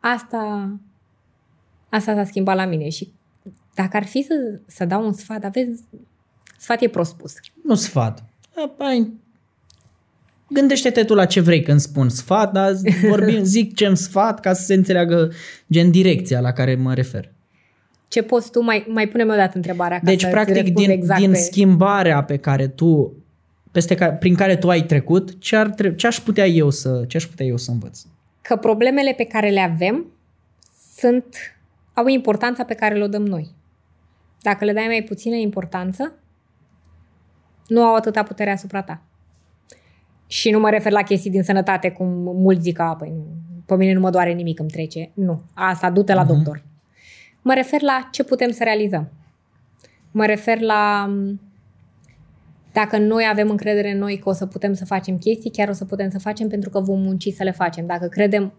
Asta, 0.00 0.70
asta 1.88 2.14
s-a 2.14 2.24
schimbat 2.24 2.56
la 2.56 2.64
mine 2.64 2.88
și 2.88 3.12
dacă 3.74 3.96
ar 3.96 4.04
fi 4.04 4.22
să, 4.22 4.60
să 4.66 4.84
dau 4.84 5.04
un 5.04 5.12
sfat, 5.12 5.44
aveți, 5.44 5.82
sfat 6.58 6.82
e 6.82 6.88
prost 6.88 7.10
spus. 7.10 7.32
Nu 7.64 7.74
sfat. 7.74 8.24
Ai, 8.78 9.12
gândește-te 10.48 11.04
tu 11.04 11.14
la 11.14 11.24
ce 11.24 11.40
vrei 11.40 11.62
când 11.62 11.80
spun 11.80 12.08
sfat, 12.08 12.52
dar 12.52 12.72
vorbim, 13.10 13.42
zic 13.42 13.74
ce 13.74 13.94
sfat 13.94 14.40
ca 14.40 14.52
să 14.52 14.64
se 14.64 14.74
înțeleagă 14.74 15.32
gen 15.72 15.90
direcția 15.90 16.40
la 16.40 16.52
care 16.52 16.74
mă 16.74 16.94
refer 16.94 17.33
ce 18.14 18.22
poți 18.22 18.50
tu, 18.50 18.62
mai, 18.62 18.86
mai 18.88 19.08
punem 19.08 19.28
o 19.28 19.34
dată 19.34 19.52
întrebarea. 19.56 19.98
Ca 19.98 20.04
deci, 20.04 20.20
să 20.20 20.28
practic, 20.28 20.74
din, 20.74 20.90
exact 20.90 21.20
din 21.20 21.30
pe... 21.30 21.36
schimbarea 21.36 22.24
pe 22.24 22.36
care 22.36 22.66
tu, 22.66 23.12
peste 23.72 23.94
care, 23.94 24.12
prin 24.12 24.34
care 24.34 24.56
tu 24.56 24.68
ai 24.68 24.82
trecut, 24.82 25.40
ce, 25.40 25.56
ar 25.56 25.70
tre- 25.70 25.94
ce 25.94 26.06
aș 26.06 26.16
putea 26.16 26.46
eu 26.46 26.70
să, 26.70 27.04
ce 27.08 27.16
aș 27.16 27.24
putea 27.24 27.46
eu 27.46 27.56
să 27.56 27.70
învăț? 27.70 28.00
Că 28.42 28.56
problemele 28.56 29.12
pe 29.12 29.24
care 29.24 29.50
le 29.50 29.60
avem 29.60 30.06
sunt, 30.96 31.36
au 31.94 32.06
importanța 32.06 32.64
pe 32.64 32.74
care 32.74 32.94
le-o 32.94 33.06
dăm 33.06 33.26
noi. 33.26 33.54
dacă 34.42 34.64
le 34.64 34.72
dai 34.72 34.86
mai 34.86 35.02
puțină 35.02 35.34
importanță, 35.34 36.14
nu 37.66 37.82
au 37.82 37.94
atâta 37.94 38.22
putere 38.22 38.50
asupra 38.50 38.82
ta. 38.82 39.02
Și 40.26 40.50
nu 40.50 40.58
mă 40.58 40.70
refer 40.70 40.92
la 40.92 41.02
chestii 41.02 41.30
din 41.30 41.42
sănătate, 41.42 41.90
cum 41.90 42.06
mulți 42.22 42.62
zic 42.62 42.76
că, 42.76 42.94
păi 42.98 43.10
nu, 43.10 43.26
pe 43.66 43.76
mine 43.76 43.92
nu 43.92 44.00
mă 44.00 44.10
doare 44.10 44.32
nimic, 44.32 44.58
îmi 44.58 44.70
trece. 44.70 45.10
Nu, 45.14 45.42
asta 45.54 45.90
du-te 45.90 46.14
la 46.14 46.24
uh-huh. 46.24 46.26
doctor. 46.26 46.62
Mă 47.44 47.54
refer 47.54 47.82
la 47.82 48.08
ce 48.10 48.24
putem 48.24 48.50
să 48.50 48.62
realizăm. 48.62 49.12
Mă 50.10 50.26
refer 50.26 50.60
la 50.60 51.10
dacă 52.72 52.98
noi 52.98 53.26
avem 53.30 53.50
încredere 53.50 53.90
în 53.90 53.98
noi 53.98 54.18
că 54.18 54.28
o 54.28 54.32
să 54.32 54.46
putem 54.46 54.74
să 54.74 54.84
facem 54.84 55.18
chestii, 55.18 55.50
chiar 55.50 55.68
o 55.68 55.72
să 55.72 55.84
putem 55.84 56.10
să 56.10 56.18
facem 56.18 56.48
pentru 56.48 56.70
că 56.70 56.80
vom 56.80 57.00
munci 57.00 57.32
să 57.36 57.42
le 57.42 57.50
facem. 57.50 57.86
Dacă 57.86 58.06
credem 58.06 58.52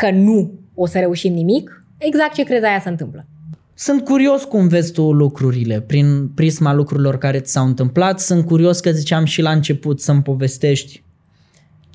că 0.00 0.10
nu 0.10 0.52
o 0.74 0.86
să 0.86 0.98
reușim 0.98 1.32
nimic, 1.32 1.84
exact 1.98 2.34
ce 2.34 2.42
crezi 2.42 2.64
aia 2.64 2.80
se 2.80 2.88
întâmplă. 2.88 3.26
Sunt 3.74 4.04
curios 4.04 4.44
cum 4.44 4.68
vezi 4.68 4.92
tu 4.92 5.12
lucrurile, 5.12 5.80
prin 5.80 6.28
prisma 6.28 6.72
lucrurilor 6.72 7.18
care 7.18 7.40
ți 7.40 7.52
s-au 7.52 7.66
întâmplat. 7.66 8.20
Sunt 8.20 8.46
curios 8.46 8.80
că 8.80 8.90
ziceam 8.90 9.24
și 9.24 9.42
la 9.42 9.50
început 9.50 10.00
să-mi 10.00 10.22
povestești 10.22 11.02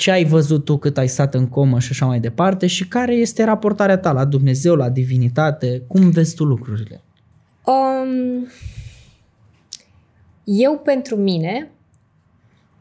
ce 0.02 0.12
ai 0.12 0.26
văzut 0.26 0.66
tu 0.66 0.78
cât 0.78 0.98
ai 0.98 1.08
stat 1.08 1.34
în 1.34 1.48
comă 1.48 1.80
și 1.80 1.88
așa 1.92 2.06
mai 2.06 2.20
departe 2.20 2.68
și 2.68 2.88
care 2.88 3.14
este 3.14 3.44
raportarea 3.44 3.98
ta 3.98 4.12
la 4.12 4.26
Dumnezeu, 4.26 4.76
la 4.76 4.90
divinitate, 4.90 5.84
cum 5.88 6.10
vezi 6.10 6.36
tu 6.36 6.44
lucrurile? 6.44 7.02
Um, 7.66 8.48
eu 10.44 10.82
pentru 10.84 11.16
mine 11.16 11.72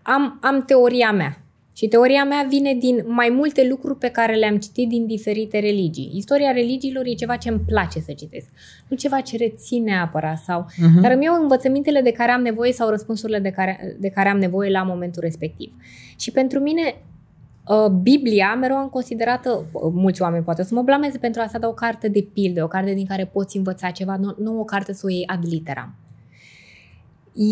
am, 0.03 0.39
am 0.43 0.64
teoria 0.64 1.12
mea. 1.12 1.43
Și 1.73 1.89
teoria 1.89 2.25
mea 2.25 2.47
vine 2.49 2.75
din 2.75 3.05
mai 3.07 3.29
multe 3.29 3.66
lucruri 3.68 3.99
pe 3.99 4.09
care 4.09 4.35
le-am 4.35 4.59
citit 4.59 4.89
din 4.89 5.07
diferite 5.07 5.59
religii. 5.59 6.12
Istoria 6.14 6.51
religiilor 6.51 7.05
e 7.07 7.14
ceva 7.14 7.37
ce 7.37 7.49
îmi 7.49 7.61
place 7.66 8.01
să 8.01 8.12
citesc, 8.12 8.47
nu 8.89 8.97
ceva 8.97 9.21
ce 9.21 9.37
rețin 9.37 9.83
neapărat 9.83 10.39
sau... 10.39 10.66
Uh-huh. 10.66 11.01
Dar 11.01 11.12
îmi 11.12 11.25
iau 11.25 11.43
învățămintele 11.43 12.01
de 12.01 12.12
care 12.12 12.31
am 12.31 12.43
nevoie 12.43 12.73
sau 12.73 12.89
răspunsurile 12.89 13.39
de 13.39 13.51
care, 13.51 13.97
de 13.99 14.09
care 14.09 14.29
am 14.29 14.39
nevoie 14.39 14.71
la 14.71 14.83
momentul 14.83 15.23
respectiv. 15.23 15.73
Și 16.18 16.31
pentru 16.31 16.59
mine 16.59 16.83
ă, 16.89 17.10
Biblia 18.03 18.55
mereu 18.55 18.77
am 18.77 18.89
considerată, 18.89 19.65
mulți 19.93 20.23
oameni 20.23 20.45
poate 20.45 20.63
să 20.63 20.75
mă 20.75 20.83
blameze 20.83 21.19
pentru 21.19 21.41
asta, 21.41 21.59
dar 21.59 21.71
o 21.71 21.75
carte 21.75 22.09
de 22.09 22.29
pilde, 22.33 22.63
o 22.63 22.67
carte 22.67 22.95
din 22.95 23.07
care 23.07 23.25
poți 23.27 23.57
învăța 23.57 23.91
ceva, 23.91 24.17
nu, 24.17 24.35
nu 24.39 24.61
o 24.61 24.65
carte 24.65 24.93
să 24.93 25.03
o 25.05 25.11
iei 25.11 25.27
ad 25.27 25.47
literam. 25.47 25.95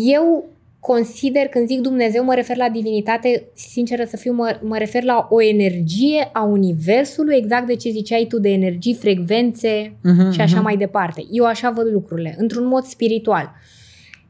Eu 0.05 0.45
consider, 0.79 1.47
când 1.47 1.67
zic 1.67 1.79
Dumnezeu, 1.81 2.23
mă 2.23 2.33
refer 2.33 2.57
la 2.57 2.69
divinitate, 2.69 3.43
sinceră 3.53 4.03
să 4.03 4.17
fiu, 4.17 4.33
mă, 4.33 4.59
mă 4.63 4.77
refer 4.77 5.03
la 5.03 5.27
o 5.29 5.41
energie 5.41 6.29
a 6.33 6.43
Universului, 6.43 7.35
exact 7.35 7.67
de 7.67 7.75
ce 7.75 7.89
ziceai 7.89 8.25
tu, 8.29 8.39
de 8.39 8.49
energii, 8.49 8.93
frecvențe 8.93 9.93
uh-huh, 9.97 10.31
și 10.31 10.41
așa 10.41 10.59
uh-huh. 10.59 10.63
mai 10.63 10.77
departe. 10.77 11.25
Eu 11.31 11.45
așa 11.45 11.69
văd 11.69 11.91
lucrurile, 11.91 12.35
într-un 12.37 12.67
mod 12.67 12.83
spiritual. 12.83 13.51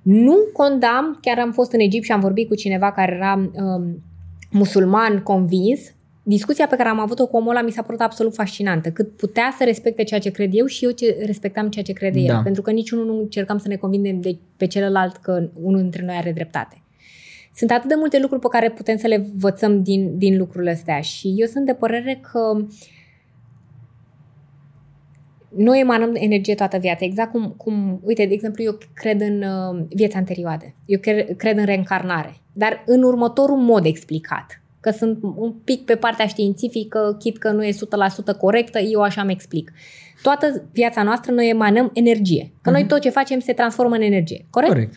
Nu 0.01 0.35
condamn, 0.53 1.17
chiar 1.21 1.39
am 1.39 1.51
fost 1.51 1.71
în 1.71 1.79
Egipt 1.79 2.05
și 2.05 2.11
am 2.11 2.19
vorbit 2.19 2.47
cu 2.47 2.55
cineva 2.55 2.91
care 2.91 3.15
era 3.15 3.49
um, 3.53 4.03
musulman 4.51 5.19
convins, 5.19 5.79
discuția 6.23 6.67
pe 6.67 6.75
care 6.75 6.89
am 6.89 6.99
avut-o 6.99 7.27
cu 7.27 7.37
omul 7.37 7.49
ăla 7.49 7.61
mi 7.61 7.71
s-a 7.71 7.81
părut 7.81 8.01
absolut 8.01 8.33
fascinantă. 8.33 8.91
Cât 8.91 9.17
putea 9.17 9.55
să 9.57 9.63
respecte 9.63 10.03
ceea 10.03 10.19
ce 10.19 10.29
cred 10.29 10.49
eu 10.53 10.65
și 10.65 10.85
eu 10.85 10.91
ce 10.91 11.17
respectam 11.25 11.69
ceea 11.69 11.83
ce 11.83 11.93
crede 11.93 12.25
da. 12.25 12.33
el. 12.33 12.43
Pentru 12.43 12.61
că 12.61 12.71
niciunul 12.71 13.05
nu 13.05 13.19
încercam 13.19 13.57
să 13.57 13.67
ne 13.67 13.75
convingem 13.75 14.21
de 14.21 14.37
pe 14.57 14.67
celălalt 14.67 15.15
că 15.15 15.49
unul 15.61 15.81
dintre 15.81 16.05
noi 16.05 16.15
are 16.15 16.31
dreptate. 16.31 16.83
Sunt 17.55 17.71
atât 17.71 17.89
de 17.89 17.95
multe 17.97 18.19
lucruri 18.19 18.41
pe 18.41 18.47
care 18.51 18.69
putem 18.69 18.97
să 18.97 19.07
le 19.07 19.15
învățăm 19.15 19.83
din, 19.83 20.17
din 20.17 20.37
lucrurile 20.37 20.71
astea 20.71 21.01
și 21.01 21.33
eu 21.37 21.47
sunt 21.47 21.65
de 21.65 21.73
părere 21.73 22.19
că 22.31 22.65
noi 25.55 25.79
emanăm 25.79 26.15
energie 26.15 26.55
toată 26.55 26.77
viața, 26.77 27.05
exact 27.05 27.31
cum, 27.31 27.53
cum, 27.57 27.99
uite, 28.03 28.25
de 28.25 28.33
exemplu, 28.33 28.63
eu 28.63 28.77
cred 28.93 29.21
în 29.21 29.41
uh, 29.41 29.85
viața 29.89 30.17
anterioare, 30.17 30.75
eu 30.85 30.99
cred, 30.99 31.35
cred 31.35 31.57
în 31.57 31.65
reîncarnare, 31.65 32.35
dar 32.59 32.83
în 32.85 33.03
următorul 33.03 33.57
mod 33.57 33.85
explicat 33.85 34.61
că 34.79 34.91
sunt 34.91 35.19
un 35.35 35.53
pic 35.63 35.85
pe 35.85 35.95
partea 35.95 36.27
științifică, 36.27 37.15
chit 37.19 37.37
că 37.37 37.51
nu 37.51 37.63
e 37.63 37.71
100% 37.71 38.37
corectă, 38.37 38.79
eu 38.79 39.01
așa 39.01 39.21
îmi 39.21 39.31
explic. 39.31 39.71
Toată 40.21 40.63
viața 40.71 41.03
noastră 41.03 41.31
noi 41.31 41.49
emanăm 41.49 41.91
energie. 41.93 42.51
Că 42.61 42.69
uh-huh. 42.69 42.73
noi 42.73 42.81
mhm. 42.81 42.89
tot 42.89 43.01
ce 43.01 43.09
facem 43.09 43.39
se 43.39 43.53
transformă 43.53 43.95
în 43.95 44.01
energie. 44.01 44.45
Corect? 44.49 44.71
Corect. 44.71 44.95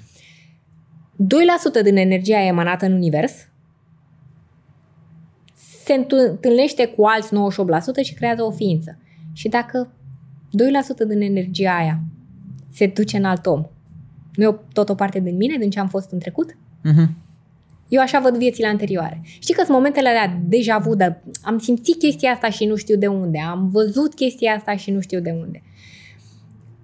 2% 1.80 1.82
din 1.82 1.96
energia 1.96 2.40
emanată 2.40 2.86
în 2.86 2.92
univers 2.92 3.32
se 5.84 5.92
întâlnește 5.92 6.86
cu 6.86 7.04
alți 7.04 7.30
98% 8.02 8.04
și 8.04 8.14
creează 8.14 8.42
o 8.42 8.50
ființă. 8.50 8.98
Și 9.32 9.48
dacă 9.48 9.92
2% 11.04 11.08
din 11.08 11.20
energia 11.20 11.76
aia 11.76 12.00
se 12.72 12.86
duce 12.86 13.16
în 13.16 13.24
alt 13.24 13.46
om, 13.46 13.66
nu 14.34 14.44
e 14.44 14.56
tot 14.72 14.88
o 14.88 14.94
parte 14.94 15.20
din 15.20 15.36
mine, 15.36 15.56
din 15.56 15.70
ce 15.70 15.80
am 15.80 15.88
fost 15.88 16.10
în 16.10 16.18
trecut? 16.18 16.52
Uh-huh. 16.52 17.21
Eu 17.92 18.00
așa 18.00 18.20
văd 18.20 18.36
viețile 18.36 18.66
anterioare. 18.66 19.20
Știi 19.24 19.54
că 19.54 19.62
sunt 19.64 19.76
momentele 19.76 20.08
alea 20.08 20.40
deja 20.44 20.78
vu, 20.78 20.94
dar 20.94 21.22
am 21.42 21.58
simțit 21.58 21.98
chestia 21.98 22.30
asta 22.30 22.50
și 22.50 22.64
nu 22.64 22.76
știu 22.76 22.96
de 22.96 23.06
unde. 23.06 23.38
Am 23.50 23.68
văzut 23.72 24.14
chestia 24.14 24.52
asta 24.52 24.76
și 24.76 24.90
nu 24.90 25.00
știu 25.00 25.20
de 25.20 25.30
unde. 25.40 25.62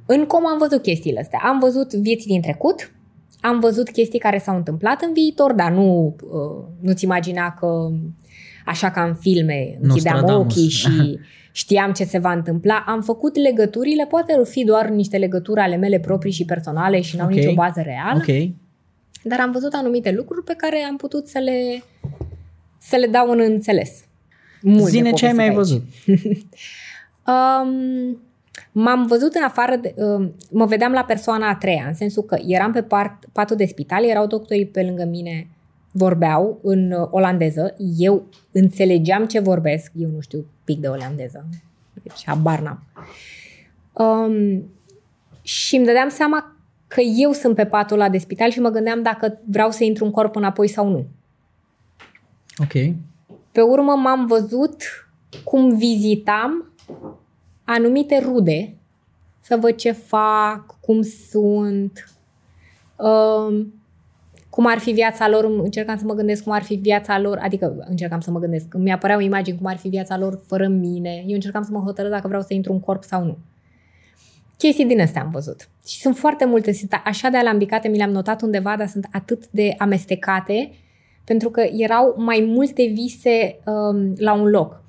În 0.07 0.25
cum 0.25 0.47
am 0.47 0.59
văzut 0.59 0.83
chestiile 0.83 1.21
astea? 1.21 1.41
Am 1.43 1.59
văzut 1.59 1.95
vieți 1.95 2.27
din 2.27 2.41
trecut, 2.41 2.93
am 3.41 3.61
văzut 3.61 3.91
chestii 3.91 4.19
care 4.19 4.39
s-au 4.39 4.57
întâmplat 4.57 5.03
în 5.03 5.13
viitor, 5.13 5.53
dar 5.53 5.73
nu, 5.73 6.17
uh, 6.23 6.65
nu-ți 6.81 7.05
imagina 7.05 7.55
că 7.61 7.91
așa 8.67 8.91
ca 8.91 9.03
în 9.03 9.15
filme, 9.15 9.79
închideam 9.81 10.25
ochii 10.25 10.69
și 10.81 11.19
știam 11.53 11.93
ce 11.93 12.05
se 12.05 12.19
va 12.19 12.33
întâmpla. 12.33 12.85
Am 12.87 13.03
făcut 13.03 13.37
legăturile, 13.37 14.07
poate 14.07 14.41
fi 14.45 14.65
doar 14.65 14.89
niște 14.89 15.17
legături 15.17 15.61
ale 15.61 15.77
mele 15.77 15.99
proprii 16.01 16.33
și 16.33 16.45
personale 16.45 17.01
și 17.01 17.17
n-au 17.17 17.27
okay. 17.27 17.39
nicio 17.39 17.55
bază 17.55 17.81
reală. 17.81 18.19
Okay. 18.23 18.57
Dar 19.29 19.41
am 19.41 19.51
văzut 19.51 19.73
anumite 19.73 20.11
lucruri 20.11 20.45
pe 20.45 20.55
care 20.57 20.79
am 20.89 20.97
putut 20.97 21.29
să 21.29 21.39
le, 21.39 21.83
să 22.79 22.97
le 22.97 23.07
dau 23.07 23.31
în 23.31 23.41
înțeles. 23.41 24.05
Multe 24.63 24.91
Zine 24.91 25.11
ce 25.11 25.27
ai 25.27 25.33
mai 25.33 25.45
aici. 25.45 25.55
văzut. 25.55 25.83
um, 27.33 28.21
m-am 28.73 29.07
văzut 29.07 29.35
în 29.35 29.43
afară, 29.43 29.77
de, 29.77 29.95
um, 29.97 30.35
mă 30.51 30.65
vedeam 30.65 30.93
la 30.93 31.05
persoana 31.05 31.49
a 31.49 31.55
treia, 31.55 31.85
în 31.87 31.95
sensul 31.95 32.23
că 32.23 32.39
eram 32.47 32.73
pe 32.73 32.83
part, 32.83 33.25
patul 33.33 33.57
de 33.57 33.65
spital, 33.65 34.05
erau 34.05 34.27
doctorii 34.27 34.67
pe 34.67 34.83
lângă 34.83 35.05
mine, 35.05 35.49
vorbeau 35.93 36.61
în 36.63 37.09
olandeză, 37.11 37.75
eu 37.97 38.27
înțelegeam 38.53 39.27
ce 39.27 39.39
vorbesc, 39.39 39.93
eu 39.95 40.11
nu 40.11 40.21
știu 40.21 40.47
pic 40.65 40.81
de 40.81 40.89
olandeză, 40.89 41.47
deci 42.03 42.25
habar 42.25 42.61
n-am. 42.61 42.83
Um, 43.93 44.65
și 45.43 45.77
îmi 45.77 45.87
dădeam 45.87 46.09
seama 46.09 46.57
că 46.89 47.01
eu 47.01 47.33
sunt 47.33 47.55
pe 47.55 47.67
patul 47.67 48.01
ăla 48.01 48.09
de 48.09 48.19
spital 48.19 48.51
și 48.51 48.61
mă 48.61 48.69
gândeam 48.69 49.03
dacă 49.03 49.41
vreau 49.45 49.71
să 49.71 49.85
intru 49.85 50.05
în 50.05 50.11
corp 50.11 50.37
înapoi 50.37 50.69
sau 50.69 50.89
nu. 50.89 51.07
Ok. 52.59 52.95
Pe 53.53 53.61
urmă 53.61 53.93
m-am 53.93 54.27
văzut 54.27 54.83
cum 55.45 55.77
vizitam 55.77 56.73
anumite 57.65 58.19
rude 58.19 58.77
să 59.41 59.57
văd 59.61 59.75
ce 59.75 59.93
fac, 59.93 60.79
cum 60.81 61.03
sunt, 61.03 62.15
um, 62.97 63.73
cum 64.51 64.67
ar 64.67 64.79
fi 64.79 64.91
viața 64.91 65.29
lor, 65.29 65.45
încercam 65.45 65.97
să 65.97 66.05
mă 66.05 66.15
gândesc 66.15 66.43
cum 66.43 66.53
ar 66.53 66.63
fi 66.63 66.75
viața 66.75 67.21
lor, 67.21 67.39
adică 67.43 67.87
încercam 67.89 68.21
să 68.21 68.31
mă 68.31 68.39
gândesc, 68.39 68.75
mi 68.75 68.93
apăreau 68.93 69.21
imagini 69.21 69.57
cum 69.57 69.67
ar 69.67 69.77
fi 69.77 69.89
viața 69.89 70.19
lor 70.19 70.41
fără 70.47 70.67
mine, 70.67 71.25
eu 71.27 71.35
încercam 71.35 71.63
să 71.63 71.71
mă 71.73 71.79
hotărăsc 71.79 72.13
dacă 72.13 72.29
vreau 72.29 72.43
să 72.43 72.55
intru 72.55 72.73
în 72.73 72.81
corp 72.81 73.05
sau 73.05 73.25
nu. 73.25 73.39
Chestii 74.59 74.87
din 74.87 75.01
astea 75.01 75.23
am 75.23 75.31
văzut. 75.31 75.69
Și 75.87 76.01
sunt 76.01 76.17
foarte 76.17 76.45
multe, 76.45 76.73
sunt 76.73 77.01
așa 77.05 77.29
de 77.29 77.37
alambicate, 77.37 77.89
mi 77.89 77.97
le-am 77.97 78.11
notat 78.11 78.43
undeva, 78.43 78.75
dar 78.77 78.87
sunt 78.87 79.09
atât 79.13 79.47
de 79.51 79.75
amestecate, 79.79 80.71
pentru 81.25 81.51
că 81.51 81.61
erau 81.77 82.15
mai 82.17 82.45
multe 82.47 82.87
vise 82.87 83.59
um, 83.65 84.15
la 84.17 84.33
un 84.33 84.49
loc. 84.49 84.85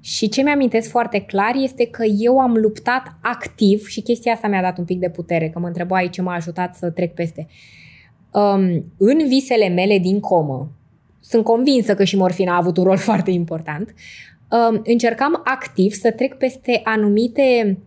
Și 0.00 0.28
ce 0.28 0.42
mi-amintesc 0.42 0.90
foarte 0.90 1.20
clar 1.20 1.54
este 1.54 1.86
că 1.86 2.04
eu 2.04 2.38
am 2.38 2.54
luptat 2.54 3.18
activ 3.22 3.86
și 3.86 4.00
chestia 4.00 4.32
asta 4.32 4.48
mi-a 4.48 4.62
dat 4.62 4.78
un 4.78 4.84
pic 4.84 4.98
de 4.98 5.10
putere, 5.10 5.48
că 5.48 5.58
mă 5.58 5.66
întrebai 5.66 6.10
ce 6.10 6.22
m-a 6.22 6.34
ajutat 6.34 6.74
să 6.74 6.90
trec 6.90 7.14
peste. 7.14 7.46
Um, 8.32 8.92
în 8.98 9.28
visele 9.28 9.68
mele 9.68 9.98
din 9.98 10.20
comă, 10.20 10.70
sunt 11.20 11.44
convinsă 11.44 11.94
că 11.94 12.04
și 12.04 12.16
morfina 12.16 12.52
a 12.52 12.56
avut 12.56 12.76
un 12.76 12.84
rol 12.84 12.96
foarte 13.08 13.30
important, 13.30 13.94
um, 14.50 14.82
încercam 14.84 15.40
activ 15.44 15.92
să 15.92 16.10
trec 16.10 16.34
peste 16.34 16.80
anumite 16.84 17.78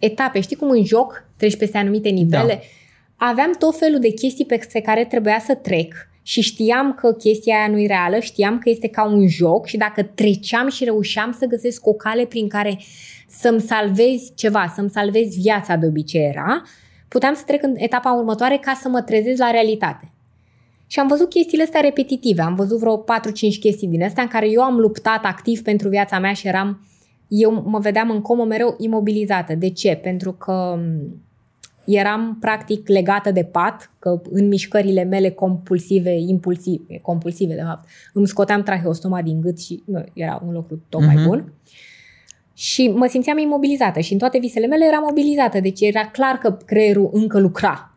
etape. 0.00 0.40
Știi 0.40 0.56
cum 0.56 0.70
în 0.70 0.84
joc 0.84 1.24
treci 1.36 1.56
peste 1.56 1.78
anumite 1.78 2.08
nivele? 2.08 2.62
Da. 3.16 3.26
Aveam 3.26 3.52
tot 3.58 3.78
felul 3.78 3.98
de 3.98 4.10
chestii 4.10 4.44
peste 4.44 4.80
care 4.80 5.04
trebuia 5.04 5.38
să 5.46 5.54
trec 5.54 5.94
și 6.22 6.40
știam 6.40 6.94
că 6.94 7.12
chestia 7.12 7.56
aia 7.56 7.68
nu 7.68 7.78
e 7.78 7.86
reală, 7.86 8.18
știam 8.18 8.58
că 8.58 8.70
este 8.70 8.88
ca 8.88 9.04
un 9.04 9.28
joc 9.28 9.66
și 9.66 9.76
dacă 9.76 10.02
treceam 10.02 10.68
și 10.68 10.84
reușeam 10.84 11.36
să 11.38 11.46
găsesc 11.46 11.86
o 11.86 11.92
cale 11.92 12.24
prin 12.24 12.48
care 12.48 12.78
să-mi 13.28 13.60
salvezi 13.60 14.32
ceva, 14.34 14.72
să-mi 14.74 14.90
salvezi 14.90 15.40
viața 15.40 15.76
de 15.76 15.86
obicei 15.86 16.24
era, 16.24 16.62
puteam 17.08 17.34
să 17.34 17.42
trec 17.46 17.62
în 17.62 17.74
etapa 17.76 18.12
următoare 18.12 18.58
ca 18.60 18.78
să 18.80 18.88
mă 18.88 19.02
trezesc 19.02 19.38
la 19.38 19.50
realitate. 19.50 20.12
Și 20.86 20.98
am 20.98 21.06
văzut 21.06 21.28
chestiile 21.28 21.62
astea 21.62 21.80
repetitive, 21.80 22.42
am 22.42 22.54
văzut 22.54 22.78
vreo 22.78 23.04
4-5 23.04 23.04
chestii 23.60 23.88
din 23.88 24.02
astea 24.02 24.22
în 24.22 24.28
care 24.28 24.50
eu 24.50 24.62
am 24.62 24.76
luptat 24.78 25.24
activ 25.24 25.62
pentru 25.62 25.88
viața 25.88 26.18
mea 26.18 26.32
și 26.32 26.46
eram 26.46 26.80
eu 27.30 27.62
mă 27.66 27.78
vedeam 27.78 28.10
în 28.10 28.20
comă 28.20 28.44
mereu 28.44 28.74
imobilizată. 28.78 29.54
De 29.54 29.70
ce? 29.70 30.00
Pentru 30.02 30.32
că 30.32 30.78
eram 31.84 32.36
practic 32.40 32.88
legată 32.88 33.30
de 33.30 33.44
pat, 33.44 33.90
că 33.98 34.20
în 34.30 34.48
mișcările 34.48 35.04
mele 35.04 35.30
compulsive, 35.30 36.10
impulsive, 36.10 36.98
compulsive 37.02 37.54
de 37.54 37.62
fapt, 37.62 37.88
îmi 38.12 38.26
scoteam 38.26 38.62
traheostoma 38.62 39.22
din 39.22 39.40
gât 39.40 39.60
și 39.60 39.82
nu, 39.86 40.04
era 40.12 40.42
un 40.46 40.52
lucru 40.52 40.82
tot 40.88 41.04
mai 41.04 41.14
Mhm. 41.14 41.26
bun. 41.26 41.52
Și 42.54 42.88
mă 42.88 43.06
simțeam 43.06 43.38
imobilizată 43.38 44.00
și 44.00 44.12
în 44.12 44.18
toate 44.18 44.38
visele 44.38 44.66
mele 44.66 44.84
eram 44.86 45.02
mobilizată, 45.06 45.60
deci 45.60 45.80
era 45.80 46.06
clar 46.06 46.34
că 46.36 46.56
creierul 46.66 47.10
încă 47.12 47.38
lucra. 47.38 47.89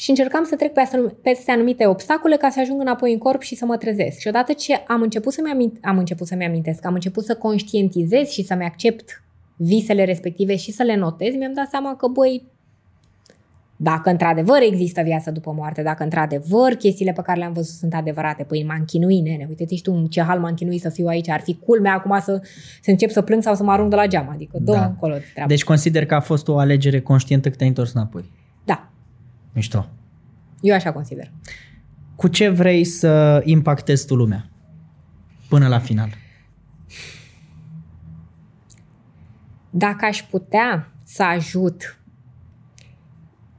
Și 0.00 0.10
încercam 0.10 0.44
să 0.44 0.56
trec 0.56 0.72
peste, 0.72 1.14
peste 1.22 1.50
anumite 1.50 1.86
obstacole 1.86 2.36
ca 2.36 2.48
să 2.48 2.60
ajung 2.60 2.80
înapoi 2.80 3.12
în 3.12 3.18
corp 3.18 3.42
și 3.42 3.54
să 3.54 3.64
mă 3.64 3.76
trezesc. 3.76 4.18
Și 4.18 4.28
odată 4.28 4.52
ce 4.52 4.74
am 4.74 5.02
început 5.02 5.32
să-mi, 5.32 5.50
amint, 5.50 5.78
am 5.82 5.98
început 5.98 6.26
să-mi 6.26 6.44
amintesc, 6.44 6.86
am 6.86 6.94
început 6.94 7.24
să 7.24 7.34
conștientizez 7.34 8.28
și 8.28 8.44
să-mi 8.44 8.64
accept 8.64 9.22
visele 9.56 10.04
respective 10.04 10.56
și 10.56 10.72
să 10.72 10.82
le 10.82 10.96
notez, 10.96 11.34
mi-am 11.34 11.52
dat 11.52 11.68
seama 11.70 11.96
că, 11.96 12.06
băi, 12.08 12.42
dacă 13.76 14.10
într-adevăr 14.10 14.58
există 14.60 15.02
viață 15.02 15.30
după 15.30 15.52
moarte, 15.56 15.82
dacă 15.82 16.02
într-adevăr 16.02 16.72
chestiile 16.72 17.12
pe 17.12 17.22
care 17.22 17.38
le-am 17.38 17.52
văzut 17.52 17.74
sunt 17.74 17.94
adevărate, 17.94 18.42
păi 18.42 18.64
m-a 18.68 18.76
închinuit, 18.78 19.24
nene, 19.24 19.46
uite-te 19.48 19.74
și 19.74 19.82
tu 19.82 19.92
în 19.92 20.06
ce 20.06 20.22
hal 20.22 20.38
m-a 20.38 20.48
închinuit 20.48 20.80
să 20.80 20.88
fiu 20.88 21.06
aici, 21.06 21.28
ar 21.28 21.40
fi 21.40 21.54
culmea 21.54 21.94
acum 21.94 22.18
să, 22.20 22.40
să 22.82 22.90
încep 22.90 23.10
să 23.10 23.22
plâng 23.22 23.42
sau 23.42 23.54
să 23.54 23.62
mă 23.62 23.72
arunc 23.72 23.90
de 23.90 23.96
la 23.96 24.06
geam, 24.06 24.30
adică 24.32 24.58
dă 24.60 24.72
Da. 24.72 24.84
încolo 24.84 25.14
de 25.14 25.24
treabă. 25.32 25.48
Deci 25.48 25.64
consider 25.64 26.06
că 26.06 26.14
a 26.14 26.20
fost 26.20 26.48
o 26.48 26.58
alegere 26.58 27.00
conștientă 27.00 27.48
că 27.50 27.56
te-ai 27.56 27.68
întors 27.68 27.92
înapoi. 27.92 28.38
Da, 29.52 29.56
Mișto. 29.56 29.86
eu 30.60 30.74
așa 30.74 30.92
consider. 30.92 31.30
Cu 32.16 32.28
ce 32.28 32.48
vrei 32.48 32.84
să 32.84 33.42
impactezi 33.44 34.06
tu 34.06 34.14
lumea? 34.14 34.48
Până 35.48 35.68
la 35.68 35.78
final. 35.78 36.08
Dacă 39.70 40.04
aș 40.04 40.22
putea 40.22 40.92
să 41.04 41.22
ajut, 41.22 41.98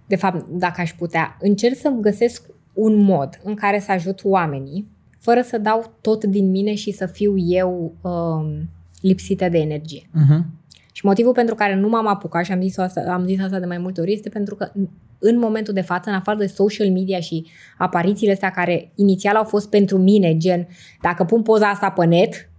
de 0.08 0.16
fapt, 0.16 0.48
dacă 0.50 0.82
aș 0.82 0.94
putea, 0.94 1.38
încerc 1.40 1.76
să 1.76 1.90
găsesc 1.90 2.46
un 2.74 2.96
mod 2.96 3.40
în 3.44 3.56
care 3.56 3.80
să 3.80 3.92
ajut 3.92 4.20
oamenii, 4.24 4.88
fără 5.20 5.42
să 5.42 5.58
dau 5.58 5.94
tot 6.02 6.24
din 6.24 6.50
mine 6.50 6.76
și 6.76 6.92
să 6.92 7.06
fiu 7.06 7.38
eu 7.38 7.96
um, 8.02 8.70
lipsită 9.02 9.50
de 9.50 9.58
energie. 9.58 10.10
Uh-huh. 10.10 10.61
Și 10.92 11.06
motivul 11.06 11.32
pentru 11.34 11.56
care 11.56 11.76
nu 11.76 11.90
m-am 11.90 12.08
apucat 12.08 12.46
și 12.46 12.52
am 12.52 12.62
zis, 12.62 12.78
asta, 12.78 13.02
am 13.08 13.26
zis 13.26 13.42
asta 13.42 13.60
de 13.60 13.66
mai 13.66 13.78
multe 13.78 14.02
ori 14.02 14.14
este 14.14 14.30
pentru 14.30 14.56
că 14.56 14.70
în- 14.74 14.88
în 15.24 15.40
momentul 15.40 15.74
de 15.74 15.82
față, 15.82 16.10
în 16.10 16.16
afară 16.16 16.38
de 16.38 16.46
social 16.46 16.92
media 16.92 17.20
și 17.20 17.46
aparițiile 17.78 18.34
astea 18.34 18.50
care 18.52 18.92
inițial 18.96 19.36
au 19.36 19.44
fost 19.44 19.70
pentru 19.70 19.98
mine, 19.98 20.38
gen 20.38 20.68
dacă 21.02 21.24
pun 21.24 21.42
poza 21.42 21.70
asta 21.70 21.90
pe 21.90 22.06
net, 22.06 22.50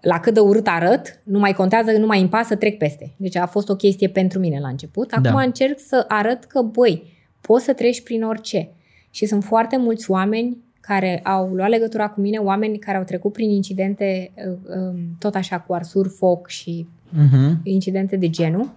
la 0.00 0.20
cât 0.20 0.34
de 0.34 0.40
urât 0.40 0.66
arăt, 0.66 1.20
nu 1.24 1.38
mai 1.38 1.52
contează, 1.52 1.90
nu 1.90 2.06
mai 2.06 2.20
îmi 2.20 2.28
pasă, 2.28 2.56
trec 2.56 2.78
peste. 2.78 3.12
Deci 3.16 3.36
a 3.36 3.46
fost 3.46 3.68
o 3.68 3.76
chestie 3.76 4.08
pentru 4.08 4.38
mine 4.38 4.58
la 4.60 4.68
început. 4.68 5.12
Acum 5.12 5.22
Da. 5.22 5.40
încerc 5.42 5.78
să 5.78 6.04
arăt 6.08 6.44
că, 6.44 6.62
băi, 6.62 7.02
poți 7.40 7.64
să 7.64 7.72
treci 7.72 8.02
prin 8.02 8.22
orice. 8.24 8.68
Și 9.10 9.26
sunt 9.26 9.44
foarte 9.44 9.76
mulți 9.76 10.10
oameni 10.10 10.56
care 10.80 11.20
au 11.24 11.46
luat 11.48 11.68
legătura 11.68 12.08
cu 12.08 12.20
mine, 12.20 12.38
oameni 12.38 12.78
care 12.78 12.96
au 12.96 13.04
trecut 13.04 13.32
prin 13.32 13.50
incidente 13.50 14.30
uh, 14.34 14.56
um, 14.76 14.96
tot 15.18 15.34
așa 15.34 15.58
cu 15.60 15.72
arsuri, 15.74 16.08
foc 16.08 16.48
și 16.48 16.86
Uh-huh. 17.10 17.52
incidente 17.62 18.16
de 18.16 18.30
genul, 18.30 18.70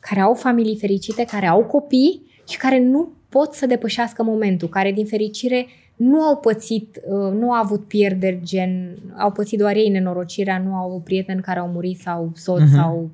care 0.00 0.20
au 0.20 0.34
familii 0.34 0.76
fericite, 0.78 1.24
care 1.24 1.46
au 1.46 1.64
copii 1.64 2.22
și 2.48 2.58
care 2.58 2.78
nu 2.78 3.12
pot 3.28 3.54
să 3.54 3.66
depășească 3.66 4.22
momentul, 4.22 4.68
care 4.68 4.92
din 4.92 5.06
fericire 5.06 5.66
nu 5.96 6.20
au 6.22 6.36
pățit, 6.36 7.00
uh, 7.08 7.32
nu 7.32 7.52
au 7.52 7.62
avut 7.62 7.84
pierderi 7.86 8.40
gen, 8.42 8.98
au 9.18 9.32
pățit 9.32 9.58
doar 9.58 9.76
ei 9.76 9.88
nenorocirea, 9.88 10.58
nu 10.58 10.74
au 10.74 10.88
avut 10.88 11.04
prieteni 11.04 11.42
care 11.42 11.58
au 11.58 11.68
murit 11.68 11.98
sau 11.98 12.32
soț 12.34 12.60
Mhm. 12.60 12.74
sau, 12.74 13.10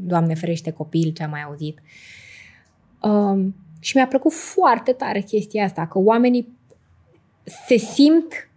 Doamne 0.00 0.34
ferește, 0.34 0.70
copil, 0.70 1.12
ce 1.12 1.22
am 1.22 1.30
mai 1.30 1.42
auzit. 1.42 1.78
Um, 3.02 3.54
și 3.80 3.96
mi-a 3.96 4.06
plăcut 4.06 4.32
foarte 4.32 4.92
tare 4.92 5.20
chestia 5.20 5.64
asta, 5.64 5.86
că 5.86 5.98
oamenii 5.98 6.48
se 7.66 7.76
simt 7.76 8.48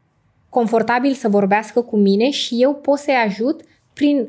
confortabil 0.49 1.13
să 1.13 1.29
vorbească 1.29 1.81
cu 1.81 1.97
mine 1.97 2.29
și 2.29 2.55
eu 2.59 2.73
pot 2.75 2.97
să-i 2.97 3.23
ajut 3.27 3.61
prin 3.93 4.27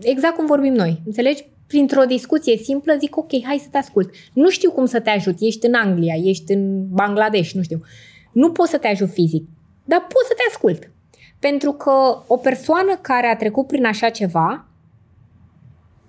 exact 0.00 0.36
cum 0.36 0.46
vorbim 0.46 0.72
noi, 0.72 1.02
înțelegi? 1.06 1.44
Printr-o 1.66 2.04
discuție 2.04 2.56
simplă 2.56 2.96
zic, 2.98 3.16
ok, 3.16 3.30
hai 3.44 3.60
să 3.62 3.68
te 3.70 3.78
ascult. 3.78 4.10
Nu 4.32 4.50
știu 4.50 4.70
cum 4.70 4.86
să 4.86 5.00
te 5.00 5.10
ajut, 5.10 5.36
ești 5.40 5.66
în 5.66 5.74
Anglia, 5.74 6.14
ești 6.14 6.52
în 6.52 6.88
Bangladesh, 6.88 7.50
nu 7.50 7.62
știu. 7.62 7.80
Nu 8.32 8.52
pot 8.52 8.68
să 8.68 8.78
te 8.78 8.86
ajut 8.86 9.10
fizic, 9.10 9.48
dar 9.84 10.00
pot 10.00 10.24
să 10.26 10.32
te 10.36 10.42
ascult. 10.50 10.90
Pentru 11.38 11.72
că 11.72 12.22
o 12.26 12.36
persoană 12.36 12.98
care 13.00 13.26
a 13.26 13.36
trecut 13.36 13.66
prin 13.66 13.84
așa 13.84 14.08
ceva 14.08 14.68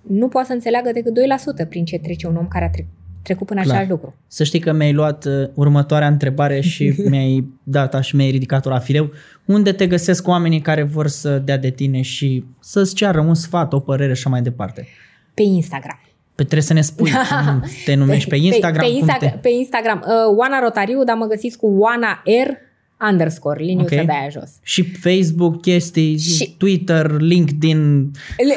nu 0.01 0.27
poate 0.27 0.47
să 0.47 0.53
înțeleagă 0.53 0.91
decât 0.91 1.19
2% 1.65 1.67
prin 1.69 1.85
ce 1.85 1.99
trece 1.99 2.27
un 2.27 2.35
om 2.35 2.47
care 2.47 2.65
a 2.65 2.69
tre- 2.69 2.87
trecut 3.27 3.47
prin 3.47 3.61
Clar. 3.61 3.73
același 3.73 3.91
lucru. 3.91 4.15
Să 4.27 4.43
știi 4.43 4.59
că 4.59 4.71
mi-ai 4.73 4.93
luat 4.93 5.25
uh, 5.25 5.47
următoarea 5.53 6.07
întrebare 6.07 6.59
și 6.71 6.95
mi-ai 7.09 7.45
dat 7.63 8.03
și 8.03 8.15
mi-ai 8.15 8.31
ridicat-o 8.31 8.69
la 8.69 8.79
fileu. 8.79 9.11
Unde 9.45 9.71
te 9.71 9.87
găsesc 9.87 10.27
oamenii 10.27 10.61
care 10.61 10.83
vor 10.83 11.07
să 11.07 11.37
dea 11.37 11.57
de 11.57 11.69
tine 11.69 12.01
și 12.01 12.43
să-ți 12.59 12.95
ceară 12.95 13.19
un 13.19 13.33
sfat, 13.33 13.73
o 13.73 13.79
părere 13.79 14.13
și 14.13 14.19
așa 14.19 14.29
mai 14.29 14.41
departe? 14.41 14.87
Pe 15.33 15.41
Instagram. 15.41 15.99
Pe 16.35 16.43
trebuie 16.43 16.61
să 16.61 16.73
ne 16.73 16.81
spui 16.81 17.11
cum 17.11 17.63
te 17.85 17.93
numești 17.93 18.29
pe 18.29 18.35
Instagram. 18.35 18.85
Pe, 18.85 18.91
cum 18.91 19.07
Insta- 19.07 19.19
te... 19.19 19.37
pe 19.41 19.49
Instagram. 19.49 20.03
Uh, 20.05 20.37
Oana 20.37 20.59
Rotariu, 20.59 21.03
dar 21.03 21.15
mă 21.15 21.25
găsiți 21.25 21.57
cu 21.57 21.67
Oana 21.77 22.21
R 22.45 22.66
underscore, 23.11 23.63
liniuță 23.63 23.95
Ok. 23.99 24.05
de 24.05 24.11
aia 24.11 24.29
jos. 24.29 24.49
Și 24.63 24.83
Facebook, 24.83 25.61
chestii, 25.61 26.17
Și- 26.17 26.55
Twitter, 26.57 27.11
LinkedIn. 27.19 28.11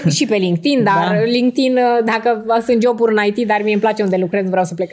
Le- 0.05 0.11
și 0.11 0.27
pe 0.27 0.37
LinkedIn, 0.37 0.85
dar 0.85 1.09
Da. 1.09 1.23
LinkedIn, 1.25 1.73
uh, 1.77 2.05
dacă 2.05 2.45
sunt 2.67 2.83
joburi 2.83 3.13
în 3.17 3.25
IT, 3.35 3.47
dar 3.47 3.61
mie 3.63 3.73
îmi 3.73 3.81
place 3.83 4.03
unde 4.03 4.17
lucrez, 4.17 4.43
nu 4.45 4.51
vreau 4.51 4.65
să 4.65 4.75
plec. 4.75 4.91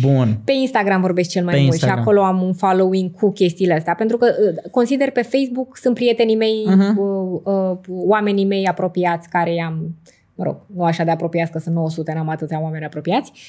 Bun. 0.00 0.38
Pe 0.44 0.52
Instagram 0.52 1.00
vorbesc 1.00 1.30
cel 1.30 1.44
mai 1.44 1.54
Pe 1.54 1.60
mult 1.60 1.72
Instagram. 1.72 1.98
și 1.98 2.02
acolo 2.08 2.22
am 2.22 2.42
un 2.42 2.52
following 2.54 3.10
cu 3.10 3.32
chestiile 3.32 3.74
astea, 3.74 3.94
pentru 3.94 4.16
că 4.16 4.26
uh, 4.26 4.70
consider 4.70 5.10
pe 5.10 5.22
Facebook 5.22 5.76
sunt 5.76 5.94
prietenii 5.94 6.36
mei, 6.36 6.64
Mhm. 6.66 6.98
uh, 6.98 7.40
uh, 7.44 7.76
oamenii 7.88 8.44
mei 8.44 8.66
apropiați 8.66 9.28
care 9.28 9.54
i-am, 9.54 9.94
mă 10.34 10.44
rog, 10.44 10.56
nu 10.76 10.82
așa 10.84 11.04
de 11.04 11.10
apropiați 11.10 11.50
că 11.52 11.58
sunt 11.58 11.74
900, 11.74 12.12
n-am 12.12 12.28
atâția 12.28 12.60
oameni 12.62 12.84
apropiați. 12.84 13.30
Uh, 13.34 13.40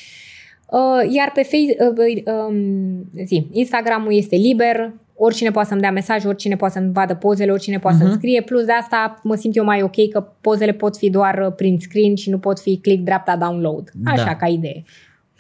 iar 1.10 1.32
pe 1.34 1.42
face, 1.44 1.90
uh, 1.90 2.34
um, 2.48 3.10
zi, 3.26 3.48
Instagramul 3.52 4.14
este 4.14 4.36
liber, 4.36 4.94
oricine 5.16 5.52
poate 5.52 5.68
să-mi 5.68 5.82
dea 5.82 5.92
mesaj, 5.92 6.26
oricine 6.26 6.56
poate 6.56 6.74
să-mi 6.74 6.92
vadă 6.92 7.16
pozele, 7.16 7.52
oricine 7.52 7.80
poate 7.80 7.98
Mhm. 7.98 8.06
să-mi 8.06 8.18
scrie. 8.18 8.42
Plus 8.42 8.64
de 8.66 8.72
asta 8.72 9.20
mă 9.24 9.36
simt 9.36 9.56
eu 9.56 9.64
mai 9.64 9.82
ok 9.82 10.10
că 10.12 10.22
pozele 10.42 10.72
pot 10.72 10.98
fi 10.98 11.10
doar 11.10 11.44
uh, 11.48 11.54
print 11.56 11.82
screen 11.82 12.16
și 12.16 12.30
nu 12.30 12.38
pot 12.40 12.60
fi 12.60 12.78
click 12.82 13.04
dreapta 13.04 13.38
download. 13.38 13.92
Așa 14.06 14.24
Da. 14.26 14.36
ca 14.36 14.48
idee. 14.48 14.84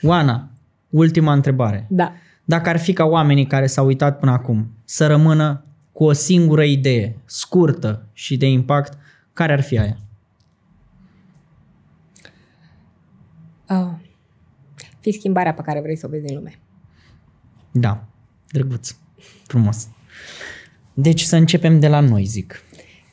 Oana, 0.03 0.49
ultima 0.89 1.33
întrebare. 1.33 1.85
Da. 1.89 2.13
Dacă 2.45 2.69
ar 2.69 2.77
fi 2.79 2.93
ca 2.93 3.03
oamenii 3.05 3.45
care 3.45 3.65
s-au 3.65 3.85
uitat 3.85 4.19
până 4.19 4.31
acum 4.31 4.67
să 4.85 5.07
rămână 5.07 5.63
cu 5.91 6.03
o 6.03 6.11
singură 6.11 6.63
idee, 6.63 7.15
scurtă 7.25 8.05
și 8.13 8.37
de 8.37 8.45
impact, 8.49 8.97
care 9.33 9.53
ar 9.53 9.61
fi 9.61 9.79
aia? 9.79 9.97
Uh, 13.69 13.91
fi 15.01 15.11
schimbarea 15.11 15.53
pe 15.53 15.61
care 15.61 15.81
vrei 15.81 15.97
să 15.97 16.05
o 16.05 16.09
vezi 16.09 16.29
în 16.29 16.35
lume. 16.35 16.59
Da, 17.71 18.03
drăguț, 18.51 18.95
frumos. 19.47 19.87
Deci 20.93 21.21
să 21.21 21.35
începem 21.35 21.79
de 21.79 21.87
la 21.87 21.99
noi, 21.99 22.25
zic. 22.25 22.63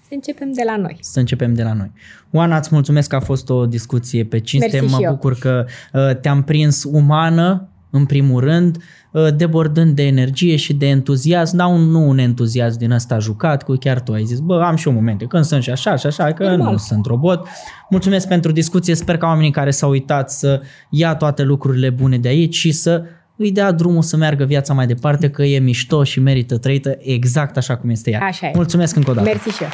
Să 0.08 0.14
începem 0.14 0.52
de 0.52 0.62
la 0.64 0.76
noi. 0.76 0.96
Să 1.00 1.18
începem 1.18 1.54
de 1.54 1.62
la 1.62 1.72
noi. 1.72 1.92
Oana, 2.30 2.56
îți 2.56 2.68
mulțumesc 2.72 3.08
că 3.08 3.16
a 3.16 3.20
fost 3.20 3.50
o 3.50 3.66
discuție 3.66 4.24
pe 4.24 4.40
cinste. 4.40 4.80
Mersi 4.80 4.90
mă 4.90 4.96
și 4.98 5.04
eu. 5.04 5.12
bucur 5.12 5.38
că 5.38 5.66
uh, 5.92 6.16
te-am 6.20 6.42
prins 6.42 6.84
umană, 6.84 7.68
în 7.90 8.06
primul 8.06 8.40
rând, 8.40 8.76
uh, 8.76 8.82
debordând 9.36 9.94
de 9.94 10.02
energie 10.02 10.56
și 10.56 10.74
de 10.74 10.86
entuziasm, 10.86 11.56
dar 11.56 11.66
un, 11.66 11.80
nu 11.80 12.08
un 12.08 12.18
entuziasm 12.18 12.78
din 12.78 12.90
ăsta 12.90 13.18
jucat, 13.18 13.62
cu 13.62 13.74
chiar 13.74 14.00
tu 14.00 14.12
ai 14.12 14.24
zis, 14.24 14.38
bă, 14.38 14.62
am 14.62 14.76
și 14.76 14.88
eu 14.88 14.94
momente 14.94 15.24
când 15.24 15.44
sunt 15.44 15.62
și 15.62 15.70
așa 15.70 15.96
și 15.96 16.06
așa, 16.06 16.32
că 16.32 16.48
Normal. 16.48 16.70
nu 16.72 16.76
sunt 16.76 17.06
robot. 17.06 17.48
Mulțumesc 17.90 18.28
pentru 18.28 18.52
discuție, 18.52 18.94
sper 18.94 19.16
că 19.16 19.26
oamenii 19.26 19.50
care 19.50 19.70
s-au 19.70 19.90
uitat 19.90 20.30
să 20.30 20.60
ia 20.90 21.14
toate 21.14 21.42
lucrurile 21.42 21.90
bune 21.90 22.18
de 22.18 22.28
aici 22.28 22.54
și 22.54 22.72
să 22.72 23.04
îi 23.36 23.52
dea 23.52 23.72
drumul 23.72 24.02
să 24.02 24.16
meargă 24.16 24.44
viața 24.44 24.74
mai 24.74 24.86
departe, 24.86 25.30
că 25.30 25.42
e 25.42 25.58
mișto 25.58 26.04
și 26.04 26.20
merită 26.20 26.58
trăită 26.58 26.96
exact 26.98 27.56
așa 27.56 27.76
cum 27.76 27.90
este 27.90 28.10
ea. 28.10 28.20
Așa 28.20 28.46
e. 28.46 28.52
Mulțumesc 28.54 28.96
încă 28.96 29.10
o 29.10 29.14
dată. 29.14 29.28
Mersi 29.28 29.48
și 29.48 29.62
eu. 29.62 29.68